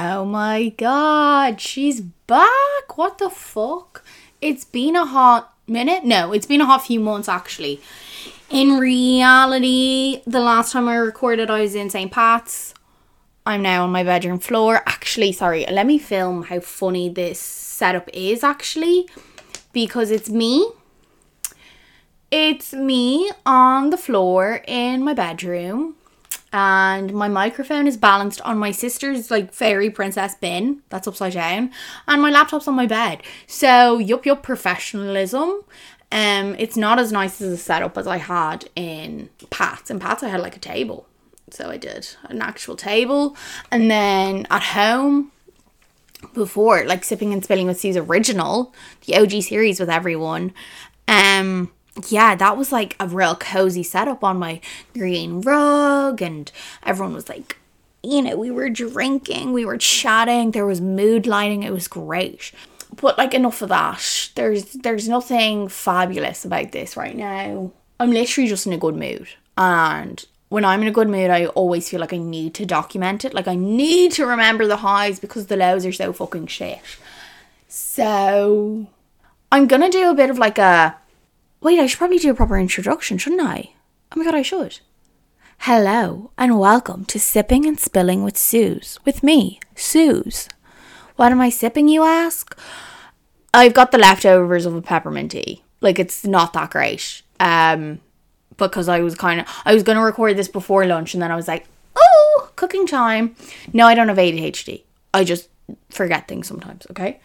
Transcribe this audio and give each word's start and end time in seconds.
Oh 0.00 0.24
my 0.24 0.68
god, 0.68 1.60
she's 1.60 2.00
back. 2.00 2.96
What 2.96 3.18
the 3.18 3.28
fuck? 3.28 4.04
It's 4.40 4.64
been 4.64 4.94
a 4.94 5.04
hot 5.04 5.52
minute. 5.66 6.04
No, 6.04 6.32
it's 6.32 6.46
been 6.46 6.60
a 6.60 6.66
hot 6.66 6.86
few 6.86 7.00
months 7.00 7.28
actually. 7.28 7.80
In 8.48 8.78
reality, 8.78 10.22
the 10.24 10.38
last 10.38 10.70
time 10.70 10.86
I 10.86 10.94
recorded, 10.94 11.50
I 11.50 11.62
was 11.62 11.74
in 11.74 11.90
St. 11.90 12.12
Pat's. 12.12 12.74
I'm 13.44 13.62
now 13.62 13.82
on 13.82 13.90
my 13.90 14.04
bedroom 14.04 14.38
floor. 14.38 14.82
Actually, 14.86 15.32
sorry, 15.32 15.66
let 15.68 15.84
me 15.84 15.98
film 15.98 16.44
how 16.44 16.60
funny 16.60 17.08
this 17.08 17.40
setup 17.40 18.08
is 18.12 18.44
actually 18.44 19.08
because 19.72 20.12
it's 20.12 20.30
me. 20.30 20.70
It's 22.30 22.72
me 22.72 23.32
on 23.44 23.90
the 23.90 23.98
floor 23.98 24.62
in 24.68 25.02
my 25.02 25.14
bedroom 25.14 25.96
and 26.52 27.12
my 27.12 27.28
microphone 27.28 27.86
is 27.86 27.96
balanced 27.96 28.40
on 28.42 28.58
my 28.58 28.70
sister's 28.70 29.30
like 29.30 29.52
fairy 29.52 29.90
princess 29.90 30.34
bin 30.34 30.82
that's 30.88 31.06
upside 31.06 31.34
down 31.34 31.70
and 32.06 32.22
my 32.22 32.30
laptop's 32.30 32.68
on 32.68 32.74
my 32.74 32.86
bed. 32.86 33.22
So 33.46 33.98
yup 33.98 34.24
yup 34.24 34.42
professionalism. 34.42 35.62
Um 36.10 36.56
it's 36.58 36.76
not 36.76 36.98
as 36.98 37.12
nice 37.12 37.40
as 37.40 37.52
a 37.52 37.56
setup 37.56 37.98
as 37.98 38.06
i 38.06 38.16
had 38.16 38.70
in 38.74 39.28
pat's 39.50 39.90
in 39.90 39.98
pat's 39.98 40.22
i 40.22 40.28
had 40.28 40.40
like 40.40 40.56
a 40.56 40.60
table. 40.60 41.06
So 41.50 41.68
i 41.70 41.76
did 41.76 42.08
an 42.24 42.40
actual 42.40 42.76
table. 42.76 43.36
And 43.70 43.90
then 43.90 44.46
at 44.50 44.62
home 44.62 45.32
before 46.34 46.84
like 46.84 47.04
sipping 47.04 47.32
and 47.32 47.44
spilling 47.44 47.66
with 47.66 47.78
sue's 47.78 47.96
original 47.96 48.74
the 49.04 49.14
og 49.16 49.30
series 49.40 49.78
with 49.78 49.88
everyone 49.88 50.52
um 51.06 51.70
yeah, 52.08 52.34
that 52.34 52.56
was 52.56 52.72
like 52.72 52.96
a 53.00 53.08
real 53.08 53.34
cozy 53.34 53.82
setup 53.82 54.22
on 54.22 54.38
my 54.38 54.60
green 54.94 55.40
rug, 55.40 56.22
and 56.22 56.50
everyone 56.84 57.14
was 57.14 57.28
like, 57.28 57.56
you 58.02 58.22
know, 58.22 58.36
we 58.36 58.50
were 58.50 58.70
drinking, 58.70 59.52
we 59.52 59.64
were 59.64 59.78
chatting, 59.78 60.52
there 60.52 60.66
was 60.66 60.80
mood 60.80 61.26
lighting, 61.26 61.62
it 61.62 61.72
was 61.72 61.88
great. 61.88 62.52
But 63.00 63.18
like 63.18 63.34
enough 63.34 63.62
of 63.62 63.68
that. 63.68 64.30
There's 64.34 64.72
there's 64.72 65.08
nothing 65.08 65.68
fabulous 65.68 66.44
about 66.44 66.72
this 66.72 66.96
right 66.96 67.16
now. 67.16 67.72
I'm 68.00 68.10
literally 68.10 68.48
just 68.48 68.66
in 68.66 68.72
a 68.72 68.78
good 68.78 68.96
mood. 68.96 69.28
And 69.56 70.24
when 70.48 70.64
I'm 70.64 70.82
in 70.82 70.88
a 70.88 70.92
good 70.92 71.08
mood, 71.08 71.30
I 71.30 71.46
always 71.46 71.88
feel 71.88 72.00
like 72.00 72.12
I 72.12 72.18
need 72.18 72.54
to 72.54 72.64
document 72.64 73.24
it. 73.24 73.34
Like 73.34 73.48
I 73.48 73.56
need 73.56 74.12
to 74.12 74.26
remember 74.26 74.66
the 74.66 74.78
highs 74.78 75.18
because 75.20 75.46
the 75.46 75.56
lows 75.56 75.84
are 75.84 75.92
so 75.92 76.12
fucking 76.12 76.46
shit. 76.46 76.80
So 77.68 78.86
I'm 79.52 79.66
gonna 79.66 79.90
do 79.90 80.10
a 80.10 80.14
bit 80.14 80.30
of 80.30 80.38
like 80.38 80.58
a 80.58 80.96
Wait, 81.60 81.80
I 81.80 81.86
should 81.86 81.98
probably 81.98 82.18
do 82.18 82.30
a 82.30 82.34
proper 82.34 82.56
introduction, 82.56 83.18
shouldn't 83.18 83.42
I? 83.42 83.72
Oh 84.12 84.18
my 84.18 84.24
god, 84.24 84.36
I 84.36 84.42
should. 84.42 84.78
Hello, 85.58 86.30
and 86.38 86.60
welcome 86.60 87.04
to 87.06 87.18
Sipping 87.18 87.66
and 87.66 87.80
Spilling 87.80 88.22
with 88.22 88.36
Suze. 88.36 89.00
With 89.04 89.24
me, 89.24 89.58
Suze. 89.74 90.48
What 91.16 91.32
am 91.32 91.40
I 91.40 91.50
sipping, 91.50 91.88
you 91.88 92.04
ask? 92.04 92.56
I've 93.52 93.74
got 93.74 93.90
the 93.90 93.98
leftovers 93.98 94.66
of 94.66 94.74
a 94.76 94.80
peppermint 94.80 95.32
tea. 95.32 95.64
Like, 95.80 95.98
it's 95.98 96.24
not 96.24 96.52
that 96.52 96.70
great. 96.70 97.22
Um, 97.40 97.98
because 98.56 98.88
I 98.88 99.00
was 99.00 99.16
kind 99.16 99.40
of, 99.40 99.48
I 99.64 99.74
was 99.74 99.82
going 99.82 99.98
to 99.98 100.04
record 100.04 100.36
this 100.36 100.46
before 100.46 100.86
lunch, 100.86 101.12
and 101.12 101.20
then 101.20 101.32
I 101.32 101.36
was 101.36 101.48
like, 101.48 101.66
oh, 101.96 102.50
cooking 102.54 102.86
time. 102.86 103.34
No, 103.72 103.88
I 103.88 103.96
don't 103.96 104.08
have 104.08 104.16
ADHD. 104.16 104.84
I 105.12 105.24
just 105.24 105.48
forget 105.90 106.28
things 106.28 106.46
sometimes, 106.46 106.86
okay? 106.90 107.18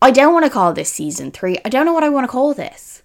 I 0.00 0.12
don't 0.12 0.32
want 0.32 0.44
to 0.46 0.52
call 0.52 0.72
this 0.72 0.92
season 0.92 1.32
three. 1.32 1.58
I 1.64 1.68
don't 1.68 1.84
know 1.84 1.92
what 1.92 2.04
I 2.04 2.10
want 2.10 2.22
to 2.22 2.30
call 2.30 2.54
this 2.54 3.01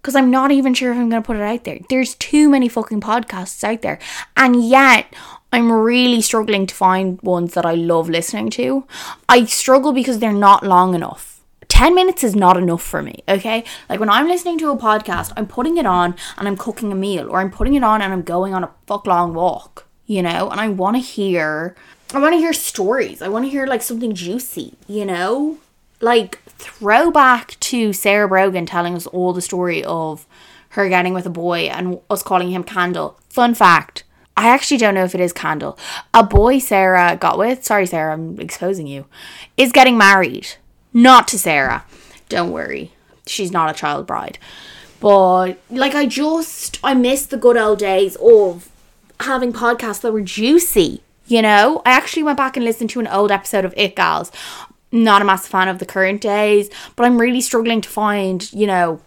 because 0.00 0.16
I'm 0.16 0.30
not 0.30 0.50
even 0.50 0.74
sure 0.74 0.92
if 0.92 0.98
I'm 0.98 1.10
going 1.10 1.22
to 1.22 1.26
put 1.26 1.36
it 1.36 1.42
out 1.42 1.64
there. 1.64 1.78
There's 1.88 2.14
too 2.14 2.48
many 2.48 2.68
fucking 2.68 3.00
podcasts 3.00 3.62
out 3.62 3.82
there. 3.82 3.98
And 4.36 4.66
yet, 4.66 5.12
I'm 5.52 5.70
really 5.70 6.22
struggling 6.22 6.66
to 6.66 6.74
find 6.74 7.20
ones 7.22 7.54
that 7.54 7.66
I 7.66 7.74
love 7.74 8.08
listening 8.08 8.50
to. 8.50 8.84
I 9.28 9.44
struggle 9.44 9.92
because 9.92 10.18
they're 10.18 10.32
not 10.32 10.62
long 10.62 10.94
enough. 10.94 11.40
10 11.68 11.94
minutes 11.94 12.24
is 12.24 12.36
not 12.36 12.56
enough 12.56 12.82
for 12.82 13.02
me, 13.02 13.22
okay? 13.28 13.64
Like 13.88 14.00
when 14.00 14.10
I'm 14.10 14.28
listening 14.28 14.58
to 14.58 14.70
a 14.70 14.76
podcast, 14.76 15.32
I'm 15.36 15.46
putting 15.46 15.76
it 15.76 15.86
on 15.86 16.14
and 16.36 16.46
I'm 16.46 16.56
cooking 16.56 16.92
a 16.92 16.94
meal, 16.94 17.28
or 17.28 17.40
I'm 17.40 17.50
putting 17.50 17.74
it 17.74 17.84
on 17.84 18.02
and 18.02 18.12
I'm 18.12 18.22
going 18.22 18.54
on 18.54 18.64
a 18.64 18.70
fuck 18.86 19.06
long 19.06 19.34
walk, 19.34 19.86
you 20.06 20.22
know? 20.22 20.50
And 20.50 20.60
I 20.60 20.68
want 20.68 20.96
to 20.96 21.00
hear, 21.00 21.74
I 22.12 22.18
want 22.18 22.34
to 22.34 22.38
hear 22.38 22.52
stories. 22.52 23.22
I 23.22 23.28
want 23.28 23.44
to 23.44 23.50
hear 23.50 23.66
like 23.66 23.82
something 23.82 24.14
juicy, 24.14 24.74
you 24.88 25.04
know? 25.04 25.58
Like 26.00 26.40
throwback 26.60 27.58
to 27.60 27.92
Sarah 27.92 28.28
Brogan 28.28 28.66
telling 28.66 28.94
us 28.94 29.06
all 29.06 29.32
the 29.32 29.40
story 29.40 29.82
of 29.84 30.26
her 30.70 30.88
getting 30.88 31.14
with 31.14 31.26
a 31.26 31.30
boy 31.30 31.62
and 31.62 31.98
us 32.08 32.22
calling 32.22 32.50
him 32.50 32.62
Candle. 32.62 33.18
Fun 33.28 33.54
fact. 33.54 34.04
I 34.36 34.48
actually 34.48 34.78
don't 34.78 34.94
know 34.94 35.04
if 35.04 35.14
it 35.14 35.20
is 35.20 35.32
Candle. 35.32 35.78
A 36.14 36.22
boy 36.22 36.58
Sarah 36.58 37.16
got 37.20 37.38
with, 37.38 37.64
sorry 37.64 37.86
Sarah, 37.86 38.14
I'm 38.14 38.38
exposing 38.38 38.86
you, 38.86 39.06
is 39.56 39.72
getting 39.72 39.98
married. 39.98 40.48
Not 40.92 41.28
to 41.28 41.38
Sarah. 41.38 41.84
Don't 42.28 42.50
worry. 42.50 42.92
She's 43.26 43.50
not 43.50 43.70
a 43.70 43.78
child 43.78 44.06
bride. 44.06 44.38
But 45.00 45.54
like 45.70 45.94
I 45.94 46.06
just 46.06 46.78
I 46.84 46.94
miss 46.94 47.26
the 47.26 47.36
good 47.36 47.56
old 47.56 47.78
days 47.78 48.16
of 48.16 48.70
having 49.20 49.52
podcasts 49.52 50.02
that 50.02 50.12
were 50.12 50.20
juicy. 50.20 51.02
You 51.26 51.42
know, 51.42 51.80
I 51.86 51.92
actually 51.92 52.24
went 52.24 52.38
back 52.38 52.56
and 52.56 52.64
listened 52.64 52.90
to 52.90 53.00
an 53.00 53.06
old 53.06 53.30
episode 53.30 53.64
of 53.64 53.72
It 53.76 53.94
Gals 53.94 54.32
not 54.92 55.22
a 55.22 55.24
massive 55.24 55.50
fan 55.50 55.68
of 55.68 55.78
the 55.78 55.86
current 55.86 56.20
days, 56.20 56.68
but 56.96 57.04
I'm 57.04 57.20
really 57.20 57.40
struggling 57.40 57.80
to 57.80 57.88
find, 57.88 58.52
you 58.52 58.66
know, 58.66 59.00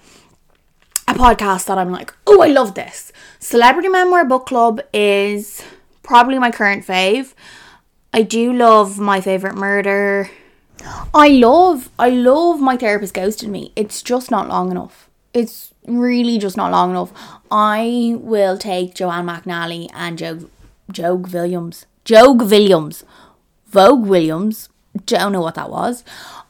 a 1.07 1.13
podcast 1.13 1.65
that 1.65 1.77
I'm 1.77 1.91
like, 1.91 2.13
oh, 2.27 2.41
I 2.41 2.47
love 2.47 2.75
this. 2.75 3.11
Celebrity 3.39 3.89
Memoir 3.89 4.25
Book 4.25 4.45
Club 4.45 4.81
is 4.93 5.63
probably 6.01 6.39
my 6.39 6.51
current 6.51 6.85
fave. 6.85 7.33
I 8.13 8.21
do 8.21 8.53
love 8.53 8.99
my 8.99 9.19
favorite 9.21 9.55
murder. 9.55 10.29
I 11.13 11.29
love, 11.29 11.89
I 11.97 12.09
love 12.09 12.61
my 12.61 12.77
therapist 12.77 13.13
ghosted 13.13 13.49
me. 13.49 13.71
It's 13.75 14.01
just 14.01 14.31
not 14.31 14.47
long 14.47 14.71
enough. 14.71 15.09
It's 15.33 15.73
really 15.85 16.37
just 16.37 16.57
not 16.57 16.71
long 16.71 16.91
enough. 16.91 17.11
I 17.51 18.15
will 18.19 18.57
take 18.57 18.95
Joanne 18.95 19.25
McNally 19.27 19.89
and 19.93 20.17
Joe, 20.17 20.49
Joe 20.91 21.15
Williams, 21.15 21.85
Joe 22.05 22.31
Williams, 22.31 23.03
Vogue 23.67 24.05
Williams 24.05 24.69
don't 25.05 25.31
know 25.31 25.41
what 25.41 25.55
that 25.55 25.69
was. 25.69 26.03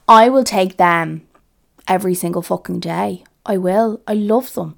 I 0.07 0.29
will 0.29 0.43
take 0.43 0.77
them 0.77 1.25
every 1.87 2.15
single 2.15 2.41
fucking 2.41 2.79
day. 2.79 3.23
I 3.45 3.57
will. 3.57 4.01
I 4.07 4.13
love 4.13 4.53
them. 4.53 4.75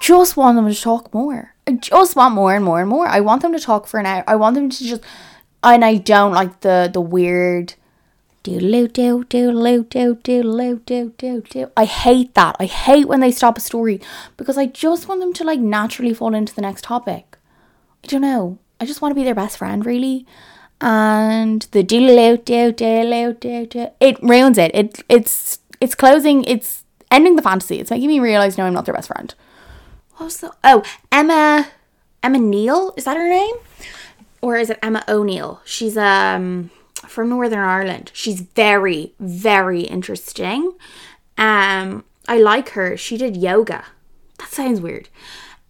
Just 0.00 0.36
want 0.36 0.56
them 0.56 0.72
to 0.72 0.80
talk 0.80 1.12
more. 1.12 1.54
I 1.66 1.72
just 1.72 2.16
want 2.16 2.34
more 2.34 2.54
and 2.54 2.64
more 2.64 2.80
and 2.80 2.88
more. 2.88 3.06
I 3.06 3.20
want 3.20 3.42
them 3.42 3.52
to 3.52 3.58
talk 3.58 3.86
for 3.86 3.98
an 4.00 4.06
hour. 4.06 4.24
I 4.26 4.36
want 4.36 4.54
them 4.54 4.70
to 4.70 4.84
just 4.84 5.02
and 5.62 5.84
I 5.84 5.96
don't 5.96 6.32
like 6.32 6.60
the 6.60 6.88
the 6.92 7.00
weird 7.00 7.74
do 8.42 8.60
do 8.60 8.88
do 8.88 9.24
do 9.24 9.84
do 9.84 10.14
do 10.14 10.80
do 10.86 11.12
do 11.18 11.42
do. 11.42 11.70
I 11.76 11.84
hate 11.84 12.34
that. 12.34 12.56
I 12.58 12.66
hate 12.66 13.08
when 13.08 13.20
they 13.20 13.32
stop 13.32 13.58
a 13.58 13.60
story 13.60 14.00
because 14.36 14.56
I 14.56 14.66
just 14.66 15.08
want 15.08 15.20
them 15.20 15.32
to 15.34 15.44
like 15.44 15.60
naturally 15.60 16.14
fall 16.14 16.34
into 16.34 16.54
the 16.54 16.62
next 16.62 16.84
topic. 16.84 17.36
I 18.04 18.06
don't 18.06 18.22
know. 18.22 18.58
I 18.80 18.86
just 18.86 19.02
want 19.02 19.10
to 19.10 19.16
be 19.16 19.24
their 19.24 19.34
best 19.34 19.58
friend 19.58 19.84
really 19.84 20.26
and 20.80 21.62
the 21.72 21.82
it 24.00 24.22
ruins 24.22 24.58
it. 24.58 24.70
It 24.74 25.02
it's 25.08 25.58
it's 25.80 25.94
closing. 25.94 26.44
It's 26.44 26.84
ending 27.10 27.36
the 27.36 27.42
fantasy. 27.42 27.80
It's 27.80 27.90
making 27.90 28.08
me 28.08 28.20
realize 28.20 28.58
no, 28.58 28.64
I'm 28.64 28.74
not 28.74 28.84
their 28.84 28.94
best 28.94 29.08
friend. 29.08 29.34
What 30.16 30.26
was 30.26 30.38
the 30.38 30.52
oh 30.64 30.82
Emma 31.10 31.68
Emma 32.22 32.38
Neal 32.38 32.92
is 32.96 33.04
that 33.04 33.16
her 33.16 33.28
name 33.28 33.56
or 34.40 34.56
is 34.56 34.70
it 34.70 34.78
Emma 34.82 35.04
O'Neill? 35.08 35.60
She's 35.64 35.96
um 35.96 36.70
from 37.06 37.28
Northern 37.28 37.60
Ireland. 37.60 38.10
She's 38.14 38.40
very 38.40 39.14
very 39.18 39.82
interesting. 39.82 40.74
Um, 41.36 42.04
I 42.26 42.38
like 42.38 42.70
her. 42.70 42.96
She 42.96 43.16
did 43.16 43.36
yoga. 43.36 43.84
That 44.38 44.50
sounds 44.50 44.80
weird. 44.80 45.08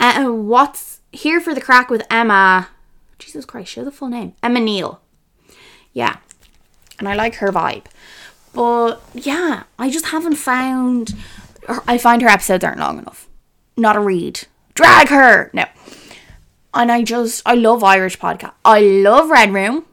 And 0.01 0.27
uh, 0.27 0.33
what's 0.33 1.01
here 1.13 1.41
for 1.41 1.55
the 1.55 1.61
crack 1.61 1.91
with 1.91 2.07
Emma? 2.11 2.69
Jesus 3.19 3.45
Christ, 3.45 3.73
show 3.73 3.85
the 3.85 3.91
full 3.91 4.09
name. 4.09 4.35
Emma 4.43 4.61
Neal. 4.61 5.01
Yeah. 5.93 6.19
And 6.99 7.09
I 7.09 7.15
like 7.15 7.37
her 7.37 7.49
vibe. 7.49 7.87
But 8.53 9.01
yeah, 9.15 9.65
I 9.79 9.91
just 9.91 10.07
haven't 10.07 10.37
found. 10.37 11.15
I 11.87 11.99
find 11.99 12.23
her 12.23 12.29
episodes 12.29 12.65
aren't 12.65 12.81
long 12.81 12.99
enough. 12.99 13.29
Not 13.77 13.97
a 13.97 14.01
read. 14.01 14.47
Drag 14.75 15.09
her! 15.09 15.51
No. 15.53 15.65
And 16.73 16.93
I 16.93 17.03
just, 17.03 17.43
I 17.45 17.55
love 17.55 17.83
Irish 17.83 18.19
podcast. 18.19 18.53
I 18.65 18.81
love 18.81 19.31
Red 19.31 19.53
Room. 19.53 19.85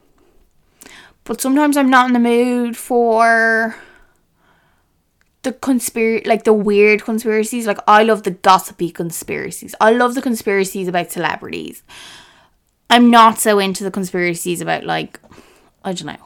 But 1.23 1.41
sometimes 1.41 1.75
I'm 1.75 1.89
not 1.89 2.07
in 2.07 2.13
the 2.13 2.19
mood 2.19 2.77
for 2.77 3.75
the 5.41 5.53
conspiracy, 5.53 6.27
like 6.27 6.43
the 6.43 6.53
weird 6.53 7.03
conspiracies. 7.03 7.65
Like 7.65 7.79
I 7.87 8.03
love 8.03 8.23
the 8.23 8.31
gossipy 8.31 8.91
conspiracies. 8.91 9.73
I 9.81 9.91
love 9.91 10.13
the 10.13 10.21
conspiracies 10.21 10.87
about 10.87 11.11
celebrities. 11.11 11.81
I'm 12.89 13.09
not 13.09 13.39
so 13.39 13.59
into 13.59 13.83
the 13.83 13.91
conspiracies 13.91 14.61
about 14.61 14.83
like 14.83 15.19
I 15.83 15.93
don't 15.93 16.07
know. 16.07 16.25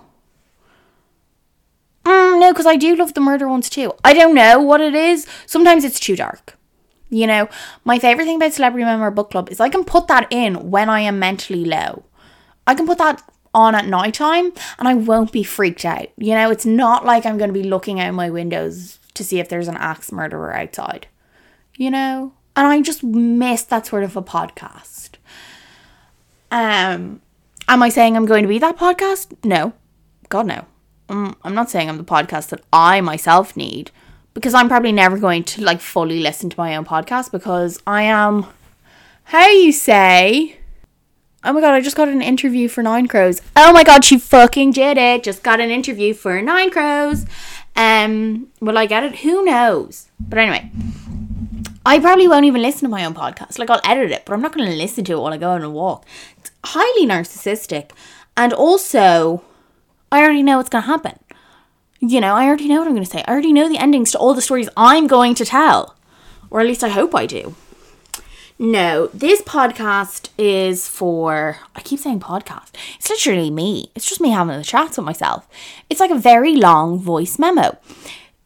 Mm, 2.06 2.40
no, 2.40 2.52
because 2.52 2.66
I 2.66 2.76
do 2.76 2.96
love 2.96 3.14
the 3.14 3.22
murder 3.22 3.48
ones 3.48 3.70
too. 3.70 3.94
I 4.04 4.14
don't 4.14 4.34
know 4.34 4.60
what 4.60 4.82
it 4.82 4.96
is. 4.96 5.28
Sometimes 5.46 5.84
it's 5.84 6.00
too 6.00 6.16
dark. 6.16 6.58
You 7.10 7.28
know, 7.28 7.50
my 7.84 7.98
favorite 7.98 8.26
thing 8.26 8.38
about 8.38 8.54
Celebrity 8.54 8.86
Memoir 8.86 9.12
Book 9.12 9.32
Club 9.32 9.50
is 9.50 9.60
I 9.60 9.70
can 9.70 9.84
put 9.84 10.08
that 10.08 10.28
in 10.30 10.70
when 10.70 10.90
I 10.90 11.02
am 11.02 11.20
mentally 11.20 11.66
low. 11.66 12.04
I 12.68 12.76
can 12.76 12.86
put 12.86 13.00
that 13.00 13.22
on 13.54 13.74
at 13.74 13.88
night 13.88 14.14
time 14.14 14.52
and 14.78 14.88
I 14.88 14.94
won't 14.94 15.32
be 15.32 15.44
freaked 15.44 15.86
out. 15.86 16.10
You 16.18 16.36
know, 16.36 16.52
it's 16.52 16.66
not 16.66 17.06
like 17.06 17.26
I'm 17.26 17.38
going 17.38 17.50
to 17.50 17.60
be 17.60 17.64
looking 17.64 18.00
out 18.00 18.14
my 18.14 18.30
windows 18.30 19.00
to 19.16 19.24
see 19.24 19.40
if 19.40 19.50
there's 19.50 19.68
an 19.68 19.78
axe 19.78 20.12
murderer 20.12 20.54
outside. 20.54 21.08
You 21.76 21.90
know? 21.90 22.34
And 22.56 22.68
I 22.68 22.82
just 22.82 23.04
miss 23.04 23.64
that 23.64 23.88
sort 23.88 24.04
of 24.04 24.16
a 24.16 24.22
podcast. 24.22 24.99
Um 26.52 27.22
am 27.68 27.84
I 27.84 27.90
saying 27.90 28.16
I'm 28.16 28.26
going 28.26 28.44
to 28.44 28.50
be 28.50 28.60
that 28.60 28.78
podcast? 28.78 29.34
No. 29.44 29.74
God 30.30 30.48
no. 30.48 30.66
Um, 31.08 31.36
I'm 31.44 31.56
not 31.56 31.70
saying 31.70 31.90
I'm 31.90 31.98
the 31.98 32.04
podcast 32.04 32.50
that 32.50 32.62
I 32.72 33.02
myself 33.02 33.58
need 33.58 33.92
because 34.34 34.54
I'm 34.54 34.68
probably 34.68 34.92
never 34.92 35.18
going 35.18 35.44
to 35.46 35.64
like 35.64 35.82
fully 35.82 36.20
listen 36.20 36.50
to 36.52 36.60
my 36.60 36.76
own 36.76 36.86
podcast 36.86 37.32
because 37.32 37.82
I 37.88 38.04
am 38.04 38.46
how 39.26 39.48
you 39.48 39.72
say 39.72 40.60
Oh 41.42 41.54
my 41.54 41.62
god, 41.62 41.74
I 41.74 41.80
just 41.80 41.96
got 41.96 42.10
an 42.10 42.22
interview 42.22 42.68
for 42.68 42.84
Nine 42.84 43.08
Crows. 43.08 43.42
Oh 43.56 43.72
my 43.72 43.86
god, 43.86 44.04
she 44.04 44.20
fucking 44.20 44.74
did 44.74 44.98
it. 44.98 45.24
Just 45.24 45.42
got 45.42 45.62
an 45.62 45.70
interview 45.70 46.14
for 46.14 46.42
Nine 46.42 46.70
Crows. 46.70 47.26
Um, 47.78 48.48
will 48.60 48.78
I 48.78 48.86
get 48.86 49.04
it? 49.04 49.20
Who 49.20 49.46
knows? 49.46 50.10
But 50.20 50.40
anyway, 50.40 50.70
I 51.90 52.00
probably 52.00 52.28
won't 52.28 52.46
even 52.46 52.62
listen 52.62 52.82
to 52.82 52.88
my 52.88 53.04
own 53.04 53.16
podcast. 53.16 53.58
Like 53.58 53.72
I'll 53.72 53.82
edit 53.84 54.12
it, 54.12 54.24
but 54.24 54.34
I'm 54.34 54.44
not 54.44 54.54
going 54.54 54.70
to 54.70 54.76
listen 54.76 55.04
to 55.06 55.14
it 55.14 55.20
while 55.20 55.34
I 55.34 55.38
go 55.38 55.50
on 55.50 55.64
a 55.64 55.72
walk. 55.72 56.06
It's 56.38 56.52
highly 56.64 57.08
narcissistic, 57.08 57.90
and 58.38 58.54
also, 58.54 59.44
I 60.12 60.22
already 60.22 60.44
know 60.44 60.58
what's 60.58 60.70
going 60.70 60.84
to 60.84 60.88
happen. 60.88 61.18
You 62.00 62.22
know, 62.22 62.36
I 62.36 62.46
already 62.46 62.68
know 62.68 62.78
what 62.78 62.88
I'm 62.88 62.94
going 62.94 63.04
to 63.04 63.10
say. 63.10 63.24
I 63.28 63.32
already 63.32 63.52
know 63.52 63.68
the 63.68 63.80
endings 63.80 64.12
to 64.12 64.20
all 64.20 64.36
the 64.36 64.42
stories 64.44 64.70
I'm 64.78 65.08
going 65.08 65.34
to 65.34 65.46
tell, 65.46 65.96
or 66.52 66.60
at 66.60 66.68
least 66.68 66.84
I 66.84 66.90
hope 66.90 67.16
I 67.16 67.26
do. 67.26 67.56
No, 68.60 69.08
this 69.08 69.42
podcast 69.42 70.30
is 70.38 70.88
for. 70.88 71.58
I 71.76 71.82
keep 71.82 72.00
saying 72.00 72.20
podcast. 72.20 72.70
It's 72.98 73.10
literally 73.10 73.50
me. 73.50 73.90
It's 73.96 74.08
just 74.08 74.22
me 74.22 74.30
having 74.30 74.56
the 74.56 74.64
chats 74.64 74.98
with 74.98 75.08
myself. 75.08 75.48
It's 75.90 76.00
like 76.00 76.12
a 76.12 76.20
very 76.20 76.56
long 76.56 77.00
voice 77.00 77.40
memo. 77.40 77.80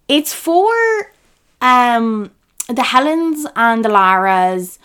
It's 0.07 0.33
for 0.33 1.11
um 1.59 2.31
the 2.67 2.83
Helens 2.83 3.45
and 3.55 3.83
the 3.83 3.89
Laras. 3.89 4.77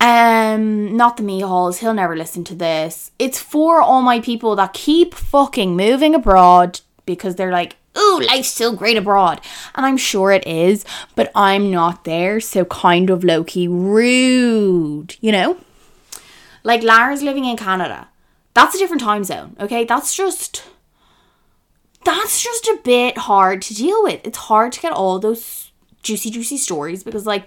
Um, 0.00 0.96
not 0.96 1.16
the 1.16 1.22
Mihals. 1.22 1.78
He'll 1.78 1.94
never 1.94 2.16
listen 2.16 2.42
to 2.44 2.54
this. 2.54 3.12
It's 3.18 3.38
for 3.38 3.80
all 3.80 4.02
my 4.02 4.20
people 4.20 4.56
that 4.56 4.72
keep 4.72 5.14
fucking 5.14 5.76
moving 5.76 6.14
abroad 6.14 6.80
because 7.06 7.36
they're 7.36 7.52
like, 7.52 7.76
ooh, 7.96 8.20
life's 8.20 8.52
so 8.52 8.74
great 8.74 8.96
abroad. 8.96 9.40
And 9.74 9.86
I'm 9.86 9.96
sure 9.96 10.32
it 10.32 10.46
is, 10.46 10.84
but 11.14 11.30
I'm 11.34 11.70
not 11.70 12.04
there, 12.04 12.40
so 12.40 12.64
kind 12.64 13.10
of 13.10 13.24
low 13.24 13.44
key 13.44 13.68
rude, 13.68 15.16
you 15.20 15.32
know? 15.32 15.58
Like 16.64 16.82
Lara's 16.82 17.22
living 17.22 17.44
in 17.44 17.56
Canada. 17.56 18.08
That's 18.54 18.74
a 18.74 18.78
different 18.78 19.02
time 19.02 19.24
zone, 19.24 19.56
okay? 19.58 19.84
That's 19.84 20.14
just 20.14 20.64
that's 22.04 22.42
just 22.42 22.66
a 22.66 22.80
bit 22.82 23.16
hard 23.16 23.62
to 23.62 23.74
deal 23.74 24.02
with. 24.02 24.26
It's 24.26 24.38
hard 24.38 24.72
to 24.72 24.80
get 24.80 24.92
all 24.92 25.18
those 25.18 25.71
juicy, 26.02 26.30
juicy 26.30 26.56
stories 26.56 27.02
because 27.02 27.26
like 27.26 27.46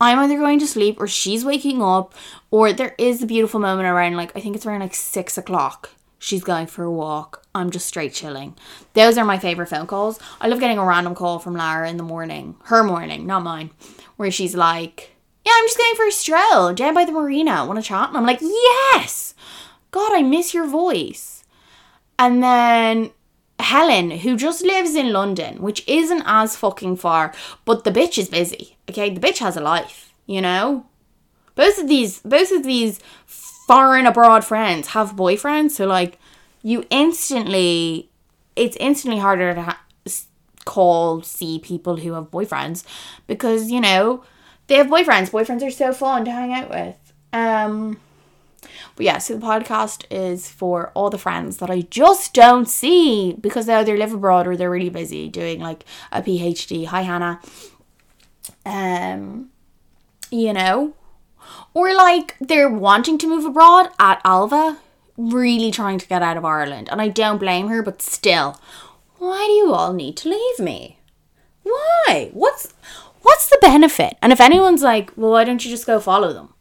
I'm 0.00 0.18
either 0.18 0.38
going 0.38 0.58
to 0.58 0.66
sleep 0.66 1.00
or 1.00 1.06
she's 1.06 1.44
waking 1.44 1.80
up, 1.82 2.14
or 2.50 2.72
there 2.72 2.94
is 2.98 3.22
a 3.22 3.26
beautiful 3.26 3.60
moment 3.60 3.88
around 3.88 4.16
like 4.16 4.36
I 4.36 4.40
think 4.40 4.56
it's 4.56 4.66
around 4.66 4.80
like 4.80 4.94
six 4.94 5.38
o'clock 5.38 5.90
she's 6.24 6.42
going 6.42 6.66
for 6.66 6.84
a 6.84 6.90
walk. 6.90 7.46
I'm 7.54 7.70
just 7.70 7.86
straight 7.86 8.14
chilling. 8.14 8.56
Those 8.94 9.18
are 9.18 9.24
my 9.24 9.38
favorite 9.38 9.68
phone 9.68 9.86
calls. 9.86 10.18
I 10.40 10.48
love 10.48 10.58
getting 10.58 10.78
a 10.78 10.84
random 10.84 11.14
call 11.14 11.38
from 11.38 11.54
Lara 11.54 11.88
in 11.88 11.98
the 11.98 12.02
morning, 12.02 12.56
her 12.64 12.82
morning, 12.82 13.26
not 13.26 13.42
mine, 13.42 13.70
where 14.16 14.30
she's 14.30 14.54
like, 14.54 15.14
Yeah, 15.44 15.52
I'm 15.54 15.66
just 15.66 15.78
going 15.78 15.94
for 15.96 16.06
a 16.06 16.12
stroll 16.12 16.74
down 16.74 16.94
by 16.94 17.04
the 17.04 17.12
marina. 17.12 17.66
Want 17.66 17.78
to 17.78 17.86
chat? 17.86 18.08
And 18.08 18.16
I'm 18.16 18.26
like, 18.26 18.40
Yes! 18.40 19.34
God, 19.90 20.12
I 20.14 20.22
miss 20.22 20.54
your 20.54 20.66
voice. 20.66 21.44
And 22.18 22.42
then 22.42 23.10
Helen, 23.60 24.10
who 24.10 24.36
just 24.36 24.64
lives 24.64 24.94
in 24.94 25.12
London, 25.12 25.62
which 25.62 25.86
isn't 25.88 26.22
as 26.26 26.56
fucking 26.56 26.96
far, 26.96 27.32
but 27.64 27.84
the 27.84 27.90
bitch 27.90 28.18
is 28.18 28.28
busy. 28.28 28.76
Okay, 28.90 29.10
the 29.14 29.20
bitch 29.20 29.38
has 29.38 29.56
a 29.56 29.60
life, 29.60 30.12
you 30.26 30.40
know? 30.40 30.86
Both 31.54 31.78
of 31.78 31.88
these, 31.88 32.20
both 32.20 32.50
of 32.50 32.64
these 32.64 33.00
foreign 33.26 34.06
abroad 34.06 34.44
friends 34.44 34.88
have 34.88 35.16
boyfriends, 35.16 35.70
so 35.72 35.86
like 35.86 36.18
you 36.62 36.84
instantly, 36.90 38.10
it's 38.56 38.76
instantly 38.80 39.20
harder 39.20 39.54
to 39.54 39.62
ha- 39.62 39.84
call, 40.64 41.22
see 41.22 41.58
people 41.58 41.96
who 41.96 42.14
have 42.14 42.30
boyfriends 42.30 42.84
because 43.26 43.70
you 43.70 43.80
know 43.80 44.24
they 44.66 44.76
have 44.76 44.86
boyfriends. 44.86 45.30
Boyfriends 45.30 45.66
are 45.66 45.70
so 45.70 45.92
fun 45.92 46.24
to 46.24 46.30
hang 46.30 46.52
out 46.52 46.70
with. 46.70 47.12
Um, 47.32 47.98
but 48.96 49.04
yeah, 49.04 49.18
so 49.18 49.36
the 49.36 49.46
podcast 49.46 50.04
is 50.10 50.48
for 50.48 50.90
all 50.94 51.10
the 51.10 51.18
friends 51.18 51.58
that 51.58 51.70
I 51.70 51.82
just 51.82 52.34
don't 52.34 52.68
see 52.68 53.34
because 53.40 53.66
they 53.66 53.74
either 53.74 53.96
live 53.96 54.12
abroad 54.12 54.46
or 54.46 54.56
they're 54.56 54.70
really 54.70 54.90
busy 54.90 55.28
doing 55.28 55.60
like 55.60 55.84
a 56.12 56.22
PhD. 56.22 56.86
Hi, 56.86 57.02
Hannah. 57.02 57.40
Um, 58.66 59.50
you 60.30 60.52
know, 60.52 60.94
or 61.72 61.94
like 61.94 62.36
they're 62.40 62.70
wanting 62.70 63.18
to 63.18 63.26
move 63.26 63.44
abroad 63.44 63.90
at 63.98 64.20
Alva, 64.24 64.78
really 65.16 65.70
trying 65.70 65.98
to 65.98 66.08
get 66.08 66.22
out 66.22 66.36
of 66.36 66.44
Ireland. 66.44 66.88
And 66.90 67.00
I 67.00 67.08
don't 67.08 67.38
blame 67.38 67.68
her, 67.68 67.82
but 67.82 68.02
still, 68.02 68.60
why 69.18 69.44
do 69.46 69.52
you 69.52 69.72
all 69.72 69.92
need 69.92 70.16
to 70.18 70.28
leave 70.28 70.58
me? 70.58 70.98
Why? 71.62 72.30
What's 72.32 72.72
what's 73.22 73.48
the 73.48 73.58
benefit? 73.60 74.16
And 74.22 74.32
if 74.32 74.40
anyone's 74.40 74.82
like, 74.82 75.12
well, 75.16 75.32
why 75.32 75.44
don't 75.44 75.64
you 75.64 75.70
just 75.70 75.86
go 75.86 76.00
follow 76.00 76.32
them? 76.32 76.53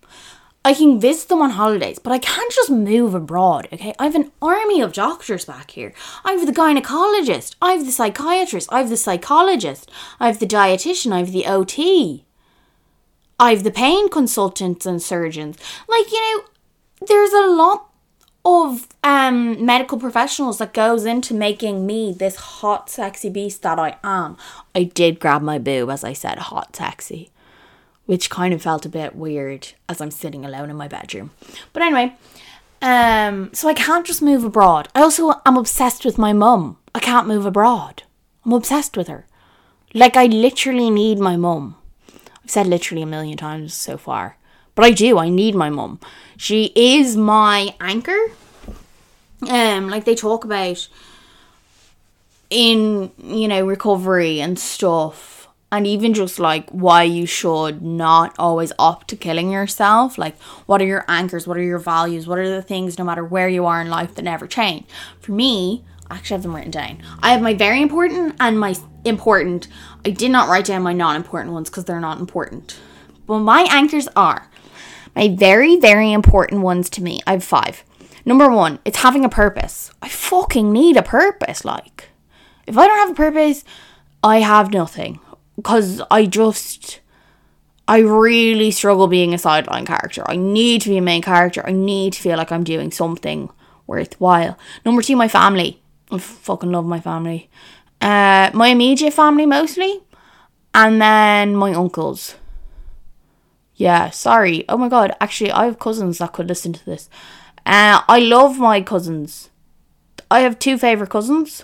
I 0.66 0.74
can 0.74 1.00
visit 1.00 1.28
them 1.28 1.42
on 1.42 1.52
holidays, 1.52 2.00
but 2.00 2.14
I 2.14 2.20
can't 2.20 2.52
just 2.52 2.70
move 2.70 3.14
abroad, 3.14 3.68
okay? 3.74 3.94
I 4.00 4.06
have 4.06 4.16
an 4.16 4.32
army 4.42 4.80
of 4.80 4.94
doctors 4.94 5.44
back 5.44 5.72
here. 5.72 5.94
I 6.24 6.34
have 6.34 6.46
the 6.46 6.54
gynecologist, 6.54 7.56
I 7.62 7.74
have 7.74 7.86
the 7.86 7.92
psychiatrist, 7.92 8.72
I 8.72 8.80
have 8.80 8.90
the 8.90 8.98
psychologist, 8.98 9.92
I 10.22 10.28
have 10.28 10.40
the 10.40 10.46
dietitian, 10.46 11.12
I 11.12 11.20
have 11.20 11.34
the 11.34 11.46
OT. 11.46 12.26
I've 13.40 13.64
the 13.64 13.72
pain 13.72 14.10
consultants 14.10 14.86
and 14.86 15.02
surgeons. 15.02 15.58
Like, 15.90 16.12
you 16.12 16.22
know, 16.22 16.44
there's 17.08 17.34
a 17.34 17.48
lot 17.48 17.90
of 18.46 18.88
um 19.04 19.66
medical 19.66 19.98
professionals 19.98 20.58
that 20.58 20.74
goes 20.74 21.06
into 21.06 21.34
making 21.34 21.86
me 21.86 22.14
this 22.14 22.36
hot 22.36 22.90
sexy 22.90 23.30
beast 23.30 23.62
that 23.62 23.80
I 23.80 23.98
am. 24.04 24.38
I 24.76 24.84
did 24.84 25.20
grab 25.20 25.42
my 25.42 25.60
boob 25.60 25.90
as 25.90 26.04
I 26.04 26.14
said 26.14 26.38
hot 26.38 26.76
sexy, 26.76 27.32
which 28.06 28.30
kind 28.30 28.54
of 28.54 28.62
felt 28.62 28.86
a 28.86 28.90
bit 28.90 29.16
weird 29.16 29.70
as 29.88 30.02
I'm 30.02 30.12
sitting 30.12 30.46
alone 30.46 30.70
in 30.70 30.76
my 30.76 30.88
bedroom. 30.88 31.32
But 31.72 31.84
anyway, 31.84 32.16
um 32.82 33.50
so 33.54 33.68
I 33.68 33.74
can't 33.74 34.06
just 34.06 34.22
move 34.22 34.44
abroad. 34.44 34.90
I 34.96 35.02
also 35.02 35.42
am 35.46 35.58
obsessed 35.58 36.06
with 36.06 36.18
my 36.18 36.34
mum. 36.34 36.78
I 36.96 37.00
can't 37.00 37.28
move 37.28 37.46
abroad. 37.46 38.04
I'm 38.46 38.54
obsessed 38.54 38.98
with 38.98 39.08
her. 39.08 39.26
Like 39.94 40.18
I 40.18 40.26
literally 40.26 40.90
need 40.90 41.20
my 41.20 41.38
mum. 41.38 41.76
I've 42.44 42.50
said 42.52 42.68
literally 42.68 43.04
a 43.04 43.08
million 43.08 43.38
times 43.38 43.74
so 43.74 43.98
far. 43.98 44.38
But 44.76 44.86
I 44.86 44.92
do, 44.92 45.18
I 45.20 45.30
need 45.30 45.56
my 45.56 45.70
mum. 45.70 46.00
She 46.36 46.72
is 46.76 47.16
my 47.16 47.76
anchor. 47.80 48.32
Um, 49.48 49.90
like 49.90 50.06
they 50.06 50.16
talk 50.16 50.46
about 50.46 50.88
in, 52.50 53.12
you 53.22 53.48
know, 53.48 53.66
recovery 53.66 54.42
and 54.42 54.58
stuff. 54.58 55.43
And 55.74 55.88
even 55.88 56.14
just 56.14 56.38
like 56.38 56.70
why 56.70 57.02
you 57.02 57.26
should 57.26 57.82
not 57.82 58.36
always 58.38 58.72
opt 58.78 59.08
to 59.08 59.16
killing 59.16 59.50
yourself. 59.50 60.20
Like, 60.20 60.40
what 60.68 60.80
are 60.84 60.86
your 60.86 61.04
anchors? 61.08 61.48
What 61.48 61.58
are 61.58 61.64
your 61.64 61.80
values? 61.80 62.28
What 62.28 62.38
are 62.38 62.48
the 62.48 62.62
things, 62.62 63.00
no 63.00 63.04
matter 63.04 63.26
where 63.26 63.50
you 63.50 63.66
are 63.66 63.82
in 63.82 63.90
life, 63.90 64.14
that 64.14 64.22
never 64.22 64.46
change? 64.46 64.86
For 65.20 65.32
me, 65.32 65.84
I 66.12 66.18
actually 66.18 66.36
have 66.36 66.44
them 66.44 66.56
written 66.56 66.70
down. 66.70 67.02
I 67.24 67.32
have 67.32 67.42
my 67.42 67.56
very 67.56 67.82
important 67.82 68.36
and 68.40 68.60
my 68.60 68.76
important. 69.04 69.68
I 70.06 70.12
did 70.12 70.30
not 70.30 70.48
write 70.48 70.66
down 70.66 70.84
my 70.84 70.94
non 70.94 71.16
important 71.16 71.56
ones 71.56 71.72
because 71.72 71.86
they're 71.86 72.00
not 72.00 72.20
important. 72.20 72.80
But 73.26 73.40
my 73.40 73.68
anchors 73.72 74.08
are 74.16 74.48
my 75.16 75.30
very, 75.30 75.78
very 75.78 76.14
important 76.14 76.62
ones 76.62 76.88
to 76.92 77.02
me. 77.02 77.20
I 77.26 77.32
have 77.32 77.44
five. 77.44 77.84
Number 78.26 78.52
one, 78.52 78.78
it's 78.86 79.00
having 79.00 79.26
a 79.26 79.30
purpose. 79.30 79.90
I 80.04 80.08
fucking 80.08 80.72
need 80.72 80.98
a 80.98 81.02
purpose. 81.02 81.66
Like, 81.66 82.10
if 82.68 82.78
I 82.78 82.86
don't 82.86 83.00
have 83.00 83.12
a 83.12 83.16
purpose, 83.16 83.64
I 84.24 84.42
have 84.42 84.72
nothing. 84.72 85.20
Because 85.56 86.02
I 86.10 86.26
just. 86.26 87.00
I 87.86 88.00
really 88.00 88.72
struggle 88.72 89.08
being 89.08 89.34
a 89.34 89.38
sideline 89.38 89.86
character. 89.86 90.24
I 90.26 90.38
need 90.38 90.82
to 90.84 90.90
be 90.90 90.98
a 90.98 91.02
main 91.02 91.22
character. 91.22 91.62
I 91.66 91.74
need 91.74 92.14
to 92.14 92.22
feel 92.22 92.38
like 92.38 92.50
I'm 92.50 92.64
doing 92.64 92.92
something 92.92 93.50
worthwhile. 93.88 94.58
Number 94.86 95.02
two, 95.02 95.18
my 95.18 95.28
family. 95.28 95.82
I 96.10 96.18
fucking 96.18 96.72
love 96.72 96.86
my 96.86 97.02
family. 97.02 97.50
Uh, 98.00 98.52
my 98.54 98.68
immediate 98.68 99.14
family 99.14 99.46
mostly, 99.46 100.02
and 100.74 101.02
then 101.02 101.56
my 101.56 101.74
uncles. 101.74 102.36
Yeah, 103.76 104.12
sorry. 104.12 104.66
Oh 104.70 104.78
my 104.78 104.90
god, 104.90 105.16
actually, 105.20 105.52
I 105.52 105.66
have 105.66 105.80
cousins 105.80 106.20
that 106.20 106.34
could 106.34 106.48
listen 106.48 106.74
to 106.74 106.86
this. 106.86 107.10
Uh, 107.66 108.02
I 108.08 108.20
love 108.20 108.60
my 108.60 108.82
cousins. 108.82 109.50
I 110.30 110.42
have 110.42 110.60
two 110.60 110.78
favourite 110.78 111.10
cousins. 111.10 111.64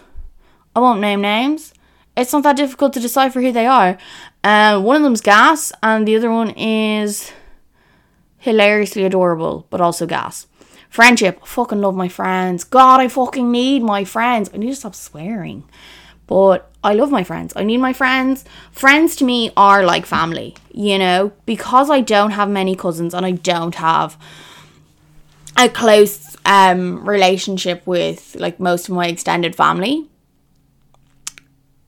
I 0.75 0.79
won't 0.79 1.01
name 1.01 1.21
names. 1.21 1.73
It's 2.17 2.33
not 2.33 2.43
that 2.43 2.57
difficult 2.57 2.93
to 2.93 2.99
decipher 2.99 3.41
who 3.41 3.51
they 3.51 3.65
are. 3.65 3.97
Uh, 4.43 4.81
one 4.81 4.97
of 4.97 5.03
them's 5.03 5.21
gas, 5.21 5.71
and 5.81 6.07
the 6.07 6.15
other 6.15 6.31
one 6.31 6.51
is 6.51 7.31
hilariously 8.37 9.03
adorable, 9.03 9.67
but 9.69 9.81
also 9.81 10.05
gas. 10.05 10.47
Friendship, 10.89 11.39
I 11.41 11.45
fucking 11.45 11.81
love 11.81 11.95
my 11.95 12.07
friends. 12.07 12.63
God, 12.63 12.99
I 12.99 13.07
fucking 13.07 13.51
need 13.51 13.83
my 13.83 14.03
friends. 14.03 14.49
I 14.53 14.57
need 14.57 14.69
to 14.69 14.75
stop 14.75 14.95
swearing. 14.95 15.63
But 16.25 16.69
I 16.83 16.93
love 16.93 17.11
my 17.11 17.23
friends. 17.23 17.53
I 17.55 17.63
need 17.63 17.77
my 17.77 17.93
friends. 17.93 18.45
Friends 18.71 19.15
to 19.17 19.25
me 19.25 19.51
are 19.55 19.83
like 19.83 20.05
family, 20.05 20.55
you 20.71 20.97
know, 20.97 21.31
because 21.45 21.89
I 21.89 22.01
don't 22.01 22.31
have 22.31 22.49
many 22.49 22.75
cousins 22.75 23.13
and 23.13 23.25
I 23.25 23.31
don't 23.31 23.75
have 23.75 24.17
a 25.57 25.67
close 25.69 26.37
um 26.45 27.07
relationship 27.07 27.85
with 27.85 28.35
like 28.39 28.59
most 28.59 28.87
of 28.89 28.95
my 28.95 29.07
extended 29.07 29.55
family. 29.55 30.08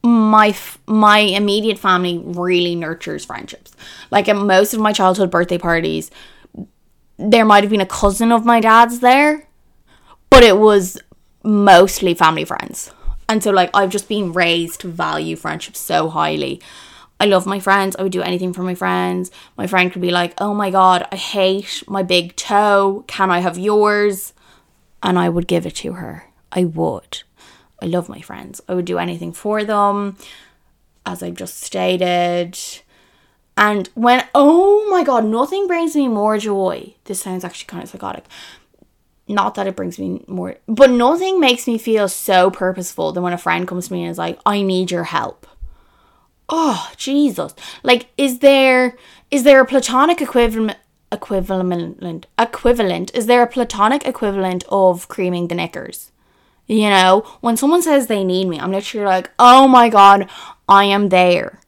My 0.03 0.55
my 0.87 1.19
immediate 1.19 1.77
family 1.77 2.21
really 2.23 2.75
nurtures 2.75 3.25
friendships. 3.25 3.71
Like 4.09 4.27
at 4.27 4.35
most 4.35 4.73
of 4.73 4.79
my 4.79 4.93
childhood 4.93 5.29
birthday 5.29 5.57
parties, 5.57 6.09
there 7.17 7.45
might 7.45 7.63
have 7.63 7.71
been 7.71 7.81
a 7.81 7.85
cousin 7.85 8.31
of 8.31 8.45
my 8.45 8.59
dad's 8.59 8.99
there, 8.99 9.47
but 10.29 10.43
it 10.43 10.57
was 10.57 10.99
mostly 11.43 12.13
family 12.13 12.45
friends. 12.45 12.91
And 13.29 13.41
so, 13.41 13.51
like, 13.51 13.69
I've 13.73 13.89
just 13.89 14.09
been 14.09 14.33
raised 14.33 14.81
to 14.81 14.89
value 14.89 15.37
friendships 15.37 15.79
so 15.79 16.09
highly. 16.09 16.61
I 17.17 17.25
love 17.25 17.45
my 17.45 17.59
friends. 17.59 17.95
I 17.95 18.03
would 18.03 18.11
do 18.11 18.21
anything 18.21 18.51
for 18.51 18.63
my 18.63 18.75
friends. 18.75 19.31
My 19.55 19.67
friend 19.67 19.91
could 19.91 20.01
be 20.01 20.11
like, 20.11 20.33
oh 20.39 20.53
my 20.53 20.69
God, 20.69 21.07
I 21.11 21.15
hate 21.15 21.83
my 21.87 22.03
big 22.03 22.35
toe. 22.35 23.05
Can 23.07 23.31
I 23.31 23.39
have 23.39 23.57
yours? 23.57 24.33
And 25.01 25.17
I 25.17 25.29
would 25.29 25.47
give 25.47 25.65
it 25.65 25.75
to 25.75 25.93
her. 25.93 26.25
I 26.51 26.65
would. 26.65 27.23
I 27.81 27.85
love 27.85 28.09
my 28.09 28.21
friends. 28.21 28.61
I 28.67 28.75
would 28.75 28.85
do 28.85 28.99
anything 28.99 29.33
for 29.33 29.63
them, 29.63 30.17
as 31.05 31.23
I've 31.23 31.35
just 31.35 31.61
stated. 31.61 32.57
And 33.57 33.89
when, 33.95 34.25
oh 34.33 34.87
my 34.89 35.03
God, 35.03 35.25
nothing 35.25 35.67
brings 35.67 35.95
me 35.95 36.07
more 36.07 36.37
joy. 36.37 36.95
This 37.05 37.21
sounds 37.21 37.43
actually 37.43 37.67
kind 37.67 37.83
of 37.83 37.89
psychotic. 37.89 38.25
Not 39.27 39.55
that 39.55 39.67
it 39.67 39.75
brings 39.75 39.97
me 39.97 40.23
more, 40.27 40.57
but 40.67 40.89
nothing 40.89 41.39
makes 41.39 41.67
me 41.67 41.77
feel 41.77 42.07
so 42.07 42.51
purposeful 42.51 43.11
than 43.11 43.23
when 43.23 43.33
a 43.33 43.37
friend 43.37 43.67
comes 43.67 43.87
to 43.87 43.93
me 43.93 44.03
and 44.03 44.11
is 44.11 44.17
like, 44.17 44.39
I 44.45 44.61
need 44.61 44.91
your 44.91 45.05
help. 45.05 45.47
Oh, 46.49 46.91
Jesus. 46.97 47.55
Like, 47.81 48.09
is 48.17 48.39
there, 48.39 48.97
is 49.29 49.43
there 49.43 49.61
a 49.61 49.65
platonic 49.65 50.21
equivalent, 50.21 50.77
equivalent, 51.11 52.25
equivalent? 52.37 53.11
Is 53.15 53.25
there 53.25 53.41
a 53.41 53.47
platonic 53.47 54.05
equivalent 54.05 54.65
of 54.69 55.07
creaming 55.07 55.47
the 55.47 55.55
knickers? 55.55 56.11
You 56.67 56.89
know, 56.89 57.25
when 57.41 57.57
someone 57.57 57.81
says 57.81 58.07
they 58.07 58.23
need 58.23 58.47
me, 58.47 58.59
I'm 58.59 58.71
literally 58.71 59.05
like, 59.05 59.31
oh 59.37 59.67
my 59.67 59.89
God, 59.89 60.29
I 60.69 60.85
am 60.85 61.09
there. 61.09 61.59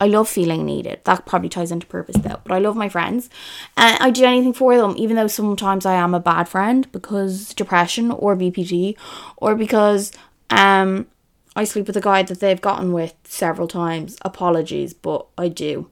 I 0.00 0.06
love 0.06 0.28
feeling 0.28 0.64
needed. 0.64 1.00
That 1.04 1.26
probably 1.26 1.50
ties 1.50 1.70
into 1.70 1.86
purpose 1.86 2.16
though. 2.16 2.40
But 2.42 2.54
I 2.54 2.58
love 2.58 2.74
my 2.74 2.88
friends. 2.88 3.28
And 3.76 4.02
I 4.02 4.10
do 4.10 4.24
anything 4.24 4.54
for 4.54 4.76
them, 4.76 4.94
even 4.96 5.16
though 5.16 5.26
sometimes 5.26 5.84
I 5.84 5.94
am 5.94 6.14
a 6.14 6.20
bad 6.20 6.48
friend 6.48 6.90
because 6.90 7.52
depression 7.52 8.10
or 8.10 8.34
BPD 8.34 8.96
or 9.36 9.54
because 9.54 10.10
um 10.48 11.06
I 11.54 11.64
sleep 11.64 11.86
with 11.86 11.96
a 11.96 12.00
guy 12.00 12.22
that 12.22 12.40
they've 12.40 12.60
gotten 12.60 12.92
with 12.92 13.14
several 13.24 13.68
times. 13.68 14.16
Apologies, 14.22 14.94
but 14.94 15.26
I 15.36 15.48
do. 15.48 15.90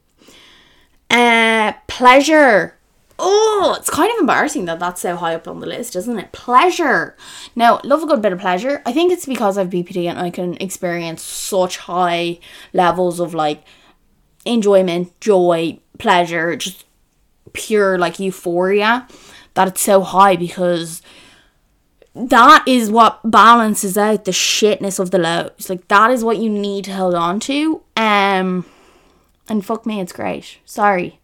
Uh 1.11 1.73
pleasure. 1.87 2.78
Oh, 3.19 3.75
it's 3.77 3.89
kind 3.89 4.11
of 4.13 4.19
embarrassing 4.19 4.65
that 4.65 4.79
that's 4.79 5.01
so 5.01 5.15
high 5.15 5.35
up 5.35 5.47
on 5.47 5.59
the 5.59 5.67
list, 5.67 5.95
isn't 5.95 6.17
it? 6.17 6.31
Pleasure. 6.31 7.17
Now, 7.55 7.81
love 7.83 8.01
a 8.01 8.07
good 8.07 8.21
bit 8.21 8.33
of 8.33 8.39
pleasure. 8.39 8.81
I 8.85 8.93
think 8.93 9.11
it's 9.11 9.25
because 9.25 9.57
I've 9.57 9.69
BPD 9.69 10.05
and 10.09 10.17
I 10.17 10.29
can 10.29 10.55
experience 10.57 11.21
such 11.21 11.77
high 11.77 12.39
levels 12.73 13.19
of 13.19 13.33
like 13.33 13.63
enjoyment, 14.45 15.19
joy, 15.19 15.79
pleasure, 15.97 16.55
just 16.55 16.85
pure 17.53 17.97
like 17.97 18.19
euphoria 18.19 19.07
that 19.55 19.67
it's 19.67 19.81
so 19.81 20.01
high 20.01 20.35
because 20.35 21.01
that 22.15 22.63
is 22.67 22.89
what 22.89 23.19
balances 23.29 23.97
out 23.97 24.25
the 24.25 24.31
shitness 24.31 24.99
of 24.99 25.11
the 25.11 25.19
lows. 25.19 25.69
Like 25.69 25.87
that 25.87 26.11
is 26.11 26.23
what 26.23 26.37
you 26.37 26.49
need 26.49 26.85
to 26.85 26.93
hold 26.93 27.15
on 27.15 27.39
to. 27.41 27.81
Um 27.97 28.65
and 29.47 29.65
fuck 29.65 29.85
me, 29.85 29.99
it's 29.99 30.13
great. 30.13 30.59
Sorry. 30.65 31.19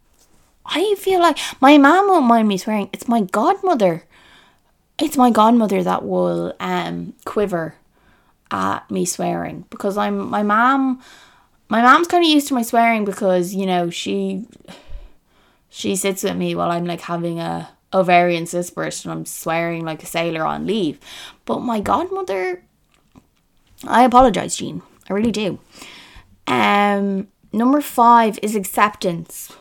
I 0.66 0.96
feel 0.98 1.20
like 1.20 1.38
my 1.62 1.78
mom 1.78 2.08
won't 2.08 2.26
mind 2.26 2.48
me 2.48 2.58
swearing. 2.58 2.90
It's 2.92 3.08
my 3.08 3.22
godmother. 3.22 4.04
It's 4.98 5.18
my 5.18 5.30
godmother 5.30 5.84
that 5.84 6.06
will 6.06 6.54
um 6.60 7.14
quiver 7.26 7.76
at 8.52 8.90
me 8.90 9.06
swearing 9.06 9.66
because 9.70 9.98
I'm 9.98 10.30
my 10.30 10.44
mom 10.44 11.02
my 11.68 11.82
mom's 11.82 12.08
kind 12.08 12.24
of 12.24 12.30
used 12.30 12.48
to 12.50 12.54
my 12.54 12.62
swearing 12.62 13.06
because 13.06 13.54
you 13.54 13.66
know 13.66 13.90
she 13.90 14.48
she 15.70 15.96
sits 15.96 16.24
with 16.24 16.38
me 16.38 16.56
while 16.56 16.72
I'm 16.72 16.86
like 16.86 17.02
having 17.02 17.40
a 17.40 17.70
ovarian 17.94 18.46
cyst 18.46 18.78
and 18.78 19.12
I'm 19.12 19.26
swearing 19.26 19.86
like 19.86 20.04
a 20.04 20.06
sailor 20.06 20.46
on 20.46 20.68
leave. 20.68 21.00
But 21.46 21.60
my 21.60 21.80
godmother, 21.80 22.64
I 23.88 24.04
apologize, 24.04 24.58
Jean. 24.58 24.82
I 25.10 25.14
really 25.14 25.32
do. 25.32 25.60
Um, 26.48 27.28
number 27.54 27.82
five 27.82 28.38
is 28.42 28.56
acceptance. 28.56 29.52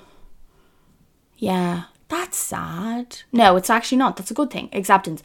Yeah, 1.44 1.82
that's 2.08 2.38
sad. 2.38 3.18
No, 3.30 3.56
it's 3.56 3.68
actually 3.68 3.98
not. 3.98 4.16
That's 4.16 4.30
a 4.30 4.34
good 4.34 4.50
thing. 4.50 4.70
Acceptance. 4.72 5.22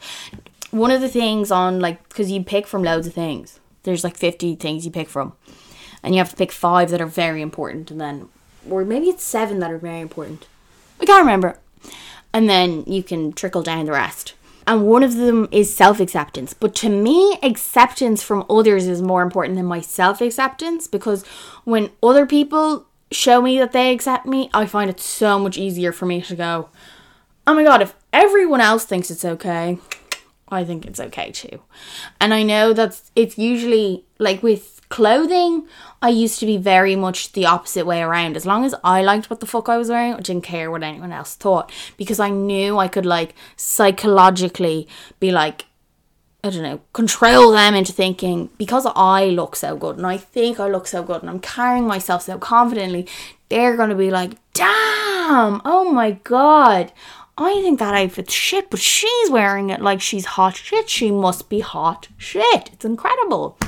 One 0.70 0.90
of 0.90 1.00
the 1.00 1.08
things 1.08 1.50
on 1.50 1.80
like 1.80 2.06
because 2.10 2.30
you 2.30 2.44
pick 2.44 2.66
from 2.66 2.82
loads 2.82 3.06
of 3.06 3.14
things. 3.14 3.58
There's 3.84 4.04
like 4.04 4.18
fifty 4.18 4.54
things 4.54 4.84
you 4.84 4.90
pick 4.90 5.08
from 5.08 5.32
and 6.02 6.14
you 6.14 6.18
have 6.18 6.28
to 6.28 6.36
pick 6.36 6.52
five 6.52 6.90
that 6.90 7.00
are 7.00 7.06
very 7.06 7.40
important, 7.40 7.90
and 7.90 7.98
then, 7.98 8.28
or 8.68 8.84
maybe 8.84 9.08
it's 9.08 9.24
seven 9.24 9.60
that 9.60 9.70
are 9.70 9.78
very 9.78 10.00
important. 10.00 10.46
I 11.00 11.06
can't 11.06 11.24
remember. 11.24 11.58
And 12.34 12.50
then 12.50 12.84
you 12.86 13.02
can 13.02 13.32
trickle 13.32 13.62
down 13.62 13.86
the 13.86 13.92
rest. 13.92 14.34
And 14.66 14.86
one 14.86 15.02
of 15.02 15.16
them 15.16 15.48
is 15.50 15.74
self 15.74 16.00
acceptance. 16.00 16.52
But 16.52 16.74
to 16.76 16.90
me, 16.90 17.38
acceptance 17.42 18.22
from 18.22 18.44
others 18.50 18.86
is 18.86 19.00
more 19.00 19.22
important 19.22 19.56
than 19.56 19.64
my 19.64 19.80
self 19.80 20.20
acceptance 20.20 20.86
because 20.86 21.24
when 21.64 21.90
other 22.02 22.26
people 22.26 22.84
show 23.10 23.42
me 23.42 23.58
that 23.58 23.72
they 23.72 23.92
accept 23.92 24.26
me, 24.26 24.50
I 24.54 24.66
find 24.66 24.90
it 24.90 25.00
so 25.00 25.38
much 25.38 25.58
easier 25.58 25.92
for 25.92 26.06
me 26.06 26.22
to 26.22 26.36
go, 26.36 26.68
oh 27.46 27.54
my 27.54 27.64
god, 27.64 27.82
if 27.82 27.94
everyone 28.12 28.60
else 28.60 28.84
thinks 28.84 29.10
it's 29.10 29.24
okay, 29.24 29.78
I 30.48 30.64
think 30.64 30.86
it's 30.86 31.00
okay 31.00 31.30
too. 31.30 31.60
And 32.20 32.34
I 32.34 32.42
know 32.42 32.72
that 32.72 33.00
it's 33.14 33.38
usually 33.38 34.04
like 34.18 34.42
with 34.42 34.80
clothing, 34.88 35.66
I 36.02 36.08
used 36.08 36.40
to 36.40 36.46
be 36.46 36.56
very 36.56 36.96
much 36.96 37.32
the 37.32 37.46
opposite 37.46 37.86
way 37.86 38.02
around. 38.02 38.36
As 38.36 38.44
long 38.44 38.64
as 38.64 38.74
I 38.82 39.02
liked 39.02 39.30
what 39.30 39.40
the 39.40 39.46
fuck 39.46 39.68
I 39.68 39.78
was 39.78 39.88
wearing, 39.88 40.14
I 40.14 40.20
didn't 40.20 40.44
care 40.44 40.70
what 40.70 40.82
anyone 40.82 41.12
else 41.12 41.34
thought 41.36 41.72
because 41.96 42.20
I 42.20 42.30
knew 42.30 42.78
I 42.78 42.88
could 42.88 43.06
like 43.06 43.34
psychologically 43.56 44.88
be 45.20 45.30
like, 45.30 45.66
I 46.42 46.50
don't 46.50 46.62
know, 46.62 46.80
control 46.94 47.52
them 47.52 47.74
into 47.74 47.92
thinking 47.92 48.48
because 48.56 48.86
I 48.96 49.26
look 49.26 49.56
so 49.56 49.76
good 49.76 49.98
and 49.98 50.06
I 50.06 50.16
think 50.16 50.58
I 50.58 50.68
look 50.68 50.86
so 50.86 51.02
good 51.02 51.20
and 51.20 51.28
I'm 51.28 51.40
carrying 51.40 51.86
myself 51.86 52.22
so 52.22 52.38
confidently, 52.38 53.06
they're 53.50 53.76
going 53.76 53.90
to 53.90 53.94
be 53.94 54.10
like, 54.10 54.32
damn, 54.54 55.60
oh 55.64 55.90
my 55.92 56.12
god. 56.24 56.92
I 57.36 57.60
think 57.62 57.78
that 57.78 57.94
outfit's 57.94 58.32
shit, 58.32 58.70
but 58.70 58.80
she's 58.80 59.30
wearing 59.30 59.70
it 59.70 59.80
like 59.80 60.00
she's 60.00 60.24
hot 60.24 60.56
shit. 60.56 60.88
She 60.88 61.10
must 61.10 61.48
be 61.48 61.60
hot 61.60 62.08
shit. 62.16 62.70
It's 62.72 62.84
incredible. 62.84 63.58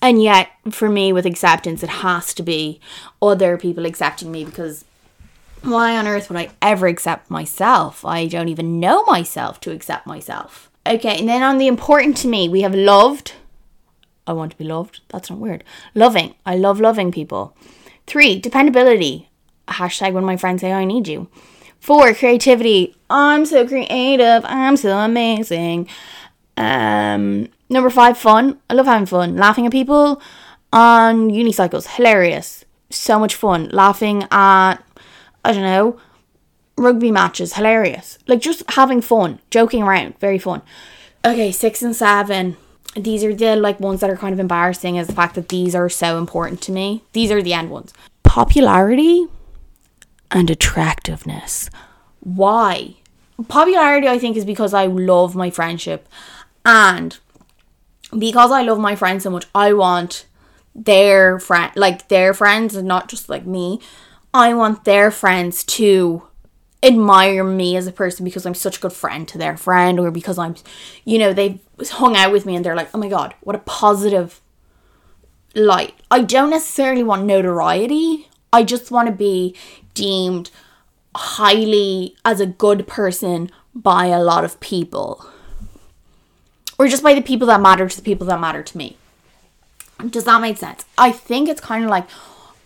And 0.00 0.22
yet, 0.22 0.50
for 0.70 0.88
me, 0.88 1.12
with 1.12 1.26
acceptance, 1.26 1.82
it 1.82 1.88
has 1.88 2.32
to 2.34 2.42
be 2.42 2.80
other 3.20 3.58
people 3.58 3.84
accepting 3.84 4.30
me 4.30 4.44
because 4.44 4.84
why 5.62 5.96
on 5.96 6.06
earth 6.06 6.28
would 6.30 6.38
I 6.38 6.50
ever 6.62 6.86
accept 6.86 7.30
myself? 7.30 8.04
I 8.04 8.26
don't 8.26 8.48
even 8.48 8.80
know 8.80 9.02
myself 9.04 9.60
to 9.60 9.72
accept 9.72 10.06
myself. 10.06 10.67
Okay, 10.88 11.18
and 11.18 11.28
then 11.28 11.42
on 11.42 11.58
the 11.58 11.66
important 11.66 12.16
to 12.18 12.28
me, 12.28 12.48
we 12.48 12.62
have 12.62 12.74
loved. 12.74 13.34
I 14.26 14.32
want 14.32 14.52
to 14.52 14.58
be 14.58 14.64
loved. 14.64 15.00
That's 15.08 15.30
not 15.30 15.38
weird. 15.38 15.64
Loving. 15.94 16.34
I 16.44 16.56
love 16.56 16.80
loving 16.80 17.12
people. 17.12 17.56
Three, 18.06 18.38
dependability. 18.38 19.28
Hashtag 19.68 20.12
when 20.12 20.24
my 20.24 20.36
friends 20.36 20.62
say 20.62 20.72
I 20.72 20.84
need 20.84 21.08
you. 21.08 21.28
Four, 21.78 22.14
creativity. 22.14 22.96
I'm 23.10 23.44
so 23.44 23.66
creative. 23.66 24.44
I'm 24.44 24.76
so 24.76 24.96
amazing. 24.98 25.88
Um, 26.56 27.48
Number 27.70 27.90
five, 27.90 28.16
fun. 28.16 28.58
I 28.70 28.74
love 28.74 28.86
having 28.86 29.06
fun. 29.06 29.36
Laughing 29.36 29.66
at 29.66 29.72
people 29.72 30.22
on 30.72 31.30
unicycles. 31.30 31.86
Hilarious. 31.96 32.64
So 32.90 33.18
much 33.18 33.34
fun. 33.34 33.68
Laughing 33.72 34.22
at, 34.30 34.76
I 35.44 35.52
don't 35.52 35.62
know, 35.62 35.98
rugby 36.78 37.10
matches. 37.10 37.54
Hilarious. 37.54 38.18
Like 38.26 38.40
just 38.40 38.62
having 38.70 39.00
fun. 39.00 39.40
Joking 39.50 39.82
around. 39.82 40.18
Very 40.18 40.38
fun. 40.38 40.62
Okay, 41.24 41.52
six 41.52 41.82
and 41.82 41.94
seven. 41.94 42.56
These 42.94 43.24
are 43.24 43.34
the 43.34 43.56
like 43.56 43.80
ones 43.80 44.00
that 44.00 44.10
are 44.10 44.16
kind 44.16 44.32
of 44.32 44.40
embarrassing 44.40 44.96
is 44.96 45.06
the 45.06 45.12
fact 45.12 45.34
that 45.34 45.48
these 45.48 45.74
are 45.74 45.88
so 45.88 46.18
important 46.18 46.60
to 46.62 46.72
me. 46.72 47.02
These 47.12 47.30
are 47.30 47.42
the 47.42 47.52
end 47.52 47.70
ones. 47.70 47.92
Popularity 48.22 49.26
and 50.30 50.50
attractiveness. 50.50 51.70
Why? 52.20 52.94
Popularity, 53.48 54.08
I 54.08 54.18
think, 54.18 54.36
is 54.36 54.44
because 54.44 54.74
I 54.74 54.86
love 54.86 55.36
my 55.36 55.50
friendship 55.50 56.08
and 56.64 57.16
because 58.16 58.50
I 58.50 58.62
love 58.62 58.78
my 58.78 58.96
friends 58.96 59.24
so 59.24 59.30
much, 59.30 59.46
I 59.54 59.72
want 59.72 60.26
their 60.74 61.38
friend 61.38 61.72
like 61.74 62.08
their 62.08 62.32
friends 62.32 62.76
and 62.76 62.86
not 62.86 63.08
just 63.08 63.28
like 63.28 63.46
me. 63.46 63.80
I 64.32 64.54
want 64.54 64.84
their 64.84 65.10
friends 65.10 65.64
to 65.64 66.27
admire 66.82 67.44
me 67.44 67.76
as 67.76 67.86
a 67.86 67.92
person 67.92 68.24
because 68.24 68.46
I'm 68.46 68.54
such 68.54 68.78
a 68.78 68.80
good 68.80 68.92
friend 68.92 69.26
to 69.28 69.38
their 69.38 69.56
friend 69.56 69.98
or 69.98 70.10
because 70.10 70.38
I'm, 70.38 70.54
you 71.04 71.18
know, 71.18 71.32
they've 71.32 71.58
hung 71.90 72.16
out 72.16 72.32
with 72.32 72.46
me 72.46 72.54
and 72.54 72.64
they're 72.64 72.76
like, 72.76 72.90
oh 72.94 72.98
my 72.98 73.08
God, 73.08 73.34
what 73.40 73.56
a 73.56 73.60
positive 73.60 74.40
light. 75.54 75.94
I 76.10 76.22
don't 76.22 76.50
necessarily 76.50 77.02
want 77.02 77.24
notoriety. 77.24 78.28
I 78.52 78.62
just 78.62 78.90
want 78.90 79.08
to 79.08 79.14
be 79.14 79.56
deemed 79.94 80.50
highly 81.14 82.16
as 82.24 82.38
a 82.40 82.46
good 82.46 82.86
person 82.86 83.50
by 83.74 84.06
a 84.06 84.22
lot 84.22 84.44
of 84.44 84.60
people. 84.60 85.26
Or 86.78 86.86
just 86.86 87.02
by 87.02 87.14
the 87.14 87.22
people 87.22 87.48
that 87.48 87.60
matter 87.60 87.88
to 87.88 87.96
the 87.96 88.02
people 88.02 88.26
that 88.28 88.40
matter 88.40 88.62
to 88.62 88.78
me. 88.78 88.96
Does 90.10 90.24
that 90.24 90.40
make 90.40 90.58
sense? 90.58 90.84
I 90.96 91.10
think 91.10 91.48
it's 91.48 91.60
kind 91.60 91.82
of 91.82 91.90
like 91.90 92.06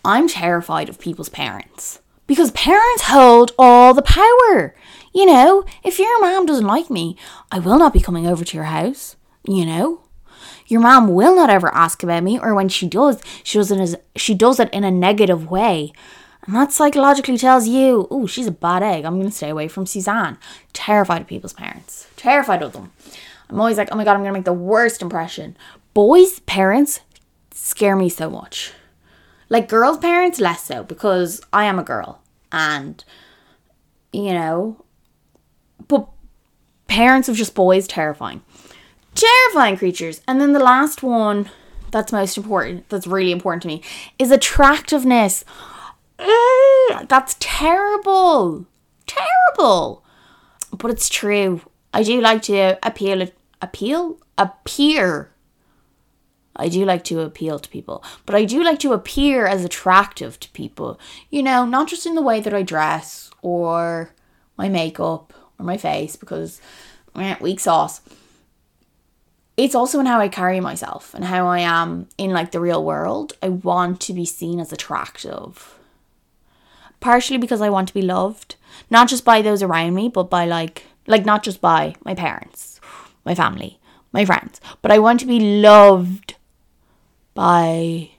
I'm 0.05 0.27
terrified 0.27 0.87
of 0.87 0.99
people's 0.99 1.29
parents 1.29 1.99
because 2.33 2.49
parents 2.51 3.03
hold 3.03 3.51
all 3.59 3.93
the 3.93 4.01
power. 4.01 4.73
You 5.13 5.27
know, 5.27 5.63
if 5.83 5.99
your 5.99 6.19
mom 6.19 6.47
doesn't 6.47 6.65
like 6.65 6.89
me, 6.89 7.15
I 7.51 7.59
will 7.59 7.77
not 7.77 7.93
be 7.93 7.99
coming 7.99 8.25
over 8.25 8.43
to 8.43 8.57
your 8.57 8.65
house. 8.65 9.15
You 9.47 9.67
know, 9.67 10.01
your 10.65 10.81
mom 10.81 11.09
will 11.09 11.35
not 11.35 11.51
ever 11.51 11.71
ask 11.75 12.01
about 12.01 12.23
me, 12.23 12.39
or 12.39 12.55
when 12.55 12.69
she 12.69 12.87
does, 12.87 13.21
she 13.43 13.59
does 13.59 13.69
it 13.69 13.79
as 13.79 13.95
she 14.15 14.33
does 14.33 14.59
it 14.59 14.73
in 14.73 14.83
a 14.83 14.89
negative 14.89 15.51
way. 15.51 15.93
And 16.47 16.55
that 16.55 16.71
psychologically 16.71 17.37
tells 17.37 17.67
you, 17.67 18.07
oh, 18.09 18.25
she's 18.25 18.47
a 18.47 18.51
bad 18.51 18.81
egg. 18.81 19.05
I'm 19.05 19.19
going 19.19 19.29
to 19.29 19.35
stay 19.35 19.49
away 19.49 19.67
from 19.67 19.85
Suzanne. 19.85 20.39
Terrified 20.73 21.21
of 21.21 21.27
people's 21.27 21.53
parents. 21.53 22.07
Terrified 22.15 22.63
of 22.63 22.73
them. 22.73 22.91
I'm 23.49 23.59
always 23.59 23.77
like, 23.77 23.89
oh 23.91 23.95
my 23.95 24.03
God, 24.03 24.15
I'm 24.15 24.21
going 24.21 24.33
to 24.33 24.39
make 24.39 24.45
the 24.45 24.53
worst 24.53 25.03
impression. 25.03 25.55
Boys' 25.93 26.39
parents 26.39 27.01
scare 27.51 27.95
me 27.95 28.09
so 28.09 28.31
much. 28.31 28.73
Like 29.49 29.69
girls' 29.69 29.99
parents, 29.99 30.39
less 30.39 30.63
so 30.63 30.83
because 30.83 31.39
I 31.53 31.65
am 31.65 31.77
a 31.77 31.83
girl 31.83 32.22
and, 32.53 33.03
you 34.13 34.31
know, 34.31 34.85
but 35.87 36.07
parents 36.87 37.27
of 37.27 37.35
just 37.35 37.55
boys, 37.55 37.87
terrifying. 37.87 38.41
Terrifying 39.15 39.75
creatures. 39.77 40.21
And 40.27 40.39
then 40.39 40.53
the 40.53 40.59
last 40.59 41.03
one 41.03 41.49
that's 41.91 42.11
most 42.11 42.37
important, 42.37 42.87
that's 42.89 43.07
really 43.07 43.31
important 43.31 43.63
to 43.63 43.67
me, 43.67 43.81
is 44.17 44.31
attractiveness. 44.31 45.43
Ugh, 46.19 47.07
that's 47.09 47.35
terrible. 47.39 48.65
Terrible. 49.05 50.03
But 50.71 50.91
it's 50.91 51.09
true. 51.09 51.61
I 51.93 52.03
do 52.03 52.21
like 52.21 52.43
to 52.43 52.79
appeal, 52.81 53.27
appeal, 53.61 54.17
appear 54.37 55.32
I 56.55 56.69
do 56.69 56.85
like 56.85 57.03
to 57.05 57.21
appeal 57.21 57.59
to 57.59 57.69
people, 57.69 58.03
but 58.25 58.35
I 58.35 58.45
do 58.45 58.63
like 58.63 58.79
to 58.79 58.93
appear 58.93 59.45
as 59.47 59.65
attractive 59.65 60.39
to 60.39 60.49
people. 60.49 60.99
You 61.29 61.43
know, 61.43 61.65
not 61.65 61.87
just 61.87 62.05
in 62.05 62.15
the 62.15 62.21
way 62.21 62.39
that 62.41 62.53
I 62.53 62.61
dress 62.61 63.31
or 63.41 64.13
my 64.57 64.69
makeup 64.69 65.33
or 65.57 65.65
my 65.65 65.77
face, 65.77 66.15
because 66.15 66.61
eh, 67.15 67.35
weak 67.41 67.59
sauce. 67.59 68.01
It's 69.55 69.75
also 69.75 69.99
in 69.99 70.07
how 70.07 70.19
I 70.19 70.29
carry 70.29 70.59
myself 70.59 71.13
and 71.13 71.25
how 71.25 71.45
I 71.45 71.59
am 71.59 72.07
in 72.17 72.31
like 72.31 72.51
the 72.51 72.59
real 72.59 72.83
world. 72.83 73.33
I 73.41 73.49
want 73.49 74.01
to 74.01 74.13
be 74.13 74.25
seen 74.25 74.59
as 74.59 74.71
attractive. 74.71 75.77
Partially 76.99 77.37
because 77.37 77.61
I 77.61 77.69
want 77.69 77.87
to 77.89 77.93
be 77.93 78.01
loved, 78.01 78.55
not 78.89 79.09
just 79.09 79.25
by 79.25 79.41
those 79.41 79.61
around 79.61 79.93
me, 79.93 80.09
but 80.09 80.29
by 80.29 80.45
like 80.45 80.85
like 81.05 81.25
not 81.25 81.43
just 81.43 81.61
by 81.61 81.95
my 82.03 82.15
parents, 82.15 82.79
my 83.25 83.35
family, 83.35 83.79
my 84.11 84.25
friends, 84.25 84.61
but 84.81 84.91
I 84.91 84.99
want 84.99 85.19
to 85.19 85.25
be 85.25 85.39
loved 85.39 86.32
by 87.33 88.11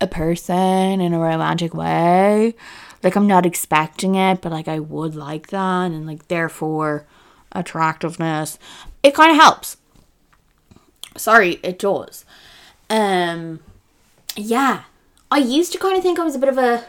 a 0.00 0.06
person 0.06 1.00
in 1.00 1.12
a 1.12 1.18
romantic 1.18 1.74
way. 1.74 2.54
Like 3.02 3.16
I'm 3.16 3.26
not 3.26 3.46
expecting 3.46 4.14
it, 4.14 4.40
but 4.40 4.52
like 4.52 4.68
I 4.68 4.78
would 4.78 5.14
like 5.14 5.48
that 5.48 5.86
and 5.86 6.06
like 6.06 6.28
therefore 6.28 7.06
attractiveness. 7.52 8.58
It 9.02 9.14
kind 9.14 9.30
of 9.30 9.36
helps. 9.36 9.76
Sorry, 11.16 11.60
it 11.62 11.78
does. 11.78 12.24
Um 12.90 13.60
yeah. 14.34 14.82
I 15.30 15.38
used 15.38 15.72
to 15.72 15.78
kind 15.78 15.96
of 15.96 16.02
think 16.02 16.18
I 16.18 16.24
was 16.24 16.36
a 16.36 16.38
bit 16.38 16.48
of 16.48 16.58
a 16.58 16.84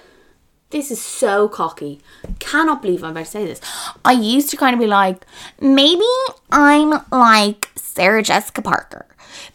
this 0.69 0.91
is 0.91 1.01
so 1.01 1.47
cocky. 1.47 2.01
Cannot 2.39 2.81
believe 2.81 3.03
I'm 3.03 3.11
about 3.11 3.25
to 3.25 3.31
say 3.31 3.45
this. 3.45 3.61
I 4.03 4.11
used 4.11 4.49
to 4.49 4.57
kind 4.57 4.73
of 4.73 4.79
be 4.79 4.87
like, 4.87 5.25
maybe 5.59 6.05
I'm 6.51 7.01
like 7.11 7.71
Sarah 7.75 8.23
Jessica 8.23 8.61
Parker 8.61 9.05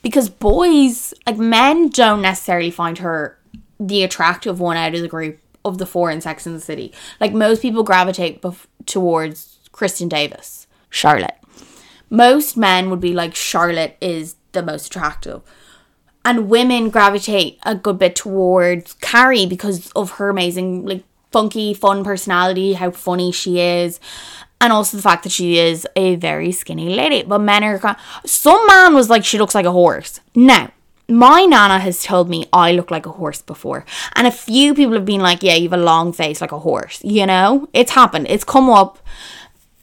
because 0.02 0.28
boys, 0.28 1.12
like 1.26 1.38
men, 1.38 1.88
don't 1.88 2.22
necessarily 2.22 2.70
find 2.70 2.98
her 2.98 3.38
the 3.78 4.02
attractive 4.02 4.60
one 4.60 4.76
out 4.76 4.94
of 4.94 5.02
the 5.02 5.08
group 5.08 5.38
of 5.64 5.78
the 5.78 5.86
four 5.86 6.10
in 6.10 6.20
Sex 6.20 6.46
and 6.46 6.56
the 6.56 6.60
City. 6.60 6.92
Like 7.20 7.32
most 7.32 7.62
people 7.62 7.82
gravitate 7.82 8.42
bef- 8.42 8.66
towards 8.86 9.58
Kristin 9.72 10.08
Davis, 10.08 10.66
Charlotte. 10.90 11.36
Most 12.10 12.56
men 12.56 12.90
would 12.90 13.00
be 13.00 13.14
like 13.14 13.34
Charlotte 13.34 13.96
is 14.00 14.36
the 14.52 14.62
most 14.62 14.86
attractive. 14.86 15.42
And 16.24 16.48
women 16.48 16.90
gravitate 16.90 17.58
a 17.64 17.74
good 17.74 17.98
bit 17.98 18.14
towards 18.14 18.94
Carrie 18.94 19.46
because 19.46 19.90
of 19.92 20.12
her 20.12 20.28
amazing, 20.28 20.84
like, 20.86 21.02
funky, 21.32 21.74
fun 21.74 22.04
personality, 22.04 22.74
how 22.74 22.90
funny 22.90 23.32
she 23.32 23.58
is 23.58 23.98
and 24.62 24.72
also 24.72 24.96
the 24.96 25.02
fact 25.02 25.24
that 25.24 25.32
she 25.32 25.58
is 25.58 25.86
a 25.96 26.14
very 26.16 26.52
skinny 26.52 26.94
lady. 26.94 27.24
But 27.24 27.40
men 27.40 27.64
are 27.64 27.96
some 28.24 28.64
man 28.68 28.94
was 28.94 29.10
like 29.10 29.24
she 29.24 29.36
looks 29.36 29.54
like 29.54 29.66
a 29.66 29.72
horse. 29.72 30.20
Now, 30.36 30.70
my 31.08 31.44
nana 31.44 31.80
has 31.80 32.04
told 32.04 32.30
me 32.30 32.46
I 32.52 32.72
look 32.72 32.90
like 32.90 33.04
a 33.04 33.10
horse 33.10 33.42
before, 33.42 33.84
and 34.14 34.26
a 34.26 34.30
few 34.30 34.72
people 34.72 34.94
have 34.94 35.04
been 35.04 35.20
like, 35.20 35.42
"Yeah, 35.42 35.56
you 35.56 35.68
have 35.68 35.78
a 35.78 35.82
long 35.82 36.12
face 36.12 36.40
like 36.40 36.52
a 36.52 36.60
horse." 36.60 37.00
You 37.02 37.26
know, 37.26 37.68
it's 37.74 37.90
happened. 37.90 38.28
It's 38.30 38.44
come 38.44 38.70
up, 38.70 39.00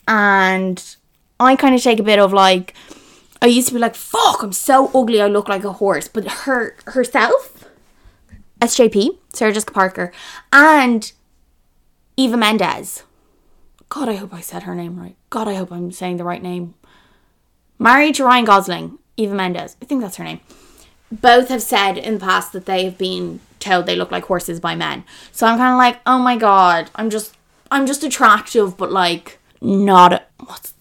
and 0.08 0.82
I 1.40 1.58
kind 1.58 1.76
of 1.76 1.84
take 1.84 2.00
a 2.00 2.04
bit 2.04 2.20
of 2.20 2.34
like. 2.34 2.74
I 3.42 3.48
used 3.48 3.68
to 3.70 3.74
be 3.74 3.80
like, 3.80 3.96
"Fuck, 3.96 4.44
I'm 4.44 4.54
so 4.54 4.92
ugly. 4.94 5.22
I 5.22 5.28
look 5.28 5.48
like 5.48 5.64
a 5.64 5.74
horse," 5.74 6.08
but 6.08 6.28
her 6.46 6.76
herself, 6.86 7.66
SJP, 8.62 9.18
Sarah 9.34 9.54
Jessica 9.54 9.74
Parker, 9.74 10.12
and 10.52 11.12
Eva 12.18 12.38
Mendes 12.38 13.04
God, 13.90 14.08
I 14.08 14.16
hope 14.16 14.34
I 14.34 14.42
said 14.42 14.64
her 14.64 14.76
name 14.76 15.00
right. 15.00 15.16
God, 15.32 15.48
I 15.48 15.56
hope 15.56 15.72
I'm 15.72 15.92
saying 15.92 16.18
the 16.18 16.24
right 16.24 16.44
name. 16.44 16.76
Married 17.80 18.16
to 18.16 18.24
Ryan 18.24 18.46
Gosling, 18.46 19.00
Eva 19.18 19.34
Mendes. 19.34 19.76
I 19.82 19.86
think 19.86 20.02
that's 20.02 20.18
her 20.18 20.24
name. 20.24 20.42
Both 21.12 21.50
have 21.50 21.64
said 21.64 21.98
in 21.98 22.14
the 22.14 22.20
past 22.20 22.54
that 22.54 22.68
they 22.68 22.86
have 22.86 23.00
been 23.00 23.40
told 23.60 23.88
they 23.88 23.96
look 23.96 24.12
like 24.12 24.26
horses 24.26 24.60
by 24.60 24.76
men. 24.76 25.04
So 25.32 25.48
I'm 25.48 25.58
kind 25.58 25.74
of 25.74 25.78
like, 25.80 26.02
oh 26.06 26.20
my 26.20 26.38
god, 26.38 26.92
I'm 26.94 27.10
just, 27.10 27.36
I'm 27.72 27.88
just 27.88 28.04
attractive, 28.04 28.78
but 28.78 28.92
like 28.92 29.40
not. 29.60 30.24
What's? 30.46 30.76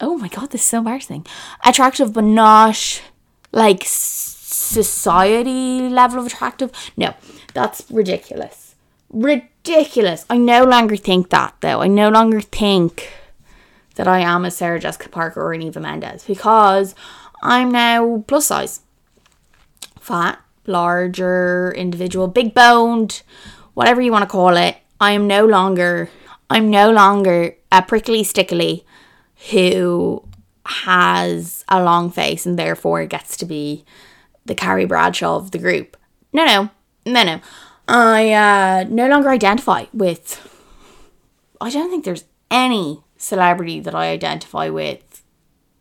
Oh 0.00 0.16
my 0.16 0.28
god, 0.28 0.50
this 0.50 0.62
is 0.62 0.66
so 0.66 0.78
embarrassing. 0.78 1.26
Attractive, 1.64 2.12
but 2.12 2.24
not 2.24 3.02
like 3.52 3.84
society 4.70 5.88
level 5.88 6.20
of 6.20 6.26
attractive. 6.26 6.70
No, 6.96 7.14
that's 7.54 7.84
ridiculous. 7.90 8.74
Ridiculous. 9.10 10.24
I 10.30 10.38
no 10.38 10.64
longer 10.64 10.96
think 10.96 11.30
that 11.30 11.54
though. 11.60 11.82
I 11.82 11.88
no 11.88 12.08
longer 12.08 12.40
think 12.40 13.12
that 13.96 14.08
I 14.08 14.20
am 14.20 14.44
a 14.44 14.50
Sarah 14.50 14.80
Jessica 14.80 15.08
Parker 15.08 15.42
or 15.42 15.52
an 15.52 15.62
Eva 15.62 15.80
Mendes 15.80 16.24
because 16.24 16.94
I'm 17.42 17.70
now 17.70 18.24
plus 18.26 18.46
size. 18.46 18.80
Fat, 19.98 20.40
larger 20.66 21.74
individual, 21.76 22.26
big 22.26 22.54
boned, 22.54 23.22
whatever 23.74 24.00
you 24.00 24.12
want 24.12 24.22
to 24.22 24.30
call 24.30 24.56
it. 24.56 24.76
I 25.00 25.12
am 25.12 25.26
no 25.26 25.44
longer 25.44 26.08
I'm 26.48 26.70
no 26.70 26.90
longer 26.90 27.56
a 27.70 27.82
prickly 27.82 28.24
stickly 28.24 28.84
who 29.48 30.22
has 30.66 31.64
a 31.68 31.82
long 31.82 32.10
face 32.10 32.46
and 32.46 32.58
therefore 32.58 33.04
gets 33.06 33.36
to 33.38 33.46
be 33.46 33.84
the 34.44 34.54
Carrie 34.54 34.84
Bradshaw 34.84 35.36
of 35.36 35.50
the 35.50 35.58
group. 35.58 35.96
No, 36.32 36.44
no, 36.44 36.70
no, 37.06 37.22
no. 37.24 37.40
I 37.88 38.32
uh, 38.32 38.84
no 38.88 39.08
longer 39.08 39.30
identify 39.30 39.86
with. 39.92 40.46
I 41.60 41.70
don't 41.70 41.90
think 41.90 42.04
there's 42.04 42.24
any 42.50 43.02
celebrity 43.16 43.80
that 43.80 43.94
I 43.94 44.10
identify 44.10 44.68
with. 44.68 45.22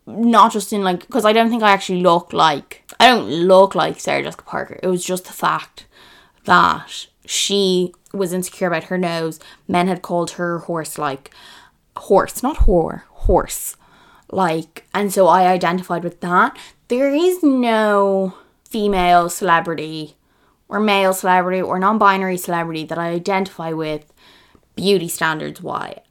Not 0.07 0.51
just 0.51 0.73
in 0.73 0.83
like, 0.83 1.01
because 1.01 1.25
I 1.25 1.33
don't 1.33 1.49
think 1.49 1.61
I 1.61 1.71
actually 1.71 2.01
look 2.01 2.33
like. 2.33 2.83
I 2.99 3.07
don't 3.07 3.29
look 3.29 3.75
like 3.75 3.99
Sarah 3.99 4.23
Jessica 4.23 4.43
Parker. 4.43 4.79
It 4.81 4.87
was 4.87 5.05
just 5.05 5.25
the 5.25 5.33
fact 5.33 5.85
that 6.45 7.07
she 7.25 7.93
was 8.11 8.33
insecure 8.33 8.67
about 8.67 8.85
her 8.85 8.97
nose. 8.97 9.39
Men 9.67 9.87
had 9.87 10.01
called 10.01 10.31
her 10.31 10.59
horse 10.59 10.97
like 10.97 11.29
horse, 11.95 12.41
not 12.41 12.57
whore, 12.57 13.03
horse. 13.29 13.75
Like, 14.31 14.87
and 14.91 15.13
so 15.13 15.27
I 15.27 15.45
identified 15.45 16.03
with 16.03 16.19
that. 16.21 16.57
There 16.87 17.13
is 17.13 17.43
no 17.43 18.33
female 18.67 19.29
celebrity 19.29 20.15
or 20.67 20.79
male 20.79 21.13
celebrity 21.13 21.61
or 21.61 21.77
non-binary 21.77 22.37
celebrity 22.37 22.85
that 22.85 22.97
I 22.97 23.09
identify 23.09 23.71
with 23.71 24.11
beauty 24.75 25.07
standards 25.07 25.61
why 25.61 26.01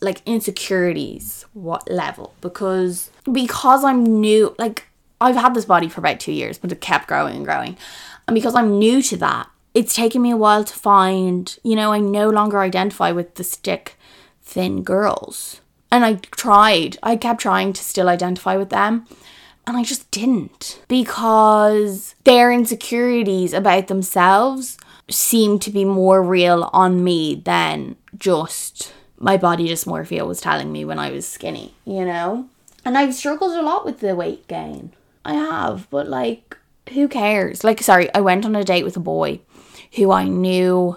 like 0.00 0.22
insecurities 0.26 1.44
what 1.52 1.90
level 1.90 2.34
because 2.40 3.10
because 3.30 3.84
I'm 3.84 4.20
new 4.20 4.54
like 4.58 4.86
I've 5.20 5.36
had 5.36 5.54
this 5.54 5.64
body 5.64 5.88
for 5.88 6.00
about 6.00 6.20
2 6.20 6.32
years 6.32 6.56
but 6.58 6.72
it 6.72 6.80
kept 6.80 7.08
growing 7.08 7.36
and 7.36 7.44
growing 7.44 7.76
and 8.26 8.34
because 8.34 8.54
I'm 8.54 8.78
new 8.78 9.02
to 9.02 9.16
that 9.18 9.48
it's 9.74 9.94
taken 9.94 10.22
me 10.22 10.30
a 10.30 10.36
while 10.36 10.64
to 10.64 10.74
find 10.74 11.58
you 11.62 11.76
know 11.76 11.92
I 11.92 11.98
no 11.98 12.30
longer 12.30 12.60
identify 12.60 13.10
with 13.10 13.34
the 13.34 13.44
stick 13.44 13.96
thin 14.42 14.82
girls. 14.82 15.60
And 15.94 16.04
I 16.04 16.14
tried, 16.14 16.98
I 17.04 17.14
kept 17.14 17.40
trying 17.40 17.72
to 17.72 17.80
still 17.80 18.08
identify 18.08 18.56
with 18.56 18.70
them. 18.70 19.06
And 19.64 19.76
I 19.76 19.84
just 19.84 20.10
didn't 20.10 20.82
because 20.88 22.16
their 22.24 22.50
insecurities 22.50 23.52
about 23.52 23.86
themselves 23.86 24.76
seemed 25.08 25.62
to 25.62 25.70
be 25.70 25.84
more 25.84 26.20
real 26.20 26.68
on 26.72 27.04
me 27.04 27.36
than 27.36 27.94
just 28.18 28.92
my 29.20 29.36
body 29.36 29.68
dysmorphia 29.68 30.26
was 30.26 30.40
telling 30.40 30.72
me 30.72 30.84
when 30.84 30.98
I 30.98 31.12
was 31.12 31.28
skinny, 31.28 31.74
you 31.84 32.04
know? 32.04 32.48
And 32.84 32.98
I've 32.98 33.14
struggled 33.14 33.52
a 33.52 33.62
lot 33.62 33.84
with 33.84 34.00
the 34.00 34.16
weight 34.16 34.48
gain. 34.48 34.90
I 35.24 35.34
have, 35.34 35.88
but 35.90 36.08
like, 36.08 36.58
who 36.92 37.06
cares? 37.06 37.62
Like, 37.62 37.80
sorry, 37.82 38.12
I 38.12 38.20
went 38.20 38.44
on 38.44 38.56
a 38.56 38.64
date 38.64 38.84
with 38.84 38.96
a 38.96 39.00
boy 39.00 39.38
who 39.94 40.10
I 40.10 40.24
knew 40.24 40.96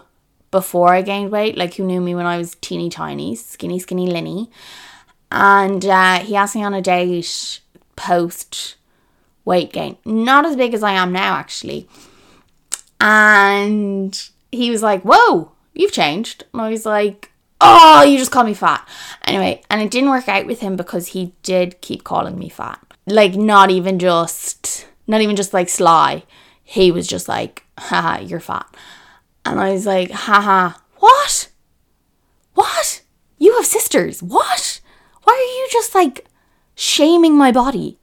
before 0.49 0.95
I 0.95 1.03
gained 1.03 1.31
weight, 1.31 1.55
like 1.55 1.75
who 1.75 1.85
knew 1.85 2.01
me 2.01 2.15
when 2.15 2.25
I 2.25 2.39
was 2.39 2.55
teeny 2.61 2.89
tiny, 2.89 3.35
skinny, 3.35 3.77
skinny 3.77 4.07
Linny. 4.07 4.49
And 5.31 5.85
uh, 5.85 6.19
he 6.19 6.35
asked 6.35 6.55
me 6.55 6.63
on 6.63 6.73
a 6.73 6.81
date 6.81 7.59
post 7.95 8.75
weight 9.45 9.73
gain. 9.73 9.97
Not 10.05 10.45
as 10.45 10.55
big 10.55 10.73
as 10.73 10.83
I 10.83 10.91
am 10.91 11.11
now, 11.11 11.35
actually. 11.35 11.87
And 12.99 14.29
he 14.51 14.71
was 14.71 14.83
like, 14.83 15.01
Whoa, 15.03 15.51
you've 15.73 15.91
changed. 15.91 16.45
And 16.53 16.61
I 16.61 16.69
was 16.69 16.85
like, 16.85 17.31
Oh, 17.59 18.03
you 18.03 18.17
just 18.17 18.31
call 18.31 18.43
me 18.43 18.53
fat. 18.53 18.87
Anyway, 19.23 19.63
and 19.69 19.81
it 19.81 19.91
didn't 19.91 20.11
work 20.11 20.29
out 20.29 20.45
with 20.45 20.59
him 20.59 20.75
because 20.75 21.07
he 21.07 21.33
did 21.41 21.81
keep 21.81 22.03
calling 22.03 22.37
me 22.37 22.49
fat. 22.49 22.79
Like, 23.07 23.35
not 23.35 23.71
even 23.71 23.99
just, 23.99 24.87
not 25.07 25.21
even 25.21 25.35
just 25.35 25.53
like 25.53 25.69
sly. 25.69 26.23
He 26.63 26.91
was 26.91 27.07
just 27.07 27.27
like, 27.27 27.63
haha, 27.77 28.19
you're 28.19 28.39
fat. 28.39 28.67
And 29.45 29.59
I 29.59 29.71
was 29.71 29.85
like, 29.85 30.11
haha, 30.11 30.73
what? 30.97 31.49
What? 32.53 33.01
You 33.37 33.55
have 33.55 33.65
sisters. 33.65 34.21
What? 34.21 34.81
Why 35.27 35.33
are 35.33 35.59
you 35.59 35.67
just 35.69 35.93
like 35.93 36.25
shaming 36.73 37.37
my 37.37 37.51
body? 37.51 37.99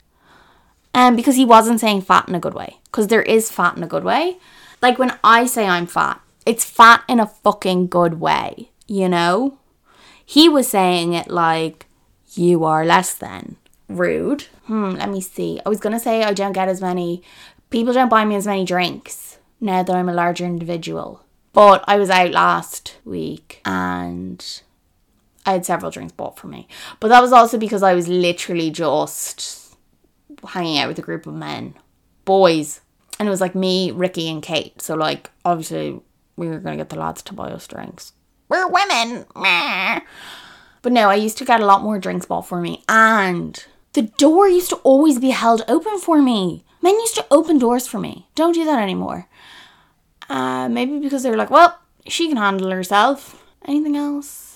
And 0.92 1.14
um, 1.14 1.16
because 1.16 1.36
he 1.36 1.46
wasn't 1.46 1.80
saying 1.80 2.02
fat 2.02 2.28
in 2.28 2.34
a 2.34 2.38
good 2.38 2.52
way. 2.52 2.80
Because 2.84 3.06
there 3.06 3.22
is 3.22 3.50
fat 3.50 3.78
in 3.78 3.82
a 3.82 3.86
good 3.86 4.04
way. 4.04 4.36
Like 4.82 4.98
when 4.98 5.18
I 5.24 5.46
say 5.46 5.66
I'm 5.66 5.86
fat, 5.86 6.20
it's 6.44 6.66
fat 6.66 7.02
in 7.08 7.20
a 7.20 7.26
fucking 7.26 7.86
good 7.86 8.20
way, 8.20 8.68
you 8.86 9.08
know? 9.08 9.56
He 10.22 10.50
was 10.50 10.68
saying 10.68 11.14
it 11.14 11.30
like, 11.30 11.86
you 12.34 12.62
are 12.64 12.84
less 12.84 13.14
than. 13.14 13.56
Rude. 13.88 14.42
Hmm, 14.66 14.90
let 14.90 15.08
me 15.08 15.22
see. 15.22 15.62
I 15.64 15.70
was 15.70 15.80
to 15.80 15.98
say 15.98 16.24
I 16.24 16.34
don't 16.34 16.52
get 16.52 16.68
as 16.68 16.82
many, 16.82 17.22
people 17.70 17.94
don't 17.94 18.10
buy 18.10 18.26
me 18.26 18.36
as 18.36 18.46
many 18.46 18.66
drinks 18.66 19.38
now 19.62 19.82
that 19.82 19.96
I'm 19.96 20.10
a 20.10 20.14
larger 20.14 20.44
individual. 20.44 21.24
But 21.54 21.84
I 21.88 21.96
was 21.96 22.10
out 22.10 22.32
last 22.32 22.98
week 23.06 23.62
and 23.64 24.44
I 25.46 25.52
had 25.52 25.66
several 25.66 25.90
drinks 25.90 26.12
bought 26.12 26.38
for 26.38 26.46
me. 26.46 26.68
But 27.00 27.08
that 27.08 27.20
was 27.20 27.32
also 27.32 27.58
because 27.58 27.82
I 27.82 27.94
was 27.94 28.08
literally 28.08 28.70
just 28.70 29.76
hanging 30.48 30.78
out 30.78 30.88
with 30.88 30.98
a 30.98 31.02
group 31.02 31.26
of 31.26 31.34
men, 31.34 31.74
boys. 32.24 32.80
And 33.18 33.28
it 33.28 33.30
was 33.30 33.40
like 33.40 33.54
me, 33.54 33.90
Ricky, 33.90 34.28
and 34.28 34.42
Kate. 34.42 34.80
So, 34.82 34.94
like, 34.94 35.30
obviously, 35.44 36.00
we 36.36 36.48
were 36.48 36.58
going 36.58 36.76
to 36.76 36.80
get 36.80 36.88
the 36.88 36.98
lads 36.98 37.22
to 37.22 37.34
buy 37.34 37.50
us 37.50 37.66
drinks. 37.66 38.12
We're 38.48 38.66
women. 38.66 39.26
But 40.82 40.92
no, 40.92 41.08
I 41.08 41.14
used 41.14 41.38
to 41.38 41.44
get 41.44 41.60
a 41.60 41.66
lot 41.66 41.82
more 41.82 41.98
drinks 41.98 42.26
bought 42.26 42.46
for 42.46 42.60
me. 42.60 42.82
And 42.88 43.64
the 43.92 44.02
door 44.02 44.48
used 44.48 44.70
to 44.70 44.76
always 44.76 45.18
be 45.18 45.30
held 45.30 45.64
open 45.68 45.98
for 45.98 46.20
me. 46.20 46.64
Men 46.82 46.94
used 46.94 47.14
to 47.14 47.26
open 47.30 47.58
doors 47.58 47.86
for 47.86 47.98
me. 47.98 48.28
Don't 48.34 48.52
do 48.52 48.64
that 48.64 48.82
anymore. 48.82 49.28
Uh, 50.28 50.68
maybe 50.68 50.98
because 50.98 51.22
they 51.22 51.30
were 51.30 51.36
like, 51.36 51.50
well, 51.50 51.78
she 52.06 52.28
can 52.28 52.36
handle 52.36 52.70
herself. 52.70 53.42
Anything 53.64 53.96
else? 53.96 54.53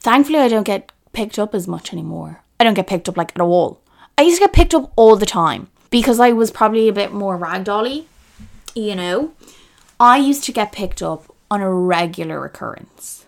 Thankfully, 0.00 0.38
I 0.38 0.48
don't 0.48 0.64
get 0.64 0.92
picked 1.12 1.38
up 1.38 1.54
as 1.54 1.66
much 1.66 1.92
anymore. 1.92 2.42
I 2.58 2.64
don't 2.64 2.74
get 2.74 2.86
picked 2.86 3.08
up 3.08 3.16
like 3.16 3.32
at 3.34 3.40
all. 3.40 3.80
I 4.18 4.22
used 4.22 4.36
to 4.36 4.46
get 4.46 4.52
picked 4.52 4.74
up 4.74 4.92
all 4.96 5.16
the 5.16 5.26
time 5.26 5.68
because 5.90 6.20
I 6.20 6.32
was 6.32 6.50
probably 6.50 6.88
a 6.88 6.92
bit 6.92 7.12
more 7.12 7.38
ragdolly, 7.38 8.04
you 8.74 8.94
know. 8.94 9.32
I 9.98 10.18
used 10.18 10.44
to 10.44 10.52
get 10.52 10.72
picked 10.72 11.02
up 11.02 11.34
on 11.50 11.60
a 11.60 11.72
regular 11.72 12.44
occurrence. 12.44 13.26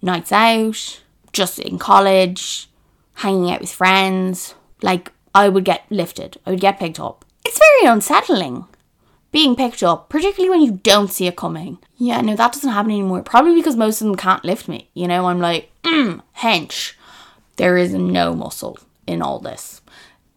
Nights 0.00 0.32
out, 0.32 1.00
just 1.32 1.58
in 1.58 1.78
college, 1.78 2.68
hanging 3.14 3.50
out 3.50 3.60
with 3.60 3.72
friends. 3.72 4.54
Like, 4.82 5.12
I 5.34 5.48
would 5.48 5.64
get 5.64 5.84
lifted, 5.90 6.38
I 6.44 6.50
would 6.50 6.60
get 6.60 6.78
picked 6.78 7.00
up. 7.00 7.24
It's 7.44 7.58
very 7.58 7.92
unsettling 7.92 8.66
being 9.32 9.56
picked 9.56 9.82
up, 9.82 10.10
particularly 10.10 10.50
when 10.50 10.60
you 10.60 10.78
don't 10.82 11.10
see 11.10 11.26
it 11.26 11.36
coming. 11.36 11.78
Yeah, 11.96 12.20
no, 12.20 12.36
that 12.36 12.52
doesn't 12.52 12.70
happen 12.70 12.90
anymore. 12.90 13.22
Probably 13.22 13.54
because 13.54 13.76
most 13.76 14.00
of 14.00 14.06
them 14.06 14.16
can't 14.16 14.44
lift 14.44 14.68
me. 14.68 14.90
You 14.92 15.08
know, 15.08 15.26
I'm 15.26 15.40
like, 15.40 15.71
mm, 15.84 16.22
hench. 16.38 16.94
There 17.56 17.76
is 17.76 17.92
no 17.92 18.34
muscle 18.34 18.78
in 19.06 19.22
all 19.22 19.38
this. 19.38 19.80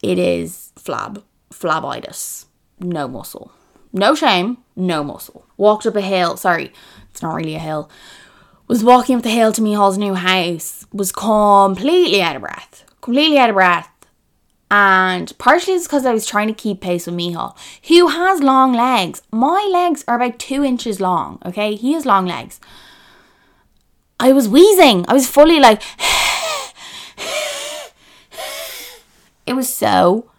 It 0.02 0.20
is 0.20 0.72
flab, 0.76 1.24
flabitis. 1.52 2.46
No 2.80 3.08
muscle. 3.08 3.52
No 3.94 4.14
shame, 4.14 4.58
no 4.76 5.04
muscle. 5.04 5.46
Walked 5.58 5.86
up 5.86 5.96
a 5.96 6.02
hill. 6.02 6.38
Sorry, 6.38 6.74
it's 7.10 7.22
not 7.22 7.36
really 7.36 7.56
a 7.56 7.60
hill. 7.60 7.90
Was 8.68 8.84
walking 8.84 9.18
up 9.18 9.24
the 9.24 9.30
hill 9.30 9.52
to 9.54 9.62
Mihal's 9.62 9.98
new 9.98 10.16
house. 10.16 10.86
Was 10.92 11.12
completely 11.12 12.22
out 12.22 12.36
of 12.36 12.42
breath. 12.42 12.84
Completely 13.02 13.38
out 13.38 13.50
of 13.50 13.56
breath 13.56 13.90
and 14.72 15.32
partially 15.38 15.76
it's 15.76 15.86
because 15.86 16.06
I 16.06 16.14
was 16.14 16.26
trying 16.26 16.48
to 16.48 16.54
keep 16.54 16.82
pace 16.82 17.06
with 17.06 17.16
Mihal, 17.16 17.56
who 17.88 18.08
has 18.08 18.42
long 18.42 18.74
legs. 18.74 19.22
My 19.32 19.70
legs 19.72 20.04
are 20.08 20.16
about 20.16 20.40
two 20.40 20.64
inches 20.64 21.00
long, 21.00 21.40
okay? 21.46 21.76
He 21.76 21.94
has 21.94 22.06
long 22.06 22.26
legs. 22.26 22.60
I 24.20 24.32
was 24.32 24.48
wheezing. 24.48 25.06
I 25.08 25.14
was 25.14 25.28
fully 25.28 25.60
like, 25.60 25.82
it 29.46 29.54
was 29.54 29.74
so 29.74 30.30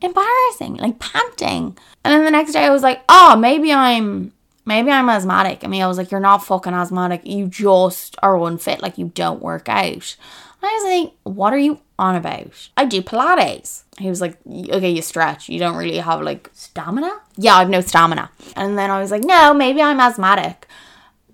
embarrassing, 0.00 0.76
like 0.76 0.98
panting. 0.98 1.76
And 2.04 2.12
then 2.12 2.24
the 2.24 2.30
next 2.30 2.52
day 2.52 2.64
I 2.64 2.70
was 2.70 2.82
like, 2.82 3.02
oh, 3.08 3.36
maybe 3.36 3.72
I'm 3.72 4.32
maybe 4.66 4.90
I'm 4.90 5.08
asthmatic. 5.08 5.64
I 5.64 5.66
mean, 5.66 5.82
I 5.82 5.86
was 5.86 5.98
like, 5.98 6.10
you're 6.10 6.20
not 6.20 6.44
fucking 6.44 6.72
asthmatic. 6.72 7.26
You 7.26 7.46
just 7.46 8.16
are 8.22 8.38
unfit. 8.46 8.82
Like, 8.82 8.98
you 8.98 9.10
don't 9.14 9.42
work 9.42 9.68
out. 9.68 10.16
I 10.62 10.66
was 10.66 10.84
like, 10.84 11.34
what 11.34 11.52
are 11.52 11.58
you 11.58 11.80
on 11.98 12.16
about? 12.16 12.70
I 12.76 12.86
do 12.86 13.02
Pilates. 13.02 13.82
He 13.98 14.08
was 14.08 14.20
like, 14.20 14.38
okay, 14.48 14.90
you 14.90 15.02
stretch. 15.02 15.48
You 15.48 15.58
don't 15.58 15.76
really 15.76 15.98
have 15.98 16.22
like 16.22 16.50
stamina? 16.54 17.20
Yeah, 17.36 17.56
I've 17.56 17.68
no 17.68 17.80
stamina. 17.80 18.30
And 18.56 18.78
then 18.78 18.90
I 18.90 18.98
was 18.98 19.10
like, 19.10 19.24
no, 19.24 19.52
maybe 19.52 19.82
I'm 19.82 20.00
asthmatic. 20.00 20.66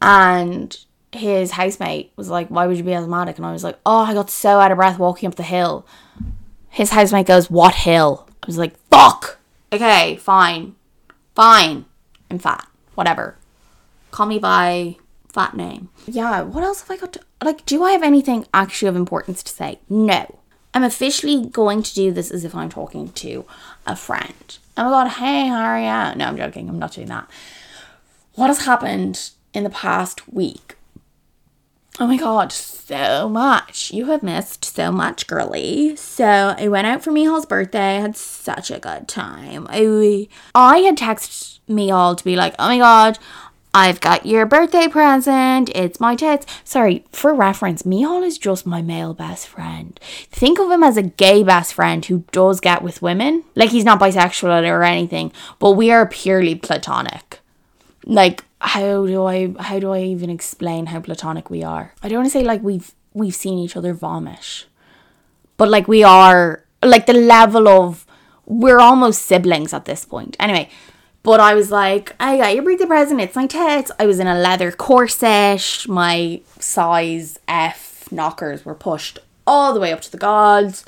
And 0.02 0.76
his 1.12 1.52
housemate 1.52 2.12
was 2.16 2.28
like, 2.28 2.48
why 2.48 2.66
would 2.66 2.76
you 2.76 2.84
be 2.84 2.94
asthmatic? 2.94 3.36
And 3.36 3.46
I 3.46 3.52
was 3.52 3.64
like, 3.64 3.78
oh, 3.84 4.00
I 4.00 4.14
got 4.14 4.30
so 4.30 4.60
out 4.60 4.70
of 4.70 4.76
breath 4.76 4.98
walking 4.98 5.26
up 5.28 5.34
the 5.34 5.42
hill. 5.42 5.86
His 6.68 6.90
housemate 6.90 7.26
goes, 7.26 7.50
what 7.50 7.74
hill? 7.74 8.28
I 8.42 8.46
was 8.46 8.58
like, 8.58 8.76
fuck. 8.90 9.38
Okay, 9.72 10.16
fine. 10.16 10.76
Fine. 11.34 11.84
I'm 12.30 12.38
fat. 12.38 12.66
Whatever. 12.94 13.36
Call 14.10 14.26
me 14.26 14.38
by 14.38 14.96
fat 15.32 15.56
name. 15.56 15.88
Yeah, 16.06 16.42
what 16.42 16.64
else 16.64 16.82
have 16.82 16.90
I 16.90 16.96
got 16.96 17.12
to 17.14 17.20
like 17.42 17.64
do 17.64 17.82
I 17.82 17.92
have 17.92 18.02
anything 18.02 18.46
actually 18.52 18.88
of 18.88 18.96
importance 18.96 19.42
to 19.42 19.52
say? 19.52 19.78
No. 19.88 20.38
I'm 20.72 20.84
officially 20.84 21.46
going 21.46 21.82
to 21.82 21.94
do 21.94 22.12
this 22.12 22.30
as 22.30 22.44
if 22.44 22.54
I'm 22.54 22.68
talking 22.68 23.10
to 23.12 23.44
a 23.86 23.96
friend. 23.96 24.58
Oh 24.76 24.84
my 24.84 24.90
god, 24.90 25.08
hey, 25.08 25.48
how 25.48 25.62
are 25.62 25.78
you? 25.78 26.16
No, 26.16 26.26
I'm 26.26 26.36
joking. 26.36 26.68
I'm 26.68 26.78
not 26.78 26.92
doing 26.92 27.08
that. 27.08 27.28
What 28.34 28.48
has 28.48 28.64
happened 28.64 29.30
in 29.52 29.64
the 29.64 29.70
past 29.70 30.32
week? 30.32 30.76
Oh 31.98 32.06
my 32.06 32.16
god, 32.16 32.52
so 32.52 33.28
much. 33.28 33.92
You 33.92 34.06
have 34.06 34.22
missed 34.22 34.64
so 34.64 34.90
much, 34.90 35.26
girly. 35.26 35.96
So 35.96 36.54
I 36.56 36.68
went 36.68 36.86
out 36.86 37.02
for 37.02 37.10
Mihal's 37.10 37.46
birthday. 37.46 37.96
I 37.96 38.00
had 38.00 38.16
such 38.16 38.70
a 38.70 38.78
good 38.78 39.06
time. 39.08 39.66
I, 39.68 40.28
I 40.54 40.78
had 40.78 40.96
texted 40.96 41.58
Mihal 41.68 42.16
to 42.16 42.24
be 42.24 42.36
like, 42.36 42.54
oh 42.58 42.68
my 42.68 42.78
god, 42.78 43.18
I've 43.72 44.00
got 44.00 44.26
your 44.26 44.46
birthday 44.46 44.88
present. 44.88 45.70
It's 45.74 46.00
my 46.00 46.16
tits. 46.16 46.46
Sorry, 46.64 47.04
for 47.12 47.34
reference, 47.34 47.84
Mihal 47.84 48.24
is 48.24 48.38
just 48.38 48.66
my 48.66 48.82
male 48.82 49.14
best 49.14 49.46
friend. 49.46 49.98
Think 50.30 50.58
of 50.58 50.70
him 50.70 50.82
as 50.82 50.96
a 50.96 51.02
gay 51.02 51.42
best 51.44 51.74
friend 51.74 52.04
who 52.04 52.24
does 52.32 52.60
get 52.60 52.82
with 52.82 53.02
women. 53.02 53.44
Like 53.54 53.70
he's 53.70 53.84
not 53.84 54.00
bisexual 54.00 54.68
or 54.68 54.82
anything, 54.82 55.32
but 55.58 55.72
we 55.72 55.90
are 55.90 56.06
purely 56.06 56.54
platonic. 56.56 57.40
Like 58.04 58.44
how 58.60 59.06
do 59.06 59.24
I 59.24 59.52
how 59.58 59.78
do 59.78 59.92
I 59.92 60.02
even 60.02 60.30
explain 60.30 60.86
how 60.86 61.00
platonic 61.00 61.50
we 61.50 61.62
are? 61.62 61.94
I 62.02 62.08
don't 62.08 62.18
want 62.18 62.26
to 62.26 62.38
say 62.38 62.44
like 62.44 62.62
we've 62.62 62.92
we've 63.14 63.34
seen 63.34 63.58
each 63.58 63.76
other 63.76 63.94
vomit. 63.94 64.66
But 65.56 65.68
like 65.68 65.88
we 65.88 66.02
are 66.02 66.64
like 66.82 67.06
the 67.06 67.14
level 67.14 67.68
of 67.68 68.06
we're 68.46 68.80
almost 68.80 69.22
siblings 69.22 69.72
at 69.72 69.84
this 69.84 70.04
point. 70.04 70.36
Anyway, 70.40 70.68
but 71.22 71.40
I 71.40 71.54
was 71.54 71.70
like, 71.70 72.14
I 72.18 72.38
got 72.38 72.54
your 72.54 72.64
birthday 72.64 72.86
present. 72.86 73.20
It's 73.20 73.36
my 73.36 73.46
tits. 73.46 73.90
I 73.98 74.06
was 74.06 74.18
in 74.18 74.26
a 74.26 74.38
leather 74.38 74.72
corset. 74.72 75.86
My 75.88 76.40
size 76.58 77.38
F 77.46 78.10
knockers 78.10 78.64
were 78.64 78.74
pushed 78.74 79.18
all 79.46 79.72
the 79.72 79.80
way 79.80 79.92
up 79.92 80.00
to 80.02 80.10
the 80.10 80.18
gods. 80.18 80.84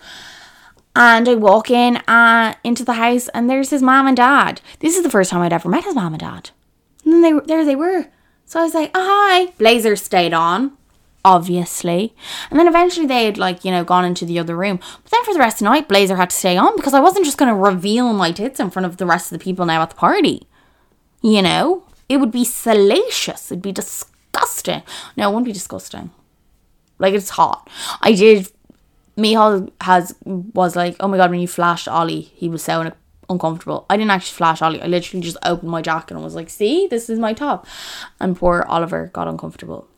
And 0.95 1.27
I 1.27 1.35
walk 1.37 1.71
in 1.71 1.97
uh, 2.09 2.55
into 2.65 2.85
the 2.85 2.95
house, 2.95 3.29
and 3.29 3.49
there's 3.49 3.71
his 3.71 3.83
mom 3.83 4.07
and 4.07 4.17
dad. 4.17 4.61
This 4.81 4.97
is 4.97 5.03
the 5.03 5.11
first 5.11 5.31
time 5.31 5.41
I'd 5.41 5.53
ever 5.53 5.69
met 5.69 5.85
his 5.85 5.95
mom 5.95 6.13
and 6.13 6.21
dad. 6.21 6.51
And 7.05 7.12
then 7.12 7.23
they 7.23 7.33
there 7.47 7.65
they 7.65 7.77
were. 7.77 8.07
So 8.45 8.61
I 8.61 8.65
was 8.65 8.75
like, 8.75 8.91
oh, 8.95 9.01
hi. 9.03 9.53
Blazer 9.59 9.97
stayed 9.97 10.35
on. 10.35 10.73
obviously. 11.25 12.15
And 12.51 12.59
then 12.59 12.69
eventually 12.69 13.07
they 13.07 13.25
had 13.27 13.38
like, 13.38 13.65
you 13.65 13.71
know, 13.71 13.85
gone 13.85 14.05
into 14.05 14.25
the 14.25 14.38
other 14.38 14.57
room. 14.57 14.79
But 15.03 15.11
then 15.11 15.25
for 15.25 15.33
the 15.33 15.38
rest 15.38 15.57
of 15.57 15.59
the 15.61 15.65
night, 15.67 15.88
Blazer 15.88 16.17
had 16.17 16.31
to 16.31 16.37
stay 16.37 16.57
on 16.57 16.77
because 16.77 16.95
I 16.95 17.01
wasn't 17.01 17.25
just 17.25 17.38
gonna 17.38 17.55
reveal 17.55 18.12
my 18.12 18.33
tits 18.33 18.61
in 18.61 18.71
front 18.71 18.87
of 18.87 18.97
the 18.97 19.07
rest 19.07 19.33
of 19.33 19.38
the 19.38 19.45
people 19.45 19.67
now 19.67 19.83
at 19.83 19.91
the 19.91 19.97
party. 19.97 20.47
You 21.23 21.43
know? 21.43 21.85
It 22.09 22.19
would 22.19 22.33
be 22.33 22.45
salacious. 22.45 23.51
It'd 23.51 23.62
be 23.62 23.73
disgusting. 23.73 24.83
No, 25.17 25.29
it 25.29 25.33
wouldn't 25.33 25.47
be 25.47 25.53
disgusting. 25.53 26.11
Like 26.99 27.15
it's 27.15 27.31
hot. 27.31 27.69
I 28.01 28.12
did 28.12 28.51
Mihal 29.17 29.71
has 29.81 30.15
was 30.25 30.77
like, 30.77 30.97
oh 31.01 31.09
my 31.09 31.17
god, 31.17 31.31
when 31.31 31.41
you 31.41 31.49
flashed 31.49 31.88
Ollie, 31.88 32.21
he 32.21 32.49
was 32.49 32.62
so 32.62 32.93
uncomfortable. 33.33 33.87
I 33.90 33.97
didn't 33.97 34.11
actually 34.11 34.37
flash 34.37 34.62
Ollie. 34.62 34.81
I 34.83 34.87
literally 34.87 35.23
just 35.23 35.37
opened 35.45 35.71
my 35.71 35.83
jacket 35.83 36.14
and 36.14 36.23
was 36.23 36.35
like, 36.35 36.51
see, 36.51 36.87
this 36.87 37.11
is 37.11 37.18
my 37.18 37.33
top. 37.33 37.66
And 38.21 38.37
poor 38.37 38.64
Oliver 38.68 39.11
got 39.12 39.29
uncomfortable. 39.29 39.88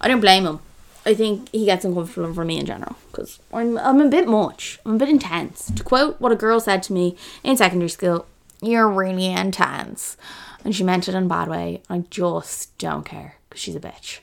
I 0.00 0.08
don't 0.08 0.20
blame 0.20 0.46
him. 0.46 0.60
I 1.06 1.14
think 1.14 1.48
he 1.50 1.64
gets 1.64 1.84
uncomfortable 1.84 2.34
for 2.34 2.44
me 2.44 2.58
in 2.58 2.66
general 2.66 2.96
because 3.10 3.38
I'm, 3.52 3.78
I'm 3.78 4.00
a 4.00 4.08
bit 4.08 4.28
much. 4.28 4.78
I'm 4.84 4.96
a 4.96 4.98
bit 4.98 5.08
intense. 5.08 5.70
To 5.76 5.82
quote 5.82 6.20
what 6.20 6.32
a 6.32 6.36
girl 6.36 6.60
said 6.60 6.82
to 6.84 6.92
me 6.92 7.16
in 7.44 7.56
secondary 7.56 7.88
school, 7.88 8.26
you're 8.60 8.88
really 8.88 9.26
intense. 9.26 10.16
And 10.64 10.74
she 10.74 10.82
meant 10.82 11.08
it 11.08 11.14
in 11.14 11.24
a 11.24 11.28
bad 11.28 11.48
way. 11.48 11.82
I 11.88 12.00
just 12.10 12.76
don't 12.78 13.04
care 13.04 13.36
because 13.48 13.62
she's 13.62 13.76
a 13.76 13.80
bitch. 13.80 14.18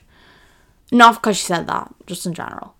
Not 0.92 1.14
because 1.14 1.38
she 1.38 1.46
said 1.46 1.66
that, 1.66 1.92
just 2.06 2.26
in 2.26 2.34
general. 2.34 2.74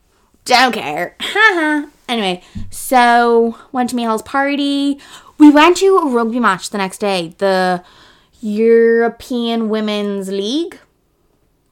Don't 0.45 0.73
care. 0.73 1.17
anyway, 2.09 2.43
so 2.71 3.59
went 3.73 3.91
to 3.91 3.97
Mihal's 3.97 4.23
party. 4.23 5.01
We 5.39 5.51
went 5.51 5.77
to 5.79 5.99
a 5.99 6.09
rugby 6.09 6.41
match 6.41 6.71
the 6.71 6.79
next 6.79 6.99
day. 6.99 7.35
The 7.39 7.85
European 8.41 9.69
Women's 9.69 10.29
League. 10.29 10.79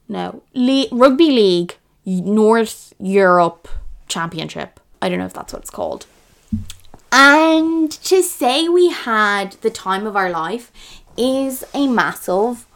No, 0.09 0.43
Le- 0.55 0.89
Rugby 0.93 1.31
League 1.31 1.77
North 2.05 2.93
Europe 2.99 3.69
Championship. 4.09 4.81
I 5.01 5.09
don't 5.09 5.19
know 5.19 5.27
if 5.27 5.33
that's 5.33 5.53
what 5.53 5.63
it's 5.63 5.71
called. 5.71 6.07
And 7.11 7.91
to 7.91 8.23
say 8.23 8.69
we 8.69 8.91
had 8.91 9.53
the 9.63 9.71
time 9.71 10.07
of 10.07 10.17
our 10.17 10.31
life 10.31 10.71
is 11.17 11.65
a 11.73 11.87
massive 11.87 12.67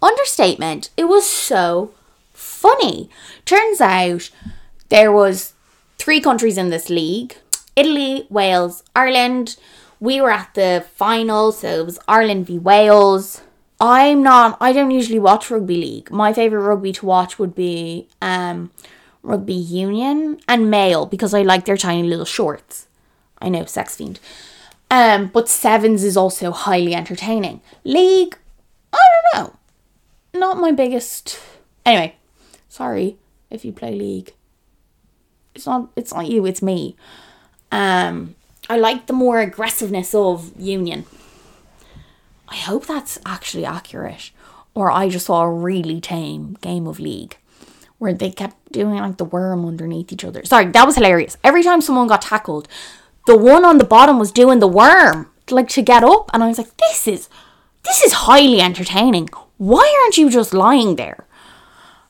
understatement. 0.00 0.90
It 0.96 1.04
was 1.04 1.26
so 1.26 1.92
funny. 2.32 3.10
Turns 3.44 3.80
out 3.80 4.30
there 4.88 5.12
was 5.12 5.54
three 5.98 6.20
countries 6.20 6.56
in 6.56 6.70
this 6.70 6.88
league. 6.88 7.36
Italy, 7.76 8.26
Wales, 8.30 8.82
Ireland. 8.94 9.56
We 10.00 10.20
were 10.20 10.30
at 10.30 10.54
the 10.54 10.86
final, 10.94 11.52
so 11.52 11.80
it 11.80 11.84
was 11.84 11.98
Ireland 12.06 12.46
v 12.46 12.58
Wales. 12.58 13.42
I'm 13.80 14.22
not 14.22 14.56
I 14.60 14.72
don't 14.72 14.90
usually 14.90 15.18
watch 15.18 15.50
rugby 15.50 15.76
league. 15.76 16.10
My 16.10 16.32
favorite 16.32 16.62
rugby 16.62 16.92
to 16.92 17.06
watch 17.06 17.38
would 17.38 17.54
be 17.54 18.08
um 18.20 18.70
rugby 19.22 19.54
union 19.54 20.40
and 20.48 20.70
male 20.70 21.06
because 21.06 21.34
I 21.34 21.42
like 21.42 21.64
their 21.64 21.76
tiny 21.76 22.02
little 22.02 22.24
shorts. 22.24 22.86
I 23.40 23.48
know, 23.48 23.64
sex 23.64 23.96
fiend. 23.96 24.18
Um, 24.90 25.26
but 25.28 25.48
sevens 25.48 26.02
is 26.02 26.16
also 26.16 26.50
highly 26.50 26.94
entertaining. 26.94 27.60
League, 27.84 28.36
I 28.92 28.98
don't 29.32 29.44
know. 29.44 29.56
Not 30.34 30.58
my 30.58 30.72
biggest. 30.72 31.38
Anyway, 31.84 32.16
sorry 32.68 33.16
if 33.50 33.64
you 33.64 33.72
play 33.72 33.94
league. 33.94 34.32
It's 35.54 35.66
not. 35.66 35.90
It's 35.96 36.12
not 36.14 36.26
you. 36.28 36.46
It's 36.46 36.62
me. 36.62 36.96
Um, 37.70 38.34
I 38.68 38.76
like 38.76 39.06
the 39.06 39.12
more 39.14 39.40
aggressiveness 39.40 40.14
of 40.14 40.52
union. 40.60 41.06
I 42.48 42.56
hope 42.56 42.86
that's 42.86 43.18
actually 43.24 43.64
accurate. 43.64 44.30
Or 44.74 44.90
I 44.90 45.08
just 45.08 45.26
saw 45.26 45.42
a 45.42 45.50
really 45.50 46.00
tame 46.00 46.56
game 46.60 46.86
of 46.86 47.00
League 47.00 47.38
where 47.98 48.12
they 48.12 48.30
kept 48.30 48.70
doing 48.70 48.96
like 48.96 49.16
the 49.16 49.24
worm 49.24 49.64
underneath 49.64 50.12
each 50.12 50.24
other. 50.24 50.44
Sorry, 50.44 50.66
that 50.66 50.86
was 50.86 50.94
hilarious. 50.96 51.36
Every 51.42 51.62
time 51.62 51.80
someone 51.80 52.06
got 52.06 52.22
tackled, 52.22 52.68
the 53.26 53.36
one 53.36 53.64
on 53.64 53.78
the 53.78 53.84
bottom 53.84 54.18
was 54.18 54.30
doing 54.30 54.60
the 54.60 54.68
worm, 54.68 55.30
like 55.50 55.68
to 55.70 55.82
get 55.82 56.04
up, 56.04 56.30
and 56.32 56.44
I 56.44 56.48
was 56.48 56.58
like, 56.58 56.76
this 56.76 57.08
is 57.08 57.28
this 57.84 58.02
is 58.02 58.12
highly 58.12 58.60
entertaining. 58.60 59.28
Why 59.56 59.98
aren't 60.02 60.18
you 60.18 60.30
just 60.30 60.54
lying 60.54 60.96
there? 60.96 61.26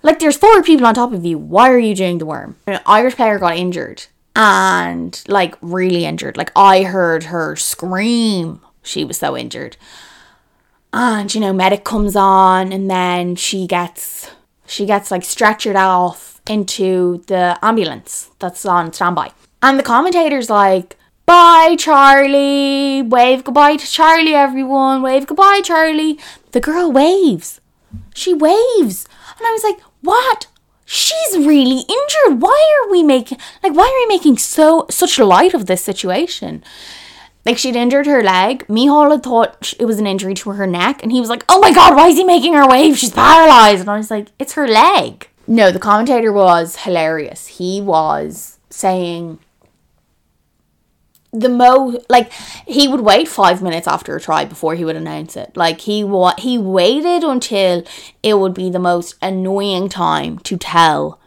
Like 0.02 0.18
there's 0.18 0.36
four 0.36 0.62
people 0.62 0.86
on 0.86 0.94
top 0.94 1.12
of 1.12 1.24
you. 1.24 1.38
Why 1.38 1.70
are 1.70 1.78
you 1.78 1.94
doing 1.94 2.18
the 2.18 2.26
worm? 2.26 2.56
An 2.66 2.80
Irish 2.84 3.16
player 3.16 3.38
got 3.38 3.56
injured 3.56 4.06
and 4.38 5.20
like 5.26 5.56
really 5.60 6.06
injured. 6.06 6.36
Like 6.36 6.52
I 6.54 6.84
heard 6.84 7.24
her 7.24 7.56
scream. 7.56 8.60
She 8.82 9.04
was 9.04 9.18
so 9.18 9.36
injured. 9.36 9.76
And 10.92 11.34
you 11.34 11.40
know 11.40 11.52
medic 11.52 11.84
comes 11.84 12.16
on 12.16 12.72
and 12.72 12.88
then 12.88 13.34
she 13.34 13.66
gets 13.66 14.30
she 14.64 14.86
gets 14.86 15.10
like 15.10 15.22
stretchered 15.22 15.74
off 15.74 16.40
into 16.48 17.24
the 17.26 17.58
ambulance 17.62 18.30
that's 18.38 18.64
on 18.64 18.92
standby. 18.92 19.32
And 19.60 19.76
the 19.78 19.82
commentator's 19.82 20.48
like 20.48 20.96
bye 21.26 21.74
charlie. 21.76 23.02
Wave 23.02 23.42
goodbye 23.42 23.76
to 23.76 23.86
charlie 23.86 24.34
everyone. 24.34 25.02
Wave 25.02 25.26
goodbye 25.26 25.62
charlie. 25.64 26.18
The 26.52 26.60
girl 26.60 26.92
waves. 26.92 27.60
She 28.14 28.34
waves. 28.34 29.08
And 29.36 29.46
i 29.46 29.50
was 29.50 29.64
like 29.64 29.80
what 30.00 30.46
she's 30.90 31.36
really 31.36 31.80
injured 31.80 32.40
why 32.40 32.80
are 32.80 32.90
we 32.90 33.02
making 33.02 33.36
like 33.62 33.74
why 33.74 33.84
are 33.84 34.00
we 34.00 34.14
making 34.14 34.38
so 34.38 34.86
such 34.88 35.18
light 35.18 35.52
of 35.52 35.66
this 35.66 35.82
situation 35.82 36.64
like 37.44 37.56
she'd 37.56 37.76
injured 37.76 38.06
her 38.06 38.22
leg. 38.22 38.66
Mihal 38.68 39.10
had 39.10 39.22
thought 39.22 39.72
it 39.78 39.86
was 39.86 39.98
an 39.98 40.06
injury 40.06 40.34
to 40.34 40.50
her 40.50 40.66
neck, 40.66 41.02
and 41.02 41.10
he 41.10 41.18
was 41.18 41.30
like, 41.30 41.44
"Oh 41.48 41.58
my 41.60 41.72
god, 41.72 41.96
why 41.96 42.08
is 42.08 42.18
he 42.18 42.24
making 42.24 42.52
her 42.52 42.68
wave? 42.68 42.98
She's 42.98 43.12
paralyzed." 43.12 43.80
And 43.80 43.88
I 43.88 43.96
was 43.96 44.10
like, 44.10 44.28
"It's 44.38 44.52
her 44.52 44.68
leg." 44.68 45.28
No, 45.46 45.70
the 45.70 45.78
commentator 45.78 46.30
was 46.30 46.76
hilarious. 46.76 47.46
He 47.46 47.80
was 47.80 48.58
saying 48.68 49.38
the 51.32 51.48
mo 51.48 51.98
like 52.08 52.32
he 52.66 52.88
would 52.88 53.00
wait 53.00 53.28
five 53.28 53.62
minutes 53.62 53.86
after 53.86 54.16
a 54.16 54.20
try 54.20 54.44
before 54.44 54.74
he 54.74 54.84
would 54.84 54.96
announce 54.96 55.36
it. 55.36 55.56
Like 55.56 55.82
he 55.82 56.02
wa- 56.02 56.34
he 56.38 56.56
waited 56.58 57.22
until 57.22 57.84
it 58.22 58.34
would 58.38 58.54
be 58.54 58.70
the 58.70 58.78
most 58.78 59.14
annoying 59.20 59.88
time 59.88 60.38
to 60.40 60.56
tell 60.56 61.20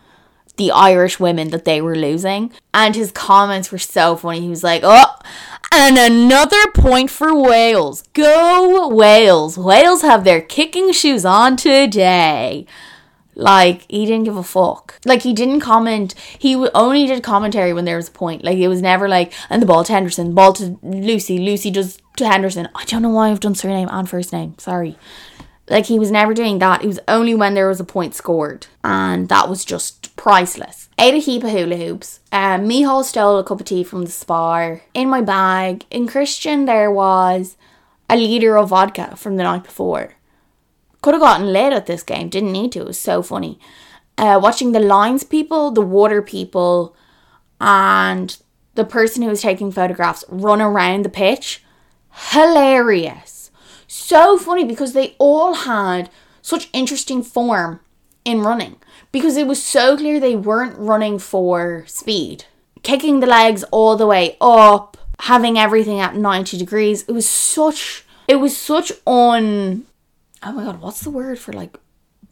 the 0.58 0.72
Irish 0.72 1.20
women 1.20 1.50
that 1.50 1.66
they 1.66 1.82
were 1.82 1.96
losing. 1.96 2.52
And 2.74 2.96
his 2.96 3.12
comments 3.12 3.72
were 3.72 3.78
so 3.78 4.16
funny. 4.16 4.42
He 4.42 4.50
was 4.50 4.64
like, 4.64 4.82
"Oh, 4.84 5.16
and 5.72 5.98
another 5.98 6.70
point 6.74 7.10
for 7.10 7.34
Wales. 7.36 8.04
Go 8.14 8.88
Wales. 8.90 9.58
Wales 9.58 10.02
have 10.02 10.24
their 10.24 10.42
kicking 10.42 10.92
shoes 10.92 11.26
on 11.26 11.56
today. 11.56 12.66
Like, 13.36 13.86
he 13.90 14.06
didn't 14.06 14.26
give 14.26 14.36
a 14.36 14.44
fuck. 14.44 15.00
Like, 15.06 15.22
he 15.22 15.34
didn't 15.34 15.62
comment. 15.62 16.14
He 16.38 16.56
only 16.56 17.06
did 17.08 17.24
commentary 17.24 17.74
when 17.74 17.86
there 17.86 17.96
was 17.96 18.10
a 18.10 18.12
point. 18.12 18.44
Like, 18.44 18.58
it 18.58 18.68
was 18.68 18.82
never 18.82 19.08
like, 19.08 19.34
and 19.50 19.62
the 19.62 19.66
ball 19.66 19.84
to 19.84 19.94
Henderson, 19.94 20.34
ball 20.34 20.54
to 20.54 20.78
Lucy, 20.84 21.38
Lucy 21.38 21.72
does 21.72 21.98
to 22.18 22.28
Henderson. 22.28 22.68
I 22.76 22.84
don't 22.86 23.02
know 23.02 23.10
why 23.10 23.30
I've 23.30 23.40
done 23.40 23.56
surname 23.56 23.88
and 23.92 24.10
first 24.10 24.34
name. 24.34 24.56
Sorry. 24.58 24.98
Like, 25.70 25.86
he 25.86 25.98
was 25.98 26.12
never 26.12 26.34
doing 26.34 26.60
that. 26.60 26.84
It 26.84 26.88
was 26.88 27.00
only 27.08 27.34
when 27.34 27.54
there 27.54 27.70
was 27.70 27.80
a 27.80 27.86
point 27.86 28.14
scored. 28.14 28.68
And 28.84 29.30
that 29.30 29.48
was 29.48 29.64
just 29.64 30.14
priceless. 30.18 30.90
Ate 31.00 31.14
a 31.14 31.18
heap 31.18 31.44
of 31.44 31.52
hula 31.52 31.78
hoops. 31.78 32.20
Um, 32.34 32.68
Mihal 32.68 33.04
stole 33.06 33.40
a 33.40 33.44
cup 33.44 33.62
of 33.62 33.66
tea 33.66 33.84
from 33.84 34.04
the 34.04 34.12
spar. 34.12 34.82
In 34.94 35.10
my 35.10 35.22
bag, 35.22 35.86
in 35.90 36.08
Christian, 36.08 36.66
there 36.66 36.92
was 36.92 37.56
a 38.10 38.18
litre 38.18 38.58
of 38.58 38.70
vodka 38.70 39.16
from 39.16 39.38
the 39.38 39.44
night 39.44 39.64
before. 39.64 40.16
Could 41.02 41.16
have 41.16 41.22
gotten 41.22 41.52
lit 41.52 41.74
at 41.74 41.88
this 41.88 42.04
game, 42.04 42.30
didn't 42.30 42.52
need 42.52 42.72
to. 42.74 42.82
It 42.82 42.88
was 42.88 43.00
so 43.00 43.22
funny. 43.22 43.60
Uh, 44.18 44.40
watching 44.42 44.72
the 44.72 44.80
lines 44.80 45.24
people, 45.24 45.72
the 45.72 45.82
water 45.82 46.22
people, 46.22 46.96
and 47.60 48.38
the 48.76 48.86
person 48.86 49.24
who 49.24 49.30
was 49.30 49.42
taking 49.42 49.72
photographs 49.72 50.24
run 50.30 50.62
around 50.62 51.04
the 51.04 51.10
pitch. 51.10 51.64
Hilarious. 52.32 53.52
So 53.88 54.38
funny 54.38 54.64
because 54.64 54.94
they 54.94 55.16
all 55.18 55.54
had 55.54 56.10
such 56.42 56.70
interesting 56.74 57.24
form 57.24 57.80
in 58.24 58.42
running 58.42 58.78
because 59.12 59.38
it 59.38 59.48
was 59.48 59.62
so 59.62 59.98
clear 59.98 60.20
they 60.20 60.36
weren't 60.36 60.78
running 60.78 61.20
for 61.20 61.84
speed. 61.88 62.46
Kicking 62.84 63.20
the 63.20 63.28
legs 63.28 63.64
all 63.72 63.96
the 63.96 64.08
way 64.08 64.38
up, 64.40 64.98
having 65.20 65.58
everything 65.58 66.00
at 66.00 66.16
90 66.16 66.58
degrees. 66.58 67.04
It 67.04 67.12
was 67.12 67.28
such 67.28 68.06
it 68.28 68.36
was 68.36 68.56
such 68.56 68.92
un 69.06 69.86
Oh 70.44 70.52
my 70.54 70.64
god, 70.64 70.82
what's 70.82 71.02
the 71.02 71.10
word 71.10 71.40
for 71.40 71.54
like 71.54 71.78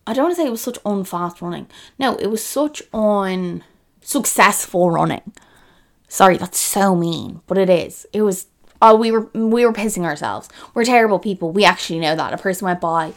I 0.08 0.14
don't 0.14 0.26
want 0.26 0.36
to 0.36 0.42
say 0.42 0.48
it 0.48 0.52
was 0.52 0.62
such 0.62 0.80
unfast 0.86 1.42
running. 1.42 1.68
No, 2.00 2.16
it 2.16 2.28
was 2.28 2.44
such 2.44 2.82
on 2.92 3.64
successful 4.02 4.90
running. 4.90 5.34
Sorry, 6.08 6.38
that's 6.38 6.58
so 6.58 6.96
mean, 6.96 7.42
but 7.46 7.58
it 7.58 7.70
is. 7.70 8.08
It 8.12 8.24
was 8.24 8.48
oh 8.82 8.96
we 8.96 9.12
were 9.12 9.30
we 9.34 9.66
were 9.66 9.74
pissing 9.74 10.04
ourselves. 10.06 10.50
We're 10.74 10.86
terrible 10.86 11.20
people. 11.20 11.52
We 11.52 11.66
actually 11.66 12.00
know 12.00 12.16
that. 12.16 12.34
A 12.34 12.38
person 12.38 12.66
went 12.66 12.82
by 12.82 13.14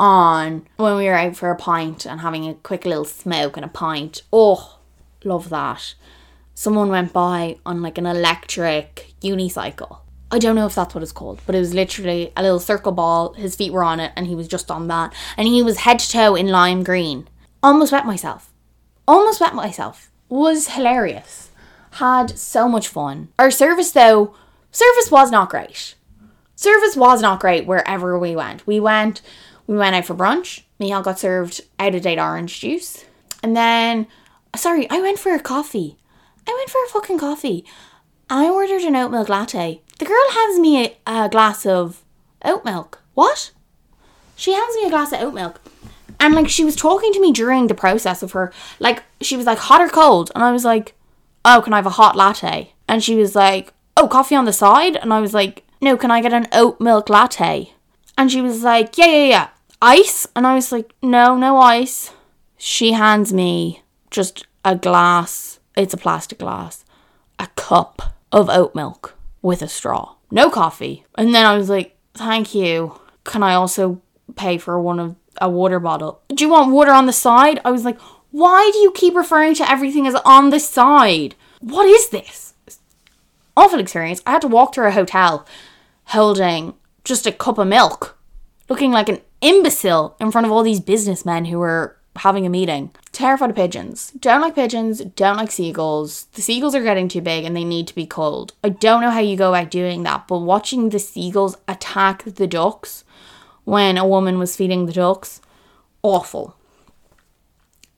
on 0.00 0.66
when 0.76 0.96
we 0.96 1.04
were 1.04 1.14
out 1.14 1.36
for 1.36 1.50
a 1.50 1.56
pint 1.56 2.04
and 2.04 2.20
having 2.20 2.48
a 2.48 2.54
quick 2.54 2.84
little 2.84 3.04
smoke 3.04 3.56
and 3.56 3.64
a 3.64 3.68
pint. 3.68 4.22
Oh, 4.32 4.78
love 5.22 5.48
that. 5.50 5.94
Someone 6.54 6.88
went 6.88 7.12
by 7.12 7.58
on 7.64 7.82
like 7.82 7.98
an 7.98 8.06
electric 8.06 9.14
unicycle. 9.22 10.01
I 10.32 10.38
don't 10.38 10.56
know 10.56 10.64
if 10.64 10.74
that's 10.74 10.94
what 10.94 11.02
it's 11.02 11.12
called, 11.12 11.42
but 11.44 11.54
it 11.54 11.58
was 11.58 11.74
literally 11.74 12.32
a 12.34 12.42
little 12.42 12.58
circle 12.58 12.92
ball. 12.92 13.34
His 13.34 13.54
feet 13.54 13.70
were 13.70 13.84
on 13.84 14.00
it 14.00 14.12
and 14.16 14.26
he 14.26 14.34
was 14.34 14.48
just 14.48 14.70
on 14.70 14.88
that. 14.88 15.12
And 15.36 15.46
he 15.46 15.62
was 15.62 15.80
head 15.80 15.98
to 15.98 16.10
toe 16.10 16.34
in 16.34 16.48
lime 16.48 16.82
green. 16.82 17.28
Almost 17.62 17.92
wet 17.92 18.06
myself. 18.06 18.50
almost 19.06 19.40
wet 19.42 19.54
myself. 19.54 20.10
Was 20.30 20.68
hilarious. 20.68 21.50
Had 21.92 22.38
so 22.38 22.66
much 22.66 22.88
fun. 22.88 23.28
Our 23.38 23.50
service 23.50 23.90
though, 23.92 24.34
service 24.70 25.10
was 25.10 25.30
not 25.30 25.50
great. 25.50 25.96
Service 26.56 26.96
was 26.96 27.20
not 27.20 27.40
great 27.40 27.66
wherever 27.66 28.18
we 28.18 28.34
went. 28.34 28.66
We 28.66 28.80
went 28.80 29.20
we 29.66 29.76
went 29.76 29.94
out 29.94 30.06
for 30.06 30.14
brunch. 30.14 30.62
Michal 30.78 31.02
got 31.02 31.18
served 31.18 31.60
out 31.78 31.94
of 31.94 32.02
date 32.02 32.18
orange 32.18 32.58
juice. 32.58 33.04
And 33.42 33.54
then 33.54 34.06
sorry, 34.56 34.88
I 34.88 35.02
went 35.02 35.18
for 35.18 35.34
a 35.34 35.40
coffee. 35.40 35.98
I 36.48 36.54
went 36.56 36.70
for 36.70 36.82
a 36.84 36.88
fucking 36.88 37.18
coffee. 37.18 37.66
I 38.30 38.48
ordered 38.48 38.80
an 38.82 38.96
oat 38.96 39.10
milk 39.10 39.28
latte. 39.28 39.82
The 40.02 40.08
girl 40.08 40.30
hands 40.32 40.58
me 40.58 40.84
a, 40.84 40.96
a 41.06 41.28
glass 41.28 41.64
of 41.64 42.02
oat 42.44 42.64
milk. 42.64 43.00
What? 43.14 43.52
She 44.34 44.52
hands 44.52 44.74
me 44.74 44.84
a 44.84 44.90
glass 44.90 45.12
of 45.12 45.20
oat 45.20 45.32
milk. 45.32 45.60
And 46.18 46.34
like 46.34 46.48
she 46.48 46.64
was 46.64 46.74
talking 46.74 47.12
to 47.12 47.20
me 47.20 47.30
during 47.30 47.68
the 47.68 47.74
process 47.76 48.20
of 48.20 48.32
her 48.32 48.52
like 48.80 49.04
she 49.20 49.36
was 49.36 49.46
like 49.46 49.58
hot 49.58 49.80
or 49.80 49.88
cold 49.88 50.32
and 50.34 50.42
I 50.42 50.50
was 50.50 50.64
like, 50.64 50.96
"Oh, 51.44 51.62
can 51.62 51.72
I 51.72 51.76
have 51.76 51.86
a 51.86 51.90
hot 52.00 52.16
latte?" 52.16 52.72
And 52.88 53.00
she 53.00 53.14
was 53.14 53.36
like, 53.36 53.74
"Oh, 53.96 54.08
coffee 54.08 54.34
on 54.34 54.44
the 54.44 54.52
side?" 54.52 54.96
And 54.96 55.14
I 55.14 55.20
was 55.20 55.34
like, 55.34 55.62
"No, 55.80 55.96
can 55.96 56.10
I 56.10 56.20
get 56.20 56.32
an 56.32 56.48
oat 56.50 56.80
milk 56.80 57.08
latte?" 57.08 57.72
And 58.18 58.28
she 58.28 58.40
was 58.40 58.64
like, 58.64 58.98
"Yeah, 58.98 59.06
yeah, 59.06 59.26
yeah. 59.26 59.48
Ice?" 59.80 60.26
And 60.34 60.48
I 60.48 60.56
was 60.56 60.72
like, 60.72 60.92
"No, 61.00 61.36
no 61.36 61.58
ice." 61.58 62.10
She 62.58 62.90
hands 62.90 63.32
me 63.32 63.84
just 64.10 64.48
a 64.64 64.74
glass. 64.74 65.60
It's 65.76 65.94
a 65.94 66.04
plastic 66.04 66.40
glass. 66.40 66.84
A 67.38 67.46
cup 67.54 68.16
of 68.32 68.50
oat 68.50 68.74
milk 68.74 69.14
with 69.42 69.60
a 69.62 69.68
straw. 69.68 70.14
No 70.30 70.48
coffee. 70.48 71.04
And 71.18 71.34
then 71.34 71.44
I 71.44 71.56
was 71.56 71.68
like, 71.68 71.96
"Thank 72.14 72.54
you. 72.54 72.98
Can 73.24 73.42
I 73.42 73.54
also 73.54 74.00
pay 74.34 74.56
for 74.58 74.80
one 74.80 74.98
of 74.98 75.16
a 75.40 75.48
water 75.48 75.80
bottle. 75.80 76.22
Do 76.28 76.44
you 76.44 76.50
want 76.50 76.72
water 76.72 76.92
on 76.92 77.06
the 77.06 77.12
side? 77.12 77.60
I 77.64 77.70
was 77.70 77.84
like, 77.84 78.00
why 78.30 78.70
do 78.72 78.78
you 78.78 78.92
keep 78.92 79.14
referring 79.14 79.54
to 79.56 79.70
everything 79.70 80.06
as 80.06 80.14
on 80.24 80.50
the 80.50 80.60
side? 80.60 81.34
What 81.60 81.86
is 81.86 82.10
this? 82.10 82.54
Awful 83.56 83.78
experience. 83.78 84.22
I 84.26 84.32
had 84.32 84.42
to 84.42 84.48
walk 84.48 84.74
through 84.74 84.88
a 84.88 84.92
hotel 84.92 85.46
holding 86.06 86.74
just 87.04 87.26
a 87.26 87.32
cup 87.32 87.58
of 87.58 87.66
milk, 87.66 88.18
looking 88.68 88.92
like 88.92 89.08
an 89.08 89.20
imbecile 89.40 90.16
in 90.20 90.30
front 90.30 90.46
of 90.46 90.52
all 90.52 90.62
these 90.62 90.80
businessmen 90.80 91.46
who 91.46 91.58
were 91.58 91.96
having 92.16 92.46
a 92.46 92.50
meeting. 92.50 92.90
Terrified 93.12 93.50
of 93.50 93.56
pigeons. 93.56 94.12
Don't 94.18 94.40
like 94.40 94.54
pigeons, 94.54 95.00
don't 95.00 95.36
like 95.36 95.50
seagulls. 95.50 96.24
The 96.34 96.42
seagulls 96.42 96.74
are 96.74 96.82
getting 96.82 97.08
too 97.08 97.20
big 97.20 97.44
and 97.44 97.56
they 97.56 97.64
need 97.64 97.86
to 97.88 97.94
be 97.94 98.06
culled. 98.06 98.52
I 98.62 98.70
don't 98.70 99.00
know 99.00 99.10
how 99.10 99.20
you 99.20 99.36
go 99.36 99.50
about 99.54 99.70
doing 99.70 100.02
that, 100.02 100.28
but 100.28 100.38
watching 100.38 100.88
the 100.88 100.98
seagulls 100.98 101.56
attack 101.68 102.24
the 102.24 102.46
ducks 102.46 103.04
when 103.64 103.96
a 103.96 104.06
woman 104.06 104.38
was 104.38 104.56
feeding 104.56 104.86
the 104.86 104.92
ducks. 104.92 105.40
Awful. 106.02 106.56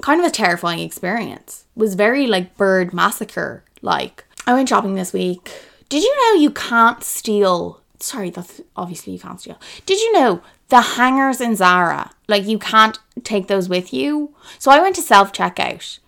Kind 0.02 0.20
of 0.20 0.26
a 0.26 0.30
terrifying 0.30 0.80
experience. 0.80 1.64
It 1.76 1.80
was 1.80 1.94
very 1.94 2.26
like 2.26 2.56
bird 2.56 2.92
massacre 2.92 3.64
like. 3.82 4.24
I 4.46 4.52
went 4.52 4.68
shopping 4.68 4.94
this 4.94 5.12
week. 5.12 5.50
Did 5.88 6.02
you 6.02 6.16
know 6.16 6.40
you 6.40 6.50
can't 6.50 7.02
steal? 7.02 7.80
Sorry, 8.00 8.30
that's 8.30 8.60
obviously 8.76 9.14
you 9.14 9.18
can't 9.18 9.40
steal. 9.40 9.58
Did 9.86 10.00
you 10.00 10.12
know 10.12 10.42
the 10.68 10.80
hangers 10.80 11.40
in 11.40 11.56
Zara, 11.56 12.10
like 12.28 12.46
you 12.46 12.58
can't 12.58 12.98
take 13.22 13.48
those 13.48 13.68
with 13.68 13.92
you? 13.92 14.34
So 14.58 14.70
I 14.70 14.80
went 14.80 14.96
to 14.96 15.02
self 15.02 15.32
checkout 15.32 15.98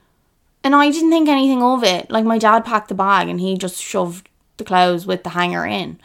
and 0.64 0.74
I 0.74 0.90
didn't 0.90 1.10
think 1.10 1.28
anything 1.28 1.62
of 1.62 1.84
it. 1.84 2.10
Like 2.10 2.24
my 2.24 2.38
dad 2.38 2.64
packed 2.64 2.88
the 2.88 2.94
bag 2.94 3.28
and 3.28 3.40
he 3.40 3.56
just 3.56 3.82
shoved 3.82 4.28
the 4.56 4.64
clothes 4.64 5.06
with 5.06 5.22
the 5.22 5.30
hanger 5.30 5.64
in. 5.66 5.98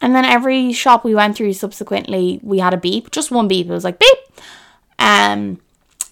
And 0.00 0.14
then 0.14 0.24
every 0.24 0.72
shop 0.72 1.04
we 1.04 1.14
went 1.14 1.36
through 1.36 1.52
subsequently, 1.54 2.40
we 2.42 2.58
had 2.58 2.74
a 2.74 2.78
beep, 2.78 3.10
just 3.10 3.30
one 3.30 3.48
beep. 3.48 3.66
It 3.66 3.72
was 3.72 3.84
like 3.84 3.98
beep, 3.98 4.18
um, 4.98 5.60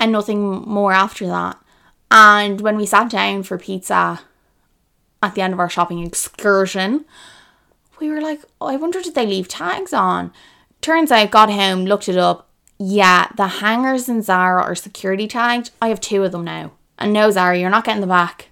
and 0.00 0.12
nothing 0.12 0.40
more 0.62 0.92
after 0.92 1.26
that. 1.26 1.58
And 2.10 2.60
when 2.60 2.76
we 2.76 2.86
sat 2.86 3.10
down 3.10 3.42
for 3.42 3.58
pizza 3.58 4.20
at 5.22 5.34
the 5.34 5.42
end 5.42 5.52
of 5.52 5.60
our 5.60 5.70
shopping 5.70 6.04
excursion, 6.04 7.04
we 8.00 8.10
were 8.10 8.20
like, 8.20 8.42
oh, 8.60 8.66
I 8.68 8.76
wonder 8.76 9.00
did 9.00 9.14
they 9.14 9.26
leave 9.26 9.48
tags 9.48 9.92
on? 9.92 10.32
Turns 10.80 11.10
out, 11.10 11.30
got 11.30 11.50
home, 11.50 11.84
looked 11.84 12.08
it 12.08 12.16
up. 12.16 12.48
Yeah, 12.78 13.28
the 13.36 13.48
hangers 13.48 14.08
in 14.08 14.22
Zara 14.22 14.62
are 14.62 14.74
security 14.74 15.26
tagged. 15.26 15.70
I 15.80 15.88
have 15.88 16.00
two 16.00 16.22
of 16.24 16.32
them 16.32 16.44
now. 16.44 16.72
And 16.98 17.12
no, 17.12 17.30
Zara, 17.30 17.58
you're 17.58 17.70
not 17.70 17.84
getting 17.84 18.00
the 18.00 18.06
back. 18.06 18.50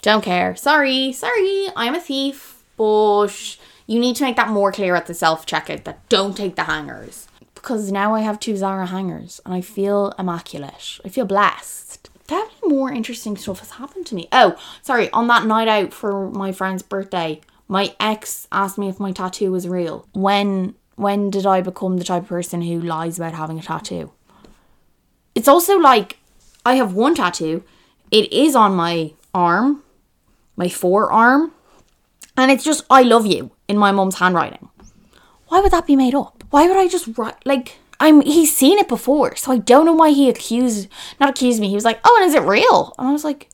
Don't 0.00 0.24
care. 0.24 0.56
Sorry, 0.56 1.12
sorry, 1.12 1.68
I'm 1.76 1.94
a 1.94 2.00
thief. 2.00 2.62
But 2.76 3.58
you 3.86 4.00
need 4.00 4.16
to 4.16 4.24
make 4.24 4.36
that 4.36 4.48
more 4.48 4.72
clear 4.72 4.94
at 4.94 5.06
the 5.06 5.14
self 5.14 5.46
checkout 5.46 5.84
that 5.84 6.08
don't 6.08 6.36
take 6.36 6.56
the 6.56 6.64
hangers. 6.64 7.28
Because 7.54 7.92
now 7.92 8.14
I 8.14 8.20
have 8.20 8.40
two 8.40 8.56
Zara 8.56 8.86
hangers 8.86 9.40
and 9.44 9.54
I 9.54 9.60
feel 9.60 10.12
immaculate. 10.18 10.98
I 11.04 11.08
feel 11.08 11.24
blessed. 11.24 12.10
Definitely 12.26 12.68
more 12.70 12.90
interesting 12.90 13.36
stuff 13.36 13.60
has 13.60 13.72
happened 13.72 14.06
to 14.06 14.14
me. 14.14 14.28
Oh, 14.32 14.56
sorry, 14.82 15.10
on 15.10 15.26
that 15.28 15.46
night 15.46 15.68
out 15.68 15.92
for 15.92 16.30
my 16.30 16.50
friend's 16.50 16.82
birthday, 16.82 17.40
my 17.68 17.94
ex 18.00 18.48
asked 18.50 18.78
me 18.78 18.88
if 18.88 18.98
my 18.98 19.12
tattoo 19.12 19.52
was 19.52 19.68
real. 19.68 20.08
When 20.12 20.74
when 21.02 21.30
did 21.30 21.46
I 21.46 21.60
become 21.60 21.98
the 21.98 22.04
type 22.04 22.22
of 22.22 22.28
person 22.28 22.62
who 22.62 22.80
lies 22.80 23.18
about 23.18 23.34
having 23.34 23.58
a 23.58 23.62
tattoo? 23.62 24.12
It's 25.34 25.48
also 25.48 25.78
like 25.78 26.18
I 26.64 26.74
have 26.74 26.94
one 26.94 27.14
tattoo. 27.14 27.64
It 28.10 28.32
is 28.32 28.54
on 28.54 28.74
my 28.74 29.12
arm, 29.34 29.82
my 30.56 30.68
forearm, 30.68 31.52
and 32.36 32.50
it's 32.50 32.64
just 32.64 32.84
I 32.90 33.02
love 33.02 33.26
you 33.26 33.50
in 33.68 33.78
my 33.78 33.92
mum's 33.92 34.18
handwriting. 34.18 34.68
Why 35.48 35.60
would 35.60 35.72
that 35.72 35.86
be 35.86 35.96
made 35.96 36.14
up? 36.14 36.44
Why 36.50 36.66
would 36.66 36.76
I 36.76 36.88
just 36.88 37.18
write 37.18 37.44
like 37.44 37.78
I'm 38.00 38.20
he's 38.22 38.54
seen 38.54 38.78
it 38.78 38.88
before, 38.88 39.36
so 39.36 39.52
I 39.52 39.58
don't 39.58 39.86
know 39.86 39.92
why 39.92 40.10
he 40.10 40.28
accused 40.28 40.88
not 41.20 41.30
accused 41.30 41.60
me. 41.60 41.68
He 41.68 41.74
was 41.74 41.84
like, 41.84 42.00
"Oh, 42.04 42.18
and 42.20 42.28
is 42.28 42.34
it 42.34 42.42
real?" 42.42 42.94
And 42.98 43.08
I 43.08 43.12
was 43.12 43.24
like, 43.24 43.48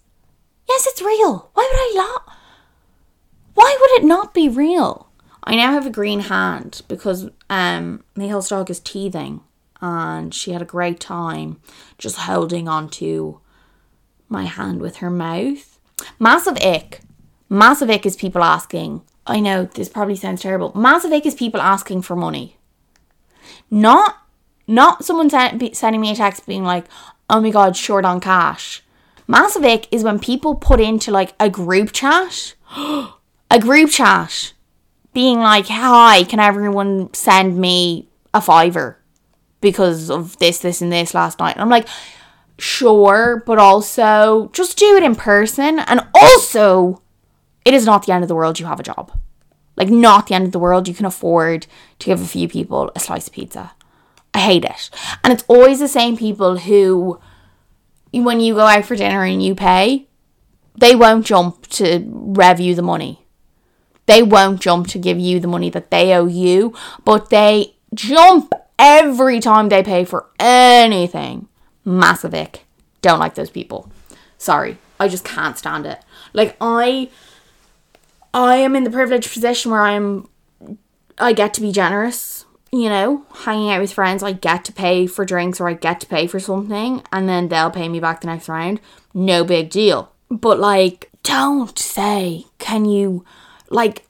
"Yes, 0.68 0.87
it's 0.87 1.02
real. 1.02 1.50
Why 1.54 1.68
would 1.70 1.78
I 1.78 1.92
not? 1.96 2.37
Why 3.54 3.76
would 3.80 3.90
it 4.02 4.06
not 4.06 4.32
be 4.32 4.48
real?" 4.48 5.07
I 5.48 5.56
now 5.56 5.72
have 5.72 5.87
a 5.87 5.90
green 5.90 6.20
hand 6.20 6.82
because 6.88 7.30
um 7.48 8.04
Mihal's 8.14 8.50
dog 8.50 8.68
is 8.68 8.80
teething 8.80 9.40
and 9.80 10.34
she 10.34 10.52
had 10.52 10.61
a 10.61 10.66
great 10.66 11.00
time 11.00 11.58
just 11.96 12.18
holding 12.18 12.68
on 12.68 12.90
to 12.90 13.40
my 14.28 14.44
hand 14.44 14.82
with 14.82 14.96
her 14.96 15.08
mouth. 15.08 15.78
Massive 16.18 16.58
ick. 16.62 17.00
Massive 17.48 17.88
ick 17.88 18.04
is 18.04 18.14
people 18.14 18.42
asking, 18.42 19.00
I 19.26 19.40
know 19.40 19.64
this 19.64 19.88
probably 19.88 20.16
sounds 20.16 20.42
terrible. 20.42 20.70
Massive 20.74 21.12
ick 21.12 21.24
is 21.24 21.34
people 21.34 21.62
asking 21.62 22.02
for 22.02 22.14
money. 22.14 22.58
Not 23.70 24.16
not 24.66 25.02
someone 25.02 25.30
send, 25.30 25.74
sending 25.74 26.02
me 26.02 26.11
a 26.11 26.14
text 26.14 26.46
being 26.46 26.62
like, 26.64 26.84
"Oh 27.30 27.40
my 27.40 27.50
god, 27.50 27.74
short 27.74 28.04
on 28.04 28.20
cash." 28.20 28.82
Massive 29.26 29.64
ick 29.64 29.88
is 29.90 30.04
when 30.04 30.18
people 30.18 30.56
put 30.56 30.78
into 30.78 31.11
like 31.11 31.32
a 31.40 31.48
group 31.48 31.92
chat, 31.92 32.54
a 32.76 33.58
group 33.58 33.88
chat, 33.90 34.52
being 35.12 35.40
like, 35.40 35.68
"Hi, 35.68 36.24
can 36.24 36.40
everyone 36.40 37.12
send 37.14 37.58
me 37.58 38.08
a 38.34 38.40
fiver 38.40 38.98
because 39.60 40.10
of 40.10 40.38
this, 40.38 40.58
this, 40.58 40.80
and 40.80 40.92
this 40.92 41.14
last 41.14 41.38
night?" 41.38 41.54
And 41.54 41.62
I'm 41.62 41.70
like, 41.70 41.88
"Sure, 42.58 43.42
but 43.46 43.58
also 43.58 44.50
just 44.52 44.78
do 44.78 44.96
it 44.96 45.02
in 45.02 45.14
person, 45.14 45.78
and 45.80 46.06
also." 46.14 47.02
it 47.68 47.74
is 47.74 47.84
not 47.84 48.06
the 48.06 48.12
end 48.12 48.24
of 48.24 48.28
the 48.28 48.34
world 48.34 48.58
you 48.58 48.64
have 48.64 48.80
a 48.80 48.82
job. 48.82 49.12
Like, 49.76 49.90
not 49.90 50.26
the 50.26 50.34
end 50.34 50.46
of 50.46 50.52
the 50.52 50.58
world. 50.58 50.88
You 50.88 50.94
can 50.94 51.04
afford 51.04 51.66
to 51.98 52.06
give 52.06 52.22
a 52.22 52.26
few 52.26 52.48
people 52.48 52.90
a 52.96 52.98
slice 52.98 53.26
of 53.26 53.34
pizza. 53.34 53.72
I 54.32 54.38
hate 54.38 54.64
it. 54.64 54.88
And 55.22 55.34
it's 55.34 55.44
always 55.48 55.78
the 55.78 55.86
same 55.86 56.16
people 56.16 56.56
who, 56.56 57.20
when 58.10 58.40
you 58.40 58.54
go 58.54 58.66
out 58.66 58.86
for 58.86 58.96
dinner 58.96 59.22
and 59.22 59.42
you 59.42 59.54
pay, 59.54 60.08
they 60.76 60.96
won't 60.96 61.26
jump 61.26 61.66
to 61.66 62.04
review 62.08 62.74
the 62.74 62.80
money. 62.80 63.26
They 64.08 64.22
won't 64.22 64.62
jump 64.62 64.86
to 64.88 64.98
give 64.98 65.18
you 65.18 65.38
the 65.38 65.48
money 65.48 65.68
that 65.68 65.90
they 65.90 66.14
owe 66.14 66.26
you, 66.26 66.74
but 67.04 67.28
they 67.28 67.74
jump 67.92 68.54
every 68.78 69.38
time 69.38 69.68
they 69.68 69.82
pay 69.82 70.06
for 70.06 70.30
anything. 70.40 71.46
Massive 71.84 72.32
ick. 72.32 72.64
Don't 73.02 73.18
like 73.18 73.34
those 73.34 73.50
people. 73.50 73.92
Sorry. 74.38 74.78
I 74.98 75.08
just 75.08 75.26
can't 75.26 75.58
stand 75.58 75.84
it. 75.84 76.02
Like, 76.32 76.56
I 76.58 77.11
I 78.32 78.56
am 78.56 78.74
in 78.74 78.84
the 78.84 78.90
privileged 78.90 79.30
position 79.30 79.72
where 79.72 79.82
I'm 79.82 80.26
I 81.18 81.34
get 81.34 81.52
to 81.54 81.61
be 81.61 81.70
generous, 81.70 82.46
you 82.72 82.88
know, 82.88 83.26
hanging 83.44 83.70
out 83.70 83.82
with 83.82 83.92
friends, 83.92 84.22
I 84.22 84.32
get 84.32 84.64
to 84.66 84.72
pay 84.72 85.06
for 85.06 85.26
drinks 85.26 85.61
or 85.61 85.68
I 85.68 85.74
get 85.74 86.00
to 86.00 86.06
pay 86.06 86.26
for 86.26 86.40
something 86.40 87.02
and 87.12 87.28
then 87.28 87.48
they'll 87.48 87.70
pay 87.70 87.90
me 87.90 88.00
back 88.00 88.22
the 88.22 88.28
next 88.28 88.48
round. 88.48 88.80
No 89.12 89.44
big 89.44 89.68
deal. 89.68 90.12
But 90.30 90.59
like 90.59 91.11
don't 91.22 91.78
say, 91.78 92.46
can 92.59 92.86
you 92.86 93.22
like 93.70 94.06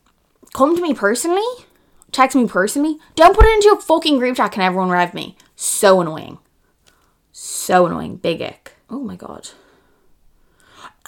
come 0.54 0.76
to 0.76 0.82
me 0.82 0.94
personally? 0.94 1.64
Text 2.12 2.36
me 2.36 2.46
personally. 2.46 2.98
Don't 3.14 3.36
put 3.36 3.44
it 3.44 3.54
into 3.54 3.76
a 3.76 3.80
fucking 3.80 4.18
group 4.18 4.36
chat. 4.36 4.52
Can 4.52 4.62
everyone 4.62 4.90
rev 4.90 5.14
me? 5.14 5.36
So 5.56 6.00
annoying. 6.00 6.38
So 7.32 7.86
annoying. 7.86 8.16
Big 8.16 8.40
ick. 8.40 8.72
Oh 8.88 9.00
my 9.00 9.16
god. 9.16 9.50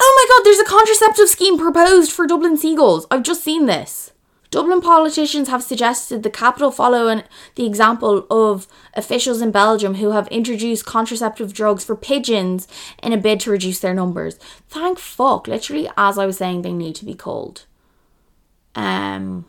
Oh 0.03 0.15
my 0.17 0.35
god, 0.35 0.45
there's 0.45 0.59
a 0.59 0.65
contraceptive 0.65 1.29
scheme 1.29 1.57
proposed 1.57 2.11
for 2.11 2.25
Dublin 2.25 2.57
Seagulls. 2.57 3.05
I've 3.11 3.23
just 3.23 3.43
seen 3.43 3.65
this. 3.65 4.11
Dublin 4.49 4.81
politicians 4.81 5.47
have 5.47 5.63
suggested 5.63 6.23
the 6.23 6.29
capital 6.29 6.71
follow 6.71 7.07
an, 7.07 7.23
the 7.55 7.65
example 7.65 8.27
of 8.29 8.67
officials 8.95 9.41
in 9.41 9.51
Belgium 9.51 9.95
who 9.95 10.11
have 10.11 10.27
introduced 10.27 10.85
contraceptive 10.85 11.53
drugs 11.53 11.85
for 11.85 11.95
pigeons 11.95 12.67
in 13.01 13.13
a 13.13 13.17
bid 13.17 13.39
to 13.41 13.51
reduce 13.51 13.79
their 13.79 13.93
numbers. 13.93 14.35
Thank 14.67 14.99
fuck. 14.99 15.47
Literally, 15.47 15.89
as 15.95 16.17
I 16.17 16.25
was 16.25 16.37
saying, 16.37 16.63
they 16.63 16.73
need 16.73 16.95
to 16.95 17.05
be 17.05 17.13
called. 17.13 17.65
Um, 18.75 19.45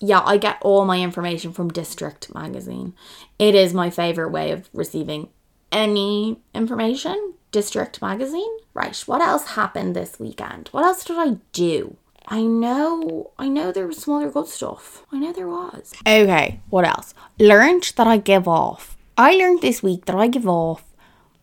yeah, 0.00 0.22
I 0.24 0.36
get 0.36 0.58
all 0.60 0.84
my 0.84 1.00
information 1.00 1.52
from 1.52 1.70
District 1.70 2.32
magazine. 2.34 2.94
It 3.38 3.54
is 3.54 3.72
my 3.72 3.90
favorite 3.90 4.30
way 4.30 4.50
of 4.50 4.68
receiving 4.72 5.28
any 5.72 6.40
information. 6.54 7.34
District 7.52 8.02
magazine. 8.02 8.58
Right. 8.74 8.96
What 9.06 9.20
else 9.20 9.48
happened 9.50 9.94
this 9.94 10.18
weekend? 10.18 10.68
What 10.72 10.84
else 10.84 11.04
did 11.04 11.16
I 11.18 11.36
do? 11.52 11.96
I 12.26 12.42
know, 12.42 13.32
I 13.38 13.48
know 13.48 13.70
there 13.70 13.86
was 13.86 13.98
some 13.98 14.14
other 14.14 14.30
good 14.30 14.46
stuff. 14.46 15.04
I 15.12 15.18
know 15.18 15.32
there 15.32 15.46
was. 15.46 15.92
Okay, 16.06 16.60
what 16.70 16.86
else? 16.86 17.12
Learned 17.38 17.92
that 17.96 18.06
I 18.06 18.16
give 18.16 18.48
off. 18.48 18.96
I 19.18 19.34
learned 19.34 19.60
this 19.60 19.82
week 19.82 20.06
that 20.06 20.16
I 20.16 20.28
give 20.28 20.48
off 20.48 20.84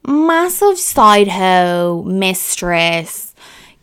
massive 0.05 0.77
side 0.77 1.27
hoe, 1.29 2.03
mistress, 2.05 3.35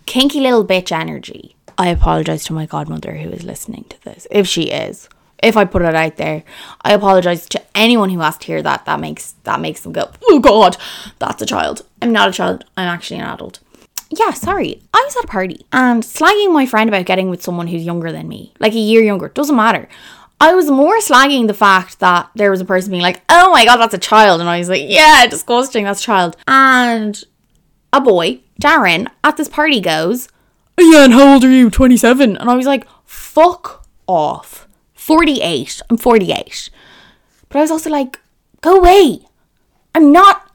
kinky 0.07 0.41
little 0.41 0.65
bitch 0.65 0.93
energy. 0.93 1.57
I 1.79 1.89
apologize 1.89 2.45
to 2.45 2.53
my 2.53 2.67
godmother 2.67 3.17
who 3.17 3.31
is 3.31 3.45
listening 3.45 3.85
to 3.89 4.05
this, 4.05 4.27
if 4.31 4.47
she 4.47 4.65
is. 4.65 5.09
If 5.41 5.57
I 5.57 5.65
put 5.65 5.83
it 5.83 5.95
out 5.95 6.17
there, 6.17 6.43
I 6.83 6.93
apologize 6.93 7.49
to 7.51 7.63
anyone 7.75 8.11
who 8.11 8.19
has 8.19 8.37
to 8.39 8.47
hear 8.47 8.61
that. 8.63 8.85
That 8.85 8.99
makes 8.99 9.33
that 9.45 9.61
makes 9.61 9.83
them 9.83 9.93
go, 9.93 10.11
"Oh 10.25 10.41
God, 10.41 10.77
that's 11.21 11.41
a 11.41 11.47
child." 11.47 11.83
I'm 12.03 12.13
not 12.13 12.29
a 12.29 12.33
child. 12.33 12.65
I'm 12.77 12.89
actually 12.89 13.21
an 13.21 13.27
adult 13.27 13.61
yeah, 14.11 14.33
sorry, 14.33 14.83
I 14.95 15.03
was 15.05 15.17
at 15.17 15.25
a 15.25 15.29
party 15.29 15.67
and 15.73 16.03
slagging 16.03 16.53
my 16.53 16.67
friend 16.67 16.89
about 16.89 17.05
getting 17.05 17.29
with 17.29 17.43
someone 17.43 17.67
who's 17.67 17.85
younger 17.85 18.11
than 18.11 18.29
me, 18.29 18.55
like 18.59 18.73
a 18.73 18.79
year 18.79 19.03
younger, 19.03 19.29
doesn't 19.29 19.55
matter. 19.55 19.89
I 20.41 20.55
was 20.55 20.71
more 20.71 20.99
slagging 20.99 21.47
the 21.47 21.55
fact 21.55 21.99
that 21.99 22.31
there 22.35 22.51
was 22.51 22.61
a 22.61 22.65
person 22.65 22.91
being 22.91 23.03
like, 23.03 23.21
oh 23.29 23.51
my 23.51 23.65
god, 23.65 23.79
that's 23.79 23.95
a 23.95 23.99
child. 23.99 24.41
And 24.41 24.49
I 24.49 24.59
was 24.59 24.69
like, 24.69 24.85
yeah, 24.87 25.27
disgusting, 25.27 25.85
that's 25.85 26.01
a 26.01 26.05
child. 26.05 26.37
And 26.47 27.23
a 27.93 28.01
boy, 28.01 28.41
Darren, 28.63 29.09
at 29.25 29.37
this 29.37 29.49
party 29.49 29.81
goes, 29.81 30.29
yeah, 30.85 31.05
and 31.05 31.13
how 31.13 31.35
old 31.35 31.45
are 31.45 31.51
you? 31.51 31.71
27. 31.71 32.37
And 32.37 32.51
I 32.51 32.55
was 32.55 32.67
like, 32.67 32.87
fuck 33.05 33.87
off. 34.07 34.69
48. 34.95 35.83
I'm 35.91 35.97
48. 35.97 36.71
But 37.49 37.59
I 37.59 37.63
was 37.63 37.71
also 37.71 37.91
like, 37.91 38.21
go 38.61 38.77
away. 38.77 39.21
I'm 39.95 40.13
not 40.13 40.49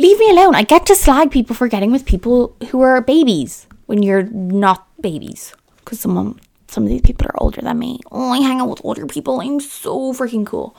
leave 0.00 0.18
me 0.18 0.30
alone. 0.30 0.54
I 0.54 0.62
get 0.62 0.86
to 0.86 0.94
slag 0.96 1.30
people 1.30 1.54
for 1.54 1.68
getting 1.68 1.92
with 1.92 2.06
people 2.06 2.56
who 2.70 2.80
are 2.80 3.00
babies 3.02 3.66
when 3.86 4.02
you're 4.02 4.22
not 4.22 4.86
babies. 5.00 5.52
Because 5.76 6.00
some 6.00 6.40
some 6.68 6.84
of 6.84 6.88
these 6.88 7.02
people 7.02 7.26
are 7.26 7.42
older 7.42 7.60
than 7.60 7.78
me. 7.78 8.00
Oh, 8.10 8.30
I 8.30 8.38
hang 8.38 8.60
out 8.60 8.70
with 8.70 8.84
older 8.84 9.06
people. 9.06 9.40
I'm 9.40 9.60
so 9.60 10.12
freaking 10.12 10.46
cool. 10.46 10.76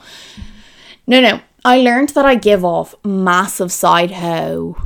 No, 1.06 1.20
no. 1.20 1.40
I 1.64 1.78
learned 1.78 2.10
that 2.10 2.24
I 2.24 2.34
give 2.34 2.64
off 2.64 2.94
massive 3.04 3.70
side 3.70 4.10
hoe. 4.10 4.76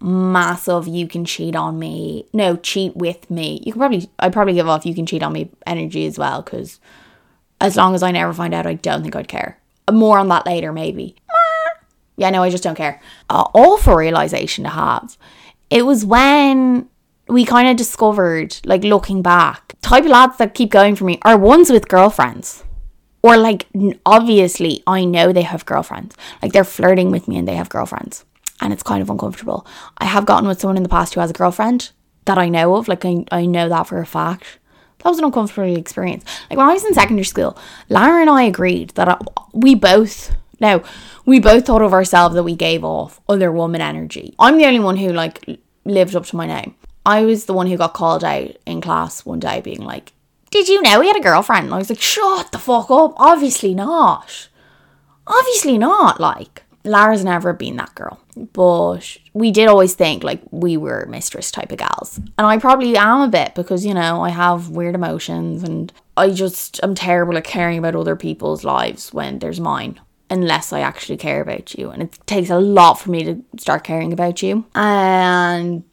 Massive, 0.00 0.86
you 0.86 1.08
can 1.08 1.24
cheat 1.24 1.56
on 1.56 1.78
me. 1.78 2.26
No, 2.32 2.56
cheat 2.56 2.96
with 2.96 3.30
me. 3.30 3.62
You 3.64 3.72
can 3.72 3.80
probably, 3.80 4.10
I 4.18 4.28
probably 4.28 4.54
give 4.54 4.68
off 4.68 4.86
you 4.86 4.94
can 4.94 5.06
cheat 5.06 5.22
on 5.22 5.32
me 5.32 5.50
energy 5.66 6.06
as 6.06 6.18
well. 6.18 6.42
Because 6.42 6.78
as 7.60 7.76
long 7.76 7.94
as 7.94 8.02
I 8.02 8.12
never 8.12 8.32
find 8.32 8.54
out, 8.54 8.66
I 8.66 8.74
don't 8.74 9.02
think 9.02 9.16
I'd 9.16 9.28
care. 9.28 9.58
More 9.90 10.18
on 10.18 10.28
that 10.28 10.46
later, 10.46 10.72
maybe 10.72 11.16
yeah, 12.18 12.30
no, 12.30 12.42
I 12.42 12.50
just 12.50 12.64
don't 12.64 12.74
care. 12.74 13.00
Uh, 13.30 13.44
awful 13.54 13.94
realization 13.94 14.64
to 14.64 14.70
have. 14.70 15.16
It 15.70 15.86
was 15.86 16.04
when 16.04 16.88
we 17.28 17.44
kind 17.44 17.68
of 17.68 17.76
discovered, 17.76 18.56
like 18.64 18.82
looking 18.82 19.22
back, 19.22 19.74
type 19.82 20.04
of 20.04 20.10
lads 20.10 20.36
that 20.38 20.54
keep 20.54 20.70
going 20.70 20.96
for 20.96 21.04
me 21.04 21.20
are 21.22 21.38
ones 21.38 21.70
with 21.70 21.88
girlfriends. 21.88 22.64
Or 23.22 23.36
like 23.36 23.66
obviously 24.04 24.82
I 24.86 25.04
know 25.04 25.32
they 25.32 25.42
have 25.42 25.64
girlfriends. 25.64 26.16
Like 26.42 26.52
they're 26.52 26.64
flirting 26.64 27.10
with 27.10 27.28
me 27.28 27.36
and 27.36 27.46
they 27.46 27.54
have 27.54 27.68
girlfriends. 27.68 28.24
And 28.60 28.72
it's 28.72 28.82
kind 28.82 29.02
of 29.02 29.10
uncomfortable. 29.10 29.66
I 29.98 30.06
have 30.06 30.26
gotten 30.26 30.48
with 30.48 30.60
someone 30.60 30.76
in 30.76 30.82
the 30.82 30.88
past 30.88 31.14
who 31.14 31.20
has 31.20 31.30
a 31.30 31.34
girlfriend 31.34 31.92
that 32.24 32.38
I 32.38 32.48
know 32.48 32.74
of. 32.76 32.88
Like 32.88 33.04
I, 33.04 33.24
I 33.30 33.46
know 33.46 33.68
that 33.68 33.86
for 33.86 34.00
a 34.00 34.06
fact. 34.06 34.58
That 34.98 35.10
was 35.10 35.18
an 35.18 35.24
uncomfortable 35.24 35.76
experience. 35.76 36.24
Like 36.50 36.58
when 36.58 36.68
I 36.68 36.72
was 36.72 36.84
in 36.84 36.92
secondary 36.92 37.24
school, 37.24 37.56
Lara 37.88 38.20
and 38.20 38.30
I 38.30 38.42
agreed 38.42 38.90
that 38.90 39.08
I, 39.08 39.18
we 39.52 39.76
both 39.76 40.34
now, 40.60 40.82
we 41.24 41.38
both 41.40 41.66
thought 41.66 41.82
of 41.82 41.92
ourselves 41.92 42.34
that 42.34 42.42
we 42.42 42.56
gave 42.56 42.84
off 42.84 43.20
other 43.28 43.52
woman 43.52 43.80
energy. 43.80 44.34
I'm 44.38 44.58
the 44.58 44.66
only 44.66 44.80
one 44.80 44.96
who 44.96 45.12
like 45.12 45.60
lived 45.84 46.16
up 46.16 46.26
to 46.26 46.36
my 46.36 46.46
name. 46.46 46.74
I 47.06 47.22
was 47.22 47.46
the 47.46 47.54
one 47.54 47.68
who 47.68 47.76
got 47.76 47.94
called 47.94 48.24
out 48.24 48.56
in 48.66 48.80
class 48.80 49.24
one 49.24 49.40
day 49.40 49.60
being 49.60 49.80
like, 49.80 50.12
Did 50.50 50.68
you 50.68 50.82
know 50.82 51.00
he 51.00 51.08
had 51.08 51.16
a 51.16 51.22
girlfriend? 51.22 51.66
And 51.66 51.74
I 51.74 51.78
was 51.78 51.90
like, 51.90 52.00
Shut 52.00 52.52
the 52.52 52.58
fuck 52.58 52.90
up. 52.90 53.14
Obviously 53.16 53.74
not. 53.74 54.48
Obviously 55.26 55.78
not. 55.78 56.20
Like, 56.20 56.64
Lara's 56.84 57.24
never 57.24 57.52
been 57.52 57.76
that 57.76 57.94
girl. 57.94 58.20
But 58.52 59.16
we 59.32 59.50
did 59.50 59.68
always 59.68 59.94
think 59.94 60.22
like 60.22 60.40
we 60.50 60.76
were 60.76 61.06
mistress 61.06 61.50
type 61.50 61.72
of 61.72 61.78
gals. 61.78 62.18
And 62.38 62.46
I 62.46 62.58
probably 62.58 62.96
am 62.96 63.20
a 63.22 63.28
bit 63.28 63.54
because, 63.54 63.84
you 63.84 63.94
know, 63.94 64.22
I 64.22 64.30
have 64.30 64.70
weird 64.70 64.94
emotions 64.94 65.62
and 65.62 65.92
I 66.16 66.30
just 66.30 66.82
am 66.82 66.94
terrible 66.94 67.36
at 67.36 67.44
caring 67.44 67.78
about 67.78 67.94
other 67.94 68.16
people's 68.16 68.64
lives 68.64 69.12
when 69.12 69.38
there's 69.38 69.60
mine 69.60 70.00
unless 70.30 70.72
I 70.72 70.80
actually 70.80 71.16
care 71.16 71.40
about 71.40 71.74
you. 71.74 71.90
And 71.90 72.02
it 72.02 72.18
takes 72.26 72.50
a 72.50 72.58
lot 72.58 72.94
for 72.94 73.10
me 73.10 73.24
to 73.24 73.44
start 73.58 73.84
caring 73.84 74.12
about 74.12 74.42
you. 74.42 74.64
And 74.74 75.84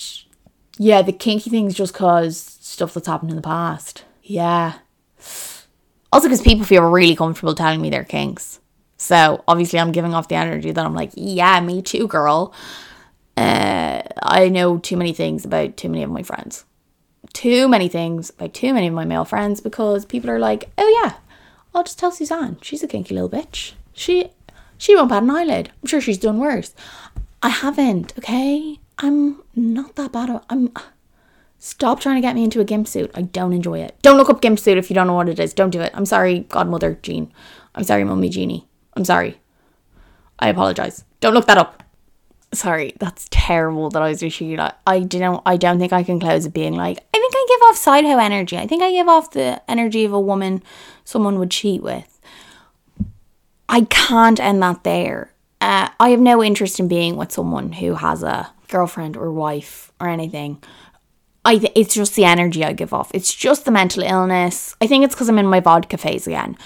yeah, 0.78 1.02
the 1.02 1.14
kinky 1.14 1.50
things 1.50 1.74
just 1.74 1.93
cause 1.93 2.58
stuff 2.60 2.93
that's 2.93 3.08
happened 3.08 3.32
in 3.32 3.38
the 3.38 3.41
past. 3.41 4.04
Yeah. 4.24 4.74
Also, 6.12 6.28
because 6.28 6.41
people 6.41 6.66
feel 6.66 6.89
really 6.89 7.16
comfortable 7.16 7.56
telling 7.56 7.82
me 7.82 7.89
their 7.89 8.04
kinks. 8.04 8.60
So 8.98 9.43
obviously, 9.48 9.80
I'm 9.80 9.91
giving 9.91 10.14
off 10.14 10.28
the 10.28 10.36
energy 10.36 10.72
that 10.72 10.86
I'm 10.86 10.96
like, 10.96 11.12
yeah, 11.16 11.60
me 11.60 11.82
too, 11.82 12.08
girl. 12.08 12.54
Uh, 13.38 14.02
I 14.24 14.50
know 14.50 14.78
too 14.78 14.98
many 14.98 15.14
things 15.14 15.43
about 15.46 15.78
too 15.78 15.89
many 15.89 16.04
of 16.04 16.10
my 16.10 16.24
friends. 16.24 16.66
Too 17.34 17.68
many 17.68 17.89
things 17.89 18.30
about 18.30 18.54
too 18.54 18.74
many 18.74 18.88
of 18.88 18.93
my 18.93 19.04
male 19.04 19.26
friends 19.26 19.60
because 19.60 20.06
people 20.06 20.30
are 20.30 20.39
like, 20.39 20.70
oh 20.78 21.02
yeah, 21.04 21.16
I'll 21.74 21.84
just 21.84 22.00
tell 22.00 22.12
Suzanne. 22.12 22.58
She's 22.62 22.84
a 22.84 22.88
kinky 22.88 23.14
little 23.14 23.30
bitch. 23.30 23.74
She 23.91 24.30
she 24.78 24.96
won't 24.96 25.10
bat 25.10 25.24
an 25.24 25.32
eyelid. 25.32 25.72
I'm 25.82 25.88
sure 25.88 26.00
she's 26.00 26.18
done 26.18 26.39
worse. 26.39 26.74
I 27.41 27.50
haven't, 27.50 28.14
okay? 28.18 28.80
I'm 29.00 29.43
not 29.56 29.96
that 29.96 30.14
bad. 30.14 30.41
I'm 30.50 30.72
Stop 31.60 32.00
trying 32.00 32.16
to 32.16 32.22
get 32.22 32.36
me 32.36 32.43
into 32.43 32.60
a 32.60 32.64
gimp 32.64 32.88
suit. 32.88 33.10
I 33.16 33.24
don't 33.24 33.52
enjoy 33.52 33.80
it. 33.80 33.98
Don't 34.04 34.18
look 34.18 34.30
up 34.30 34.39
gimp 34.39 34.60
suit 34.60 34.78
if 34.78 34.89
you 34.89 34.93
don't 34.93 35.08
know 35.08 35.16
what 35.16 35.30
it 35.30 35.39
is. 35.39 35.54
Don't 35.54 35.72
do 35.72 35.82
it. 35.82 35.91
I'm 35.96 36.06
sorry, 36.06 36.41
godmother 36.41 37.00
Jean. 37.02 37.32
I'm 37.74 37.84
sorry, 37.84 38.04
mummy 38.04 38.30
Jeannie. 38.30 38.68
I'm 38.96 39.06
sorry. 39.06 39.39
I 40.39 40.50
apologize. 40.50 41.04
Don't 41.20 41.34
look 41.34 41.48
that 41.48 41.58
up. 41.58 41.84
Sorry, 42.54 42.93
that's 43.00 43.28
terrible 43.32 43.89
that 43.89 44.02
I 44.02 44.10
was 44.10 44.22
wishing 44.22 44.56
like 44.56 44.74
I 44.88 45.02
don't 45.02 45.41
I 45.46 45.58
don't 45.58 45.80
think 45.80 45.91
I 45.91 46.04
can 46.04 46.20
close 46.20 46.46
it 46.46 46.54
being 46.54 46.74
like 46.74 47.00
I 47.14 47.18
think 47.18 47.34
I 47.36 47.46
give 47.50 47.62
off 47.64 47.78
side 47.78 48.06
hoe 48.06 48.18
energy. 48.18 48.58
I 48.58 48.68
think 48.68 48.82
I 48.82 48.91
give 48.91 49.10
off 49.10 49.32
the 49.32 49.62
energy 49.70 50.06
of 50.06 50.14
a 50.14 50.20
woman 50.20 50.64
someone 51.04 51.38
would 51.39 51.52
cheat 51.52 51.84
with. 51.84 52.20
I 53.68 53.82
can't 53.82 54.39
end 54.39 54.62
that 54.62 54.84
there. 54.84 55.32
Uh, 55.60 55.89
I 56.00 56.10
have 56.10 56.20
no 56.20 56.43
interest 56.43 56.80
in 56.80 56.88
being 56.88 57.18
with 57.18 57.32
someone 57.32 57.74
who 57.74 57.96
has 57.96 58.24
a 58.24 58.52
girlfriend 58.68 59.18
or 59.18 59.32
wife 59.32 59.91
or 60.00 60.08
anything. 60.08 60.62
I 61.43 61.58
th- 61.58 61.72
it's 61.76 61.93
just 61.93 62.16
the 62.16 62.26
energy 62.26 62.64
I 62.64 62.74
give 62.74 62.93
off. 62.93 63.12
It's 63.14 63.34
just 63.34 63.66
the 63.66 63.72
mental 63.72 64.04
illness. 64.04 64.76
I 64.82 64.88
think 64.88 65.04
it's 65.04 65.16
because 65.16 65.30
I'm 65.30 65.39
in 65.39 65.48
my 65.48 65.60
vodka 65.60 65.98
phase 65.98 66.28
again. 66.28 66.58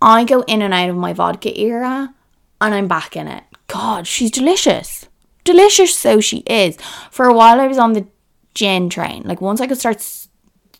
I 0.00 0.24
go 0.24 0.42
in 0.42 0.62
and 0.62 0.72
out 0.72 0.90
of 0.90 0.96
my 0.96 1.12
vodka 1.12 1.58
era 1.58 2.14
and 2.60 2.74
I'm 2.74 2.88
back 2.88 3.16
in 3.16 3.28
it. 3.28 3.44
God, 3.66 4.06
she's 4.06 4.30
delicious. 4.30 5.06
Delicious, 5.44 5.96
so 5.96 6.20
she 6.20 6.38
is. 6.38 6.76
For 7.10 7.26
a 7.26 7.34
while, 7.34 7.60
I 7.60 7.66
was 7.66 7.78
on 7.78 7.92
the 7.92 8.06
gin 8.54 8.90
train. 8.90 9.22
Like, 9.24 9.40
once 9.40 9.60
I 9.60 9.66
could 9.66 9.78
start 9.78 10.04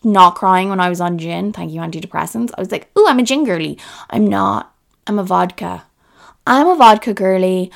not 0.03 0.35
crying 0.35 0.69
when 0.69 0.79
I 0.79 0.89
was 0.89 1.01
on 1.01 1.17
gin, 1.17 1.53
thank 1.53 1.71
you, 1.71 1.81
antidepressants, 1.81 2.51
I 2.57 2.61
was 2.61 2.71
like, 2.71 2.89
oh, 2.95 3.07
I'm 3.07 3.19
a 3.19 3.23
gin 3.23 3.45
girly. 3.45 3.77
I'm 4.09 4.27
not. 4.27 4.73
I'm 5.07 5.19
a 5.19 5.23
vodka. 5.23 5.85
I'm 6.45 6.67
a 6.67 6.75
vodka 6.75 7.13
girly. 7.13 7.71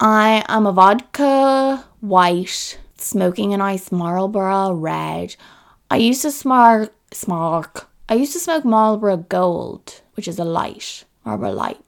I 0.00 0.44
am 0.48 0.66
a 0.66 0.72
vodka 0.72 1.84
white, 2.00 2.78
smoking 2.98 3.54
a 3.54 3.58
nice 3.58 3.90
Marlboro 3.90 4.72
red. 4.72 5.36
I 5.90 5.96
used 5.96 6.22
to 6.22 6.30
smoke, 6.30 6.92
smoke. 7.12 7.88
I 8.08 8.14
used 8.14 8.32
to 8.32 8.40
smoke 8.40 8.64
Marlboro 8.64 9.16
Gold, 9.16 10.00
which 10.14 10.28
is 10.28 10.38
a 10.38 10.44
light, 10.44 11.04
Marlboro 11.24 11.52
Light. 11.52 11.80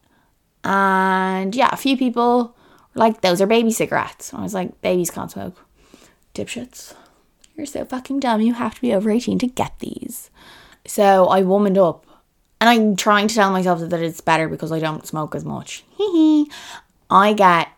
And 0.64 1.54
yeah, 1.54 1.68
a 1.72 1.76
few 1.76 1.96
people 1.96 2.56
like, 2.94 3.20
those 3.20 3.40
are 3.40 3.46
baby 3.46 3.70
cigarettes. 3.70 4.34
I 4.34 4.42
was 4.42 4.54
like, 4.54 4.80
babies 4.80 5.10
can't 5.10 5.30
smoke. 5.30 5.64
Dipshits. 6.34 6.94
You're 7.54 7.66
so 7.66 7.84
fucking 7.84 8.20
dumb. 8.20 8.40
You 8.40 8.54
have 8.54 8.74
to 8.74 8.80
be 8.80 8.92
over 8.92 9.10
18 9.10 9.38
to 9.38 9.46
get 9.46 9.78
these. 9.78 10.30
So 10.86 11.26
I 11.26 11.42
womaned 11.42 11.78
up 11.78 12.06
and 12.60 12.68
I'm 12.68 12.96
trying 12.96 13.28
to 13.28 13.34
tell 13.34 13.50
myself 13.50 13.80
that 13.80 14.02
it's 14.02 14.20
better 14.20 14.48
because 14.48 14.72
I 14.72 14.78
don't 14.78 15.06
smoke 15.06 15.34
as 15.34 15.44
much. 15.44 15.84
Hee 15.96 16.50
I 17.08 17.32
get, 17.32 17.68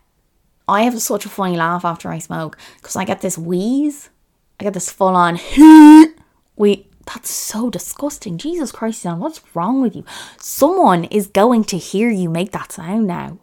I 0.66 0.82
have 0.82 1.00
such 1.00 1.26
a 1.26 1.28
funny 1.28 1.56
laugh 1.56 1.84
after 1.84 2.10
I 2.10 2.18
smoke 2.18 2.56
because 2.76 2.96
I 2.96 3.04
get 3.04 3.20
this 3.20 3.36
wheeze. 3.36 4.10
I 4.58 4.64
get 4.64 4.74
this 4.74 4.90
full 4.90 5.14
on 5.14 5.38
we 6.56 6.87
That's 7.08 7.30
so 7.30 7.70
disgusting. 7.70 8.36
Jesus 8.36 8.70
Christ, 8.70 8.98
Suzanne, 8.98 9.18
what's 9.18 9.40
wrong 9.54 9.80
with 9.80 9.96
you? 9.96 10.04
Someone 10.38 11.04
is 11.04 11.26
going 11.26 11.64
to 11.64 11.78
hear 11.78 12.10
you 12.10 12.28
make 12.28 12.52
that 12.52 12.70
sound 12.70 13.06
now. 13.06 13.38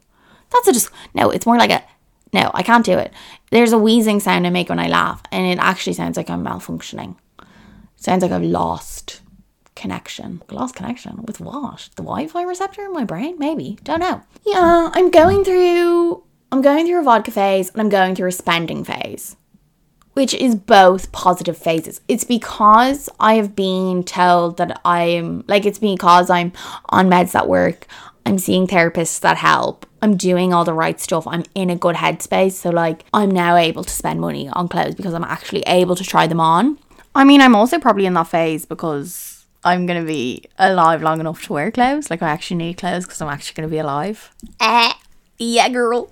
That's 0.52 0.68
a 0.68 0.72
just 0.72 0.90
no. 1.14 1.30
It's 1.30 1.46
more 1.46 1.58
like 1.58 1.72
a 1.72 1.82
no. 2.32 2.48
I 2.54 2.62
can't 2.62 2.84
do 2.84 2.96
it. 2.96 3.12
There's 3.50 3.72
a 3.72 3.78
wheezing 3.78 4.20
sound 4.20 4.46
I 4.46 4.50
make 4.50 4.68
when 4.68 4.78
I 4.78 4.86
laugh, 4.86 5.20
and 5.32 5.44
it 5.46 5.58
actually 5.58 5.94
sounds 5.94 6.16
like 6.16 6.30
I'm 6.30 6.44
malfunctioning. 6.44 7.16
sounds 7.96 8.22
like 8.22 8.30
I've 8.30 8.42
lost 8.42 9.20
connection. 9.74 10.42
Lost 10.48 10.76
connection 10.76 11.24
with 11.24 11.40
what? 11.40 11.88
The 11.96 12.04
Wi-Fi 12.04 12.42
receptor 12.44 12.84
in 12.84 12.92
my 12.92 13.02
brain? 13.02 13.36
Maybe. 13.36 13.78
Don't 13.82 14.00
know. 14.00 14.22
Yeah, 14.44 14.90
I'm 14.94 15.10
going 15.10 15.42
through. 15.42 16.22
I'm 16.52 16.62
going 16.62 16.86
through 16.86 17.00
a 17.00 17.04
vodka 17.04 17.32
phase, 17.32 17.70
and 17.70 17.80
I'm 17.80 17.88
going 17.88 18.14
through 18.14 18.28
a 18.28 18.32
spending 18.32 18.84
phase 18.84 19.34
which 20.16 20.32
is 20.32 20.54
both 20.54 21.12
positive 21.12 21.58
phases. 21.58 22.00
It's 22.08 22.24
because 22.24 23.10
I 23.20 23.34
have 23.34 23.54
been 23.54 24.02
told 24.02 24.56
that 24.56 24.80
I'm 24.82 25.44
like 25.46 25.66
it's 25.66 25.78
because 25.78 26.30
I'm 26.30 26.54
on 26.88 27.10
meds 27.10 27.32
that 27.32 27.48
work. 27.48 27.86
I'm 28.24 28.38
seeing 28.38 28.66
therapists 28.66 29.20
that 29.20 29.36
help. 29.36 29.84
I'm 30.00 30.16
doing 30.16 30.54
all 30.54 30.64
the 30.64 30.72
right 30.72 30.98
stuff. 30.98 31.26
I'm 31.26 31.44
in 31.54 31.68
a 31.68 31.76
good 31.76 31.96
headspace. 31.96 32.52
So 32.52 32.70
like 32.70 33.04
I'm 33.12 33.30
now 33.30 33.56
able 33.56 33.84
to 33.84 33.90
spend 33.90 34.22
money 34.22 34.48
on 34.48 34.68
clothes 34.68 34.94
because 34.94 35.12
I'm 35.12 35.22
actually 35.22 35.60
able 35.66 35.94
to 35.96 36.04
try 36.04 36.26
them 36.26 36.40
on. 36.40 36.78
I 37.14 37.24
mean, 37.24 37.42
I'm 37.42 37.54
also 37.54 37.78
probably 37.78 38.06
in 38.06 38.14
that 38.14 38.28
phase 38.28 38.64
because 38.64 39.44
I'm 39.64 39.84
going 39.84 40.00
to 40.00 40.06
be 40.06 40.44
alive 40.58 41.02
long 41.02 41.20
enough 41.20 41.42
to 41.44 41.52
wear 41.52 41.70
clothes. 41.70 42.08
Like 42.08 42.22
I 42.22 42.30
actually 42.30 42.56
need 42.56 42.78
clothes 42.78 43.04
because 43.04 43.20
I'm 43.20 43.28
actually 43.28 43.56
going 43.56 43.68
to 43.68 43.70
be 43.70 43.80
alive. 43.80 44.34
Eh, 44.60 44.92
yeah, 45.36 45.68
girl. 45.68 46.10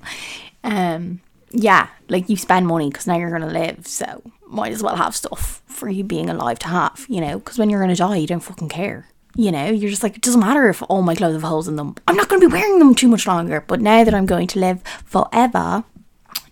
Um 0.62 1.20
yeah, 1.55 1.88
like 2.09 2.28
you 2.28 2.36
spend 2.36 2.66
money 2.66 2.90
because 2.90 3.07
now 3.07 3.16
you're 3.16 3.30
going 3.30 3.42
to 3.42 3.48
live. 3.48 3.86
So 3.86 4.22
might 4.46 4.72
as 4.72 4.82
well 4.82 4.96
have 4.96 5.16
stuff 5.16 5.62
for 5.66 5.88
you 5.88 6.05
being 6.05 6.28
alive 6.28 6.59
to 6.61 6.68
have, 6.68 7.07
you 7.09 7.20
know, 7.20 7.38
because 7.38 7.59
when 7.59 7.70
you're 7.70 7.80
going 7.80 7.94
to 7.94 7.96
die, 7.96 8.16
you 8.16 8.26
don't 8.26 8.40
fucking 8.40 8.68
care. 8.68 9.09
You 9.36 9.50
know, 9.50 9.68
you're 9.68 9.90
just 9.90 10.02
like, 10.02 10.16
it 10.16 10.22
doesn't 10.22 10.40
matter 10.40 10.68
if 10.68 10.82
all 10.88 11.02
my 11.02 11.14
clothes 11.14 11.34
have 11.34 11.42
holes 11.42 11.66
in 11.66 11.76
them. 11.76 11.96
I'm 12.07 12.16
not 12.16 12.28
going 12.28 12.40
to 12.40 12.48
be 12.48 12.52
wearing 12.52 12.78
them 12.78 12.94
too 12.94 13.09
much 13.09 13.26
longer. 13.26 13.61
But 13.61 13.80
now 13.80 14.05
that 14.05 14.14
I'm 14.14 14.26
going 14.26 14.46
to 14.48 14.61
live 14.61 14.82
forever, 15.05 15.84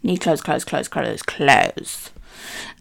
need 0.03 0.20
clothes, 0.20 0.40
clothes, 0.40 0.64
clothes, 0.64 0.88
clothes, 0.88 1.22
clothes, 1.22 2.11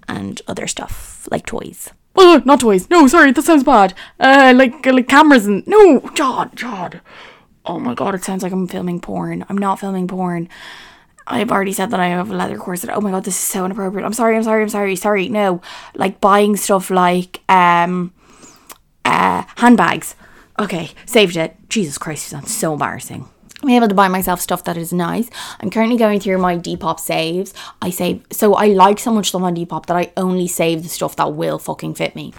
and 0.08 0.42
other 0.48 0.66
stuff 0.66 1.28
like 1.30 1.46
toys. 1.46 1.90
Oh, 2.16 2.42
not 2.46 2.60
toys. 2.60 2.90
No, 2.90 3.08
sorry, 3.08 3.32
that 3.32 3.44
sounds 3.44 3.64
bad. 3.64 3.94
Uh, 4.20 4.54
like 4.56 4.86
like 4.86 5.08
cameras 5.08 5.46
and 5.46 5.66
no, 5.68 6.00
John, 6.14 6.52
John. 6.56 7.00
Oh 7.66 7.80
my 7.80 7.94
god, 7.94 8.16
it 8.16 8.24
sounds 8.24 8.44
like 8.44 8.52
I'm 8.52 8.68
filming 8.68 9.00
porn. 9.00 9.46
I'm 9.48 9.58
not 9.58 9.80
filming 9.80 10.08
porn. 10.08 10.50
I've 11.32 11.52
already 11.52 11.74
said 11.74 11.92
that 11.92 12.00
I 12.00 12.08
have 12.08 12.30
a 12.30 12.36
leather 12.36 12.58
corset. 12.58 12.90
Oh 12.94 13.02
my 13.02 13.12
god, 13.12 13.24
this 13.24 13.36
is 13.36 13.40
so 13.40 13.66
inappropriate. 13.66 14.06
I'm 14.06 14.14
sorry, 14.14 14.36
I'm 14.36 14.44
sorry, 14.44 14.62
I'm 14.62 14.70
sorry, 14.70 14.96
sorry. 14.96 15.30
No. 15.30 15.62
Like 15.96 16.20
buying 16.22 16.58
stuff 16.58 16.90
like 16.90 17.42
um 17.50 18.14
uh 19.06 19.44
handbags. 19.58 20.16
Okay, 20.60 20.92
saved 21.06 21.38
it. 21.38 21.56
Jesus 21.70 21.98
Christ, 21.98 22.32
that's 22.32 22.52
so 22.52 22.74
embarrassing. 22.74 23.28
I'm 23.64 23.70
able 23.70 23.88
to 23.88 23.96
buy 23.96 24.08
myself 24.08 24.42
stuff 24.42 24.64
that 24.64 24.76
is 24.76 24.92
nice. 24.92 25.30
I'm 25.60 25.70
currently 25.70 25.98
going 25.98 26.20
through 26.20 26.40
my 26.40 26.58
Depop 26.58 27.00
saves. 27.00 27.54
I 27.82 27.92
save 27.92 28.26
so 28.32 28.56
I 28.56 28.68
like 28.68 29.00
so 29.00 29.12
much 29.12 29.30
stuff 29.30 29.44
on 29.44 29.56
Depop 29.56 29.86
that 29.86 29.98
I 29.98 30.12
only 30.18 30.48
save 30.48 30.84
the 30.84 30.90
stuff 30.90 31.16
that 31.16 31.34
will 31.34 31.60
fucking 31.60 31.96
fit 31.96 32.16
me. 32.16 32.34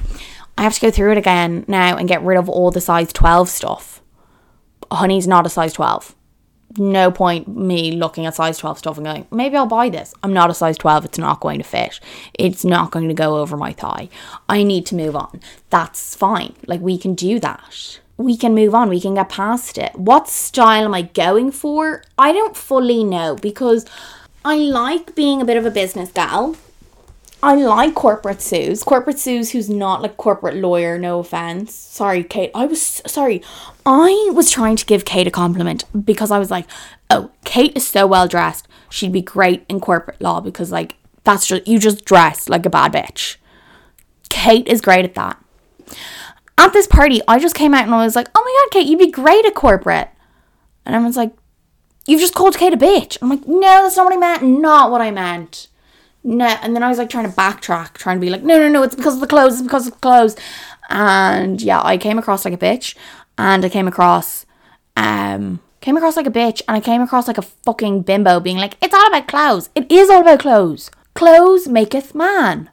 I 0.58 0.62
have 0.62 0.74
to 0.74 0.80
go 0.80 0.90
through 0.90 1.12
it 1.12 1.18
again 1.18 1.64
now 1.66 1.96
and 1.96 2.08
get 2.08 2.22
rid 2.22 2.38
of 2.38 2.48
all 2.48 2.70
the 2.70 2.80
size 2.80 3.12
12 3.12 3.48
stuff. 3.48 4.02
Honey's 4.90 5.26
not 5.26 5.46
a 5.46 5.48
size 5.48 5.72
12 5.72 6.14
no 6.78 7.10
point 7.10 7.48
me 7.48 7.92
looking 7.92 8.26
at 8.26 8.34
size 8.34 8.58
12 8.58 8.78
stuff 8.78 8.96
and 8.96 9.06
going, 9.06 9.26
maybe 9.30 9.56
I'll 9.56 9.66
buy 9.66 9.88
this. 9.88 10.14
I'm 10.22 10.32
not 10.32 10.50
a 10.50 10.54
size 10.54 10.78
12. 10.78 11.04
It's 11.04 11.18
not 11.18 11.40
going 11.40 11.58
to 11.58 11.64
fit. 11.64 12.00
It's 12.34 12.64
not 12.64 12.90
going 12.90 13.08
to 13.08 13.14
go 13.14 13.38
over 13.38 13.56
my 13.56 13.72
thigh. 13.72 14.08
I 14.48 14.62
need 14.62 14.86
to 14.86 14.94
move 14.94 15.16
on. 15.16 15.40
That's 15.70 16.14
fine. 16.16 16.54
Like, 16.66 16.80
we 16.80 16.98
can 16.98 17.14
do 17.14 17.38
that. 17.40 18.00
We 18.16 18.36
can 18.36 18.54
move 18.54 18.74
on. 18.74 18.88
We 18.88 19.00
can 19.00 19.14
get 19.14 19.28
past 19.28 19.78
it. 19.78 19.94
What 19.94 20.28
style 20.28 20.84
am 20.84 20.94
I 20.94 21.02
going 21.02 21.50
for? 21.50 22.04
I 22.18 22.32
don't 22.32 22.56
fully 22.56 23.04
know 23.04 23.36
because 23.36 23.86
I 24.44 24.56
like 24.56 25.14
being 25.14 25.40
a 25.40 25.44
bit 25.44 25.56
of 25.56 25.66
a 25.66 25.70
business 25.70 26.10
gal. 26.12 26.56
I 27.44 27.56
like 27.56 27.94
corporate 27.94 28.40
Sue's. 28.40 28.84
Corporate 28.84 29.18
Sue's 29.18 29.50
who's 29.50 29.68
not 29.68 30.00
like 30.00 30.16
corporate 30.16 30.54
lawyer, 30.54 30.96
no 30.96 31.18
offense. 31.18 31.74
Sorry, 31.74 32.22
Kate. 32.22 32.52
I 32.54 32.66
was 32.66 33.02
sorry. 33.04 33.42
I 33.84 34.30
was 34.32 34.48
trying 34.48 34.76
to 34.76 34.86
give 34.86 35.04
Kate 35.04 35.26
a 35.26 35.30
compliment 35.30 35.84
because 36.04 36.30
I 36.30 36.38
was 36.38 36.52
like, 36.52 36.66
oh, 37.10 37.32
Kate 37.44 37.76
is 37.76 37.84
so 37.86 38.06
well 38.06 38.28
dressed. 38.28 38.68
She'd 38.90 39.12
be 39.12 39.22
great 39.22 39.64
in 39.68 39.80
corporate 39.80 40.20
law 40.20 40.40
because, 40.40 40.70
like, 40.70 40.94
that's 41.24 41.46
just, 41.46 41.66
you 41.66 41.80
just 41.80 42.04
dress 42.04 42.48
like 42.48 42.64
a 42.64 42.70
bad 42.70 42.92
bitch. 42.92 43.36
Kate 44.28 44.68
is 44.68 44.80
great 44.80 45.04
at 45.04 45.14
that. 45.14 45.42
At 46.58 46.72
this 46.72 46.86
party, 46.86 47.22
I 47.26 47.40
just 47.40 47.56
came 47.56 47.74
out 47.74 47.84
and 47.84 47.94
I 47.94 48.04
was 48.04 48.14
like, 48.14 48.28
oh 48.36 48.40
my 48.40 48.64
god, 48.64 48.72
Kate, 48.72 48.88
you'd 48.88 49.00
be 49.00 49.10
great 49.10 49.44
at 49.44 49.54
corporate. 49.54 50.10
And 50.86 50.94
everyone's 50.94 51.16
like, 51.16 51.32
you've 52.06 52.20
just 52.20 52.34
called 52.34 52.56
Kate 52.56 52.72
a 52.72 52.76
bitch. 52.76 53.18
I'm 53.20 53.30
like, 53.30 53.48
no, 53.48 53.82
that's 53.82 53.96
not 53.96 54.04
what 54.04 54.14
I 54.14 54.18
meant. 54.18 54.42
Not 54.44 54.92
what 54.92 55.00
I 55.00 55.10
meant 55.10 55.68
no 56.24 56.46
and 56.46 56.74
then 56.74 56.82
I 56.82 56.88
was 56.88 56.98
like 56.98 57.10
trying 57.10 57.28
to 57.28 57.36
backtrack, 57.36 57.94
trying 57.94 58.16
to 58.16 58.20
be 58.20 58.30
like, 58.30 58.42
no, 58.42 58.58
no, 58.58 58.68
no, 58.68 58.82
it's 58.82 58.94
because 58.94 59.14
of 59.14 59.20
the 59.20 59.26
clothes, 59.26 59.54
it's 59.54 59.62
because 59.62 59.86
of 59.86 59.94
the 59.94 59.98
clothes. 59.98 60.36
And 60.88 61.60
yeah, 61.60 61.80
I 61.82 61.96
came 61.98 62.18
across 62.18 62.44
like 62.44 62.54
a 62.54 62.58
bitch. 62.58 62.96
And 63.38 63.64
I 63.64 63.68
came 63.68 63.88
across 63.88 64.46
um 64.96 65.60
came 65.80 65.96
across 65.96 66.16
like 66.16 66.26
a 66.26 66.30
bitch 66.30 66.62
and 66.68 66.76
I 66.76 66.80
came 66.80 67.02
across 67.02 67.26
like 67.26 67.38
a 67.38 67.42
fucking 67.42 68.02
bimbo 68.02 68.40
being 68.40 68.58
like, 68.58 68.76
it's 68.80 68.94
all 68.94 69.06
about 69.06 69.26
clothes. 69.26 69.68
It 69.74 69.90
is 69.90 70.10
all 70.10 70.20
about 70.20 70.40
clothes. 70.40 70.90
Clothes 71.14 71.66
maketh 71.66 72.14
man. 72.14 72.70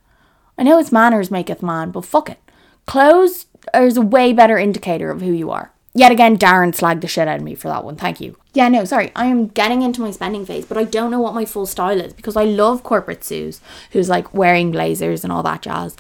I 0.58 0.64
know 0.64 0.80
it's 0.80 0.92
manners 0.92 1.32
maketh 1.32 1.64
man, 1.64 1.92
but 1.92 2.06
fuck 2.06 2.30
it. 2.30 2.40
Clothes 2.86 3.46
is 3.74 3.98
a 3.98 4.02
way 4.02 4.34
better 4.34 4.58
indicator 4.58 5.12
of 5.12 5.22
who 5.22 5.32
you 5.32 5.50
are. 5.52 5.72
Yet 5.94 6.12
again, 6.12 6.38
Darren 6.38 6.76
slagged 6.76 7.02
the 7.02 7.08
shit 7.08 7.28
out 7.28 7.38
of 7.38 7.44
me 7.44 7.56
for 7.56 7.68
that 7.68 7.84
one. 7.84 7.96
Thank 7.96 8.22
you. 8.22 8.38
Yeah, 8.54 8.68
no, 8.68 8.84
sorry. 8.84 9.12
I 9.16 9.26
am 9.26 9.48
getting 9.48 9.84
into 9.84 10.02
my 10.02 10.12
spending 10.12 10.46
phase, 10.46 10.66
but 10.66 10.78
I 10.78 10.84
don't 10.84 11.12
know 11.12 11.20
what 11.20 11.36
my 11.36 11.46
full 11.46 11.66
style 11.66 12.02
is 12.02 12.14
because 12.14 12.36
I 12.36 12.46
love 12.46 12.84
corporate 12.84 13.24
Suze, 13.24 13.62
who's 13.92 14.10
like 14.10 14.34
wearing 14.34 14.72
blazers 14.72 15.24
and 15.24 15.32
all 15.32 15.44
that 15.44 15.62
jazz. 15.62 15.96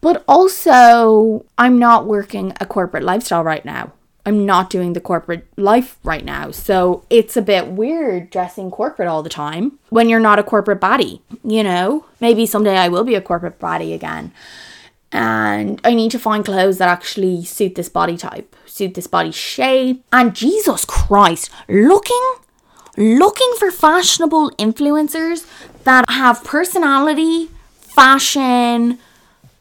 But 0.00 0.24
also, 0.26 1.44
I'm 1.58 1.78
not 1.78 2.06
working 2.06 2.52
a 2.60 2.66
corporate 2.66 3.04
lifestyle 3.04 3.44
right 3.44 3.64
now. 3.64 3.92
I'm 4.26 4.46
not 4.46 4.70
doing 4.70 4.94
the 4.94 5.00
corporate 5.00 5.46
life 5.58 5.98
right 6.02 6.24
now. 6.24 6.50
So 6.50 7.04
it's 7.10 7.36
a 7.36 7.42
bit 7.42 7.68
weird 7.68 8.30
dressing 8.30 8.70
corporate 8.70 9.08
all 9.08 9.22
the 9.22 9.28
time 9.28 9.78
when 9.90 10.08
you're 10.08 10.20
not 10.20 10.38
a 10.38 10.42
corporate 10.42 10.80
body, 10.80 11.20
you 11.42 11.62
know? 11.62 12.06
Maybe 12.20 12.46
someday 12.46 12.76
I 12.78 12.88
will 12.88 13.04
be 13.04 13.14
a 13.14 13.20
corporate 13.20 13.58
body 13.58 13.92
again 13.92 14.32
and 15.14 15.80
I 15.84 15.94
need 15.94 16.10
to 16.10 16.18
find 16.18 16.44
clothes 16.44 16.78
that 16.78 16.88
actually 16.88 17.44
suit 17.44 17.76
this 17.76 17.88
body 17.88 18.16
type, 18.16 18.54
suit 18.66 18.94
this 18.94 19.06
body 19.06 19.30
shape. 19.30 20.04
And 20.12 20.34
Jesus 20.34 20.84
Christ, 20.84 21.50
looking 21.68 22.34
looking 22.96 23.52
for 23.58 23.70
fashionable 23.70 24.50
influencers 24.52 25.46
that 25.84 26.04
have 26.08 26.44
personality, 26.44 27.48
fashion, 27.78 28.98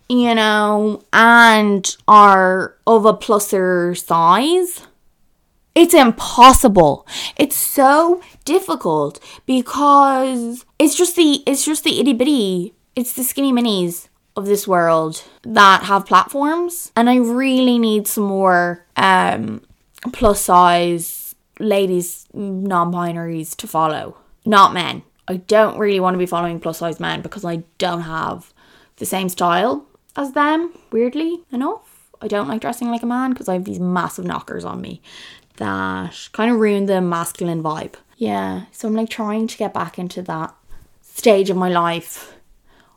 you 0.09 0.35
know, 0.35 1.03
and 1.13 1.95
are 2.07 2.75
of 2.85 3.05
a 3.05 3.13
pluser 3.13 3.97
size. 3.97 4.81
It's 5.75 5.93
impossible. 5.93 7.07
It's 7.37 7.55
so 7.55 8.21
difficult 8.43 9.19
because 9.45 10.65
it's 10.79 10.95
just 10.95 11.15
the 11.15 11.43
it's 11.45 11.63
just 11.63 11.83
the 11.83 11.99
itty 11.99 12.13
bitty. 12.13 12.73
It's 12.95 13.13
the 13.13 13.23
skinny 13.23 13.51
minis 13.51 14.07
of 14.35 14.45
this 14.45 14.67
world 14.67 15.23
that 15.43 15.83
have 15.83 16.05
platforms. 16.05 16.91
And 16.95 17.09
I 17.09 17.17
really 17.17 17.77
need 17.77 18.07
some 18.07 18.25
more 18.25 18.85
um 18.95 19.61
plus 20.11 20.41
size 20.41 21.35
ladies 21.59 22.27
non-binaries 22.33 23.55
to 23.57 23.67
follow. 23.67 24.17
Not 24.45 24.73
men. 24.73 25.03
I 25.27 25.37
don't 25.37 25.77
really 25.77 25.99
want 25.99 26.15
to 26.15 26.19
be 26.19 26.25
following 26.25 26.59
plus 26.59 26.79
size 26.79 26.99
men 26.99 27.21
because 27.21 27.45
I 27.45 27.63
don't 27.77 28.01
have 28.01 28.53
the 28.97 29.05
same 29.05 29.29
style 29.29 29.85
as 30.15 30.33
them 30.33 30.73
weirdly 30.91 31.43
enough. 31.51 32.09
I 32.21 32.27
don't 32.27 32.47
like 32.47 32.61
dressing 32.61 32.89
like 32.89 33.03
a 33.03 33.07
man 33.07 33.31
because 33.31 33.47
I 33.49 33.53
have 33.53 33.65
these 33.65 33.79
massive 33.79 34.25
knockers 34.25 34.65
on 34.65 34.81
me 34.81 35.01
that 35.57 36.29
kind 36.31 36.51
of 36.51 36.59
ruin 36.59 36.87
the 36.87 36.99
masculine 37.01 37.61
vibe. 37.63 37.95
Yeah 38.17 38.63
so 38.71 38.87
I'm 38.87 38.95
like 38.95 39.09
trying 39.09 39.47
to 39.47 39.57
get 39.57 39.73
back 39.73 39.99
into 39.99 40.21
that 40.23 40.53
stage 41.01 41.49
of 41.49 41.57
my 41.57 41.69
life 41.69 42.32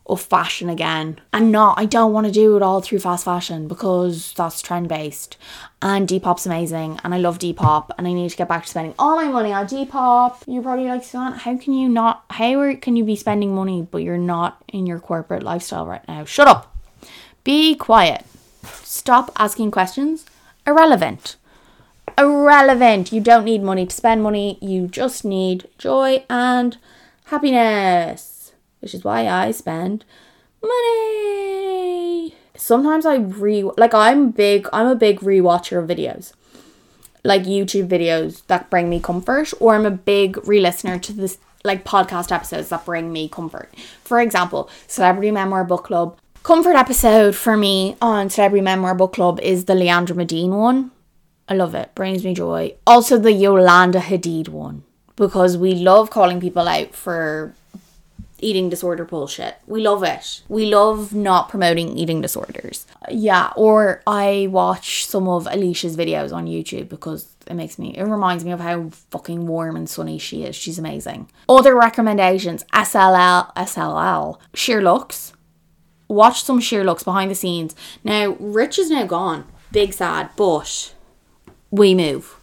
of 0.08 0.20
fashion 0.20 0.68
again. 0.68 1.20
And 1.32 1.50
not, 1.50 1.78
I 1.78 1.84
don't 1.84 2.12
want 2.12 2.26
to 2.26 2.32
do 2.32 2.56
it 2.56 2.62
all 2.62 2.80
through 2.80 3.00
fast 3.00 3.24
fashion 3.24 3.68
because 3.68 4.32
that's 4.34 4.62
trend 4.62 4.88
based. 4.88 5.36
And 5.82 6.08
Depop's 6.08 6.46
amazing, 6.46 7.00
and 7.04 7.14
I 7.14 7.18
love 7.18 7.38
Depop, 7.38 7.90
and 7.98 8.06
I 8.06 8.12
need 8.12 8.30
to 8.30 8.36
get 8.36 8.48
back 8.48 8.64
to 8.64 8.70
spending 8.70 8.94
all 8.98 9.16
my 9.16 9.28
money 9.28 9.52
on 9.52 9.66
Depop. 9.66 10.42
You're 10.46 10.62
probably 10.62 10.86
like, 10.86 11.04
Son, 11.04 11.32
how 11.32 11.56
can 11.56 11.74
you 11.74 11.88
not, 11.88 12.24
how 12.30 12.74
can 12.76 12.96
you 12.96 13.04
be 13.04 13.16
spending 13.16 13.54
money 13.54 13.86
but 13.90 13.98
you're 13.98 14.18
not 14.18 14.62
in 14.68 14.86
your 14.86 15.00
corporate 15.00 15.42
lifestyle 15.42 15.86
right 15.86 16.06
now? 16.08 16.24
Shut 16.24 16.48
up. 16.48 16.74
Be 17.44 17.74
quiet. 17.74 18.24
Stop 18.64 19.30
asking 19.36 19.70
questions. 19.70 20.24
Irrelevant. 20.66 21.36
Irrelevant. 22.16 23.12
You 23.12 23.20
don't 23.20 23.44
need 23.44 23.62
money 23.62 23.86
to 23.86 23.94
spend 23.94 24.22
money, 24.22 24.58
you 24.60 24.86
just 24.86 25.24
need 25.24 25.68
joy 25.78 26.24
and 26.30 26.78
happiness 27.26 28.35
which 28.86 28.94
is 28.94 29.02
why 29.02 29.26
I 29.26 29.50
spend 29.50 30.04
money. 30.62 32.36
sometimes 32.54 33.04
I 33.04 33.16
re 33.16 33.64
like 33.76 33.92
I'm 33.92 34.30
big 34.30 34.68
I'm 34.72 34.86
a 34.86 34.94
big 34.94 35.18
rewatcher 35.22 35.82
of 35.82 35.88
videos. 35.88 36.34
Like 37.24 37.42
YouTube 37.42 37.88
videos 37.88 38.46
that 38.46 38.70
bring 38.70 38.88
me 38.88 39.00
comfort, 39.00 39.52
or 39.58 39.74
I'm 39.74 39.86
a 39.86 39.90
big 39.90 40.46
re-listener 40.46 41.00
to 41.00 41.12
this 41.12 41.38
like 41.64 41.84
podcast 41.84 42.30
episodes 42.30 42.68
that 42.68 42.84
bring 42.84 43.12
me 43.12 43.28
comfort. 43.28 43.74
For 44.04 44.20
example, 44.20 44.70
Celebrity 44.86 45.32
Memoir 45.32 45.64
Book 45.64 45.82
Club. 45.82 46.16
Comfort 46.44 46.76
episode 46.76 47.34
for 47.34 47.56
me 47.56 47.96
on 48.00 48.30
Celebrity 48.30 48.62
Memoir 48.62 48.94
Book 48.94 49.14
Club 49.14 49.40
is 49.40 49.64
the 49.64 49.74
Leandra 49.74 50.14
Medine 50.14 50.54
one. 50.54 50.92
I 51.48 51.54
love 51.54 51.74
it. 51.74 51.92
Brings 51.96 52.22
me 52.24 52.34
joy. 52.34 52.76
Also 52.86 53.18
the 53.18 53.32
Yolanda 53.32 53.98
Hadid 53.98 54.48
one. 54.48 54.84
Because 55.16 55.56
we 55.56 55.74
love 55.74 56.10
calling 56.10 56.40
people 56.40 56.68
out 56.68 56.94
for 56.94 57.52
eating 58.40 58.68
disorder 58.68 59.04
bullshit. 59.04 59.56
We 59.66 59.82
love 59.82 60.02
it. 60.02 60.42
We 60.48 60.66
love 60.66 61.14
not 61.14 61.48
promoting 61.48 61.96
eating 61.96 62.20
disorders. 62.20 62.86
Yeah, 63.10 63.52
or 63.56 64.02
I 64.06 64.48
watch 64.50 65.06
some 65.06 65.28
of 65.28 65.46
Alicia's 65.46 65.96
videos 65.96 66.32
on 66.32 66.46
YouTube 66.46 66.88
because 66.88 67.34
it 67.46 67.54
makes 67.54 67.78
me 67.78 67.96
it 67.96 68.02
reminds 68.02 68.44
me 68.44 68.50
of 68.50 68.60
how 68.60 68.90
fucking 69.10 69.46
warm 69.46 69.76
and 69.76 69.88
sunny 69.88 70.18
she 70.18 70.44
is. 70.44 70.56
She's 70.56 70.78
amazing. 70.78 71.30
Other 71.48 71.74
recommendations, 71.74 72.64
SLL 72.72 73.54
SLL, 73.54 74.38
Sheer 74.54 74.82
Looks. 74.82 75.32
Watch 76.08 76.42
some 76.42 76.60
Sheer 76.60 76.84
Looks 76.84 77.02
behind 77.02 77.30
the 77.30 77.34
scenes. 77.34 77.74
Now, 78.04 78.36
Rich 78.38 78.78
is 78.78 78.90
now 78.90 79.06
gone. 79.06 79.44
Big 79.72 79.92
sad, 79.92 80.30
but 80.36 80.94
we 81.70 81.94
move. 81.94 82.36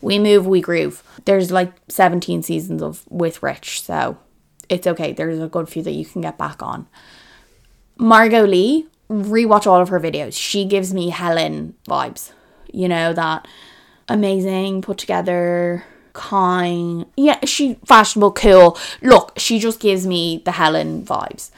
We 0.00 0.18
move, 0.18 0.46
we 0.46 0.60
groove. 0.60 1.02
There's 1.24 1.50
like 1.50 1.72
17 1.88 2.42
seasons 2.42 2.82
of 2.82 3.04
with 3.08 3.42
Rich, 3.42 3.82
so 3.82 4.18
it's 4.68 4.86
okay. 4.86 5.12
There's 5.12 5.40
a 5.40 5.48
good 5.48 5.68
few 5.68 5.82
that 5.82 5.92
you 5.92 6.04
can 6.04 6.20
get 6.20 6.38
back 6.38 6.62
on. 6.62 6.86
Margot 7.96 8.46
Lee, 8.46 8.86
rewatch 9.10 9.66
all 9.66 9.80
of 9.80 9.88
her 9.88 10.00
videos. 10.00 10.34
She 10.34 10.64
gives 10.64 10.92
me 10.92 11.10
Helen 11.10 11.74
vibes. 11.88 12.32
You 12.72 12.88
know, 12.88 13.12
that 13.12 13.46
amazing, 14.08 14.82
put 14.82 14.98
together, 14.98 15.84
kind. 16.12 17.06
Yeah, 17.16 17.44
she 17.44 17.78
fashionable, 17.84 18.32
cool. 18.32 18.78
Look, 19.02 19.38
she 19.38 19.58
just 19.58 19.80
gives 19.80 20.06
me 20.06 20.42
the 20.44 20.52
Helen 20.52 21.04
vibes. 21.04 21.50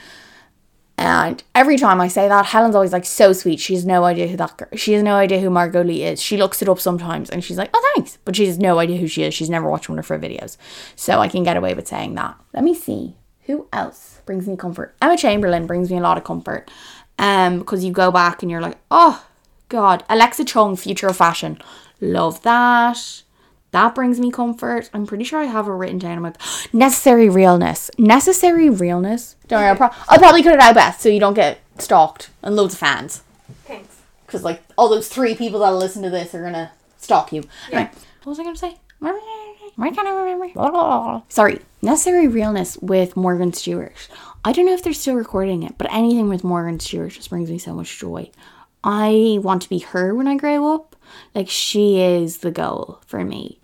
And 0.98 1.42
every 1.54 1.76
time 1.76 2.00
I 2.00 2.08
say 2.08 2.26
that, 2.26 2.46
Helen's 2.46 2.74
always 2.74 2.92
like 2.92 3.04
so 3.04 3.32
sweet. 3.34 3.60
She 3.60 3.74
has 3.74 3.84
no 3.84 4.04
idea 4.04 4.28
who 4.28 4.36
that 4.38 4.56
girl. 4.56 4.68
She 4.74 4.94
has 4.94 5.02
no 5.02 5.16
idea 5.16 5.40
who 5.40 5.50
Margot 5.50 5.84
Lee 5.84 6.02
is. 6.02 6.22
She 6.22 6.38
looks 6.38 6.62
it 6.62 6.68
up 6.68 6.80
sometimes 6.80 7.28
and 7.28 7.44
she's 7.44 7.58
like, 7.58 7.70
"Oh, 7.74 7.92
thanks," 7.94 8.18
but 8.24 8.34
she 8.34 8.46
has 8.46 8.58
no 8.58 8.78
idea 8.78 8.96
who 8.96 9.06
she 9.06 9.22
is. 9.22 9.34
She's 9.34 9.50
never 9.50 9.68
watched 9.68 9.88
one 9.90 9.98
of 9.98 10.08
her 10.08 10.18
videos, 10.18 10.56
so 10.94 11.18
I 11.20 11.28
can 11.28 11.42
get 11.42 11.56
away 11.56 11.74
with 11.74 11.86
saying 11.86 12.14
that. 12.14 12.36
Let 12.54 12.64
me 12.64 12.74
see 12.74 13.14
who 13.42 13.68
else 13.72 14.22
brings 14.24 14.48
me 14.48 14.56
comfort. 14.56 14.96
Emma 15.02 15.16
Chamberlain 15.16 15.66
brings 15.66 15.90
me 15.90 15.98
a 15.98 16.00
lot 16.00 16.16
of 16.16 16.24
comfort, 16.24 16.70
um, 17.18 17.58
because 17.58 17.84
you 17.84 17.92
go 17.92 18.10
back 18.10 18.42
and 18.42 18.50
you're 18.50 18.62
like, 18.62 18.78
"Oh, 18.90 19.24
God." 19.68 20.02
Alexa 20.08 20.46
Chung, 20.46 20.76
Future 20.76 21.08
of 21.08 21.16
Fashion, 21.18 21.58
love 22.00 22.42
that. 22.42 23.22
That 23.72 23.94
brings 23.94 24.18
me 24.18 24.30
comfort. 24.30 24.88
I'm 24.94 25.06
pretty 25.06 25.24
sure 25.24 25.40
I 25.40 25.44
have 25.44 25.66
it 25.66 25.72
written 25.72 25.98
down. 25.98 26.18
I'm 26.18 26.22
like, 26.22 26.40
necessary 26.72 27.28
realness. 27.28 27.90
Necessary 27.98 28.70
realness. 28.70 29.36
Don't 29.48 29.60
worry, 29.60 29.68
I'll, 29.68 29.76
pro- 29.76 29.90
I'll 30.08 30.18
probably 30.18 30.42
cut 30.42 30.54
it 30.54 30.60
out 30.60 30.74
best 30.74 31.00
so 31.00 31.08
you 31.08 31.20
don't 31.20 31.34
get 31.34 31.60
stalked 31.78 32.30
and 32.42 32.56
loads 32.56 32.74
of 32.74 32.80
fans. 32.80 33.22
Thanks. 33.64 34.00
Because, 34.24 34.42
like, 34.42 34.62
all 34.78 34.88
those 34.88 35.08
three 35.08 35.34
people 35.34 35.60
that'll 35.60 35.78
listen 35.78 36.02
to 36.02 36.10
this 36.10 36.34
are 36.34 36.42
to 36.52 36.70
stalk 36.98 37.32
you. 37.32 37.44
Anyway, 37.70 37.90
what 38.22 38.30
was 38.30 38.40
I 38.40 38.44
to 38.44 38.56
say? 38.56 38.76
Why 39.76 39.90
can't 39.90 40.08
I 40.08 40.12
remember? 40.12 40.50
Sorry. 41.28 41.60
Necessary 41.82 42.26
realness 42.28 42.78
with 42.78 43.14
Morgan 43.16 43.52
Stewart. 43.52 43.92
I 44.44 44.52
don't 44.52 44.64
know 44.64 44.72
if 44.72 44.82
they're 44.82 44.94
still 44.94 45.14
recording 45.14 45.62
it, 45.64 45.76
but 45.76 45.92
anything 45.92 46.28
with 46.28 46.42
Morgan 46.44 46.80
Stewart 46.80 47.12
just 47.12 47.28
brings 47.28 47.50
me 47.50 47.58
so 47.58 47.74
much 47.74 47.98
joy. 47.98 48.30
I 48.82 49.38
want 49.42 49.62
to 49.62 49.68
be 49.68 49.80
her 49.80 50.14
when 50.14 50.26
I 50.26 50.36
grow 50.36 50.74
up. 50.74 50.95
Like, 51.34 51.48
she 51.48 52.00
is 52.00 52.38
the 52.38 52.50
goal 52.50 53.00
for 53.06 53.24
me 53.24 53.60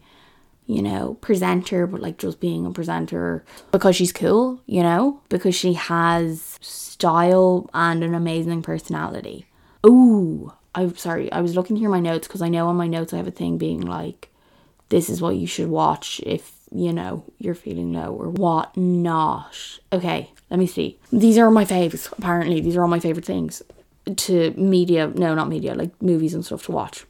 you 0.66 0.80
know, 0.80 1.14
presenter, 1.20 1.86
but 1.86 2.00
like 2.00 2.18
just 2.18 2.40
being 2.40 2.64
a 2.64 2.70
presenter 2.70 3.44
because 3.72 3.96
she's 3.96 4.12
cool, 4.12 4.60
you 4.66 4.82
know, 4.82 5.20
because 5.28 5.54
she 5.54 5.74
has 5.74 6.58
style 6.60 7.68
and 7.74 8.04
an 8.04 8.14
amazing 8.14 8.62
personality. 8.62 9.46
Ooh, 9.84 10.52
I'm 10.74 10.96
sorry, 10.96 11.30
I 11.32 11.40
was 11.40 11.56
looking 11.56 11.76
through 11.76 11.90
my 11.90 12.00
notes 12.00 12.26
because 12.26 12.42
I 12.42 12.48
know 12.48 12.68
on 12.68 12.76
my 12.76 12.86
notes 12.86 13.12
I 13.12 13.16
have 13.16 13.26
a 13.26 13.32
thing 13.32 13.58
being 13.58 13.80
like, 13.80 14.30
this 14.88 15.10
is 15.10 15.20
what 15.20 15.36
you 15.36 15.46
should 15.46 15.68
watch 15.68 16.20
if, 16.24 16.52
you 16.70 16.92
know, 16.92 17.24
you're 17.38 17.54
feeling 17.54 17.92
low 17.92 18.14
or 18.14 18.30
what 18.30 18.76
not. 18.76 19.78
Okay, 19.92 20.30
let 20.50 20.60
me 20.60 20.66
see. 20.66 20.98
These 21.10 21.38
are 21.38 21.50
my 21.50 21.64
faves, 21.64 22.10
apparently. 22.16 22.60
These 22.60 22.76
are 22.76 22.82
all 22.82 22.88
my 22.88 23.00
favorite 23.00 23.24
things 23.26 23.62
to 24.16 24.52
media, 24.52 25.08
no, 25.08 25.34
not 25.34 25.48
media, 25.48 25.74
like 25.74 26.00
movies 26.00 26.34
and 26.34 26.44
stuff 26.44 26.64
to 26.64 26.72
watch. 26.72 27.04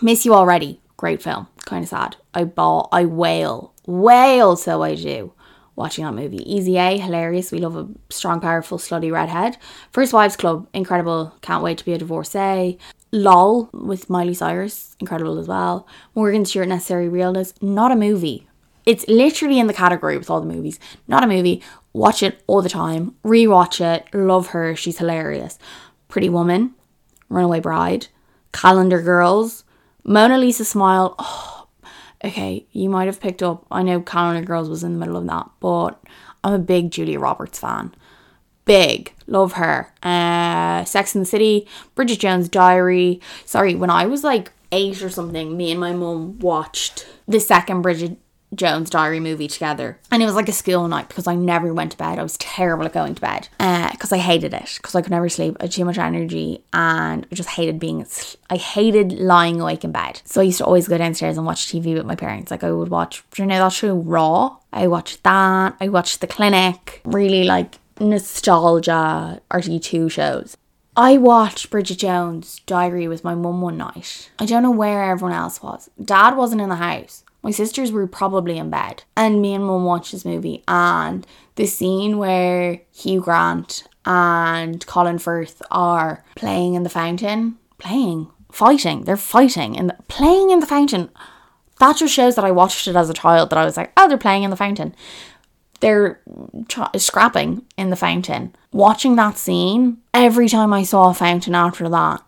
Miss 0.00 0.24
You 0.24 0.34
Already 0.34 0.80
great 1.02 1.20
film. 1.20 1.48
Kind 1.66 1.82
of 1.82 1.88
sad. 1.88 2.14
I 2.32 2.44
bought, 2.44 2.88
I 2.92 3.06
wail, 3.06 3.74
wail, 3.86 4.54
so 4.54 4.84
I 4.84 4.94
do. 4.94 5.32
Watching 5.74 6.04
that 6.04 6.14
movie. 6.14 6.48
Easy 6.48 6.76
A, 6.76 6.96
hilarious. 6.96 7.50
We 7.50 7.58
love 7.58 7.76
a 7.76 7.88
strong, 8.08 8.40
powerful, 8.40 8.78
slutty 8.78 9.10
redhead. 9.10 9.56
First 9.90 10.12
Wives 10.12 10.36
Club, 10.36 10.68
incredible. 10.72 11.34
Can't 11.40 11.64
wait 11.64 11.78
to 11.78 11.84
be 11.84 11.92
a 11.92 11.98
divorcee. 11.98 12.78
LOL 13.10 13.68
with 13.72 14.08
Miley 14.08 14.32
Cyrus, 14.32 14.94
incredible 15.00 15.40
as 15.40 15.48
well. 15.48 15.88
Morgan 16.14 16.44
Stewart, 16.44 16.68
Necessary 16.68 17.08
Realness, 17.08 17.52
not 17.60 17.90
a 17.90 17.96
movie. 17.96 18.46
It's 18.86 19.06
literally 19.08 19.58
in 19.58 19.66
the 19.66 19.74
category 19.74 20.16
with 20.16 20.30
all 20.30 20.40
the 20.40 20.54
movies. 20.54 20.78
Not 21.08 21.24
a 21.24 21.26
movie. 21.26 21.64
Watch 21.92 22.22
it 22.22 22.44
all 22.46 22.62
the 22.62 22.68
time. 22.68 23.16
Rewatch 23.24 23.80
it. 23.80 24.06
Love 24.14 24.48
her. 24.48 24.76
She's 24.76 24.98
hilarious. 24.98 25.58
Pretty 26.06 26.28
Woman, 26.28 26.74
Runaway 27.28 27.58
Bride, 27.58 28.06
Calendar 28.52 29.02
Girls, 29.02 29.64
Mona 30.04 30.38
Lisa 30.38 30.64
Smile. 30.64 31.14
Oh, 31.18 31.66
okay, 32.24 32.66
you 32.72 32.88
might 32.88 33.06
have 33.06 33.20
picked 33.20 33.42
up. 33.42 33.66
I 33.70 33.82
know 33.82 34.00
Calendar 34.00 34.44
Girls 34.44 34.68
was 34.68 34.82
in 34.82 34.94
the 34.94 34.98
middle 34.98 35.16
of 35.16 35.26
that, 35.26 35.50
but 35.60 36.02
I'm 36.44 36.54
a 36.54 36.58
big 36.58 36.90
Julia 36.90 37.18
Roberts 37.18 37.58
fan. 37.58 37.94
Big. 38.64 39.12
Love 39.26 39.54
her. 39.54 39.92
Uh, 40.02 40.84
Sex 40.84 41.14
in 41.14 41.22
the 41.22 41.26
City, 41.26 41.66
Bridget 41.94 42.20
Jones' 42.20 42.48
Diary. 42.48 43.20
Sorry, 43.44 43.74
when 43.74 43.90
I 43.90 44.06
was 44.06 44.22
like 44.22 44.52
eight 44.70 45.02
or 45.02 45.10
something, 45.10 45.56
me 45.56 45.70
and 45.70 45.80
my 45.80 45.92
mum 45.92 46.38
watched 46.38 47.06
the 47.26 47.40
second 47.40 47.82
Bridget 47.82 48.18
Jones 48.54 48.90
Diary 48.90 49.20
movie 49.20 49.48
together. 49.48 49.98
And 50.10 50.22
it 50.22 50.26
was 50.26 50.34
like 50.34 50.48
a 50.48 50.52
school 50.52 50.86
night 50.88 51.08
because 51.08 51.26
I 51.26 51.34
never 51.34 51.72
went 51.72 51.92
to 51.92 51.98
bed. 51.98 52.18
I 52.18 52.22
was 52.22 52.36
terrible 52.36 52.84
at 52.84 52.92
going 52.92 53.14
to 53.14 53.20
bed 53.20 53.48
because 53.58 54.12
uh, 54.12 54.16
I 54.16 54.18
hated 54.18 54.54
it 54.54 54.74
because 54.76 54.94
I 54.94 55.02
could 55.02 55.10
never 55.10 55.28
sleep. 55.28 55.56
I 55.60 55.64
had 55.64 55.72
too 55.72 55.84
much 55.84 55.98
energy 55.98 56.64
and 56.72 57.26
I 57.30 57.34
just 57.34 57.50
hated 57.50 57.78
being, 57.78 58.06
I 58.50 58.56
hated 58.56 59.12
lying 59.12 59.60
awake 59.60 59.84
in 59.84 59.92
bed. 59.92 60.20
So 60.24 60.40
I 60.40 60.44
used 60.44 60.58
to 60.58 60.64
always 60.64 60.88
go 60.88 60.98
downstairs 60.98 61.36
and 61.36 61.46
watch 61.46 61.66
TV 61.66 61.94
with 61.94 62.06
my 62.06 62.16
parents. 62.16 62.50
Like 62.50 62.64
I 62.64 62.70
would 62.70 62.88
watch, 62.88 63.24
you 63.36 63.46
know 63.46 63.58
that 63.58 63.72
show 63.72 63.96
Raw? 63.96 64.58
I 64.72 64.86
watched 64.86 65.22
that. 65.22 65.76
I 65.80 65.88
watched 65.88 66.20
The 66.20 66.26
Clinic. 66.26 67.00
Really 67.04 67.44
like 67.44 67.78
nostalgia 68.00 69.40
RTÉ2 69.50 70.10
shows. 70.10 70.56
I 70.94 71.16
watched 71.16 71.70
Bridget 71.70 71.98
Jones' 72.00 72.60
Diary 72.66 73.08
with 73.08 73.24
my 73.24 73.34
mum 73.34 73.62
one 73.62 73.78
night. 73.78 74.30
I 74.38 74.44
don't 74.44 74.62
know 74.62 74.70
where 74.70 75.02
everyone 75.04 75.34
else 75.34 75.62
was. 75.62 75.88
Dad 76.02 76.36
wasn't 76.36 76.60
in 76.60 76.68
the 76.68 76.76
house. 76.76 77.24
My 77.42 77.50
sisters 77.50 77.90
were 77.90 78.06
probably 78.06 78.58
in 78.58 78.70
bed, 78.70 79.02
and 79.16 79.42
me 79.42 79.54
and 79.54 79.64
mum 79.64 79.84
watched 79.84 80.12
this 80.12 80.24
movie. 80.24 80.62
And 80.68 81.26
the 81.56 81.66
scene 81.66 82.18
where 82.18 82.80
Hugh 82.92 83.20
Grant 83.20 83.84
and 84.04 84.84
Colin 84.86 85.18
Firth 85.18 85.60
are 85.70 86.24
playing 86.36 86.74
in 86.74 86.82
the 86.82 86.88
fountain, 86.88 87.56
playing, 87.78 88.28
fighting, 88.50 89.04
they're 89.04 89.16
fighting 89.16 89.76
and 89.76 89.90
the, 89.90 89.96
playing 90.08 90.50
in 90.50 90.60
the 90.60 90.66
fountain. 90.66 91.10
That 91.80 91.96
just 91.96 92.14
shows 92.14 92.36
that 92.36 92.44
I 92.44 92.52
watched 92.52 92.86
it 92.86 92.94
as 92.94 93.10
a 93.10 93.14
child. 93.14 93.50
That 93.50 93.58
I 93.58 93.64
was 93.64 93.76
like, 93.76 93.92
oh, 93.96 94.08
they're 94.08 94.18
playing 94.18 94.44
in 94.44 94.50
the 94.50 94.56
fountain. 94.56 94.94
They're 95.80 96.20
scrapping 96.96 97.64
in 97.76 97.90
the 97.90 97.96
fountain. 97.96 98.54
Watching 98.70 99.16
that 99.16 99.36
scene, 99.36 99.98
every 100.14 100.48
time 100.48 100.72
I 100.72 100.84
saw 100.84 101.10
a 101.10 101.14
fountain 101.14 101.56
after 101.56 101.88
that, 101.88 102.22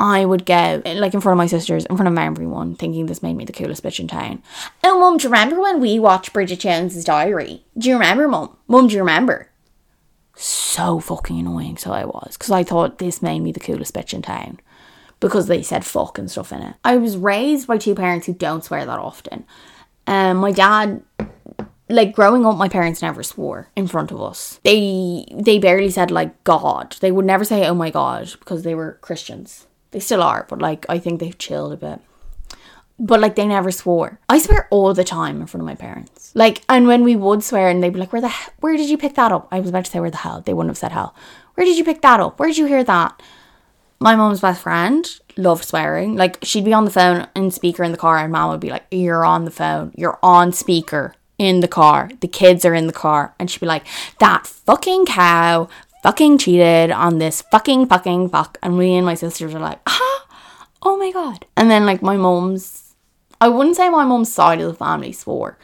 I 0.00 0.24
would 0.24 0.46
go 0.46 0.82
like 0.86 1.12
in 1.12 1.20
front 1.20 1.34
of 1.34 1.38
my 1.38 1.46
sisters, 1.46 1.84
in 1.84 1.96
front 1.96 2.10
of 2.10 2.18
everyone, 2.18 2.74
thinking 2.74 3.04
this 3.04 3.22
made 3.22 3.36
me 3.36 3.44
the 3.44 3.52
coolest 3.52 3.84
bitch 3.84 4.00
in 4.00 4.08
town. 4.08 4.42
Oh, 4.82 4.98
mum, 4.98 5.18
do 5.18 5.24
you 5.24 5.28
remember 5.28 5.60
when 5.60 5.78
we 5.78 5.98
watched 5.98 6.32
Bridget 6.32 6.60
Jones's 6.60 7.04
Diary? 7.04 7.64
Do 7.76 7.90
you 7.90 7.94
remember, 7.96 8.26
mum? 8.26 8.56
Mum, 8.66 8.88
do 8.88 8.94
you 8.94 9.00
remember? 9.00 9.50
So 10.34 11.00
fucking 11.00 11.38
annoying, 11.38 11.76
so 11.76 11.92
I 11.92 12.06
was, 12.06 12.32
because 12.32 12.50
I 12.50 12.64
thought 12.64 12.96
this 12.96 13.20
made 13.20 13.40
me 13.40 13.52
the 13.52 13.60
coolest 13.60 13.94
bitch 13.94 14.14
in 14.14 14.22
town 14.22 14.58
because 15.20 15.48
they 15.48 15.62
said 15.62 15.84
fuck 15.84 16.18
and 16.18 16.30
stuff 16.30 16.50
in 16.50 16.62
it. 16.62 16.76
I 16.82 16.96
was 16.96 17.18
raised 17.18 17.66
by 17.66 17.76
two 17.76 17.94
parents 17.94 18.26
who 18.26 18.32
don't 18.32 18.64
swear 18.64 18.86
that 18.86 18.98
often. 18.98 19.44
Um, 20.06 20.38
my 20.38 20.50
dad 20.50 21.02
like 21.90 22.14
growing 22.14 22.46
up 22.46 22.56
my 22.56 22.68
parents 22.68 23.02
never 23.02 23.22
swore 23.22 23.68
in 23.74 23.86
front 23.86 24.12
of 24.12 24.22
us 24.22 24.60
they 24.62 25.26
they 25.32 25.58
barely 25.58 25.90
said 25.90 26.08
like 26.08 26.42
god 26.44 26.96
they 27.00 27.10
would 27.10 27.24
never 27.24 27.44
say 27.44 27.66
oh 27.66 27.74
my 27.74 27.90
god 27.90 28.30
because 28.38 28.62
they 28.62 28.76
were 28.76 28.96
christians 29.00 29.66
they 29.92 30.00
still 30.00 30.22
are, 30.22 30.46
but 30.48 30.60
like 30.60 30.86
I 30.88 30.98
think 30.98 31.20
they've 31.20 31.36
chilled 31.38 31.72
a 31.72 31.76
bit. 31.76 32.00
but 33.02 33.18
like 33.20 33.34
they 33.34 33.46
never 33.46 33.70
swore. 33.70 34.18
I 34.28 34.38
swear 34.38 34.68
all 34.70 34.92
the 34.92 35.04
time 35.04 35.40
in 35.40 35.46
front 35.46 35.62
of 35.62 35.66
my 35.66 35.74
parents. 35.74 36.32
Like, 36.34 36.60
and 36.68 36.86
when 36.86 37.02
we 37.02 37.16
would 37.16 37.42
swear, 37.42 37.68
and 37.70 37.82
they'd 37.82 37.94
be 37.94 37.98
like, 37.98 38.12
"Where 38.12 38.20
the 38.20 38.28
he- 38.28 38.50
where 38.60 38.76
did 38.76 38.90
you 38.90 38.98
pick 38.98 39.14
that 39.14 39.32
up?" 39.32 39.48
I 39.50 39.58
was 39.60 39.70
about 39.70 39.86
to 39.86 39.90
say 39.90 40.00
where 40.00 40.10
the 40.10 40.18
hell. 40.18 40.42
They 40.44 40.52
wouldn't 40.52 40.70
have 40.70 40.76
said 40.78 40.92
hell. 40.92 41.14
Where 41.54 41.64
did 41.64 41.78
you 41.78 41.84
pick 41.84 42.02
that 42.02 42.20
up? 42.20 42.38
Where 42.38 42.48
did 42.50 42.58
you 42.58 42.66
hear 42.66 42.84
that? 42.84 43.20
My 44.00 44.14
mom's 44.16 44.40
best 44.42 44.60
friend 44.62 45.06
loved 45.36 45.64
swearing. 45.64 46.14
Like 46.16 46.38
she'd 46.42 46.64
be 46.64 46.74
on 46.74 46.84
the 46.84 46.90
phone 46.90 47.26
and 47.34 47.52
speaker 47.54 47.82
in 47.84 47.92
the 47.92 47.98
car, 47.98 48.18
and 48.18 48.30
mom 48.32 48.50
would 48.50 48.60
be 48.60 48.70
like, 48.70 48.84
"You're 48.90 49.24
on 49.24 49.44
the 49.46 49.50
phone. 49.50 49.92
You're 49.96 50.18
on 50.22 50.52
speaker 50.52 51.14
in 51.38 51.60
the 51.60 51.68
car. 51.68 52.10
The 52.20 52.28
kids 52.28 52.66
are 52.66 52.74
in 52.74 52.86
the 52.86 52.92
car," 52.92 53.34
and 53.38 53.50
she'd 53.50 53.60
be 53.60 53.66
like, 53.66 53.86
"That 54.18 54.46
fucking 54.46 55.06
cow." 55.06 55.68
Fucking 56.02 56.38
cheated 56.38 56.90
on 56.90 57.18
this 57.18 57.42
fucking 57.42 57.86
fucking 57.86 58.30
fuck, 58.30 58.58
and 58.62 58.78
me 58.78 58.96
and 58.96 59.04
my 59.04 59.14
sisters 59.14 59.54
are 59.54 59.60
like, 59.60 59.80
ah, 59.86 60.26
oh 60.82 60.96
my 60.96 61.12
god. 61.12 61.46
And 61.56 61.70
then 61.70 61.84
like 61.84 62.02
my 62.02 62.16
mom's 62.16 62.90
I 63.40 63.48
wouldn't 63.48 63.76
say 63.76 63.88
my 63.88 64.04
mom's 64.04 64.32
side 64.32 64.60
of 64.60 64.68
the 64.68 64.74
family 64.74 65.12
swore. 65.12 65.58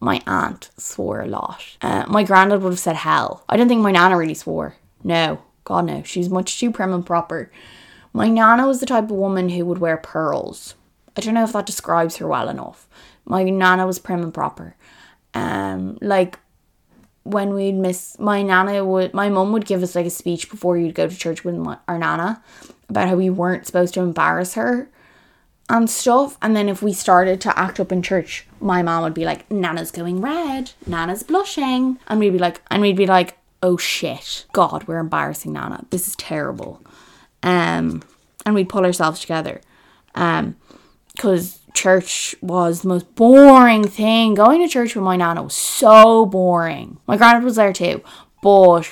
My 0.00 0.20
aunt 0.26 0.70
swore 0.76 1.20
a 1.20 1.28
lot. 1.28 1.62
Uh, 1.80 2.04
my 2.08 2.24
granddad 2.24 2.62
would 2.62 2.70
have 2.70 2.78
said 2.78 2.96
hell. 2.96 3.44
I 3.48 3.56
don't 3.56 3.68
think 3.68 3.82
my 3.82 3.92
nana 3.92 4.16
really 4.16 4.34
swore. 4.34 4.76
No, 5.04 5.40
God 5.64 5.84
no. 5.84 6.02
She's 6.02 6.28
much 6.28 6.58
too 6.58 6.72
prim 6.72 6.92
and 6.92 7.06
proper. 7.06 7.52
My 8.12 8.28
nana 8.28 8.66
was 8.66 8.80
the 8.80 8.86
type 8.86 9.04
of 9.04 9.10
woman 9.12 9.50
who 9.50 9.64
would 9.66 9.78
wear 9.78 9.96
pearls. 9.96 10.74
I 11.16 11.20
don't 11.20 11.34
know 11.34 11.44
if 11.44 11.52
that 11.52 11.66
describes 11.66 12.16
her 12.16 12.26
well 12.26 12.48
enough. 12.48 12.88
My 13.24 13.44
nana 13.44 13.86
was 13.86 13.98
prim 13.98 14.22
and 14.22 14.34
proper. 14.34 14.74
Um, 15.34 15.98
like 16.00 16.38
when 17.24 17.54
we'd 17.54 17.74
miss 17.74 18.18
my 18.18 18.42
nana 18.42 18.84
would 18.84 19.12
my 19.12 19.28
mom 19.28 19.52
would 19.52 19.66
give 19.66 19.82
us 19.82 19.94
like 19.94 20.06
a 20.06 20.10
speech 20.10 20.50
before 20.50 20.78
you'd 20.78 20.94
go 20.94 21.06
to 21.06 21.16
church 21.16 21.44
with 21.44 21.54
our 21.86 21.98
nana 21.98 22.42
about 22.88 23.08
how 23.08 23.14
we 23.14 23.30
weren't 23.30 23.66
supposed 23.66 23.94
to 23.94 24.00
embarrass 24.00 24.54
her 24.54 24.90
and 25.70 25.88
stuff. 25.88 26.36
And 26.42 26.54
then 26.54 26.68
if 26.68 26.82
we 26.82 26.92
started 26.92 27.40
to 27.42 27.58
act 27.58 27.80
up 27.80 27.92
in 27.92 28.02
church, 28.02 28.46
my 28.60 28.82
mom 28.82 29.04
would 29.04 29.14
be 29.14 29.24
like, 29.24 29.50
Nana's 29.50 29.90
going 29.90 30.20
red, 30.20 30.72
Nana's 30.86 31.22
blushing. 31.22 31.98
And 32.08 32.20
we'd 32.20 32.32
be 32.32 32.38
like 32.38 32.60
and 32.70 32.82
we'd 32.82 32.96
be 32.96 33.06
like, 33.06 33.38
oh 33.62 33.76
shit, 33.76 34.46
God, 34.52 34.86
we're 34.86 34.98
embarrassing 34.98 35.52
Nana. 35.52 35.84
This 35.90 36.08
is 36.08 36.16
terrible. 36.16 36.82
Um 37.42 38.02
and 38.44 38.54
we'd 38.54 38.68
pull 38.68 38.84
ourselves 38.84 39.20
together. 39.20 39.60
Um 40.14 40.56
because 41.14 41.59
church 41.74 42.34
was 42.40 42.82
the 42.82 42.88
most 42.88 43.14
boring 43.14 43.86
thing. 43.86 44.34
Going 44.34 44.60
to 44.60 44.68
church 44.68 44.94
with 44.94 45.04
my 45.04 45.16
nana 45.16 45.42
was 45.42 45.54
so 45.54 46.26
boring. 46.26 46.98
My 47.06 47.16
granddad 47.16 47.44
was 47.44 47.56
there 47.56 47.72
too, 47.72 48.02
but 48.42 48.88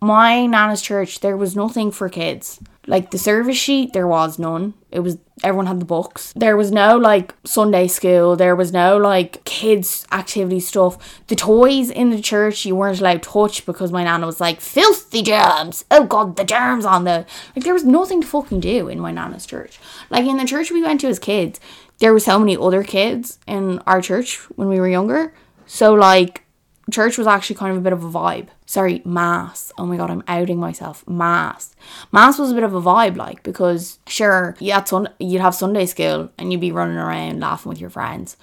my 0.00 0.46
nana's 0.46 0.82
church 0.82 1.20
there 1.20 1.36
was 1.36 1.56
nothing 1.56 1.90
for 1.90 2.08
kids. 2.08 2.60
Like 2.86 3.10
the 3.10 3.18
service 3.18 3.56
sheet, 3.56 3.94
there 3.94 4.06
was 4.06 4.38
none. 4.38 4.74
It 4.90 5.00
was 5.00 5.16
everyone 5.42 5.66
had 5.66 5.80
the 5.80 5.86
books. 5.86 6.32
There 6.36 6.56
was 6.56 6.70
no 6.70 6.96
like 6.96 7.34
Sunday 7.44 7.88
school. 7.88 8.36
There 8.36 8.54
was 8.54 8.72
no 8.72 8.98
like 8.98 9.42
kids 9.44 10.06
activity 10.12 10.60
stuff. 10.60 11.22
The 11.28 11.34
toys 11.34 11.90
in 11.90 12.10
the 12.10 12.20
church 12.20 12.66
you 12.66 12.76
weren't 12.76 13.00
allowed 13.00 13.22
to 13.22 13.30
touch 13.30 13.64
because 13.64 13.90
my 13.90 14.04
nana 14.04 14.26
was 14.26 14.40
like 14.40 14.60
filthy 14.60 15.22
germs. 15.22 15.84
Oh 15.90 16.04
god, 16.04 16.36
the 16.36 16.44
germs 16.44 16.84
on 16.84 17.04
the 17.04 17.26
like. 17.56 17.64
There 17.64 17.74
was 17.74 17.84
nothing 17.84 18.20
to 18.20 18.26
fucking 18.26 18.60
do 18.60 18.88
in 18.88 19.00
my 19.00 19.12
nana's 19.12 19.46
church. 19.46 19.78
Like 20.10 20.26
in 20.26 20.36
the 20.36 20.44
church 20.44 20.70
we 20.70 20.82
went 20.82 21.00
to 21.00 21.08
as 21.08 21.18
kids, 21.18 21.60
there 21.98 22.12
were 22.12 22.20
so 22.20 22.38
many 22.38 22.56
other 22.56 22.82
kids 22.82 23.38
in 23.46 23.78
our 23.80 24.00
church 24.00 24.36
when 24.56 24.68
we 24.68 24.80
were 24.80 24.88
younger. 24.88 25.34
So 25.66 25.94
like 25.94 26.44
church 26.90 27.16
was 27.16 27.26
actually 27.26 27.56
kind 27.56 27.72
of 27.72 27.78
a 27.78 27.80
bit 27.80 27.92
of 27.92 28.04
a 28.04 28.10
vibe. 28.10 28.48
Sorry, 28.66 29.02
mass. 29.04 29.72
Oh 29.78 29.86
my 29.86 29.96
god, 29.96 30.10
I'm 30.10 30.24
outing 30.28 30.58
myself. 30.58 31.06
Mass. 31.08 31.74
Mass 32.12 32.38
was 32.38 32.50
a 32.50 32.54
bit 32.54 32.62
of 32.62 32.74
a 32.74 32.80
vibe, 32.80 33.16
like 33.16 33.42
because 33.42 33.98
sure, 34.06 34.56
had 34.60 34.88
sun- 34.88 35.12
you'd 35.18 35.40
have 35.40 35.54
Sunday 35.54 35.86
school 35.86 36.30
and 36.38 36.52
you'd 36.52 36.60
be 36.60 36.72
running 36.72 36.96
around 36.96 37.40
laughing 37.40 37.70
with 37.70 37.80
your 37.80 37.90
friends, 37.90 38.36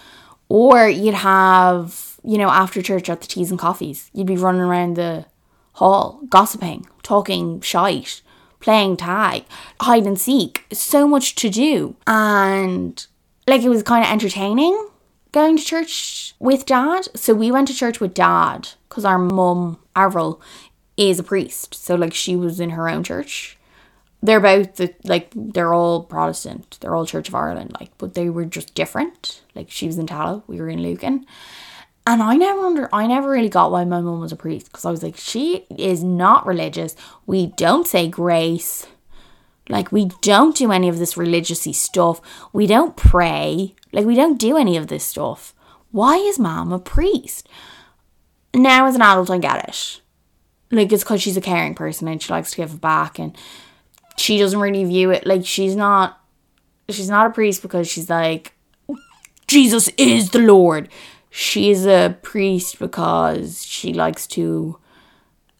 or 0.50 0.88
you'd 0.88 1.16
have 1.16 2.20
you 2.24 2.38
know 2.38 2.50
after 2.50 2.82
church 2.82 3.10
at 3.10 3.22
the 3.22 3.28
teas 3.28 3.52
and 3.52 3.60
coffees, 3.60 4.10
you'd 4.14 4.28
be 4.28 4.38
running 4.38 4.62
around 4.62 4.96
the 4.96 5.26
hall 5.74 6.22
gossiping, 6.30 6.88
talking 7.04 7.62
shite, 7.62 8.22
playing 8.60 8.98
tag, 8.98 9.44
hide 9.82 10.06
and 10.06 10.20
seek. 10.20 10.66
So 10.72 11.08
much 11.08 11.36
to 11.36 11.50
do, 11.50 11.96
and 12.08 13.06
like 13.52 13.64
it 13.64 13.70
was 13.70 13.84
kind 13.84 14.04
of 14.04 14.10
entertaining 14.10 14.88
going 15.34 15.58
to 15.58 15.64
church 15.64 16.34
with 16.40 16.66
dad. 16.66 17.08
So 17.16 17.34
we 17.34 17.52
went 17.52 17.68
to 17.68 17.74
church 17.74 18.00
with 18.00 18.14
dad 18.14 18.70
because 18.88 19.06
our 19.06 19.18
mum, 19.18 19.78
Avril, 19.96 20.42
is 20.98 21.20
a 21.20 21.24
priest. 21.24 21.76
So 21.76 21.96
like 21.96 22.14
she 22.14 22.36
was 22.36 22.60
in 22.60 22.72
her 22.72 22.90
own 22.90 23.04
church. 23.04 23.58
They're 24.24 24.40
both 24.40 24.76
the 24.76 24.94
like 25.04 25.32
they're 25.36 25.74
all 25.74 26.04
Protestant. 26.04 26.78
They're 26.80 26.96
all 26.96 27.06
Church 27.06 27.28
of 27.28 27.36
Ireland, 27.36 27.76
like, 27.80 27.90
but 27.98 28.14
they 28.14 28.30
were 28.30 28.46
just 28.46 28.76
different. 28.76 29.42
Like 29.56 29.70
she 29.70 29.88
was 29.88 29.98
in 29.98 30.06
Tallaght, 30.06 30.44
we 30.48 30.62
were 30.62 30.70
in 30.70 30.82
Lucan. 30.82 31.26
And 32.06 32.22
I 32.22 32.36
never 32.36 32.62
under 32.62 32.90
I 32.94 33.08
never 33.08 33.30
really 33.32 33.50
got 33.50 33.72
why 33.72 33.84
my 33.84 34.00
mum 34.00 34.20
was 34.22 34.32
a 34.32 34.36
priest 34.36 34.68
because 34.68 34.86
I 34.86 34.92
was 34.92 35.04
like, 35.04 35.18
she 35.18 35.66
is 35.76 36.04
not 36.04 36.46
religious. 36.46 36.96
We 37.26 37.48
don't 37.48 37.88
say 37.88 38.08
grace. 38.08 38.86
Like 39.72 39.92
we 39.92 40.12
don't 40.22 40.56
do 40.56 40.72
any 40.72 40.90
of 40.90 41.00
this 41.00 41.16
religiousy 41.16 41.74
stuff. 41.74 42.22
We 42.52 42.68
don't 42.68 42.98
pray. 42.98 43.74
Like 43.94 44.06
we 44.06 44.16
don't 44.16 44.38
do 44.38 44.58
any 44.58 44.76
of 44.76 44.88
this 44.88 45.06
stuff. 45.06 45.56
Why 45.92 46.18
is 46.18 46.38
mom 46.38 46.74
a 46.74 46.80
priest? 46.80 47.48
Now 48.54 48.86
as 48.86 48.96
an 48.96 49.02
adult 49.02 49.32
I 49.32 49.38
get 49.38 49.70
it. 49.70 50.02
Like 50.72 50.92
it's 50.92 51.04
because 51.04 51.22
she's 51.22 51.38
a 51.38 51.42
caring 51.42 51.74
person 51.74 52.10
and 52.10 52.22
she 52.22 52.34
likes 52.34 52.52
to 52.52 52.58
give 52.58 52.82
back 52.82 53.18
and 53.18 53.36
she 54.18 54.38
doesn't 54.38 54.60
really 54.60 54.84
view 54.84 55.10
it 55.10 55.26
like 55.26 55.46
she's 55.46 55.76
not 55.76 56.20
she's 56.90 57.10
not 57.10 57.28
a 57.28 57.34
priest 57.34 57.62
because 57.62 57.90
she's 57.90 58.10
like 58.10 58.54
Jesus 59.48 59.88
is 59.98 60.32
the 60.32 60.40
Lord. 60.40 60.90
She's 61.30 61.86
a 61.86 62.18
priest 62.22 62.78
because 62.78 63.66
she 63.66 63.94
likes 63.94 64.28
to 64.28 64.81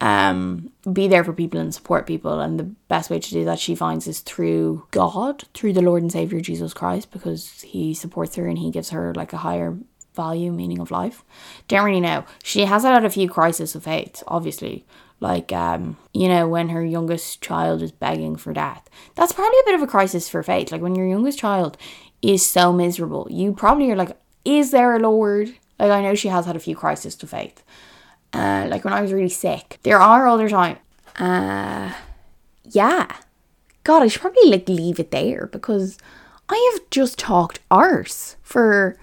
um, 0.02 0.72
be 0.92 1.08
there 1.08 1.24
for 1.24 1.32
people 1.32 1.60
and 1.60 1.74
support 1.74 2.08
people. 2.08 2.42
And 2.42 2.60
the 2.60 2.64
best 2.90 3.10
way 3.10 3.20
to 3.20 3.30
do 3.30 3.46
that, 3.46 3.60
she 3.60 3.76
finds, 3.76 4.08
is 4.08 4.20
through 4.20 4.88
God, 4.92 5.44
through 5.54 5.74
the 5.74 5.82
Lord 5.82 6.02
and 6.02 6.12
Savior 6.12 6.42
Jesus 6.42 6.74
Christ, 6.74 7.12
because 7.12 7.62
He 7.62 7.94
supports 7.94 8.36
her 8.36 8.48
and 8.48 8.58
He 8.58 8.72
gives 8.72 8.90
her 8.90 9.14
like 9.14 9.32
a 9.32 9.38
higher 9.38 9.78
value, 10.16 10.52
meaning 10.52 10.80
of 10.80 10.92
life. 10.92 11.24
Don't 11.68 11.86
really 11.86 12.02
know. 12.02 12.26
She 12.44 12.66
has 12.66 12.84
had 12.84 13.06
a 13.06 13.10
few 13.10 13.30
crises 13.30 13.76
of 13.76 13.84
faith, 13.84 14.24
obviously. 14.28 14.86
Like, 15.20 15.54
um, 15.54 15.98
you 16.14 16.28
know, 16.28 16.48
when 16.48 16.70
her 16.70 16.84
youngest 16.84 17.42
child 17.42 17.84
is 17.84 17.92
begging 17.92 18.36
for 18.38 18.54
death. 18.54 18.90
That's 19.14 19.32
probably 19.32 19.60
a 19.60 19.66
bit 19.66 19.76
of 19.76 19.84
a 19.84 19.88
crisis 19.88 20.28
for 20.28 20.42
faith. 20.42 20.72
Like, 20.72 20.82
when 20.82 20.96
your 20.96 21.08
youngest 21.08 21.38
child 21.38 21.78
is 22.24 22.44
so 22.44 22.74
miserable, 22.74 23.28
you 23.30 23.54
probably 23.54 23.92
are 23.92 23.96
like, 23.96 24.18
is 24.44 24.72
there 24.72 24.96
a 24.96 25.00
Lord? 25.00 25.50
Like, 25.78 25.92
I 25.92 26.02
know 26.02 26.16
she 26.16 26.30
has 26.30 26.48
had 26.48 26.56
a 26.56 26.60
few 26.60 26.76
crises 26.76 27.16
to 27.18 27.28
faith. 27.28 27.64
Uh, 28.34 28.68
like 28.70 28.86
when 28.86 28.94
I 28.94 29.02
was 29.02 29.12
really 29.12 29.30
sick. 29.30 29.80
There 29.84 30.00
are 30.00 30.28
other 30.28 30.50
times. 30.50 30.80
Uh, 31.18 31.94
yeah. 32.64 33.18
God, 33.84 34.04
I 34.04 34.08
should 34.08 34.22
probably 34.22 34.50
like 34.50 34.70
leave 34.70 35.00
it 35.00 35.12
there 35.12 35.48
because 35.48 35.98
I 36.48 36.72
have 36.74 36.90
just 36.90 37.18
talked 37.18 37.60
arse 37.70 38.38
for 38.42 38.98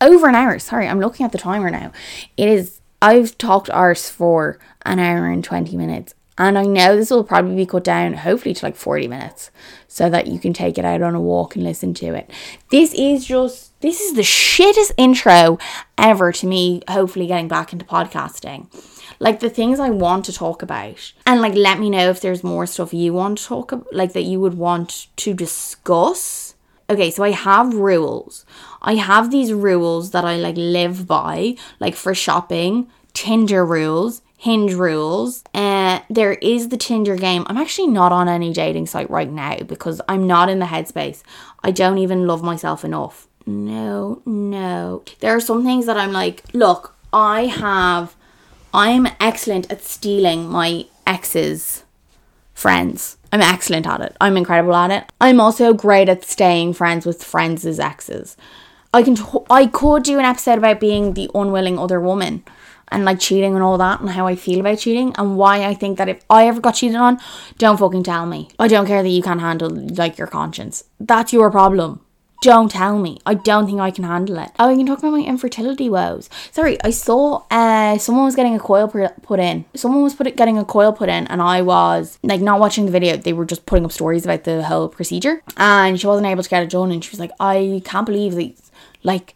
over 0.00 0.28
an 0.28 0.34
hour. 0.34 0.58
Sorry, 0.58 0.86
I'm 0.86 1.00
looking 1.00 1.24
at 1.24 1.32
the 1.32 1.38
timer 1.38 1.70
now. 1.70 1.92
It 2.36 2.48
is. 2.48 2.80
I've 3.02 3.36
talked 3.38 3.70
arse 3.70 4.08
for 4.08 4.58
an 4.82 4.98
hour 4.98 5.26
and 5.26 5.42
twenty 5.42 5.76
minutes, 5.76 6.14
and 6.36 6.58
I 6.58 6.64
know 6.64 6.96
this 6.96 7.10
will 7.10 7.24
probably 7.24 7.54
be 7.54 7.66
cut 7.66 7.84
down, 7.84 8.14
hopefully 8.14 8.54
to 8.54 8.64
like 8.64 8.76
forty 8.76 9.08
minutes, 9.08 9.50
so 9.88 10.10
that 10.10 10.26
you 10.26 10.38
can 10.38 10.52
take 10.52 10.78
it 10.78 10.84
out 10.84 11.02
on 11.02 11.14
a 11.14 11.20
walk 11.20 11.54
and 11.54 11.64
listen 11.64 11.94
to 11.94 12.14
it. 12.14 12.30
This 12.70 12.92
is 12.94 13.24
just 13.24 13.78
this 13.80 14.00
is 14.00 14.14
the 14.14 14.22
shittest 14.22 14.92
intro 14.96 15.58
ever 15.98 16.32
to 16.32 16.46
me, 16.46 16.82
hopefully 16.88 17.26
getting 17.26 17.48
back 17.48 17.72
into 17.72 17.84
podcasting. 17.84 18.66
Like 19.20 19.40
the 19.40 19.50
things 19.50 19.78
I 19.78 19.90
want 19.90 20.24
to 20.24 20.32
talk 20.32 20.62
about. 20.62 21.12
And 21.24 21.40
like 21.40 21.54
let 21.54 21.78
me 21.78 21.88
know 21.88 22.10
if 22.10 22.20
there's 22.20 22.42
more 22.42 22.66
stuff 22.66 22.92
you 22.92 23.12
want 23.12 23.38
to 23.38 23.44
talk 23.44 23.72
about, 23.72 23.94
like 23.94 24.12
that 24.14 24.22
you 24.22 24.40
would 24.40 24.54
want 24.54 25.06
to 25.16 25.34
discuss. 25.34 26.54
Okay, 26.90 27.10
so 27.10 27.22
I 27.22 27.30
have 27.30 27.74
rules. 27.74 28.44
I 28.82 28.96
have 28.96 29.30
these 29.30 29.52
rules 29.52 30.10
that 30.10 30.24
I 30.24 30.36
like 30.36 30.56
live 30.56 31.06
by, 31.06 31.54
like 31.78 31.94
for 31.94 32.14
shopping, 32.14 32.88
Tinder 33.14 33.64
rules, 33.64 34.20
Hinge 34.44 34.74
rules. 34.74 35.42
Uh, 35.54 36.00
there 36.10 36.34
is 36.34 36.68
the 36.68 36.76
Tinder 36.76 37.16
game. 37.16 37.44
I'm 37.48 37.56
actually 37.56 37.88
not 37.88 38.12
on 38.12 38.28
any 38.28 38.52
dating 38.52 38.86
site 38.86 39.10
right 39.10 39.30
now 39.30 39.58
because 39.58 40.00
I'm 40.08 40.26
not 40.26 40.48
in 40.48 40.58
the 40.58 40.66
headspace. 40.66 41.22
I 41.62 41.70
don't 41.70 41.98
even 41.98 42.26
love 42.26 42.42
myself 42.42 42.84
enough 42.84 43.26
no, 43.46 44.22
no. 44.24 45.02
There 45.20 45.34
are 45.34 45.40
some 45.40 45.64
things 45.64 45.86
that 45.86 45.96
I'm 45.96 46.12
like, 46.12 46.44
look, 46.52 46.94
I 47.12 47.46
have, 47.46 48.14
I'm 48.72 49.06
excellent 49.20 49.70
at 49.70 49.82
stealing 49.82 50.48
my 50.48 50.86
ex's 51.06 51.84
friends. 52.54 53.18
I'm 53.32 53.42
excellent 53.42 53.86
at 53.86 54.00
it. 54.00 54.16
I'm 54.20 54.36
incredible 54.36 54.74
at 54.74 54.90
it. 54.90 55.12
I'm 55.20 55.40
also 55.40 55.74
great 55.74 56.08
at 56.08 56.24
staying 56.24 56.74
friends 56.74 57.04
with 57.04 57.22
friends' 57.22 57.78
exes. 57.78 58.36
I 58.92 59.02
can, 59.02 59.16
t- 59.16 59.24
I 59.50 59.66
could 59.66 60.04
do 60.04 60.18
an 60.18 60.24
episode 60.24 60.58
about 60.58 60.80
being 60.80 61.14
the 61.14 61.28
unwilling 61.34 61.78
other 61.78 62.00
woman 62.00 62.44
and 62.88 63.04
like 63.04 63.18
cheating 63.20 63.54
and 63.54 63.62
all 63.62 63.78
that 63.78 64.00
and 64.00 64.10
how 64.10 64.26
I 64.26 64.36
feel 64.36 64.60
about 64.60 64.78
cheating 64.78 65.14
and 65.16 65.36
why 65.36 65.64
I 65.64 65.74
think 65.74 65.98
that 65.98 66.08
if 66.08 66.24
I 66.30 66.46
ever 66.46 66.60
got 66.60 66.76
cheated 66.76 66.96
on, 66.96 67.18
don't 67.58 67.78
fucking 67.78 68.04
tell 68.04 68.26
me. 68.26 68.50
I 68.58 68.68
don't 68.68 68.86
care 68.86 69.02
that 69.02 69.08
you 69.08 69.22
can't 69.22 69.40
handle 69.40 69.70
like 69.70 70.18
your 70.18 70.26
conscience. 70.28 70.84
That's 71.00 71.32
your 71.32 71.50
problem. 71.50 72.00
don't 72.44 72.70
tell 72.70 72.98
me. 72.98 73.18
I 73.24 73.32
don't 73.34 73.64
think 73.66 73.80
I 73.80 73.90
can 73.90 74.04
handle 74.04 74.36
it. 74.38 74.50
Oh, 74.58 74.68
I 74.68 74.76
can 74.76 74.84
talk 74.84 74.98
about 74.98 75.12
my 75.12 75.20
infertility 75.20 75.88
woes. 75.88 76.28
Sorry, 76.52 76.76
I 76.84 76.90
saw 76.90 77.42
uh 77.50 77.96
someone 77.96 78.26
was 78.26 78.36
getting 78.36 78.54
a 78.54 78.58
coil 78.60 78.86
put 79.22 79.40
in. 79.40 79.64
Someone 79.74 80.02
was 80.02 80.14
put 80.14 80.36
getting 80.36 80.58
a 80.58 80.64
coil 80.64 80.92
put 80.92 81.08
in, 81.08 81.26
and 81.28 81.40
I 81.40 81.62
was 81.62 82.18
like 82.22 82.42
not 82.42 82.60
watching 82.60 82.84
the 82.84 82.92
video. 82.92 83.16
They 83.16 83.32
were 83.32 83.46
just 83.46 83.64
putting 83.64 83.86
up 83.86 83.92
stories 83.92 84.26
about 84.26 84.44
the 84.44 84.62
whole 84.62 84.88
procedure, 84.88 85.42
and 85.56 85.98
she 85.98 86.06
wasn't 86.06 86.26
able 86.26 86.42
to 86.42 86.50
get 86.50 86.62
it 86.62 86.70
done. 86.70 86.90
And 86.92 87.02
she 87.02 87.10
was 87.10 87.20
like, 87.20 87.32
I 87.40 87.80
can't 87.84 88.04
believe 88.06 88.34
that 88.34 88.52
like 89.02 89.34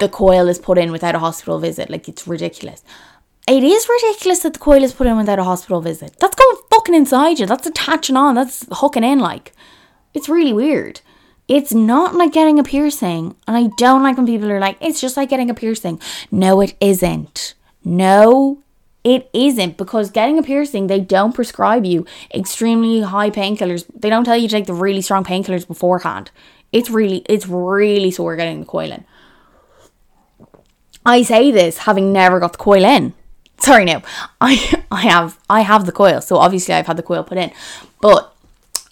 the 0.00 0.08
coil 0.08 0.48
is 0.48 0.58
put 0.58 0.78
in 0.78 0.90
without 0.90 1.14
a 1.14 1.20
hospital 1.20 1.58
visit. 1.60 1.88
Like 1.88 2.08
it's 2.08 2.26
ridiculous. 2.26 2.82
It 3.46 3.64
is 3.64 3.88
ridiculous 3.88 4.40
that 4.40 4.52
the 4.52 4.58
coil 4.58 4.82
is 4.82 4.92
put 4.92 5.06
in 5.06 5.16
without 5.16 5.38
a 5.38 5.44
hospital 5.44 5.80
visit. 5.80 6.16
That's 6.20 6.36
going 6.36 6.56
fucking 6.70 6.94
inside 6.94 7.38
you. 7.38 7.46
That's 7.46 7.66
attaching 7.66 8.16
on. 8.16 8.34
That's 8.34 8.66
hooking 8.70 9.02
in. 9.02 9.18
Like, 9.18 9.52
it's 10.14 10.28
really 10.28 10.52
weird. 10.52 11.00
It's 11.48 11.72
not 11.72 12.14
like 12.14 12.32
getting 12.32 12.58
a 12.60 12.62
piercing. 12.62 13.34
And 13.48 13.56
I 13.56 13.70
don't 13.76 14.02
like 14.02 14.16
when 14.16 14.26
people 14.26 14.52
are 14.52 14.60
like, 14.60 14.76
it's 14.80 15.00
just 15.00 15.16
like 15.16 15.30
getting 15.30 15.50
a 15.50 15.54
piercing. 15.54 16.00
No, 16.30 16.60
it 16.60 16.74
isn't. 16.80 17.54
No, 17.82 18.62
it 19.02 19.28
isn't 19.32 19.76
because 19.76 20.10
getting 20.10 20.38
a 20.38 20.42
piercing, 20.42 20.86
they 20.86 21.00
don't 21.00 21.34
prescribe 21.34 21.84
you 21.84 22.06
extremely 22.32 23.00
high 23.00 23.30
painkillers. 23.30 23.84
They 23.94 24.10
don't 24.10 24.24
tell 24.24 24.36
you 24.36 24.48
to 24.48 24.54
take 24.54 24.66
the 24.66 24.74
really 24.74 25.02
strong 25.02 25.24
painkillers 25.24 25.66
beforehand. 25.66 26.30
It's 26.70 26.90
really, 26.90 27.24
it's 27.28 27.48
really 27.48 28.12
sore 28.12 28.36
getting 28.36 28.60
the 28.60 28.66
coil 28.66 28.92
in. 28.92 29.04
I 31.04 31.22
say 31.22 31.50
this 31.50 31.78
having 31.78 32.12
never 32.12 32.40
got 32.40 32.52
the 32.52 32.58
coil 32.58 32.84
in. 32.84 33.14
Sorry, 33.58 33.84
no, 33.84 34.02
I 34.40 34.84
I 34.90 35.02
have 35.02 35.38
I 35.48 35.60
have 35.62 35.86
the 35.86 35.92
coil, 35.92 36.20
so 36.20 36.36
obviously 36.36 36.74
I've 36.74 36.86
had 36.86 36.96
the 36.96 37.02
coil 37.02 37.24
put 37.24 37.38
in, 37.38 37.52
but 38.00 38.34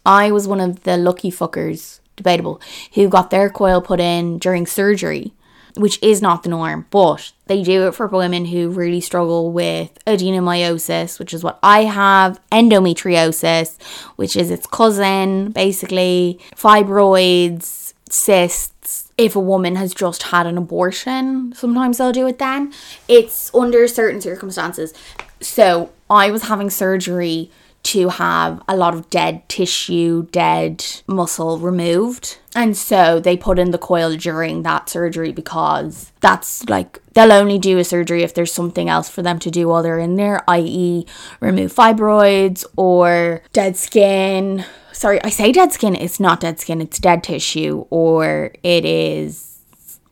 I 0.04 0.30
was 0.30 0.48
one 0.48 0.60
of 0.60 0.84
the 0.84 0.96
lucky 0.96 1.30
fuckers 1.30 2.00
debatable, 2.18 2.60
who 2.94 3.08
got 3.08 3.30
their 3.30 3.48
coil 3.48 3.80
put 3.80 4.00
in 4.00 4.38
during 4.38 4.66
surgery, 4.66 5.32
which 5.76 5.98
is 6.02 6.20
not 6.20 6.42
the 6.42 6.50
norm, 6.50 6.86
but 6.90 7.32
they 7.46 7.62
do 7.62 7.88
it 7.88 7.94
for 7.94 8.06
women 8.06 8.44
who 8.46 8.68
really 8.68 9.00
struggle 9.00 9.50
with 9.50 9.98
adenomyosis, 10.06 11.18
which 11.18 11.32
is 11.32 11.42
what 11.42 11.58
I 11.62 11.84
have, 11.84 12.40
endometriosis, 12.52 13.80
which 14.16 14.36
is 14.36 14.50
its 14.50 14.66
cousin, 14.66 15.52
basically, 15.52 16.38
fibroids, 16.54 17.94
cysts. 18.10 19.07
If 19.18 19.36
a 19.36 19.40
woman 19.40 19.76
has 19.76 19.92
just 19.92 20.22
had 20.24 20.46
an 20.46 20.56
abortion, 20.56 21.52
sometimes 21.54 21.98
they'll 21.98 22.12
do 22.12 22.26
it 22.26 22.38
then. 22.38 22.72
It's 23.08 23.52
under 23.54 23.86
certain 23.88 24.20
circumstances. 24.20 24.94
So 25.40 25.90
I 26.08 26.30
was 26.30 26.44
having 26.44 26.70
surgery 26.70 27.50
to 27.84 28.08
have 28.08 28.62
a 28.68 28.76
lot 28.76 28.92
of 28.92 29.08
dead 29.08 29.48
tissue, 29.48 30.26
dead 30.30 30.84
muscle 31.06 31.58
removed. 31.58 32.38
And 32.54 32.76
so 32.76 33.20
they 33.20 33.36
put 33.36 33.58
in 33.58 33.70
the 33.70 33.78
coil 33.78 34.16
during 34.16 34.62
that 34.62 34.88
surgery 34.88 35.32
because 35.32 36.12
that's 36.20 36.68
like 36.68 37.00
they'll 37.14 37.32
only 37.32 37.58
do 37.58 37.78
a 37.78 37.84
surgery 37.84 38.22
if 38.22 38.34
there's 38.34 38.52
something 38.52 38.88
else 38.88 39.08
for 39.08 39.22
them 39.22 39.38
to 39.38 39.50
do 39.50 39.68
while 39.68 39.82
they're 39.82 39.98
in 39.98 40.16
there, 40.16 40.42
i.e., 40.48 41.06
remove 41.40 41.74
fibroids 41.74 42.64
or 42.76 43.42
dead 43.52 43.76
skin. 43.76 44.64
Sorry, 44.98 45.22
I 45.22 45.30
say 45.30 45.52
dead 45.52 45.72
skin, 45.72 45.94
it's 45.94 46.18
not 46.18 46.40
dead 46.40 46.58
skin, 46.58 46.80
it's 46.80 46.98
dead 46.98 47.22
tissue, 47.22 47.86
or 47.88 48.50
it 48.64 48.84
is 48.84 49.60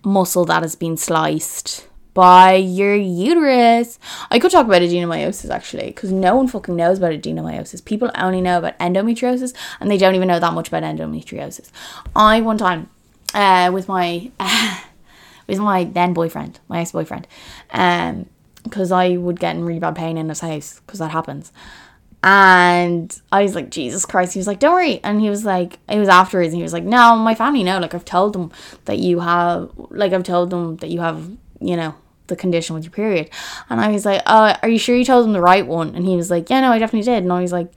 muscle 0.05 0.45
that 0.45 0.63
has 0.63 0.77
been 0.77 0.97
sliced 0.97 1.89
by 2.15 2.55
your 2.55 2.95
uterus. 2.95 3.99
I 4.31 4.39
could 4.39 4.53
talk 4.53 4.65
about 4.65 4.83
adenomyosis 4.83 5.51
actually, 5.51 5.87
because 5.87 6.13
no 6.13 6.37
one 6.37 6.47
fucking 6.47 6.77
knows 6.77 6.99
about 6.99 7.11
adenomyosis. 7.11 7.85
People 7.85 8.13
only 8.15 8.41
know 8.41 8.59
about 8.59 8.79
endometriosis, 8.79 9.55
and 9.81 9.91
they 9.91 9.99
don't 9.99 10.15
even 10.15 10.29
know 10.29 10.39
that 10.39 10.53
much 10.53 10.69
about 10.69 10.85
endometriosis. 10.85 11.73
I 12.15 12.41
one 12.41 12.57
time, 12.57 12.89
uh, 13.35 13.73
with 13.75 13.89
my 13.89 14.31
uh, 14.39 14.83
with 15.49 15.59
my 15.59 15.83
then 15.83 16.15
boyfriend, 16.15 16.61
my 16.69 16.79
ex 16.79 16.93
boyfriend, 16.93 17.27
um, 17.73 18.27
because 18.63 18.93
I 18.93 19.17
would 19.17 19.41
get 19.41 19.57
in 19.57 19.65
really 19.65 19.81
bad 19.81 19.97
pain 19.97 20.17
in 20.17 20.29
his 20.29 20.39
house 20.39 20.79
because 20.87 21.01
that 21.01 21.11
happens. 21.11 21.51
And 22.23 23.17
I 23.31 23.43
was 23.43 23.55
like, 23.55 23.71
Jesus 23.71 24.05
Christ. 24.05 24.33
He 24.33 24.39
was 24.39 24.47
like, 24.47 24.59
don't 24.59 24.75
worry. 24.75 25.01
And 25.05 25.21
he 25.21 25.31
was 25.31 25.45
like, 25.45 25.79
it 25.89 25.99
was 25.99 26.09
afterwards. 26.09 26.49
And 26.49 26.57
he 26.57 26.63
was 26.63 26.73
like, 26.73 26.85
no, 26.85 27.17
my 27.17 27.35
family 27.35 27.63
know. 27.63 27.79
Like, 27.79 27.95
I've 27.95 28.05
told 28.05 28.33
them 28.33 28.51
that 28.87 28.99
you 28.99 29.21
have, 29.21 29.71
like, 29.91 30.13
I've 30.13 30.25
told 30.25 30.51
them 30.51 30.77
that 30.79 30.91
you 30.91 31.01
have, 31.01 31.31
you 31.61 31.77
know, 31.77 31.95
the 32.27 32.37
condition 32.37 32.75
with 32.75 32.85
your 32.85 32.91
period. 32.91 33.31
And 33.71 33.81
I 33.81 33.91
was 33.91 34.05
like, 34.05 34.23
oh, 34.27 34.57
are 34.61 34.69
you 34.69 34.79
sure 34.79 34.97
you 34.97 35.05
told 35.05 35.25
them 35.25 35.33
the 35.33 35.41
right 35.41 35.67
one? 35.67 35.95
And 35.95 36.05
he 36.05 36.17
was 36.17 36.31
like, 36.31 36.51
yeah, 36.51 36.61
no, 36.61 36.73
I 36.73 36.79
definitely 36.79 37.05
did. 37.05 37.23
And 37.23 37.33
I 37.33 37.43
was 37.43 37.53
like, 37.53 37.71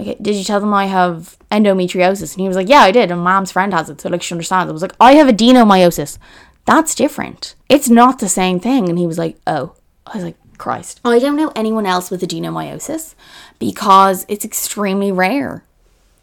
okay, 0.00 0.16
did 0.20 0.34
you 0.34 0.44
tell 0.44 0.60
them 0.60 0.72
I 0.72 0.86
have 0.86 1.36
endometriosis? 1.50 2.32
And 2.32 2.40
he 2.40 2.48
was 2.48 2.56
like, 2.56 2.68
yeah, 2.68 2.80
I 2.80 2.92
did. 2.92 3.10
And 3.10 3.20
mom's 3.20 3.52
friend 3.52 3.74
has 3.74 3.90
it. 3.90 4.00
So 4.00 4.08
like 4.08 4.22
she 4.22 4.32
understands. 4.32 4.70
I 4.70 4.72
was 4.72 4.82
like, 4.82 4.96
I 4.98 5.14
have 5.14 5.28
adenomyosis. 5.28 6.16
That's 6.64 6.94
different. 6.94 7.54
It's 7.68 7.90
not 7.90 8.18
the 8.18 8.28
same 8.28 8.60
thing. 8.60 8.88
And 8.88 8.98
he 8.98 9.06
was 9.06 9.18
like, 9.18 9.36
oh. 9.46 9.74
I 10.06 10.16
was 10.16 10.24
like, 10.24 10.36
Christ. 10.60 11.00
I 11.04 11.18
don't 11.18 11.36
know 11.36 11.52
anyone 11.56 11.86
else 11.86 12.10
with 12.10 12.20
adenomyosis 12.20 13.14
because 13.60 14.26
it's 14.28 14.44
extremely 14.44 15.12
rare. 15.12 15.62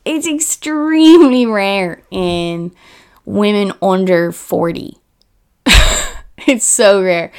It's 0.04 0.28
extremely 0.28 1.46
rare 1.46 2.02
in 2.12 2.74
women 3.26 3.72
under 3.82 4.34
40 4.34 4.98
it's 6.48 6.66
so 6.66 7.02
rare. 7.02 7.32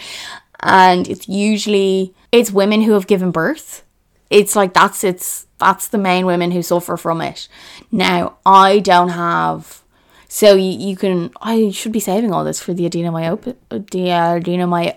And 0.61 1.07
it's 1.09 1.29
usually 1.29 2.15
it's 2.33 2.51
women 2.51 2.83
who 2.83 2.93
have 2.93 3.07
given 3.07 3.31
birth. 3.31 3.85
It's 4.31 4.57
like 4.57 4.75
that's 4.75 5.05
it's 5.05 5.47
that's 5.59 5.89
the 5.89 5.99
main 5.99 6.27
women 6.27 6.51
who 6.53 6.63
suffer 6.63 6.97
from 6.97 7.21
it. 7.21 7.49
Now, 7.91 8.39
I 8.45 8.81
don't 8.81 9.11
have 9.11 9.83
so 10.29 10.55
you, 10.55 10.79
you 10.79 10.97
can 10.97 11.31
I 11.41 11.71
should 11.71 11.93
be 11.93 12.01
saving 12.01 12.33
all 12.33 12.45
this 12.45 12.61
for 12.61 12.75
the 12.75 12.89
adenomyosis 12.89 13.57
the 13.69 13.79
adenomyo 13.79 14.97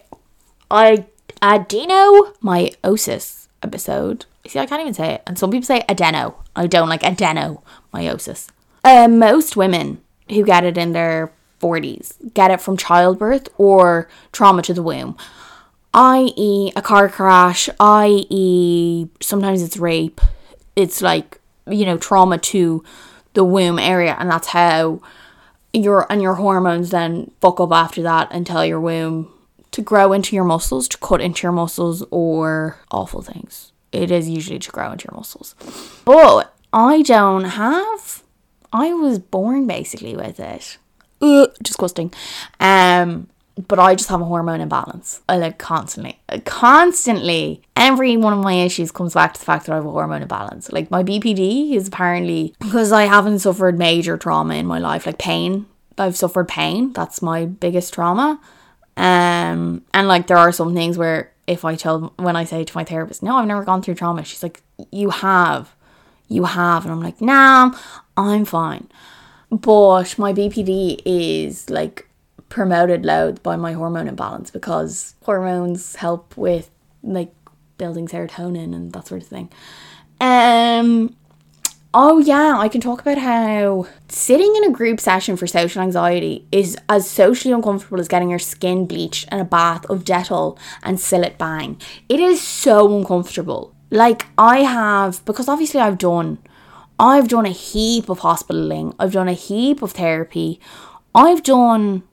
I 0.69 1.05
adenomyosis 1.41 3.47
episode. 3.63 4.25
See, 4.51 4.59
I 4.59 4.65
can't 4.65 4.81
even 4.81 4.93
say 4.93 5.13
it. 5.13 5.23
And 5.25 5.39
some 5.39 5.49
people 5.49 5.65
say 5.65 5.85
adeno. 5.87 6.35
I 6.57 6.67
don't 6.67 6.89
like 6.89 7.03
adenomyosis. 7.03 8.49
Uh, 8.83 9.07
most 9.07 9.55
women 9.55 10.01
who 10.27 10.43
get 10.43 10.65
it 10.65 10.77
in 10.77 10.91
their 10.91 11.31
40s 11.61 12.33
get 12.33 12.51
it 12.51 12.59
from 12.59 12.75
childbirth 12.75 13.47
or 13.57 14.09
trauma 14.33 14.61
to 14.63 14.73
the 14.73 14.83
womb, 14.83 15.15
i.e., 15.93 16.73
a 16.75 16.81
car 16.81 17.07
crash, 17.07 17.69
i.e., 17.79 19.07
sometimes 19.21 19.61
it's 19.61 19.77
rape. 19.77 20.19
It's 20.75 21.01
like, 21.01 21.39
you 21.65 21.85
know, 21.85 21.97
trauma 21.97 22.37
to 22.37 22.83
the 23.31 23.45
womb 23.45 23.79
area, 23.79 24.17
and 24.19 24.29
that's 24.29 24.47
how 24.47 25.01
your 25.71 26.11
and 26.11 26.21
your 26.21 26.35
hormones 26.35 26.89
then 26.89 27.31
fuck 27.39 27.61
up 27.61 27.71
after 27.71 28.01
that 28.01 28.27
and 28.31 28.45
tell 28.45 28.65
your 28.65 28.81
womb 28.81 29.31
to 29.71 29.81
grow 29.81 30.11
into 30.11 30.35
your 30.35 30.43
muscles, 30.43 30.89
to 30.89 30.97
cut 30.97 31.21
into 31.21 31.43
your 31.43 31.53
muscles, 31.53 32.03
or 32.11 32.79
awful 32.91 33.21
things. 33.21 33.70
It 33.91 34.11
is 34.11 34.29
usually 34.29 34.59
to 34.59 34.71
grow 34.71 34.91
into 34.91 35.07
your 35.09 35.17
muscles. 35.17 35.55
But 36.05 36.55
I 36.71 37.01
don't 37.01 37.43
have. 37.43 38.23
I 38.71 38.93
was 38.93 39.19
born 39.19 39.67
basically 39.67 40.15
with 40.15 40.39
it 40.39 40.77
uh, 41.21 41.47
disgusting. 41.61 42.13
Um, 42.59 43.27
but 43.67 43.79
I 43.79 43.95
just 43.95 44.09
have 44.09 44.21
a 44.21 44.25
hormone 44.25 44.61
imbalance. 44.61 45.21
I 45.27 45.37
like 45.37 45.57
constantly, 45.57 46.19
constantly. 46.45 47.61
Every 47.75 48.15
one 48.17 48.33
of 48.33 48.39
my 48.39 48.53
issues 48.53 48.91
comes 48.91 49.13
back 49.13 49.33
to 49.33 49.39
the 49.39 49.45
fact 49.45 49.65
that 49.65 49.73
I 49.73 49.75
have 49.75 49.85
a 49.85 49.91
hormone 49.91 50.21
imbalance. 50.21 50.71
Like 50.71 50.89
my 50.89 51.03
BPD 51.03 51.73
is 51.73 51.87
apparently 51.87 52.55
because 52.59 52.91
I 52.91 53.03
haven't 53.03 53.39
suffered 53.39 53.77
major 53.77 54.17
trauma 54.17 54.55
in 54.55 54.65
my 54.65 54.79
life, 54.79 55.05
like 55.05 55.17
pain. 55.17 55.65
I've 55.97 56.17
suffered 56.17 56.47
pain. 56.47 56.93
That's 56.93 57.21
my 57.21 57.45
biggest 57.45 57.93
trauma. 57.93 58.39
Um, 58.97 59.83
and 59.93 60.07
like 60.07 60.27
there 60.27 60.37
are 60.37 60.51
some 60.51 60.73
things 60.73 60.97
where 60.97 61.30
if 61.47 61.65
I 61.65 61.75
tell 61.75 62.13
when 62.17 62.35
I 62.35 62.43
say 62.43 62.63
to 62.63 62.77
my 62.77 62.83
therapist, 62.83 63.23
no, 63.23 63.37
I've 63.37 63.47
never 63.47 63.63
gone 63.63 63.81
through 63.81 63.95
trauma, 63.95 64.23
she's 64.23 64.43
like, 64.43 64.61
you 64.91 65.09
have, 65.09 65.75
you 66.27 66.45
have, 66.45 66.85
and 66.85 66.91
I'm 66.91 67.01
like, 67.01 67.21
nah, 67.21 67.75
I'm 68.15 68.45
fine. 68.45 68.87
But 69.49 70.17
my 70.17 70.31
BPD 70.33 71.01
is 71.05 71.69
like 71.69 72.07
promoted 72.49 73.05
loud 73.05 73.41
by 73.43 73.55
my 73.55 73.73
hormone 73.73 74.07
imbalance 74.07 74.51
because 74.51 75.15
hormones 75.23 75.95
help 75.95 76.35
with 76.37 76.69
like 77.03 77.33
building 77.77 78.07
serotonin 78.07 78.75
and 78.75 78.93
that 78.93 79.07
sort 79.07 79.21
of 79.21 79.27
thing. 79.27 79.49
Um 80.19 81.15
oh 81.93 82.19
yeah, 82.19 82.55
I 82.57 82.69
can 82.69 82.81
talk 82.81 83.01
about 83.01 83.17
how 83.17 83.87
sitting 84.07 84.55
in 84.55 84.63
a 84.63 84.71
group 84.71 84.99
session 84.99 85.35
for 85.35 85.47
social 85.47 85.81
anxiety 85.81 86.47
is 86.51 86.77
as 86.87 87.09
socially 87.09 87.53
uncomfortable 87.53 87.99
as 87.99 88.07
getting 88.07 88.29
your 88.29 88.39
skin 88.39 88.85
bleached 88.85 89.27
in 89.31 89.39
a 89.39 89.45
bath 89.45 89.85
of 89.89 90.03
Dettol 90.03 90.57
and 90.83 90.97
Cillit 90.97 91.37
Bang. 91.37 91.79
It 92.07 92.19
is 92.19 92.41
so 92.41 92.95
uncomfortable. 92.95 93.75
Like 93.89 94.27
I 94.37 94.59
have 94.59 95.23
because 95.25 95.49
obviously 95.49 95.81
I've 95.81 95.97
done 95.97 96.39
I've 96.97 97.27
done 97.27 97.45
a 97.45 97.49
heap 97.49 98.09
of 98.09 98.19
hospitaling. 98.19 98.93
I've 98.99 99.13
done 99.13 99.27
a 99.27 99.33
heap 99.33 99.81
of 99.81 99.91
therapy. 99.91 100.59
I've 101.13 101.43
done 101.43 102.03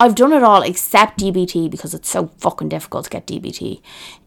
I've 0.00 0.14
done 0.14 0.32
it 0.32 0.42
all 0.42 0.62
except 0.62 1.20
DBT 1.20 1.70
because 1.70 1.94
it's 1.94 2.10
so 2.10 2.28
fucking 2.38 2.68
difficult 2.68 3.04
to 3.04 3.10
get 3.10 3.26
DBT 3.26 3.80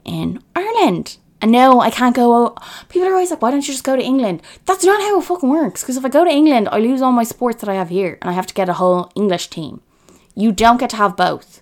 in 0.06 0.42
Ireland. 0.56 1.18
And 1.42 1.52
no, 1.52 1.80
I 1.80 1.90
can't 1.90 2.16
go. 2.16 2.56
People 2.90 3.08
are 3.08 3.14
always 3.14 3.32
like, 3.32 3.42
why 3.42 3.52
don't 3.52 3.66
you 3.66 3.74
just 3.74 3.86
go 3.86 3.96
to 3.96 4.04
England? 4.04 4.42
That's 4.66 4.84
not 4.84 5.02
how 5.02 5.20
it 5.20 5.24
fucking 5.24 5.50
works. 5.50 5.82
Because 5.82 5.96
if 5.96 6.04
I 6.04 6.10
go 6.10 6.26
to 6.26 6.32
England, 6.32 6.68
I 6.72 6.80
lose 6.80 7.02
all 7.02 7.14
my 7.14 7.24
sports 7.24 7.62
that 7.62 7.70
I 7.70 7.76
have 7.76 7.90
here 7.90 8.18
and 8.22 8.30
I 8.30 8.34
have 8.34 8.48
to 8.48 8.54
get 8.54 8.68
a 8.68 8.74
whole 8.74 9.12
English 9.16 9.48
team. 9.48 9.82
You 10.36 10.52
don't 10.52 10.80
get 10.80 10.90
to 10.92 10.98
have 10.98 11.16
both. 11.16 11.62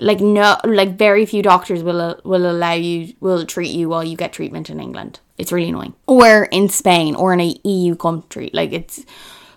Like 0.00 0.20
no, 0.20 0.56
like 0.64 0.98
very 0.98 1.24
few 1.24 1.40
doctors 1.40 1.82
will 1.84 2.00
uh, 2.00 2.14
will 2.24 2.50
allow 2.50 2.72
you 2.72 3.14
will 3.20 3.46
treat 3.46 3.70
you 3.70 3.88
while 3.88 4.02
you 4.02 4.16
get 4.16 4.32
treatment 4.32 4.68
in 4.68 4.80
England. 4.80 5.20
It's 5.38 5.52
really 5.52 5.68
annoying. 5.68 5.94
Or 6.08 6.48
in 6.50 6.68
Spain 6.68 7.14
or 7.14 7.32
in 7.32 7.40
a 7.40 7.56
EU 7.62 7.94
country. 7.94 8.50
Like 8.52 8.72
it's 8.72 9.04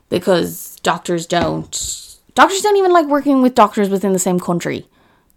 because 0.09 0.79
doctors 0.83 1.25
don't 1.25 2.17
doctors 2.35 2.61
don't 2.61 2.77
even 2.77 2.93
like 2.93 3.07
working 3.07 3.41
with 3.41 3.55
doctors 3.55 3.89
within 3.89 4.13
the 4.13 4.19
same 4.19 4.39
country 4.39 4.85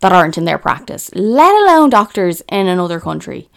that 0.01 0.13
aren't 0.13 0.39
in 0.39 0.45
their 0.45 0.59
practice, 0.59 1.11
let 1.15 1.55
alone 1.63 1.91
doctors 1.91 2.43
in 2.49 2.67
another 2.67 3.01
country. 3.01 3.49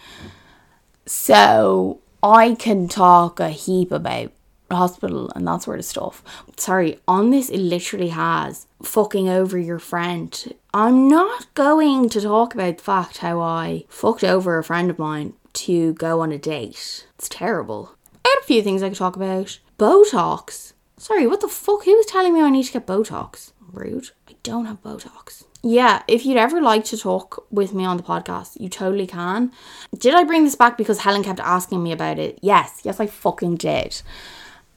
So 1.06 2.00
I 2.22 2.54
can 2.54 2.88
talk 2.88 3.40
a 3.40 3.50
heap 3.50 3.92
about 3.92 4.32
hospital 4.70 5.30
and 5.34 5.46
that 5.46 5.62
sort 5.62 5.78
of 5.78 5.84
stuff. 5.84 6.22
Sorry, 6.56 6.98
on 7.06 7.30
this 7.30 7.50
it 7.50 7.58
literally 7.58 8.08
has 8.08 8.66
fucking 8.82 9.28
over 9.28 9.58
your 9.58 9.78
friend. 9.78 10.54
I'm 10.72 11.08
not 11.08 11.52
going 11.54 12.08
to 12.10 12.20
talk 12.20 12.54
about 12.54 12.78
the 12.78 12.82
fact 12.82 13.18
how 13.18 13.40
I 13.40 13.84
fucked 13.88 14.24
over 14.24 14.58
a 14.58 14.64
friend 14.64 14.90
of 14.90 14.98
mine 14.98 15.34
to 15.54 15.94
go 15.94 16.20
on 16.20 16.32
a 16.32 16.38
date. 16.38 17.06
It's 17.16 17.28
terrible. 17.28 17.94
I 18.24 18.30
had 18.30 18.42
a 18.42 18.46
few 18.46 18.62
things 18.62 18.82
I 18.82 18.88
could 18.88 18.98
talk 18.98 19.16
about. 19.16 19.60
Botox. 19.78 20.72
Sorry, 20.96 21.26
what 21.26 21.40
the 21.40 21.48
fuck? 21.48 21.84
Who 21.84 21.94
was 21.94 22.06
telling 22.06 22.34
me 22.34 22.40
I 22.40 22.50
need 22.50 22.64
to 22.64 22.72
get 22.72 22.86
Botox? 22.86 23.52
Rude. 23.72 24.10
I 24.28 24.32
don't 24.42 24.66
have 24.66 24.82
Botox. 24.82 25.44
Yeah, 25.66 26.02
if 26.06 26.26
you'd 26.26 26.36
ever 26.36 26.60
like 26.60 26.84
to 26.86 26.98
talk 26.98 27.46
with 27.50 27.72
me 27.72 27.86
on 27.86 27.96
the 27.96 28.02
podcast, 28.02 28.60
you 28.60 28.68
totally 28.68 29.06
can. 29.06 29.50
Did 29.98 30.14
I 30.14 30.22
bring 30.22 30.44
this 30.44 30.54
back 30.54 30.76
because 30.76 30.98
Helen 30.98 31.22
kept 31.22 31.40
asking 31.40 31.82
me 31.82 31.90
about 31.90 32.18
it? 32.18 32.38
Yes, 32.42 32.82
yes, 32.82 33.00
I 33.00 33.06
fucking 33.06 33.56
did. 33.56 34.02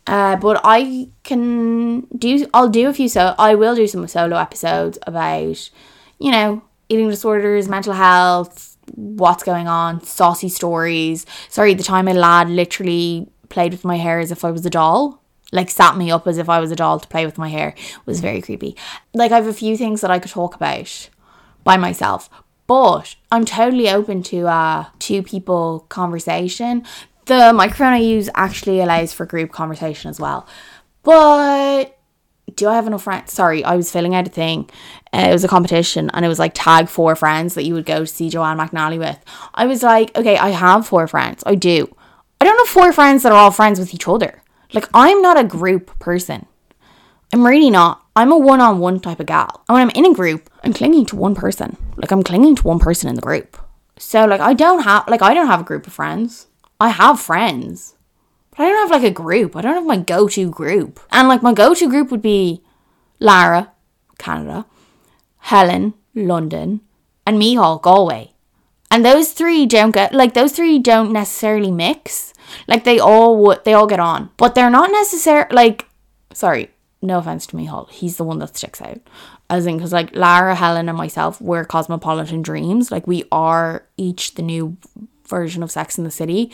Uh, 0.08 0.38
but 0.38 0.62
I 0.64 1.10
can 1.24 2.02
do. 2.18 2.48
I'll 2.54 2.70
do 2.70 2.88
a 2.88 2.94
few. 2.94 3.10
So 3.10 3.36
I 3.38 3.56
will 3.56 3.76
do 3.76 3.86
some 3.86 4.08
solo 4.08 4.38
episodes 4.38 4.98
about, 5.06 5.70
you 6.20 6.32
know, 6.32 6.64
eating 6.88 7.10
disorders, 7.10 7.68
mental 7.68 7.92
health, 7.92 8.78
what's 8.96 9.44
going 9.44 9.68
on, 9.68 10.02
saucy 10.06 10.48
stories. 10.48 11.26
Sorry, 11.50 11.74
the 11.74 11.84
time 11.84 12.08
a 12.08 12.14
lad 12.14 12.50
literally 12.50 13.28
played 13.50 13.74
with 13.74 13.84
my 13.84 13.98
hair 13.98 14.20
as 14.20 14.32
if 14.32 14.46
I 14.46 14.52
was 14.52 14.66
a 14.66 14.70
doll. 14.70 15.22
Like 15.52 15.70
sat 15.70 15.98
me 15.98 16.12
up 16.12 16.28
as 16.28 16.38
if 16.38 16.50
I 16.50 16.60
was 16.60 16.72
a 16.72 16.76
doll 16.76 17.00
to 17.00 17.08
play 17.08 17.26
with 17.26 17.38
my 17.38 17.50
hair 17.50 17.74
was 18.06 18.20
very 18.20 18.41
creepy. 18.41 18.76
Like 19.14 19.32
I 19.32 19.36
have 19.36 19.48
a 19.48 19.54
few 19.54 19.78
things 19.78 20.02
that 20.02 20.12
I 20.12 20.20
could 20.20 20.32
talk 20.32 20.56
about 20.56 21.10
by 21.64 21.78
myself, 21.78 22.30
but 22.66 23.16
I'm 23.32 23.45
totally 23.45 23.89
open 23.89 24.24
to 24.24 24.48
a 24.48 24.91
two 25.00 25.24
people 25.24 25.86
conversation 25.89 26.86
the 27.28 27.54
microphone 27.54 27.93
I 27.93 27.98
use 27.98 28.30
actually 28.36 28.80
allows 28.80 29.14
for 29.14 29.26
group 29.26 29.52
conversation 29.52 30.10
as 30.10 30.20
well. 30.20 30.48
But 31.04 31.98
do 32.56 32.68
I 32.68 32.76
have 32.76 32.88
enough 32.88 33.04
friends? 33.04 33.34
Sorry, 33.34 33.64
I 33.64 33.76
was 33.76 33.91
filling 33.91 34.16
out 34.16 34.28
a 34.28 34.32
thing. 34.32 34.70
Uh, 35.14 35.28
it 35.30 35.34
was 35.34 35.43
a 35.43 35.50
competition 35.50 36.10
and 36.14 36.26
it 36.26 36.30
was 36.30 36.39
like 36.39 36.54
tag 36.56 36.89
four 36.89 37.16
friends 37.16 37.54
that 37.54 37.66
you 37.66 37.74
would 37.74 37.86
go 37.86 38.00
to 38.00 38.08
see 38.08 38.30
Joanne 38.30 38.58
McNally 38.58 38.98
with. 38.98 39.20
I 39.54 39.68
was 39.68 39.84
like, 39.84 40.18
okay, 40.18 40.38
I 40.38 40.50
have 40.50 40.88
four 40.88 41.08
friends. 41.08 41.43
I 41.45 41.56
do. 41.56 41.93
I 42.39 42.45
don't 42.45 42.58
have 42.58 42.68
four 42.68 42.93
friends 42.93 43.24
that 43.24 43.32
are 43.32 43.38
all 43.38 43.52
friends 43.52 43.80
with 43.80 43.93
each 43.93 44.08
other. 44.08 44.41
Like, 44.74 44.88
I'm 44.93 45.22
not 45.22 45.39
a 45.39 45.43
group 45.43 45.97
person. 45.99 46.45
I'm 47.34 47.45
really 47.45 47.70
not. 47.70 48.05
I'm 48.15 48.32
a 48.32 48.38
one 48.38 48.61
on 48.61 48.80
one 48.80 48.99
type 48.99 49.20
of 49.20 49.26
gal. 49.26 49.63
And 49.68 49.76
when 49.76 49.84
I'm 49.84 49.95
in 49.95 50.11
a 50.11 50.13
group, 50.13 50.49
I'm 50.63 50.74
clinging 50.74 51.05
to 51.07 51.15
one 51.15 51.36
person. 51.36 51.78
Like, 51.95 52.11
I'm 52.11 52.24
clinging 52.24 52.55
to 52.57 52.63
one 52.63 52.80
person 52.80 53.09
in 53.09 53.15
the 53.15 53.22
group. 53.22 53.57
So, 53.97 54.26
like, 54.26 54.41
I 54.41 54.53
don't 54.53 54.84
have, 54.84 55.07
like, 55.07 55.22
I 55.22 55.34
don't 55.34 55.47
have 55.47 55.61
a 55.61 55.65
group 55.65 55.88
of 55.88 55.93
friends. 55.93 56.47
I 56.80 56.89
have 56.89 57.20
friends, 57.20 57.95
but 58.51 58.59
I 58.61 58.70
don't 58.70 58.89
have 58.89 59.01
like 59.01 59.09
a 59.09 59.13
group. 59.13 59.55
I 59.55 59.61
don't 59.61 59.74
have 59.74 59.86
my 59.86 59.97
go 59.97 60.28
to 60.28 60.49
group. 60.49 60.99
And 61.11 61.28
like 61.28 61.41
my 61.41 61.53
go 61.53 61.74
to 61.74 61.89
group 61.89 62.11
would 62.11 62.22
be 62.22 62.61
Lara, 63.20 63.72
Canada, 64.20 64.68
Helen, 65.39 65.95
London, 66.13 66.82
and 67.26 67.39
Mihal, 67.39 67.82
Galway. 67.82 68.34
And 68.91 69.03
those 69.03 69.32
three 69.32 69.65
don't 69.65 69.91
get 69.91 70.13
like 70.13 70.36
those 70.36 70.51
three 70.53 70.78
don't 70.78 71.11
necessarily 71.11 71.72
mix. 71.72 72.34
Like 72.68 72.84
they 72.84 73.00
all 73.00 73.38
would 73.43 73.64
they 73.66 73.74
all 73.74 73.88
get 73.88 74.00
on. 74.00 74.30
But 74.38 74.56
they're 74.56 74.70
not 74.70 74.91
necessarily 74.91 75.54
like 75.56 75.88
sorry, 76.34 76.72
no 77.02 77.20
offense 77.20 77.48
to 77.48 77.56
Mihal. 77.56 77.89
He's 77.89 78.18
the 78.18 78.24
one 78.24 78.39
that 78.39 78.56
sticks 78.58 78.82
out. 78.82 79.00
As 79.50 79.66
in, 79.66 79.78
because 79.78 79.93
like 79.93 80.16
Lara, 80.16 80.56
Helen, 80.56 80.89
and 80.89 80.98
myself, 80.98 81.39
we're 81.39 81.64
cosmopolitan 81.64 82.41
dreams. 82.41 82.91
Like 82.91 83.08
we 83.08 83.24
are 83.32 83.86
each 83.95 84.36
the 84.36 84.41
new 84.41 84.78
version 85.26 85.64
of 85.64 85.72
Sex 85.72 85.98
in 85.98 86.04
the 86.04 86.12
City. 86.12 86.52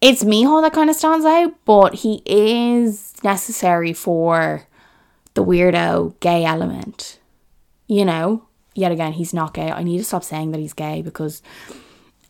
It's 0.00 0.24
Mihal 0.24 0.60
that 0.62 0.72
kind 0.72 0.90
of 0.90 0.96
stands 0.96 1.24
out, 1.24 1.54
but 1.64 1.94
he 1.94 2.22
is 2.26 3.14
necessary 3.22 3.92
for 3.92 4.66
the 5.34 5.44
weirdo 5.44 6.18
gay 6.20 6.44
element. 6.44 7.18
You 7.86 8.04
know, 8.04 8.46
yet 8.74 8.92
again, 8.92 9.12
he's 9.12 9.32
not 9.32 9.54
gay. 9.54 9.70
I 9.70 9.82
need 9.82 9.98
to 9.98 10.04
stop 10.04 10.24
saying 10.24 10.50
that 10.50 10.60
he's 10.60 10.72
gay 10.72 11.02
because 11.02 11.40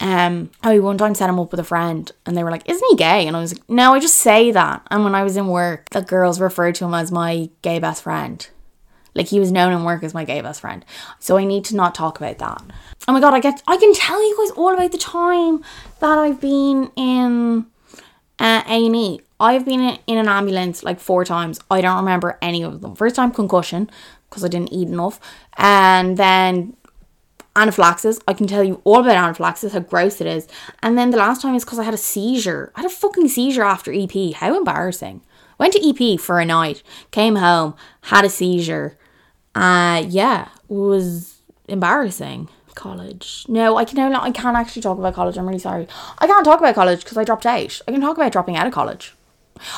um 0.01 0.51
I 0.63 0.79
one 0.79 0.99
time 0.99 1.15
set 1.15 1.31
him 1.31 1.39
up 1.39 1.51
with 1.51 1.61
a 1.61 1.65
friend 1.65 2.11
and 2.27 2.37
they 2.37 2.45
were 2.45 2.51
like, 2.51 2.69
Isn't 2.69 2.87
he 2.91 2.97
gay? 2.97 3.27
And 3.27 3.37
I 3.37 3.41
was 3.41 3.55
like, 3.55 3.69
No, 3.69 3.95
I 3.95 4.01
just 4.01 4.17
say 4.17 4.51
that. 4.51 4.87
And 4.91 5.05
when 5.05 5.15
I 5.15 5.23
was 5.23 5.37
in 5.37 5.49
work, 5.49 5.91
the 5.91 6.03
girls 6.03 6.41
referred 6.41 6.75
to 6.77 6.85
him 6.85 6.95
as 6.95 7.13
my 7.13 7.51
gay 7.63 7.79
best 7.79 8.03
friend. 8.03 8.47
Like 9.15 9.29
he 9.29 9.39
was 9.39 9.53
known 9.53 9.73
in 9.73 9.85
work 9.85 10.03
as 10.03 10.13
my 10.15 10.25
gay 10.25 10.41
best 10.41 10.61
friend. 10.61 10.85
So 11.21 11.37
I 11.37 11.45
need 11.45 11.65
to 11.67 11.77
not 11.77 11.95
talk 11.95 12.19
about 12.19 12.39
that. 12.39 12.63
Oh 13.07 13.13
my 13.13 13.21
god, 13.21 13.35
I 13.35 13.41
get 13.41 13.63
I 13.67 13.77
can 13.77 13.95
tell 13.95 14.21
you 14.23 14.37
guys 14.37 14.57
all 14.57 14.75
about 14.75 14.93
the 14.93 14.99
time 14.99 15.63
that 16.01 16.19
I've 16.19 16.41
been 16.41 16.91
in 16.97 17.67
uh, 18.39 18.63
A&E. 18.67 19.21
I've 19.39 19.65
been 19.65 19.99
in 20.07 20.19
an 20.19 20.29
ambulance 20.29 20.83
like 20.83 20.99
four 20.99 21.25
times. 21.25 21.61
I 21.71 21.81
don't 21.81 21.97
remember 21.97 22.39
any 22.43 22.63
of 22.63 22.81
them. 22.81 22.95
First 22.97 23.17
time 23.17 23.31
concussion 23.31 23.91
because 24.29 24.45
I 24.45 24.49
didn't 24.49 24.73
eat 24.73 24.89
enough. 24.89 25.21
And 25.57 26.17
then 26.17 26.77
anaphylaxis. 27.57 28.19
I 28.27 28.35
can 28.35 28.47
tell 28.47 28.65
you 28.65 28.81
all 28.85 29.01
about 29.01 29.17
anaphylaxis, 29.17 29.73
how 29.73 29.81
gross 29.81 30.21
it 30.21 30.27
is. 30.27 30.49
And 30.83 30.99
then 30.99 31.11
the 31.11 31.17
last 31.17 31.43
time 31.43 31.55
is 31.55 31.65
because 31.65 31.79
I 31.79 31.85
had 31.85 31.95
a 31.95 31.99
seizure. 31.99 32.73
I 32.75 32.83
had 32.83 32.91
a 32.91 32.95
fucking 32.95 33.29
seizure 33.29 33.63
after 33.63 33.93
EP. 33.93 34.35
How 34.35 34.57
embarrassing. 34.57 35.23
Went 35.59 35.73
to 35.75 35.89
EP 35.89 36.19
for 36.19 36.41
a 36.41 36.45
night, 36.45 36.83
came 37.13 37.37
home, 37.37 37.77
had 38.03 38.25
a 38.25 38.29
seizure, 38.29 38.99
uh, 39.55 40.05
yeah, 40.09 40.49
was 40.69 41.41
embarrassing. 41.69 42.49
College. 42.75 43.47
No, 43.49 43.77
I 43.77 43.85
can 43.85 44.11
no, 44.11 44.21
I 44.21 44.33
can't 44.33 44.57
actually 44.57 44.83
talk 44.83 44.99
about 44.99 45.15
college. 45.15 45.39
I'm 45.39 45.47
really 45.47 45.61
sorry. 45.61 45.87
I 46.19 46.27
can't 46.27 46.45
talk 46.45 46.59
about 46.59 46.75
college 46.75 47.05
because 47.05 47.17
I 47.17 47.23
dropped 47.23 47.47
out. 47.47 47.81
I 47.87 47.93
can 47.93 48.01
talk 48.01 48.17
about 48.17 48.33
dropping 48.33 48.57
out 48.57 48.67
of 48.67 48.73
college. 48.73 49.15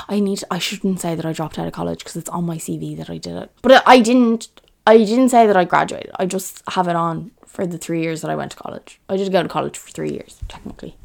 I 0.09 0.19
need. 0.19 0.43
I 0.51 0.59
shouldn't 0.59 1.01
say 1.01 1.15
that 1.15 1.27
I 1.27 1.33
dropped 1.33 1.59
out 1.59 1.67
of 1.67 1.75
college 1.75 1.99
because 1.99 2.17
it's 2.17 2.31
on 2.31 2.47
my 2.47 2.57
CV 2.57 2.97
that 2.97 3.11
I 3.11 3.19
did 3.19 3.37
it. 3.37 3.51
But 3.61 3.83
I 3.87 4.01
didn't. 4.01 4.49
I 4.87 4.99
didn't 4.99 5.31
say 5.31 5.47
that 5.47 5.57
I 5.57 5.65
graduated. 5.65 6.13
I 6.19 6.27
just 6.27 6.63
have 6.71 6.87
it 6.89 6.97
on 6.97 7.33
for 7.47 7.67
the 7.67 7.79
three 7.79 8.03
years 8.03 8.21
that 8.23 8.31
I 8.31 8.37
went 8.37 8.53
to 8.53 8.57
college. 8.57 9.01
I 9.09 9.17
did 9.17 9.33
go 9.33 9.43
to 9.43 9.49
college 9.49 9.77
for 9.77 9.91
three 9.91 10.11
years, 10.11 10.39
technically. 10.49 10.97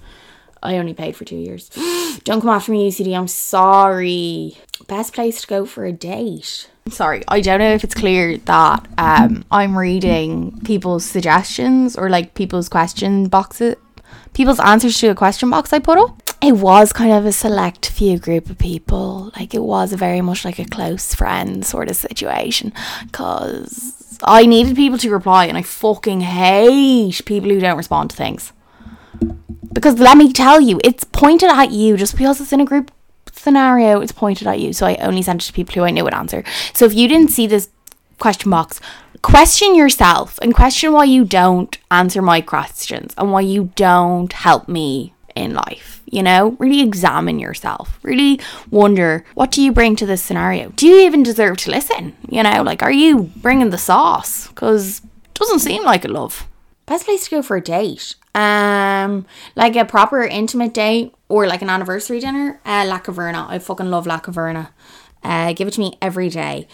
I 0.63 0.77
only 0.77 0.93
paid 0.93 1.15
for 1.15 1.25
two 1.25 1.38
years. 1.38 1.69
Don't 2.23 2.41
come 2.41 2.51
after 2.51 2.71
me, 2.71 2.89
UCD. 2.89 3.17
I'm 3.17 3.27
sorry. 3.27 4.57
Best 4.88 5.13
place 5.13 5.41
to 5.41 5.47
go 5.47 5.65
for 5.65 5.86
a 5.86 5.91
date. 5.91 6.69
Sorry, 6.89 7.23
I 7.27 7.41
don't 7.41 7.59
know 7.59 7.73
if 7.73 7.84
it's 7.84 7.93
clear 7.93 8.38
that 8.38 8.88
um, 8.97 9.45
I'm 9.51 9.77
reading 9.77 10.59
people's 10.65 11.05
suggestions 11.05 11.95
or 11.95 12.09
like 12.09 12.34
people's 12.34 12.69
question 12.69 13.27
boxes, 13.27 13.75
people's 14.34 14.59
answers 14.59 14.97
to 14.99 15.09
a 15.09 15.15
question 15.15 15.51
box 15.51 15.71
I 15.73 15.79
put 15.79 15.99
up. 15.99 16.20
It 16.41 16.53
was 16.53 16.91
kind 16.91 17.11
of 17.11 17.25
a 17.25 17.31
select 17.31 17.89
few 17.89 18.17
group 18.17 18.49
of 18.49 18.57
people. 18.57 19.31
Like 19.35 19.53
it 19.53 19.61
was 19.61 19.93
very 19.93 20.21
much 20.21 20.43
like 20.43 20.57
a 20.57 20.65
close 20.65 21.13
friend 21.13 21.63
sort 21.63 21.89
of 21.89 21.95
situation 21.95 22.73
because 23.05 24.19
I 24.23 24.47
needed 24.47 24.75
people 24.75 24.97
to 24.99 25.11
reply 25.11 25.45
and 25.45 25.57
I 25.57 25.61
fucking 25.61 26.21
hate 26.21 27.23
people 27.25 27.49
who 27.49 27.59
don't 27.59 27.77
respond 27.77 28.09
to 28.09 28.15
things. 28.15 28.53
Because 29.71 29.99
let 29.99 30.17
me 30.17 30.33
tell 30.33 30.59
you, 30.59 30.79
it's 30.83 31.03
pointed 31.03 31.49
at 31.49 31.71
you 31.71 31.95
just 31.95 32.17
because 32.17 32.41
it's 32.41 32.51
in 32.51 32.59
a 32.59 32.65
group 32.65 32.91
scenario, 33.31 34.01
it's 34.01 34.11
pointed 34.11 34.47
at 34.47 34.59
you. 34.59 34.73
So 34.73 34.87
I 34.87 34.95
only 34.95 35.21
sent 35.21 35.43
it 35.43 35.45
to 35.47 35.53
people 35.53 35.75
who 35.75 35.83
I 35.83 35.91
knew 35.91 36.03
would 36.03 36.13
answer. 36.13 36.43
So 36.73 36.85
if 36.85 36.93
you 36.93 37.07
didn't 37.07 37.29
see 37.29 37.45
this 37.45 37.69
question 38.17 38.49
box, 38.49 38.81
question 39.21 39.75
yourself 39.75 40.39
and 40.41 40.55
question 40.55 40.91
why 40.91 41.03
you 41.03 41.23
don't 41.23 41.77
answer 41.91 42.21
my 42.21 42.41
questions 42.41 43.13
and 43.17 43.31
why 43.31 43.41
you 43.41 43.71
don't 43.75 44.33
help 44.33 44.67
me 44.67 45.13
in 45.36 45.53
life. 45.53 46.01
You 46.05 46.23
know, 46.23 46.55
really 46.59 46.82
examine 46.82 47.39
yourself. 47.39 47.99
Really 48.03 48.39
wonder 48.69 49.23
what 49.34 49.51
do 49.51 49.61
you 49.61 49.71
bring 49.71 49.95
to 49.97 50.05
this 50.05 50.21
scenario? 50.21 50.69
Do 50.69 50.88
you 50.88 51.05
even 51.05 51.23
deserve 51.23 51.57
to 51.57 51.71
listen? 51.71 52.15
You 52.29 52.43
know, 52.43 52.63
like 52.63 52.84
are 52.84 52.91
you 52.91 53.32
bringing 53.38 53.69
the 53.69 53.77
sauce? 53.77 54.47
Because 54.47 54.99
it 54.99 55.34
doesn't 55.34 55.59
seem 55.59 55.84
like 55.84 56.05
a 56.05 56.09
love. 56.09 56.47
Best 56.86 57.05
place 57.05 57.25
to 57.25 57.32
go 57.32 57.41
for 57.41 57.57
a 57.57 57.61
date 57.61 58.15
um, 58.34 59.25
like 59.55 59.75
a 59.75 59.86
proper 59.86 60.23
intimate 60.23 60.73
date 60.73 61.13
or 61.27 61.47
like 61.47 61.61
an 61.61 61.69
anniversary 61.69 62.19
dinner, 62.19 62.59
uh, 62.65 62.86
La 62.88 62.99
Caverna. 62.99 63.47
I 63.49 63.59
fucking 63.59 63.89
love 63.89 64.07
La 64.07 64.19
Caverna. 64.19 64.69
Uh, 65.23 65.53
give 65.53 65.67
it 65.67 65.71
to 65.71 65.79
me 65.79 65.97
every 66.01 66.29
day. 66.29 66.67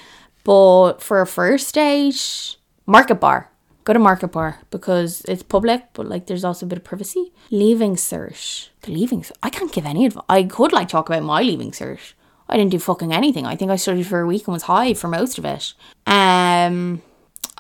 But 0.44 1.02
for 1.02 1.22
a 1.22 1.28
first 1.28 1.74
date, 1.74 2.56
Market 2.86 3.16
Bar. 3.16 3.50
Go 3.88 3.94
to 3.94 4.00
Market 4.00 4.34
Bar 4.34 4.60
because 4.70 5.22
it's 5.30 5.44
public, 5.44 5.82
but 5.94 6.10
like 6.10 6.28
there's 6.28 6.44
also 6.44 6.66
a 6.66 6.68
bit 6.68 6.80
of 6.80 6.84
privacy. 6.84 7.32
Leaving 7.50 7.96
cert. 7.96 8.68
The 8.82 8.92
leaving 8.92 9.22
cert. 9.22 9.38
I 9.42 9.50
can't 9.50 9.72
give 9.72 9.86
any 9.86 10.06
advice. 10.08 10.26
I 10.28 10.44
could 10.44 10.74
like 10.74 10.90
talk 10.90 11.08
about 11.08 11.24
my 11.24 11.42
leaving 11.42 11.72
cert. 11.72 12.12
I 12.50 12.58
didn't 12.58 12.72
do 12.72 12.80
fucking 12.80 13.14
anything. 13.14 13.46
I 13.46 13.56
think 13.56 13.72
I 13.72 13.78
studied 13.78 14.06
for 14.06 14.20
a 14.20 14.28
week 14.28 14.46
and 14.46 14.52
was 14.52 14.64
high 14.64 14.94
for 14.94 15.08
most 15.08 15.38
of 15.38 15.46
it. 15.46 15.74
Um, 16.06 17.02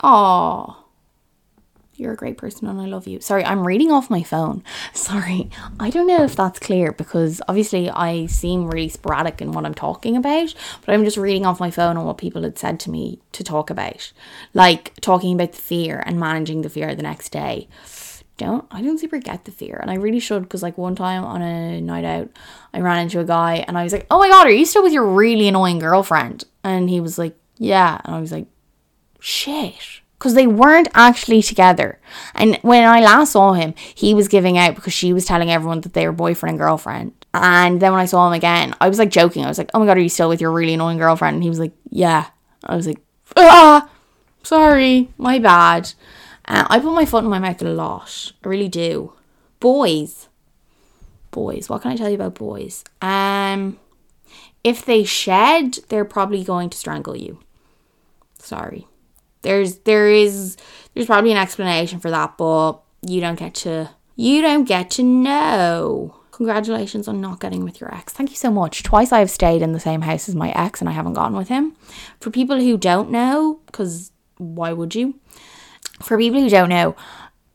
oh, 0.03 0.83
you're 1.97 2.13
a 2.13 2.17
great 2.17 2.37
person 2.37 2.67
and 2.67 2.79
I 2.79 2.85
love 2.85 3.07
you. 3.07 3.19
Sorry, 3.19 3.43
I'm 3.43 3.65
reading 3.65 3.91
off 3.91 4.09
my 4.09 4.23
phone. 4.23 4.63
Sorry. 4.93 5.49
I 5.79 5.89
don't 5.89 6.07
know 6.07 6.23
if 6.23 6.35
that's 6.35 6.59
clear 6.59 6.91
because 6.91 7.41
obviously 7.47 7.89
I 7.89 8.27
seem 8.27 8.69
really 8.69 8.89
sporadic 8.89 9.41
in 9.41 9.51
what 9.51 9.65
I'm 9.65 9.73
talking 9.73 10.15
about, 10.15 10.53
but 10.85 10.93
I'm 10.93 11.03
just 11.03 11.17
reading 11.17 11.45
off 11.45 11.59
my 11.59 11.71
phone 11.71 11.97
on 11.97 12.05
what 12.05 12.17
people 12.17 12.43
had 12.43 12.57
said 12.57 12.79
to 12.81 12.91
me 12.91 13.19
to 13.31 13.43
talk 13.43 13.69
about. 13.69 14.11
Like 14.53 14.93
talking 15.01 15.33
about 15.33 15.53
the 15.53 15.61
fear 15.61 16.03
and 16.05 16.19
managing 16.19 16.61
the 16.61 16.69
fear 16.69 16.93
the 16.95 17.03
next 17.03 17.29
day. 17.29 17.67
Don't 18.37 18.67
I 18.69 18.83
don't 18.83 18.99
super 18.99 19.17
get 19.17 19.45
the 19.45 19.51
fear, 19.51 19.79
and 19.81 19.89
I 19.89 19.95
really 19.95 20.19
should 20.19 20.43
because 20.43 20.61
like 20.61 20.77
one 20.77 20.95
time 20.95 21.23
on 21.23 21.41
a 21.41 21.81
night 21.81 22.05
out, 22.05 22.29
I 22.71 22.81
ran 22.81 22.99
into 22.99 23.19
a 23.19 23.25
guy 23.25 23.65
and 23.67 23.75
I 23.75 23.83
was 23.83 23.91
like, 23.91 24.05
"Oh 24.11 24.19
my 24.19 24.29
god, 24.29 24.45
are 24.45 24.51
you 24.51 24.63
still 24.63 24.83
with 24.83 24.93
your 24.93 25.07
really 25.07 25.47
annoying 25.47 25.79
girlfriend?" 25.79 26.43
And 26.63 26.87
he 26.87 26.99
was 26.99 27.17
like, 27.17 27.35
"Yeah," 27.57 27.99
and 28.05 28.13
I 28.13 28.19
was 28.19 28.31
like, 28.31 28.45
"Shit." 29.19 30.01
Because 30.17 30.33
they 30.33 30.47
weren't 30.47 30.87
actually 30.93 31.41
together. 31.41 31.99
And 32.33 32.57
when 32.63 32.83
I 32.83 33.01
last 33.01 33.33
saw 33.33 33.53
him, 33.53 33.73
he 33.93 34.13
was 34.13 34.27
giving 34.27 34.57
out 34.57 34.75
because 34.75 34.93
she 34.93 35.13
was 35.13 35.25
telling 35.25 35.51
everyone 35.51 35.81
that 35.81 35.93
they 35.93 36.07
were 36.07 36.13
boyfriend 36.13 36.53
and 36.53 36.59
girlfriend. 36.59 37.13
And 37.33 37.79
then 37.79 37.91
when 37.91 38.01
I 38.01 38.05
saw 38.05 38.27
him 38.27 38.33
again, 38.33 38.73
I 38.81 38.89
was 38.89 38.97
like 38.97 39.11
joking. 39.11 39.45
I 39.45 39.47
was 39.47 39.57
like, 39.57 39.69
"Oh 39.73 39.79
my 39.79 39.85
god, 39.85 39.97
are 39.97 40.01
you 40.01 40.09
still 40.09 40.29
with 40.29 40.41
your 40.41 40.51
really 40.51 40.73
annoying 40.73 40.97
girlfriend?" 40.97 41.35
And 41.35 41.43
he 41.43 41.49
was 41.49 41.59
like, 41.59 41.73
"Yeah." 41.89 42.27
I 42.63 42.75
was 42.75 42.87
like, 42.87 42.99
"Ah, 43.35 43.89
sorry, 44.43 45.09
my 45.17 45.37
bad." 45.39 45.93
Uh, 46.47 46.65
I 46.69 46.79
put 46.79 46.93
my 46.93 47.05
foot 47.05 47.23
in 47.23 47.29
my 47.29 47.39
mouth 47.39 47.61
a 47.61 47.65
lot. 47.65 48.31
I 48.43 48.47
really 48.47 48.69
do. 48.69 49.13
Boys, 49.59 50.29
boys. 51.31 51.69
What 51.69 51.81
can 51.81 51.91
I 51.91 51.95
tell 51.95 52.09
you 52.09 52.15
about 52.15 52.35
boys? 52.35 52.83
Um, 53.01 53.77
if 54.63 54.85
they 54.85 55.03
shed, 55.03 55.79
they're 55.89 56.05
probably 56.05 56.43
going 56.43 56.69
to 56.69 56.77
strangle 56.77 57.15
you. 57.15 57.39
Sorry. 58.39 58.87
There's 59.47 59.77
there 59.79 60.09
is 60.09 60.57
there's 60.93 61.05
probably 61.05 61.31
an 61.31 61.37
explanation 61.37 62.01
for 62.01 62.11
that, 62.11 62.37
but 62.37 62.81
you 63.01 63.21
don't 63.21 63.39
get 63.39 63.55
to 63.55 63.89
you 64.17 64.41
don't 64.41 64.65
get 64.65 64.91
to 64.91 65.03
know. 65.03 66.15
Congratulations 66.31 67.07
on 67.07 67.21
not 67.21 67.39
getting 67.39 67.63
with 67.63 67.79
your 67.79 67.93
ex. 67.95 68.11
Thank 68.11 68.29
you 68.29 68.35
so 68.35 68.51
much. 68.51 68.83
Twice 68.83 69.13
I've 69.13 69.31
stayed 69.31 69.61
in 69.61 69.71
the 69.71 69.79
same 69.79 70.01
house 70.01 70.27
as 70.27 70.35
my 70.35 70.51
ex 70.51 70.81
and 70.81 70.89
I 70.89 70.91
haven't 70.91 71.13
gotten 71.13 71.37
with 71.37 71.47
him. 71.47 71.77
For 72.19 72.29
people 72.29 72.59
who 72.59 72.77
don't 72.77 73.09
know, 73.09 73.61
because 73.67 74.11
why 74.37 74.73
would 74.73 74.93
you? 74.93 75.15
For 76.01 76.17
people 76.17 76.41
who 76.41 76.49
don't 76.49 76.67
know, 76.67 76.97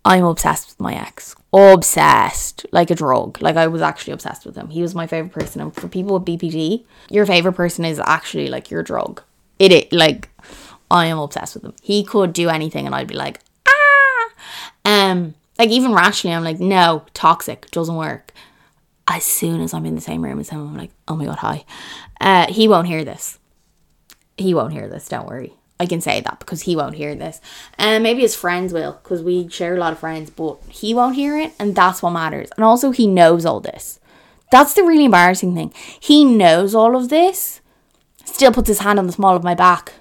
I'm 0.03 0.24
obsessed 0.24 0.70
with 0.70 0.80
my 0.80 0.95
ex. 0.95 1.36
Obsessed. 1.53 2.64
Like 2.72 2.90
a 2.90 2.95
drug. 2.95 3.43
Like 3.43 3.57
I 3.57 3.66
was 3.66 3.82
actually 3.82 4.14
obsessed 4.14 4.47
with 4.47 4.57
him. 4.57 4.70
He 4.70 4.80
was 4.80 4.95
my 4.95 5.07
favorite 5.07 5.34
person. 5.34 5.61
And 5.61 5.74
for 5.74 5.88
people 5.88 6.18
with 6.18 6.24
BPD, 6.26 6.86
your 7.11 7.26
favorite 7.26 7.53
person 7.53 7.84
is 7.84 8.01
actually 8.07 8.49
like 8.49 8.70
your 8.70 8.82
drug. 8.82 9.22
It, 9.59 9.72
it 9.72 9.93
like 9.93 10.30
I 10.93 11.07
am 11.07 11.18
obsessed 11.18 11.55
with 11.55 11.64
him. 11.64 11.74
He 11.82 12.05
could 12.05 12.34
do 12.34 12.51
anything 12.51 12.84
and 12.84 12.95
I'd 12.95 13.09
be 13.09 13.14
like, 13.14 13.40
ah. 13.66 14.30
Um, 14.84 15.34
like 15.59 15.70
even 15.70 15.95
rationally, 15.95 16.36
I'm 16.36 16.45
like, 16.45 16.61
no, 16.61 17.07
toxic, 17.14 17.70
doesn't 17.70 17.97
work. 17.97 18.32
As 19.09 19.24
soon 19.24 19.62
as 19.62 19.72
I'm 19.72 19.86
in 19.86 19.95
the 19.95 20.03
same 20.03 20.22
room 20.22 20.38
as 20.38 20.51
him, 20.51 20.61
I'm 20.61 20.76
like, 20.76 20.90
oh 21.09 21.16
my 21.16 21.24
god, 21.24 21.38
hi. 21.38 21.64
Uh, 22.20 22.47
he 22.53 22.68
won't 22.68 22.86
hear 22.86 23.05
this. 23.05 23.38
He 24.36 24.53
won't 24.53 24.74
hear 24.74 24.86
this. 24.86 25.09
Don't 25.09 25.26
worry. 25.26 25.55
I 25.80 25.86
can 25.86 26.03
say 26.03 26.20
that 26.20 26.38
because 26.38 26.62
he 26.62 26.76
won't 26.76 26.95
hear 26.95 27.14
this. 27.14 27.40
And 27.78 28.03
uh, 28.03 28.05
maybe 28.05 28.20
his 28.20 28.36
friends 28.36 28.72
will 28.72 29.01
because 29.03 29.22
we 29.22 29.49
share 29.49 29.74
a 29.74 29.78
lot 29.78 29.95
of 29.95 29.99
friends, 29.99 30.30
but 30.30 30.59
he 30.68 30.93
won't 30.93 31.16
hear 31.16 31.38
it, 31.38 31.55
and 31.59 31.74
that's 31.74 32.03
what 32.03 32.11
matters. 32.11 32.51
And 32.57 32.64
also, 32.64 32.90
he 32.90 33.07
knows 33.07 33.45
all 33.45 33.61
this. 33.61 33.99
That's 34.53 34.74
the 34.74 34.84
really 34.84 35.07
embarrassing 35.07 35.55
thing. 35.55 35.72
He 35.99 36.24
knows 36.24 36.74
all 36.74 36.95
of 36.95 37.09
this, 37.09 37.62
still 38.24 38.53
puts 38.53 38.68
his 38.68 38.80
hand 38.80 38.99
on 38.99 39.07
the 39.07 39.12
small 39.12 39.34
of 39.34 39.43
my 39.43 39.55
back 39.55 39.95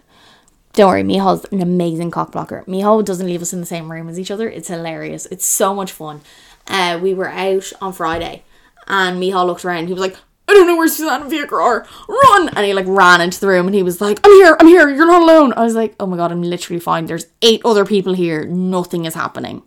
don't 0.74 0.90
worry, 0.90 1.04
Mihal's 1.04 1.46
an 1.52 1.62
amazing 1.62 2.12
cock 2.12 2.32
blocker. 2.32 2.64
Mihal 2.68 3.04
doesn't 3.04 3.28
leave 3.28 3.42
us 3.42 3.54
in 3.54 3.60
the 3.60 3.66
same 3.66 3.92
room 3.92 4.08
as 4.08 4.20
each 4.20 4.32
other. 4.32 4.50
It's 4.50 4.70
hilarious. 4.70 5.26
It's 5.28 5.46
so 5.46 5.74
much 5.76 5.92
fun. 5.92 6.22
Uh, 6.68 7.00
we 7.02 7.14
were 7.14 7.30
out 7.30 7.72
on 7.82 7.92
Friday 7.94 8.44
and 8.88 9.20
Mihal 9.20 9.46
looked 9.46 9.66
around. 9.66 9.88
He 9.88 9.94
was 9.94 10.02
like, 10.02 10.16
I 10.48 10.54
don't 10.54 10.68
know 10.68 10.78
where 10.78 10.88
Suzanne 10.88 11.24
and 11.24 11.32
Fiachra 11.32 11.64
are. 11.64 11.88
Run! 12.08 12.50
And 12.50 12.66
he 12.66 12.74
like 12.74 12.86
ran 12.88 13.22
into 13.22 13.40
the 13.40 13.48
room 13.48 13.68
and 13.68 13.76
he 13.76 13.84
was 13.84 14.02
like, 14.02 14.20
I'm 14.24 14.32
here, 14.34 14.58
I'm 14.60 14.68
here, 14.68 14.90
you're 14.90 15.08
not 15.08 15.22
alone. 15.22 15.54
I 15.54 15.64
was 15.64 15.76
like, 15.76 15.96
oh 16.00 16.06
my 16.06 16.18
god, 16.18 16.32
I'm 16.32 16.42
literally 16.42 16.80
fine. 16.80 17.06
There's 17.06 17.28
eight 17.42 17.62
other 17.64 17.86
people 17.86 18.14
here. 18.14 18.46
Nothing 18.46 19.06
is 19.06 19.14
happening. 19.14 19.64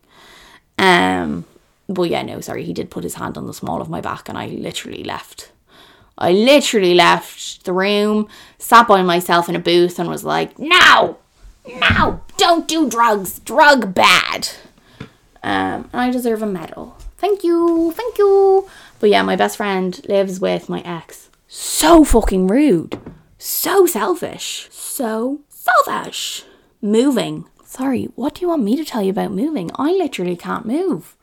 Um, 0.78 1.44
but 1.88 2.04
yeah, 2.04 2.22
no, 2.22 2.40
sorry. 2.40 2.64
He 2.64 2.72
did 2.72 2.90
put 2.90 3.04
his 3.04 3.14
hand 3.14 3.38
on 3.38 3.46
the 3.46 3.54
small 3.54 3.80
of 3.80 3.88
my 3.88 4.00
back 4.00 4.28
and 4.28 4.36
I 4.36 4.46
literally 4.46 5.04
left. 5.04 5.52
I 6.16 6.32
literally 6.32 6.94
left 6.94 7.64
the 7.64 7.72
room, 7.72 8.28
sat 8.58 8.86
by 8.86 9.02
myself 9.02 9.48
in 9.48 9.56
a 9.56 9.60
booth, 9.60 9.98
and 9.98 10.08
was 10.08 10.24
like, 10.24 10.58
no, 10.58 11.18
no, 11.66 12.20
don't 12.36 12.68
do 12.68 12.88
drugs. 12.88 13.40
Drug 13.40 13.94
bad. 13.94 14.48
Um, 15.42 15.88
and 15.92 16.00
I 16.00 16.10
deserve 16.10 16.42
a 16.42 16.46
medal. 16.46 16.96
Thank 17.18 17.42
you, 17.42 17.92
thank 17.92 18.18
you. 18.18 18.68
But 19.00 19.10
yeah, 19.10 19.22
my 19.22 19.36
best 19.36 19.56
friend 19.56 20.00
lives 20.08 20.40
with 20.40 20.68
my 20.68 20.80
ex. 20.80 21.30
So 21.48 22.04
fucking 22.04 22.46
rude. 22.46 22.98
So 23.38 23.86
selfish. 23.86 24.68
So 24.70 25.40
selfish. 25.48 26.44
Moving. 26.80 27.46
Sorry, 27.64 28.04
what 28.14 28.34
do 28.34 28.42
you 28.42 28.48
want 28.48 28.62
me 28.62 28.76
to 28.76 28.84
tell 28.84 29.02
you 29.02 29.10
about 29.10 29.32
moving? 29.32 29.70
I 29.74 29.90
literally 29.90 30.36
can't 30.36 30.64
move. 30.64 31.16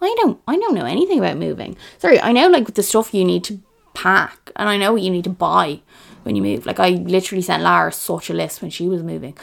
I 0.00 0.14
don't 0.18 0.40
I 0.48 0.56
don't 0.56 0.74
know 0.74 0.84
anything 0.84 1.18
about 1.18 1.36
moving. 1.36 1.76
Sorry, 1.98 2.20
I 2.20 2.32
know 2.32 2.48
like 2.48 2.74
the 2.74 2.82
stuff 2.82 3.14
you 3.14 3.24
need 3.24 3.44
to 3.44 3.60
pack 3.94 4.50
and 4.56 4.68
I 4.68 4.76
know 4.76 4.92
what 4.92 5.02
you 5.02 5.10
need 5.10 5.24
to 5.24 5.30
buy 5.30 5.80
when 6.22 6.36
you 6.36 6.42
move. 6.42 6.66
Like 6.66 6.80
I 6.80 6.90
literally 6.90 7.42
sent 7.42 7.62
Lara 7.62 7.92
such 7.92 8.30
a 8.30 8.34
list 8.34 8.62
when 8.62 8.70
she 8.70 8.88
was 8.88 9.02
moving. 9.02 9.36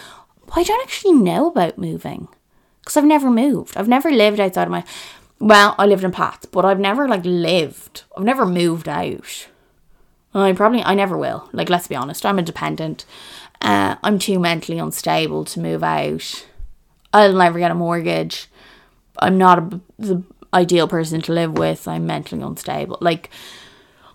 I 0.55 0.63
don't 0.63 0.81
actually 0.83 1.13
know 1.13 1.47
about 1.47 1.77
moving 1.77 2.27
because 2.79 2.97
I've 2.97 3.05
never 3.05 3.29
moved. 3.29 3.77
I've 3.77 3.87
never 3.87 4.11
lived 4.11 4.39
outside 4.39 4.63
of 4.63 4.71
my. 4.71 4.83
Well, 5.39 5.75
I 5.77 5.85
lived 5.85 6.03
in 6.03 6.11
Pats, 6.11 6.47
but 6.47 6.65
I've 6.65 6.79
never 6.79 7.07
like 7.07 7.23
lived. 7.23 8.03
I've 8.17 8.23
never 8.23 8.45
moved 8.45 8.89
out. 8.89 9.47
I 10.33 10.51
probably 10.53 10.83
I 10.83 10.95
never 10.95 11.17
will. 11.17 11.49
Like 11.53 11.69
let's 11.69 11.87
be 11.87 11.95
honest, 11.95 12.25
I'm 12.25 12.39
independent. 12.39 13.05
Uh, 13.61 13.95
I'm 14.03 14.19
too 14.19 14.39
mentally 14.39 14.79
unstable 14.79 15.45
to 15.45 15.59
move 15.59 15.83
out. 15.83 16.47
I'll 17.13 17.33
never 17.33 17.59
get 17.59 17.71
a 17.71 17.75
mortgage. 17.75 18.47
I'm 19.19 19.37
not 19.37 19.59
a, 19.59 19.81
the 19.97 20.23
ideal 20.53 20.87
person 20.87 21.21
to 21.21 21.33
live 21.33 21.57
with. 21.57 21.87
I'm 21.87 22.05
mentally 22.05 22.41
unstable. 22.41 22.97
Like 23.01 23.29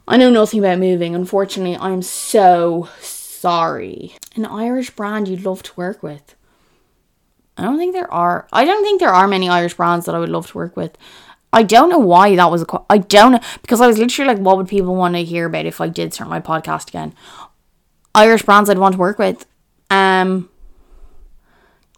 I 0.07 0.17
know 0.17 0.31
nothing 0.31 0.61
about 0.61 0.79
moving. 0.79 1.15
Unfortunately, 1.15 1.77
I'm 1.77 2.03
so 2.03 2.89
sorry. 3.01 4.17
An 4.37 4.45
Irish 4.45 4.91
brand 4.91 5.29
you'd 5.29 5.45
love 5.45 5.63
to 5.63 5.73
work 5.77 6.03
with. 6.03 6.35
I 7.57 7.63
don't 7.63 7.79
think 7.79 7.95
there 7.95 8.13
are. 8.13 8.47
I 8.53 8.65
don't 8.65 8.83
think 8.83 9.01
there 9.01 9.15
are 9.15 9.29
many 9.29 9.49
Irish 9.49 9.75
brands 9.75 10.07
that 10.07 10.15
I 10.15 10.19
would 10.19 10.29
love 10.29 10.49
to 10.49 10.59
work 10.59 10.77
with. 10.77 10.97
I 11.53 11.63
don't 11.63 11.89
know 11.89 11.99
why 11.99 12.35
that 12.35 12.51
was 12.51 12.63
a. 12.63 12.67
I 12.91 12.99
don't 12.99 13.33
know 13.33 13.41
because 13.63 13.81
I 13.81 13.87
was 13.87 13.99
literally 13.99 14.35
like, 14.35 14.43
what 14.43 14.57
would 14.57 14.69
people 14.69 14.97
want 14.97 15.15
to 15.15 15.23
hear 15.25 15.47
about 15.47 15.67
if 15.67 15.81
I 15.81 15.89
did 15.89 16.13
start 16.13 16.29
my 16.29 16.41
podcast 16.41 16.89
again? 16.89 17.15
Irish 18.15 18.43
brands 18.43 18.69
I'd 18.69 18.79
want 18.79 18.95
to 18.95 18.99
work 18.99 19.19
with. 19.19 19.47
Um, 19.89 20.51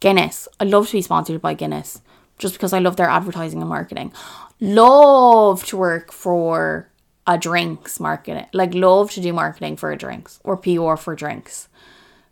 Guinness. 0.01 0.47
I'd 0.61 0.69
love 0.69 0.87
to 0.89 0.93
be 0.93 1.03
sponsored 1.03 1.41
by 1.41 1.55
Guinness 1.55 2.03
just 2.39 2.55
because 2.55 2.73
I 2.73 2.79
love 2.79 2.97
their 2.97 3.09
advertising 3.09 3.61
and 3.61 3.69
marketing. 3.69 4.13
Love 4.61 5.65
to 5.67 5.77
work 5.77 6.13
for 6.13 6.91
a 7.27 7.37
drinks 7.37 7.99
marketing, 7.99 8.47
like 8.53 8.75
love 8.75 9.11
to 9.13 9.21
do 9.21 9.33
marketing 9.33 9.77
for 9.77 9.95
drinks 9.97 10.39
or 10.45 10.57
PR 10.57 10.97
for 10.97 11.15
drinks 11.15 11.69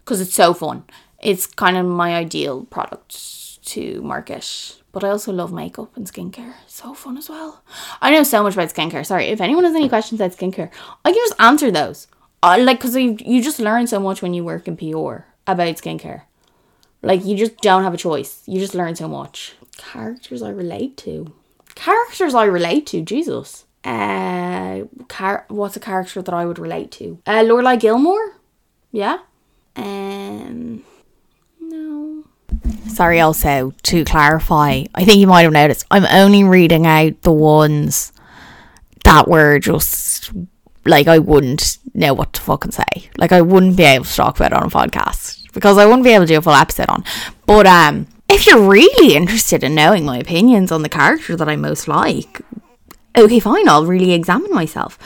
because 0.05 0.21
it's 0.21 0.35
so 0.35 0.55
fun. 0.55 0.85
It's 1.21 1.47
kind 1.47 1.77
of 1.77 1.87
my 1.87 2.15
ideal 2.15 2.65
product 2.67 3.65
to 3.67 4.03
market. 4.03 4.77
But 4.93 5.03
I 5.03 5.09
also 5.09 5.33
love 5.33 5.53
makeup 5.53 5.97
and 5.97 6.07
skincare. 6.07 6.55
So 6.67 6.95
fun 6.95 7.17
as 7.17 7.29
well. 7.29 7.63
I 8.01 8.13
know 8.13 8.23
so 8.23 8.43
much 8.43 8.55
about 8.55 8.69
skincare. 8.69 9.05
Sorry, 9.05 9.27
if 9.27 9.41
anyone 9.41 9.65
has 9.65 9.75
any 9.75 9.89
questions 9.89 10.21
about 10.21 10.37
skincare, 10.37 10.71
I 11.05 11.11
can 11.11 11.21
just 11.21 11.41
answer 11.41 11.71
those. 11.71 12.07
I, 12.43 12.59
like, 12.59 12.79
because 12.79 12.95
you, 12.95 13.17
you 13.25 13.43
just 13.43 13.59
learn 13.59 13.87
so 13.87 13.99
much 13.99 14.23
when 14.23 14.35
you 14.35 14.45
work 14.45 14.69
in 14.69 14.77
PR 14.77 15.25
about 15.47 15.77
skincare. 15.77 16.23
Like, 17.03 17.25
you 17.25 17.37
just 17.37 17.57
don't 17.59 17.83
have 17.83 17.95
a 17.95 17.99
choice. 17.99 18.43
You 18.47 18.61
just 18.61 18.75
learn 18.75 18.95
so 18.95 19.09
much. 19.09 19.55
Characters 19.77 20.43
I 20.43 20.51
relate 20.51 20.97
to. 20.99 21.33
Characters 21.75 22.35
I 22.35 22.45
relate 22.45 22.87
to, 22.89 23.03
Jesus 23.03 23.64
uh, 23.85 24.85
car- 25.09 25.45
what's 25.49 25.77
a 25.77 25.81
character 25.81 26.23
that 26.23 26.35
I 26.35 26.47
would 26.47 26.59
relate 26.59 26.91
to? 26.93 27.19
Uh, 27.27 27.43
Lorelai 27.43 27.79
Gilmore? 27.79 28.37
Yeah. 28.93 29.19
Um, 29.77 30.85
no. 31.61 32.25
Sorry, 32.89 33.21
also 33.21 33.73
to 33.83 34.05
clarify, 34.05 34.85
I 34.95 35.05
think 35.05 35.19
you 35.19 35.27
might 35.27 35.43
have 35.43 35.53
noticed 35.53 35.87
I'm 35.91 36.07
only 36.07 36.45
reading 36.45 36.87
out 36.87 37.21
the 37.23 37.33
ones 37.33 38.13
that 39.05 39.29
were 39.29 39.59
just 39.59 40.33
like 40.87 41.09
I 41.09 41.19
wouldn't 41.19 41.79
know 41.95 42.15
what 42.15 42.33
to 42.35 42.41
fucking 42.41 42.73
say. 42.73 43.11
Like 43.19 43.33
I 43.33 43.41
wouldn't 43.41 43.77
be 43.77 43.85
able 43.85 44.05
to 44.05 44.15
talk 44.15 44.37
about 44.37 44.53
it 44.53 44.59
on 44.59 44.67
a 44.67 44.71
podcast 44.71 45.53
because 45.53 45.79
I 45.79 45.87
wouldn't 45.87 46.05
be 46.05 46.11
able 46.11 46.27
to 46.27 46.33
do 46.33 46.39
a 46.39 46.43
full 46.43 46.53
episode 46.55 46.89
on. 46.89 47.05
But 47.47 47.67
um, 47.67 48.07
if 48.29 48.47
you're 48.47 48.69
really 48.69 49.15
interested 49.17 49.65
in 49.65 49.75
knowing 49.75 50.05
my 50.05 50.19
opinions 50.19 50.73
on 50.73 50.83
the 50.83 50.89
character 50.89 51.37
that 51.37 51.49
I 51.49 51.57
most 51.57 51.89
like, 51.89 52.41
okay, 53.17 53.41
fine, 53.41 53.69
I'll 53.69 53.87
really 53.87 54.13
examine 54.13 54.51
myself. 54.53 54.99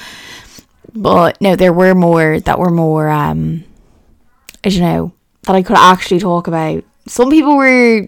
But 0.95 1.41
no, 1.41 1.57
there 1.57 1.73
were 1.73 1.95
more 1.95 2.41
that 2.41 2.59
were 2.59 2.71
more, 2.71 3.09
um, 3.09 3.65
I 4.65 4.71
don't 4.71 4.81
know, 4.81 5.13
that 5.43 5.55
I 5.55 5.63
could 5.63 5.77
actually 5.77 6.21
talk 6.21 6.47
about. 6.47 6.85
Some 7.07 7.31
people 7.31 7.57
were 7.57 8.07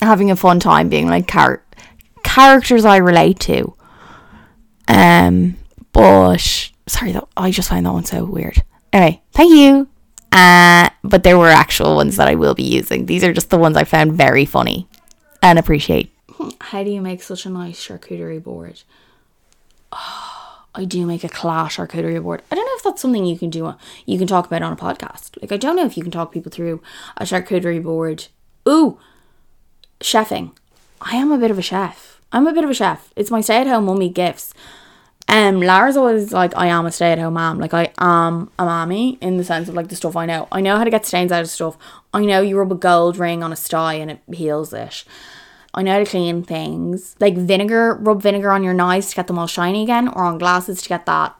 having 0.00 0.30
a 0.30 0.36
fun 0.36 0.60
time 0.60 0.88
being 0.88 1.08
like 1.08 1.30
char- 1.30 1.62
characters 2.22 2.84
I 2.84 2.98
relate 2.98 3.40
to. 3.40 3.74
Um, 4.88 5.56
but 5.92 6.70
sorry, 6.86 7.12
that 7.12 7.26
I 7.36 7.50
just 7.50 7.68
find 7.68 7.86
that 7.86 7.92
one 7.92 8.04
so 8.04 8.24
weird. 8.24 8.62
Anyway, 8.92 9.22
thank 9.32 9.52
you. 9.52 9.88
Uh, 10.32 10.90
but 11.02 11.22
there 11.24 11.38
were 11.38 11.48
actual 11.48 11.96
ones 11.96 12.16
that 12.16 12.28
I 12.28 12.34
will 12.34 12.54
be 12.54 12.62
using. 12.62 13.06
These 13.06 13.24
are 13.24 13.32
just 13.32 13.50
the 13.50 13.58
ones 13.58 13.76
I 13.76 13.84
found 13.84 14.12
very 14.12 14.44
funny 14.44 14.86
and 15.42 15.58
appreciate. 15.58 16.12
How 16.60 16.82
do 16.82 16.90
you 16.90 17.00
make 17.00 17.22
such 17.22 17.46
a 17.46 17.50
nice 17.50 17.86
charcuterie 17.86 18.42
board? 18.42 18.82
Oh, 19.92 20.64
I 20.74 20.84
do 20.84 21.04
make 21.04 21.24
a 21.24 21.28
class 21.28 21.76
charcuterie 21.76 22.22
board. 22.22 22.42
I 22.50 22.54
don't 22.54 22.64
know 22.64 22.76
if 22.76 22.82
that's 22.82 23.02
something 23.02 23.24
you 23.24 23.38
can 23.38 23.50
do. 23.50 23.74
You 24.06 24.18
can 24.18 24.26
talk 24.26 24.46
about 24.46 24.62
on 24.62 24.72
a 24.72 24.76
podcast. 24.76 25.40
Like 25.40 25.52
I 25.52 25.56
don't 25.56 25.76
know 25.76 25.86
if 25.86 25.96
you 25.96 26.02
can 26.02 26.12
talk 26.12 26.32
people 26.32 26.52
through 26.52 26.82
a 27.16 27.24
charcuterie 27.24 27.82
board. 27.82 28.26
Ooh, 28.68 28.98
chefing. 30.00 30.52
I 31.00 31.16
am 31.16 31.32
a 31.32 31.38
bit 31.38 31.50
of 31.50 31.58
a 31.58 31.62
chef. 31.62 32.20
I'm 32.32 32.46
a 32.46 32.52
bit 32.52 32.64
of 32.64 32.70
a 32.70 32.74
chef. 32.74 33.12
It's 33.16 33.30
my 33.30 33.40
stay-at-home 33.40 33.86
mummy 33.86 34.08
gifts. 34.08 34.54
Um, 35.28 35.60
Lara's 35.60 35.96
always 35.96 36.32
like, 36.32 36.56
I 36.56 36.66
am 36.66 36.86
a 36.86 36.92
stay 36.92 37.12
at 37.12 37.18
home 37.18 37.34
mom. 37.34 37.58
Like, 37.58 37.72
I 37.72 37.92
am 37.98 38.50
a 38.58 38.64
mommy 38.64 39.16
in 39.20 39.36
the 39.36 39.44
sense 39.44 39.68
of 39.68 39.74
like 39.74 39.88
the 39.88 39.96
stuff 39.96 40.16
I 40.16 40.26
know. 40.26 40.48
I 40.50 40.60
know 40.60 40.76
how 40.76 40.84
to 40.84 40.90
get 40.90 41.06
stains 41.06 41.30
out 41.30 41.42
of 41.42 41.48
stuff. 41.48 41.78
I 42.12 42.24
know 42.24 42.40
you 42.40 42.58
rub 42.58 42.72
a 42.72 42.74
gold 42.74 43.16
ring 43.16 43.42
on 43.42 43.52
a 43.52 43.56
sty 43.56 43.94
and 43.94 44.10
it 44.10 44.20
heals 44.32 44.72
it. 44.72 45.04
I 45.72 45.82
know 45.82 45.92
how 45.92 45.98
to 46.00 46.04
clean 46.04 46.42
things. 46.42 47.16
Like 47.20 47.36
vinegar, 47.36 47.96
rub 48.00 48.22
vinegar 48.22 48.50
on 48.50 48.64
your 48.64 48.74
knives 48.74 49.10
to 49.10 49.16
get 49.16 49.26
them 49.26 49.38
all 49.38 49.46
shiny 49.46 49.82
again, 49.82 50.08
or 50.08 50.24
on 50.24 50.38
glasses 50.38 50.82
to 50.82 50.88
get 50.88 51.06
that 51.06 51.36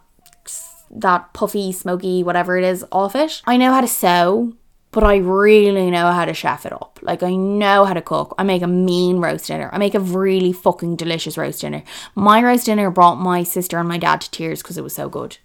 that 0.92 1.32
puffy, 1.32 1.70
smoky, 1.70 2.24
whatever 2.24 2.58
it 2.58 2.64
is 2.64 2.84
off 2.90 3.14
it. 3.14 3.42
I 3.46 3.56
know 3.56 3.72
how 3.72 3.80
to 3.80 3.86
sew 3.86 4.54
but 4.92 5.04
I 5.04 5.16
really 5.16 5.90
know 5.90 6.10
how 6.10 6.24
to 6.24 6.34
chef 6.34 6.66
it 6.66 6.72
up. 6.72 6.98
Like 7.02 7.22
I 7.22 7.34
know 7.34 7.84
how 7.84 7.94
to 7.94 8.02
cook. 8.02 8.34
I 8.38 8.42
make 8.42 8.62
a 8.62 8.66
mean 8.66 9.18
roast 9.18 9.46
dinner. 9.46 9.70
I 9.72 9.78
make 9.78 9.94
a 9.94 10.00
really 10.00 10.52
fucking 10.52 10.96
delicious 10.96 11.38
roast 11.38 11.60
dinner. 11.60 11.82
My 12.14 12.42
roast 12.42 12.66
dinner 12.66 12.90
brought 12.90 13.16
my 13.16 13.42
sister 13.42 13.78
and 13.78 13.88
my 13.88 13.98
dad 13.98 14.20
to 14.22 14.30
tears 14.30 14.62
because 14.62 14.78
it 14.78 14.84
was 14.84 14.94
so 14.94 15.08
good. 15.08 15.38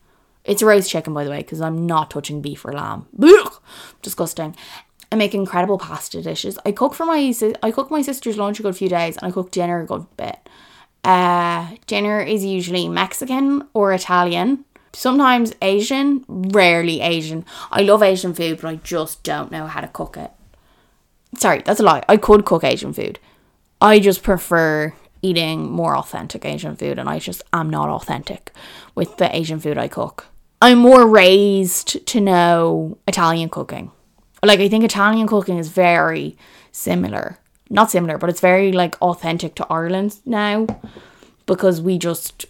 It's 0.44 0.62
a 0.62 0.66
roast 0.66 0.90
chicken, 0.90 1.14
by 1.14 1.24
the 1.24 1.30
way, 1.30 1.38
because 1.38 1.62
I'm 1.62 1.88
not 1.88 2.12
touching 2.12 2.42
beef 2.42 2.66
or 2.66 2.74
lamb. 2.74 3.08
Ugh, 3.22 3.54
disgusting. 4.02 4.56
I 5.16 5.18
make 5.18 5.34
incredible 5.34 5.78
pasta 5.78 6.22
dishes. 6.22 6.60
I 6.66 6.74
cook 6.74 6.94
for 6.94 7.06
my 7.06 7.34
I 7.64 7.72
cook 7.72 7.90
my 7.90 8.02
sister's 8.02 8.38
lunch 8.38 8.60
a 8.60 8.64
good 8.64 8.76
few 8.76 8.90
days, 8.90 9.16
and 9.16 9.26
I 9.26 9.32
cook 9.32 9.50
dinner 9.50 9.80
a 9.80 9.86
good 9.86 10.06
bit. 10.18 10.38
Uh, 11.06 11.70
dinner 11.88 12.20
is 12.20 12.44
usually 12.44 12.90
Mexican 12.90 13.66
or 13.74 13.94
Italian 13.94 14.66
sometimes 14.92 15.54
Asian, 15.62 16.26
rarely 16.28 17.00
Asian. 17.00 17.46
I 17.72 17.82
love 17.82 18.04
Asian 18.04 18.34
food, 18.34 18.60
but 18.62 18.68
I 18.68 18.76
just 18.76 19.24
don't 19.24 19.52
know 19.52 19.68
how 19.68 19.80
to 19.82 19.88
cook 19.88 20.18
it. 20.18 20.32
Sorry, 21.38 21.62
that's 21.64 21.80
a 21.80 21.84
lie. 21.84 22.04
I 22.10 22.18
could 22.18 22.44
cook 22.44 22.66
Asian 22.66 22.92
food. 22.92 23.18
I 23.82 24.00
just 24.00 24.22
prefer 24.22 24.94
eating 25.22 25.70
more 25.70 25.96
authentic 25.96 26.44
Asian 26.44 26.76
food, 26.76 27.00
and 27.00 27.08
I 27.08 27.20
just 27.20 27.42
am 27.54 27.70
not 27.70 27.90
authentic 27.90 28.52
with 28.96 29.16
the 29.16 29.34
Asian 29.34 29.62
food 29.62 29.78
I 29.78 29.88
cook. 29.88 30.28
I'm 30.62 30.80
more 30.80 31.08
raised 31.08 32.06
to 32.08 32.20
know 32.20 32.98
Italian 33.08 33.48
cooking. 33.50 33.92
Like, 34.46 34.60
I 34.60 34.70
think 34.70 34.84
Italian 34.84 35.28
cooking 35.28 35.58
is 35.58 35.70
very 35.70 36.38
similar. 36.72 37.40
Not 37.70 37.92
similar, 37.92 38.18
but 38.18 38.30
it's 38.30 38.40
very 38.42 38.72
like 38.72 39.02
authentic 39.02 39.56
to 39.56 39.68
Ireland 39.70 40.20
now 40.26 40.68
because 41.46 41.82
we 41.82 41.98
just 41.98 42.46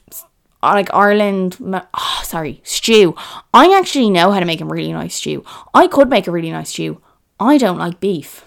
like 0.62 0.94
Ireland, 0.94 1.58
oh, 1.62 2.22
sorry, 2.24 2.62
stew. 2.64 3.16
I 3.54 3.78
actually 3.78 4.10
know 4.10 4.32
how 4.32 4.40
to 4.40 4.46
make 4.46 4.62
a 4.62 4.66
really 4.66 4.92
nice 4.92 5.16
stew. 5.16 5.44
I 5.74 5.88
could 5.88 6.10
make 6.10 6.28
a 6.28 6.32
really 6.32 6.52
nice 6.52 6.70
stew. 6.70 7.02
I 7.40 7.58
don't 7.58 7.78
like 7.78 8.00
beef. 8.00 8.44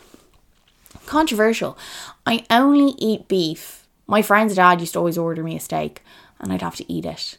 Controversial. 1.07 1.79
I 2.27 2.45
only 2.51 2.95
eat 2.99 3.29
beef. 3.29 3.87
My 4.07 4.23
friend's 4.23 4.57
dad 4.57 4.81
used 4.81 4.95
to 4.95 4.99
always 4.99 5.19
order 5.19 5.43
me 5.43 5.57
a 5.57 5.61
steak 5.61 6.03
and 6.41 6.53
I'd 6.53 6.63
have 6.63 6.77
to 6.77 6.93
eat 6.93 7.05
it, 7.05 7.39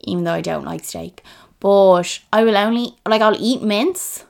even 0.00 0.24
though 0.24 0.34
I 0.34 0.40
don't 0.40 0.64
like 0.64 0.84
steak. 0.84 1.22
But 1.60 2.20
I 2.32 2.44
will 2.44 2.56
only, 2.56 2.96
like, 3.06 3.22
I'll 3.22 3.36
eat 3.40 3.62
mince. 3.62 4.24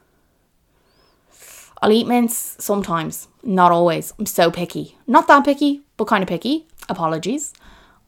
I'll 1.81 1.93
eat 1.93 2.07
mince 2.07 2.57
sometimes, 2.59 3.29
not 3.43 3.73
always. 3.73 4.13
I'm 4.19 4.27
so 4.27 4.51
picky. 4.51 4.97
Not 5.07 5.29
that 5.29 5.45
picky, 5.45 5.83
but 5.97 6.07
kind 6.07 6.23
of 6.23 6.29
picky. 6.29 6.67
Apologies 6.89 7.53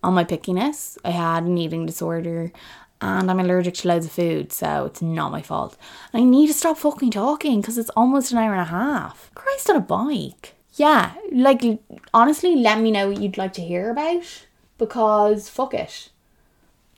on 0.02 0.14
my 0.14 0.24
pickiness. 0.24 0.98
I 1.04 1.10
had 1.10 1.44
an 1.44 1.58
eating 1.58 1.86
disorder 1.86 2.52
and 3.00 3.30
I'm 3.30 3.40
allergic 3.40 3.74
to 3.74 3.88
loads 3.88 4.06
of 4.06 4.12
food, 4.12 4.52
so 4.52 4.84
it's 4.84 5.00
not 5.00 5.32
my 5.32 5.40
fault. 5.40 5.76
I 6.12 6.22
need 6.22 6.48
to 6.48 6.54
stop 6.54 6.76
fucking 6.78 7.12
talking 7.12 7.60
because 7.60 7.78
it's 7.78 7.90
almost 7.90 8.32
an 8.32 8.38
hour 8.38 8.52
and 8.52 8.60
a 8.60 8.64
half. 8.64 9.30
Christ 9.34 9.70
on 9.70 9.76
a 9.76 9.80
bike. 9.80 10.54
Yeah, 10.74 11.12
like 11.32 11.62
honestly, 12.12 12.56
let 12.56 12.80
me 12.80 12.90
know 12.90 13.08
what 13.08 13.20
you'd 13.20 13.38
like 13.38 13.52
to 13.54 13.62
hear 13.62 13.90
about 13.90 14.22
because 14.78 15.48
fuck 15.48 15.74
it. 15.74 16.10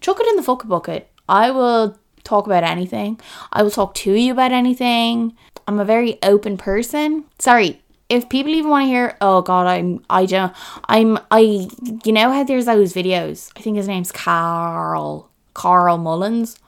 Chuck 0.00 0.18
it 0.20 0.26
in 0.26 0.36
the 0.36 0.42
fuck 0.42 0.66
bucket. 0.66 1.08
I 1.28 1.50
will 1.50 1.96
talk 2.24 2.46
about 2.46 2.64
anything. 2.64 3.20
I 3.52 3.62
will 3.62 3.70
talk 3.70 3.94
to 3.94 4.12
you 4.12 4.32
about 4.32 4.52
anything. 4.52 5.36
I'm 5.66 5.78
a 5.78 5.84
very 5.84 6.18
open 6.22 6.56
person. 6.56 7.24
Sorry, 7.38 7.82
if 8.08 8.28
people 8.28 8.52
even 8.52 8.70
want 8.70 8.84
to 8.84 8.88
hear, 8.88 9.16
oh 9.20 9.42
god, 9.42 9.66
I'm 9.66 10.04
I 10.10 10.26
don't 10.26 10.52
I'm 10.86 11.18
I 11.30 11.68
you 12.04 12.12
know 12.12 12.32
how 12.32 12.44
there's 12.44 12.66
those 12.66 12.92
videos. 12.92 13.50
I 13.56 13.60
think 13.60 13.76
his 13.76 13.88
name's 13.88 14.12
Carl 14.12 15.30
Carl 15.54 15.98
Mullins. 15.98 16.58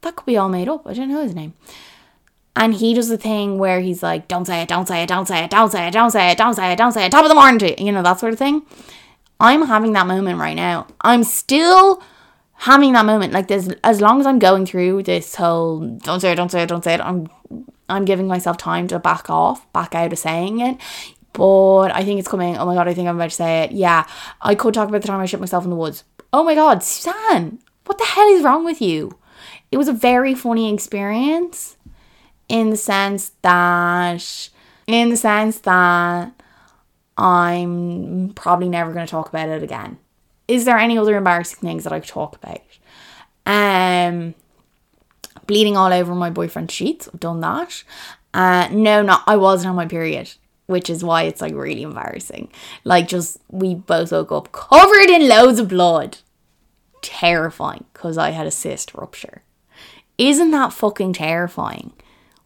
That 0.00 0.16
could 0.16 0.26
be 0.26 0.36
all 0.36 0.48
made 0.48 0.68
up. 0.68 0.86
I 0.86 0.94
don't 0.94 1.08
know 1.08 1.22
his 1.22 1.34
name. 1.34 1.54
And 2.56 2.74
he 2.74 2.94
does 2.94 3.08
the 3.08 3.18
thing 3.18 3.58
where 3.58 3.80
he's 3.80 4.02
like, 4.02 4.28
don't 4.28 4.44
say 4.44 4.62
it, 4.62 4.68
don't 4.68 4.86
say 4.86 5.02
it, 5.02 5.08
don't 5.08 5.26
say 5.26 5.44
it, 5.44 5.50
don't 5.50 5.70
say 5.70 5.88
it, 5.88 5.92
don't 5.92 6.10
say 6.12 6.30
it, 6.30 6.38
don't 6.38 6.54
say 6.54 6.72
it, 6.72 6.76
don't 6.76 6.92
say 6.92 7.04
it, 7.04 7.10
top 7.10 7.24
of 7.24 7.28
the 7.28 7.34
morning 7.34 7.58
to 7.58 7.82
you 7.82 7.90
know, 7.90 8.02
that 8.02 8.20
sort 8.20 8.32
of 8.32 8.38
thing. 8.38 8.62
I'm 9.40 9.66
having 9.66 9.92
that 9.94 10.06
moment 10.06 10.38
right 10.38 10.54
now. 10.54 10.86
I'm 11.00 11.24
still 11.24 12.00
having 12.54 12.92
that 12.92 13.04
moment. 13.04 13.32
Like 13.32 13.48
this 13.48 13.68
as 13.82 14.00
long 14.00 14.20
as 14.20 14.26
I'm 14.26 14.38
going 14.38 14.66
through 14.66 15.02
this 15.02 15.34
whole 15.34 15.80
don't 15.80 16.20
say 16.20 16.32
it, 16.32 16.36
don't 16.36 16.50
say 16.50 16.62
it, 16.62 16.68
don't 16.68 16.84
say 16.84 16.94
it, 16.94 17.00
I'm 17.00 17.28
I'm 17.88 18.04
giving 18.04 18.26
myself 18.26 18.56
time 18.56 18.88
to 18.88 18.98
back 18.98 19.28
off, 19.28 19.70
back 19.72 19.94
out 19.94 20.12
of 20.12 20.18
saying 20.18 20.60
it. 20.60 20.78
But 21.32 21.88
I 21.88 22.04
think 22.04 22.20
it's 22.20 22.28
coming. 22.28 22.56
Oh 22.56 22.64
my 22.64 22.74
god, 22.74 22.88
I 22.88 22.94
think 22.94 23.08
I'm 23.08 23.16
about 23.16 23.30
to 23.30 23.36
say 23.36 23.64
it. 23.64 23.72
Yeah, 23.72 24.06
I 24.40 24.54
could 24.54 24.72
talk 24.72 24.88
about 24.88 25.02
the 25.02 25.08
time 25.08 25.20
I 25.20 25.26
shit 25.26 25.40
myself 25.40 25.64
in 25.64 25.70
the 25.70 25.76
woods. 25.76 26.04
Oh 26.32 26.44
my 26.44 26.54
god, 26.54 26.82
Suzanne, 26.82 27.58
what 27.86 27.98
the 27.98 28.04
hell 28.04 28.28
is 28.28 28.44
wrong 28.44 28.64
with 28.64 28.80
you? 28.80 29.18
It 29.70 29.76
was 29.76 29.88
a 29.88 29.92
very 29.92 30.34
funny 30.34 30.72
experience 30.72 31.76
in 32.48 32.70
the 32.70 32.76
sense 32.76 33.32
that, 33.42 34.50
in 34.86 35.10
the 35.10 35.16
sense 35.16 35.58
that 35.60 36.32
I'm 37.16 38.32
probably 38.34 38.68
never 38.68 38.92
going 38.92 39.06
to 39.06 39.10
talk 39.10 39.28
about 39.28 39.48
it 39.48 39.62
again. 39.62 39.98
Is 40.46 40.64
there 40.64 40.78
any 40.78 40.98
other 40.98 41.16
embarrassing 41.16 41.60
things 41.60 41.84
that 41.84 41.92
I 41.92 42.00
could 42.00 42.08
talk 42.08 42.36
about? 42.36 42.60
Um, 43.46 44.34
bleeding 45.46 45.76
all 45.76 45.92
over 45.92 46.14
my 46.14 46.30
boyfriend's 46.30 46.74
sheets. 46.74 47.08
I've 47.12 47.20
done 47.20 47.40
that. 47.40 47.82
Uh, 48.32 48.68
no, 48.72 49.02
not 49.02 49.22
I 49.26 49.36
wasn't 49.36 49.70
on 49.70 49.76
my 49.76 49.86
period, 49.86 50.32
which 50.66 50.90
is 50.90 51.04
why 51.04 51.22
it's 51.22 51.40
like 51.40 51.54
really 51.54 51.82
embarrassing. 51.82 52.50
Like, 52.82 53.08
just 53.08 53.38
we 53.48 53.74
both 53.74 54.12
woke 54.12 54.32
up 54.32 54.52
covered 54.52 55.10
in 55.10 55.28
loads 55.28 55.58
of 55.58 55.68
blood. 55.68 56.18
Terrifying 57.00 57.84
because 57.92 58.16
I 58.18 58.30
had 58.30 58.46
a 58.46 58.50
cyst 58.50 58.94
rupture. 58.94 59.42
Isn't 60.18 60.52
that 60.52 60.72
fucking 60.72 61.14
terrifying? 61.14 61.92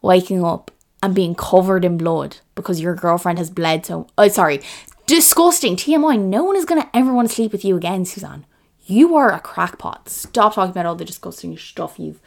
Waking 0.02 0.44
up 0.44 0.70
and 1.02 1.14
being 1.14 1.34
covered 1.34 1.84
in 1.84 1.96
blood 1.96 2.38
because 2.54 2.80
your 2.80 2.94
girlfriend 2.94 3.38
has 3.38 3.50
bled 3.50 3.86
so. 3.86 4.08
Oh, 4.18 4.28
sorry. 4.28 4.60
Disgusting. 5.08 5.74
TMI. 5.74 6.20
No 6.20 6.44
one 6.44 6.54
is 6.54 6.66
going 6.66 6.82
to 6.82 6.88
ever 6.94 7.14
want 7.14 7.28
to 7.28 7.34
sleep 7.34 7.50
with 7.50 7.64
you 7.64 7.78
again, 7.78 8.04
Suzanne. 8.04 8.44
You 8.84 9.16
are 9.16 9.32
a 9.32 9.40
crackpot. 9.40 10.10
Stop 10.10 10.54
talking 10.54 10.70
about 10.70 10.84
all 10.84 10.96
the 10.96 11.04
disgusting 11.06 11.56
stuff 11.56 11.98
you've 11.98 12.20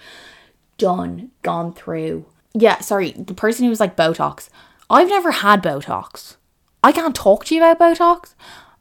done, 0.80 1.30
gone 1.44 1.76
through. 1.76 2.26
Yeah, 2.56 2.80
sorry, 2.80 3.12
the 3.12 3.36
person 3.36 3.66
who 3.66 3.70
was 3.70 3.80
like 3.80 3.96
Botox. 3.96 4.50
I've 4.90 5.10
never 5.10 5.30
had 5.30 5.62
Botox. 5.62 6.38
I 6.84 6.92
can't 6.92 7.16
talk 7.16 7.46
to 7.46 7.56
you 7.56 7.64
about 7.64 7.78
Botox. 7.78 8.34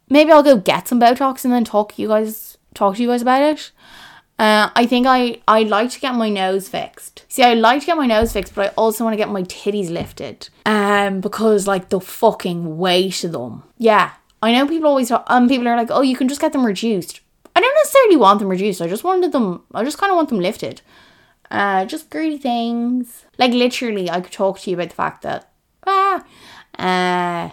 Maybe 0.08 0.32
I'll 0.32 0.42
go 0.42 0.56
get 0.56 0.88
some 0.88 0.98
Botox 0.98 1.44
and 1.44 1.52
then 1.52 1.64
talk 1.64 1.98
you 1.98 2.08
guys 2.08 2.56
talk 2.72 2.96
to 2.96 3.02
you 3.02 3.08
guys 3.08 3.20
about 3.20 3.42
it. 3.42 3.70
Uh, 4.40 4.70
I 4.74 4.86
think 4.86 5.06
I 5.06 5.42
I 5.46 5.64
like 5.64 5.90
to 5.90 6.00
get 6.00 6.14
my 6.14 6.30
nose 6.30 6.66
fixed. 6.66 7.24
See, 7.28 7.42
I 7.42 7.52
like 7.54 7.80
to 7.80 7.86
get 7.86 7.98
my 7.98 8.06
nose 8.06 8.32
fixed, 8.32 8.54
but 8.54 8.70
I 8.70 8.72
also 8.74 9.04
want 9.04 9.12
to 9.12 9.18
get 9.18 9.28
my 9.28 9.42
titties 9.42 9.90
lifted. 9.90 10.48
Um, 10.64 11.20
because 11.20 11.66
like 11.66 11.90
the 11.90 12.00
fucking 12.00 12.78
weight 12.78 13.22
of 13.22 13.32
them. 13.32 13.64
Yeah, 13.76 14.12
I 14.42 14.52
know 14.52 14.66
people 14.66 14.88
always 14.88 15.08
talk. 15.08 15.24
Um, 15.26 15.48
people 15.48 15.68
are 15.68 15.76
like, 15.76 15.90
oh, 15.90 16.00
you 16.00 16.16
can 16.16 16.28
just 16.28 16.40
get 16.40 16.52
them 16.52 16.64
reduced. 16.64 17.20
I 17.54 17.60
don't 17.60 17.74
necessarily 17.74 18.16
want 18.16 18.38
them 18.38 18.48
reduced. 18.48 18.80
I 18.80 18.88
just 18.88 19.04
wanted 19.04 19.32
them. 19.32 19.62
I 19.74 19.84
just 19.84 19.98
kind 19.98 20.10
of 20.10 20.16
want 20.16 20.30
them 20.30 20.40
lifted. 20.40 20.80
Uh, 21.50 21.84
just 21.84 22.08
girly 22.08 22.38
things. 22.38 23.26
Like 23.36 23.52
literally, 23.52 24.08
I 24.08 24.20
could 24.22 24.32
talk 24.32 24.60
to 24.60 24.70
you 24.70 24.76
about 24.76 24.88
the 24.88 24.94
fact 24.94 25.22
that 25.22 25.52
ah, 25.86 26.24
uh, 26.78 27.50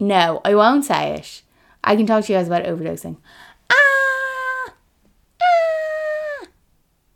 No, 0.00 0.40
I 0.44 0.54
won't 0.54 0.86
say 0.86 1.14
it. 1.14 1.42
I 1.84 1.96
can 1.96 2.06
talk 2.06 2.24
to 2.24 2.32
you 2.32 2.38
guys 2.38 2.46
about 2.46 2.64
overdosing. 2.64 3.18
Ah! 3.70 4.72
Ah! 5.42 6.46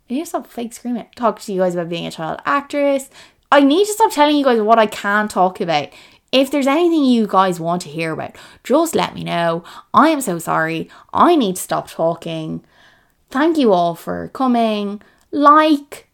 need 0.15 0.23
to 0.23 0.29
stop 0.29 0.47
fake 0.47 0.73
screaming. 0.73 1.07
Talk 1.15 1.39
to 1.41 1.53
you 1.53 1.61
guys 1.61 1.73
about 1.73 1.89
being 1.89 2.05
a 2.05 2.11
child 2.11 2.41
actress. 2.45 3.09
I 3.51 3.61
need 3.61 3.85
to 3.85 3.93
stop 3.93 4.11
telling 4.11 4.35
you 4.35 4.43
guys 4.43 4.61
what 4.61 4.79
I 4.79 4.85
can 4.85 5.27
talk 5.27 5.59
about. 5.59 5.89
If 6.31 6.49
there's 6.49 6.67
anything 6.67 7.03
you 7.03 7.27
guys 7.27 7.59
want 7.59 7.81
to 7.81 7.89
hear 7.89 8.13
about, 8.13 8.37
just 8.63 8.95
let 8.95 9.13
me 9.13 9.23
know. 9.23 9.63
I 9.93 10.09
am 10.09 10.21
so 10.21 10.39
sorry. 10.39 10.89
I 11.13 11.35
need 11.35 11.57
to 11.57 11.61
stop 11.61 11.89
talking. 11.89 12.63
Thank 13.29 13.57
you 13.57 13.73
all 13.73 13.95
for 13.95 14.29
coming. 14.29 15.01
Like, 15.31 16.07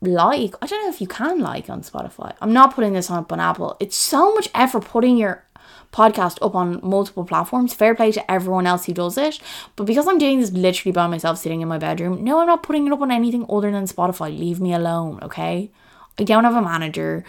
like. 0.00 0.54
I 0.62 0.66
don't 0.66 0.84
know 0.84 0.88
if 0.88 1.00
you 1.00 1.08
can 1.08 1.40
like 1.40 1.68
on 1.68 1.82
Spotify. 1.82 2.34
I'm 2.40 2.52
not 2.52 2.74
putting 2.74 2.92
this 2.92 3.10
up 3.10 3.32
on 3.32 3.40
Apple. 3.40 3.76
It's 3.80 3.96
so 3.96 4.32
much 4.34 4.48
effort 4.54 4.84
putting 4.84 5.16
your 5.16 5.44
podcast 5.92 6.38
up 6.42 6.54
on 6.54 6.80
multiple 6.82 7.24
platforms. 7.24 7.74
Fair 7.74 7.94
play 7.94 8.12
to 8.12 8.30
everyone 8.30 8.66
else 8.66 8.86
who 8.86 8.94
does 8.94 9.18
it. 9.18 9.40
But 9.76 9.84
because 9.84 10.06
I'm 10.06 10.18
doing 10.18 10.40
this 10.40 10.52
literally 10.52 10.92
by 10.92 11.06
myself 11.06 11.38
sitting 11.38 11.60
in 11.60 11.68
my 11.68 11.78
bedroom, 11.78 12.22
no, 12.22 12.40
I'm 12.40 12.46
not 12.46 12.62
putting 12.62 12.86
it 12.86 12.92
up 12.92 13.00
on 13.00 13.10
anything 13.10 13.46
other 13.48 13.70
than 13.70 13.84
Spotify. 13.86 14.36
Leave 14.36 14.60
me 14.60 14.72
alone, 14.72 15.18
okay? 15.22 15.70
I 16.18 16.24
don't 16.24 16.44
have 16.44 16.56
a 16.56 16.62
manager. 16.62 17.24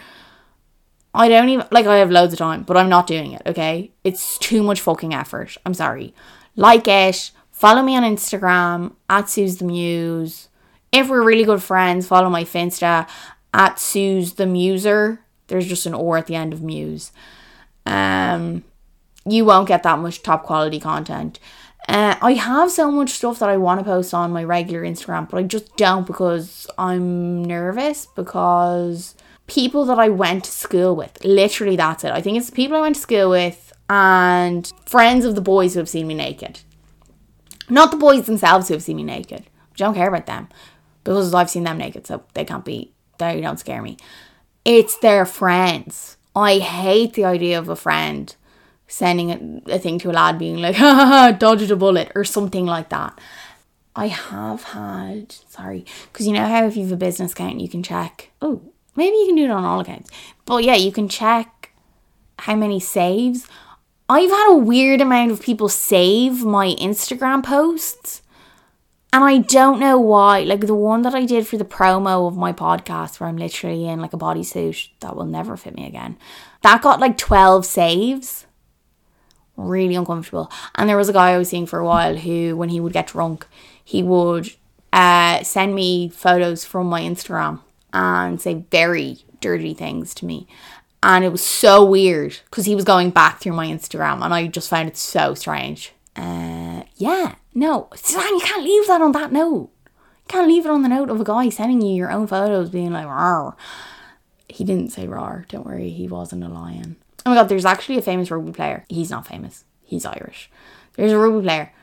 I 1.13 1.27
don't 1.27 1.49
even 1.49 1.67
like 1.71 1.85
I 1.85 1.97
have 1.97 2.11
loads 2.11 2.33
of 2.33 2.39
time, 2.39 2.63
but 2.63 2.77
I'm 2.77 2.89
not 2.89 3.07
doing 3.07 3.33
it, 3.33 3.41
okay? 3.45 3.91
It's 4.03 4.37
too 4.37 4.63
much 4.63 4.79
fucking 4.79 5.13
effort. 5.13 5.57
I'm 5.65 5.73
sorry. 5.73 6.13
Like 6.55 6.87
it, 6.87 7.31
follow 7.51 7.81
me 7.81 7.95
on 7.95 8.03
Instagram 8.03 8.93
at 9.09 9.29
Suze 9.29 9.57
the 9.57 9.65
Muse. 9.65 10.49
If 10.91 11.09
we're 11.09 11.23
really 11.23 11.43
good 11.43 11.63
friends, 11.63 12.07
follow 12.07 12.29
my 12.29 12.43
Finsta 12.43 13.07
at 13.53 13.79
Suze 13.79 14.33
the 14.33 14.45
Muser. 14.45 15.21
There's 15.47 15.67
just 15.67 15.85
an 15.85 15.93
or 15.93 16.17
at 16.17 16.27
the 16.27 16.35
end 16.35 16.53
of 16.53 16.61
Muse. 16.61 17.11
Um, 17.85 18.63
you 19.25 19.45
won't 19.45 19.67
get 19.67 19.83
that 19.83 19.99
much 19.99 20.23
top 20.23 20.43
quality 20.43 20.79
content. 20.79 21.39
Uh, 21.87 22.15
I 22.21 22.33
have 22.33 22.71
so 22.71 22.91
much 22.91 23.09
stuff 23.09 23.39
that 23.39 23.49
I 23.49 23.57
want 23.57 23.79
to 23.79 23.83
post 23.83 24.13
on 24.13 24.31
my 24.31 24.43
regular 24.43 24.83
Instagram, 24.83 25.29
but 25.29 25.37
I 25.37 25.43
just 25.43 25.75
don't 25.77 26.05
because 26.05 26.67
I'm 26.77 27.43
nervous 27.43 28.07
because 28.15 29.15
people 29.47 29.85
that 29.85 29.97
I 29.97 30.09
went 30.09 30.45
to 30.45 30.51
school 30.51 30.95
with, 30.95 31.23
literally 31.23 31.75
that's 31.75 32.03
it. 32.03 32.11
I 32.11 32.21
think 32.21 32.37
it's 32.37 32.49
people 32.49 32.77
I 32.77 32.81
went 32.81 32.95
to 32.95 33.01
school 33.01 33.31
with 33.31 33.73
and 33.89 34.71
friends 34.85 35.25
of 35.25 35.35
the 35.35 35.41
boys 35.41 35.73
who 35.73 35.79
have 35.79 35.89
seen 35.89 36.07
me 36.07 36.13
naked. 36.13 36.59
Not 37.67 37.91
the 37.91 37.97
boys 37.97 38.25
themselves 38.25 38.67
who 38.67 38.75
have 38.75 38.83
seen 38.83 38.97
me 38.97 39.03
naked. 39.03 39.41
I 39.41 39.75
don't 39.75 39.95
care 39.95 40.07
about 40.07 40.27
them 40.27 40.49
because 41.03 41.33
I've 41.33 41.49
seen 41.49 41.63
them 41.63 41.77
naked, 41.77 42.05
so 42.05 42.23
they 42.35 42.45
can't 42.45 42.63
be, 42.63 42.93
they 43.17 43.41
don't 43.41 43.59
scare 43.59 43.81
me. 43.81 43.97
It's 44.63 44.97
their 44.99 45.25
friends. 45.25 46.17
I 46.35 46.59
hate 46.59 47.13
the 47.13 47.25
idea 47.25 47.59
of 47.59 47.69
a 47.69 47.75
friend 47.75 48.33
sending 48.87 49.63
a, 49.67 49.73
a 49.75 49.79
thing 49.79 49.99
to 49.99 50.11
a 50.11 50.13
lad 50.13 50.37
being 50.37 50.57
like, 50.57 50.75
ha 50.83 50.93
ha 50.93 51.05
ha, 51.05 51.31
dodged 51.31 51.71
a 51.71 51.75
bullet 51.75 52.11
or 52.15 52.23
something 52.23 52.65
like 52.65 52.89
that. 52.89 53.17
I 53.95 54.07
have 54.07 54.63
had, 54.63 55.31
sorry, 55.49 55.85
because 56.11 56.25
you 56.25 56.33
know 56.33 56.47
how 56.47 56.65
if 56.65 56.77
you 56.77 56.83
have 56.83 56.93
a 56.93 56.97
business 56.97 57.33
account, 57.33 57.59
you 57.59 57.67
can 57.67 57.83
check. 57.83 58.29
Oh, 58.41 58.61
maybe 58.95 59.17
you 59.17 59.25
can 59.27 59.35
do 59.35 59.45
it 59.45 59.51
on 59.51 59.65
all 59.65 59.81
accounts. 59.81 60.09
But 60.45 60.63
yeah, 60.63 60.75
you 60.75 60.91
can 60.91 61.09
check 61.09 61.73
how 62.39 62.55
many 62.55 62.79
saves. 62.79 63.47
I've 64.07 64.29
had 64.29 64.51
a 64.51 64.57
weird 64.57 65.01
amount 65.01 65.31
of 65.31 65.41
people 65.41 65.67
save 65.69 66.43
my 66.43 66.75
Instagram 66.79 67.43
posts. 67.43 68.20
And 69.13 69.23
I 69.23 69.39
don't 69.39 69.79
know 69.79 69.99
why. 69.99 70.41
Like 70.41 70.61
the 70.61 70.75
one 70.75 71.01
that 71.01 71.13
I 71.13 71.25
did 71.25 71.45
for 71.45 71.57
the 71.57 71.65
promo 71.65 72.27
of 72.27 72.37
my 72.37 72.53
podcast, 72.53 73.19
where 73.19 73.27
I'm 73.27 73.37
literally 73.37 73.87
in 73.87 73.99
like 73.99 74.13
a 74.13 74.17
bodysuit 74.17 74.89
that 75.01 75.15
will 75.15 75.25
never 75.25 75.57
fit 75.57 75.75
me 75.75 75.85
again, 75.85 76.17
that 76.61 76.81
got 76.81 77.01
like 77.01 77.17
12 77.17 77.65
saves 77.65 78.45
really 79.57 79.95
uncomfortable. 79.95 80.51
And 80.75 80.89
there 80.89 80.97
was 80.97 81.09
a 81.09 81.13
guy 81.13 81.31
I 81.31 81.37
was 81.37 81.49
seeing 81.49 81.65
for 81.65 81.79
a 81.79 81.85
while 81.85 82.15
who, 82.15 82.55
when 82.55 82.69
he 82.69 82.79
would 82.79 82.93
get 82.93 83.07
drunk, 83.07 83.47
he 83.83 84.01
would 84.01 84.51
uh, 84.93 85.43
send 85.43 85.75
me 85.75 86.09
photos 86.09 86.65
from 86.65 86.87
my 86.87 87.01
Instagram 87.01 87.61
and 87.93 88.41
say 88.41 88.65
very 88.71 89.19
dirty 89.39 89.73
things 89.73 90.13
to 90.15 90.25
me. 90.25 90.47
And 91.03 91.25
it 91.25 91.31
was 91.31 91.43
so 91.43 91.83
weird 91.83 92.37
because 92.45 92.65
he 92.65 92.75
was 92.75 92.83
going 92.85 93.09
back 93.09 93.39
through 93.39 93.53
my 93.53 93.67
Instagram 93.67 94.23
and 94.23 94.33
I 94.33 94.47
just 94.47 94.69
found 94.69 94.87
it 94.87 94.97
so 94.97 95.33
strange. 95.33 95.93
Uh, 96.15 96.83
yeah, 96.95 97.35
no, 97.53 97.89
you 97.91 98.41
can't 98.43 98.63
leave 98.63 98.87
that 98.87 99.01
on 99.01 99.11
that 99.13 99.31
note. 99.31 99.69
You 99.85 100.27
can't 100.27 100.47
leave 100.47 100.65
it 100.65 100.71
on 100.71 100.83
the 100.83 100.89
note 100.89 101.09
of 101.09 101.19
a 101.19 101.23
guy 101.23 101.49
sending 101.49 101.81
you 101.81 101.95
your 101.95 102.11
own 102.11 102.27
photos 102.27 102.69
being 102.69 102.91
like, 102.91 103.07
Rawr. 103.07 103.55
He 104.47 104.63
didn't 104.63 104.91
say 104.91 105.07
rar, 105.07 105.45
don't 105.47 105.65
worry, 105.65 105.89
he 105.89 106.07
wasn't 106.07 106.43
a 106.43 106.49
lion. 106.49 106.97
Oh 107.25 107.29
my 107.29 107.35
god, 107.35 107.49
there's 107.49 107.65
actually 107.65 107.97
a 107.97 108.01
famous 108.01 108.29
rugby 108.29 108.51
player. 108.51 108.85
He's 108.89 109.09
not 109.09 109.27
famous. 109.27 109.63
He's 109.83 110.05
Irish. 110.05 110.49
There's 110.95 111.11
a 111.11 111.17
rugby 111.17 111.41
player 111.41 111.73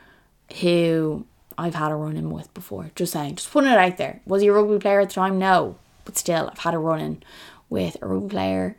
who 0.61 1.25
I've 1.57 1.75
had 1.75 1.91
a 1.91 1.95
run 1.95 2.15
in 2.17 2.29
with 2.29 2.53
before. 2.53 2.91
Just 2.95 3.13
saying, 3.13 3.35
just 3.35 3.51
putting 3.51 3.71
it 3.71 3.77
out 3.77 3.97
there. 3.97 4.21
Was 4.25 4.41
he 4.41 4.47
a 4.49 4.53
rugby 4.53 4.79
player 4.79 5.01
at 5.01 5.09
the 5.09 5.15
time? 5.15 5.39
No. 5.39 5.77
But 6.05 6.17
still, 6.17 6.49
I've 6.51 6.59
had 6.59 6.73
a 6.73 6.79
run 6.79 6.99
in 6.99 7.23
with 7.69 7.97
a 8.01 8.07
rugby 8.07 8.29
player. 8.29 8.77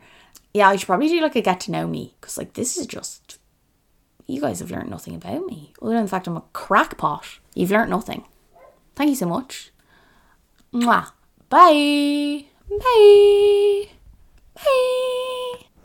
Yeah, 0.53 0.69
I 0.69 0.75
should 0.75 0.87
probably 0.87 1.07
do 1.07 1.21
like 1.21 1.35
a 1.35 1.41
get 1.41 1.59
to 1.61 1.71
know 1.71 1.87
me 1.87 2.15
because 2.19 2.37
like 2.37 2.53
this 2.53 2.77
is 2.77 2.87
just 2.87 3.39
you 4.31 4.41
guys 4.41 4.59
have 4.59 4.71
learned 4.71 4.89
nothing 4.89 5.15
about 5.15 5.45
me, 5.45 5.73
other 5.81 5.93
than 5.93 6.03
the 6.03 6.09
fact 6.09 6.27
I'm 6.27 6.37
a 6.37 6.43
crackpot. 6.53 7.39
You've 7.53 7.71
learned 7.71 7.89
nothing. 7.89 8.25
Thank 8.95 9.09
you 9.09 9.15
so 9.15 9.27
much. 9.27 9.71
Mwah. 10.73 11.11
Bye. 11.49 12.45
Bye. 12.69 13.89
Bye. 14.55 15.65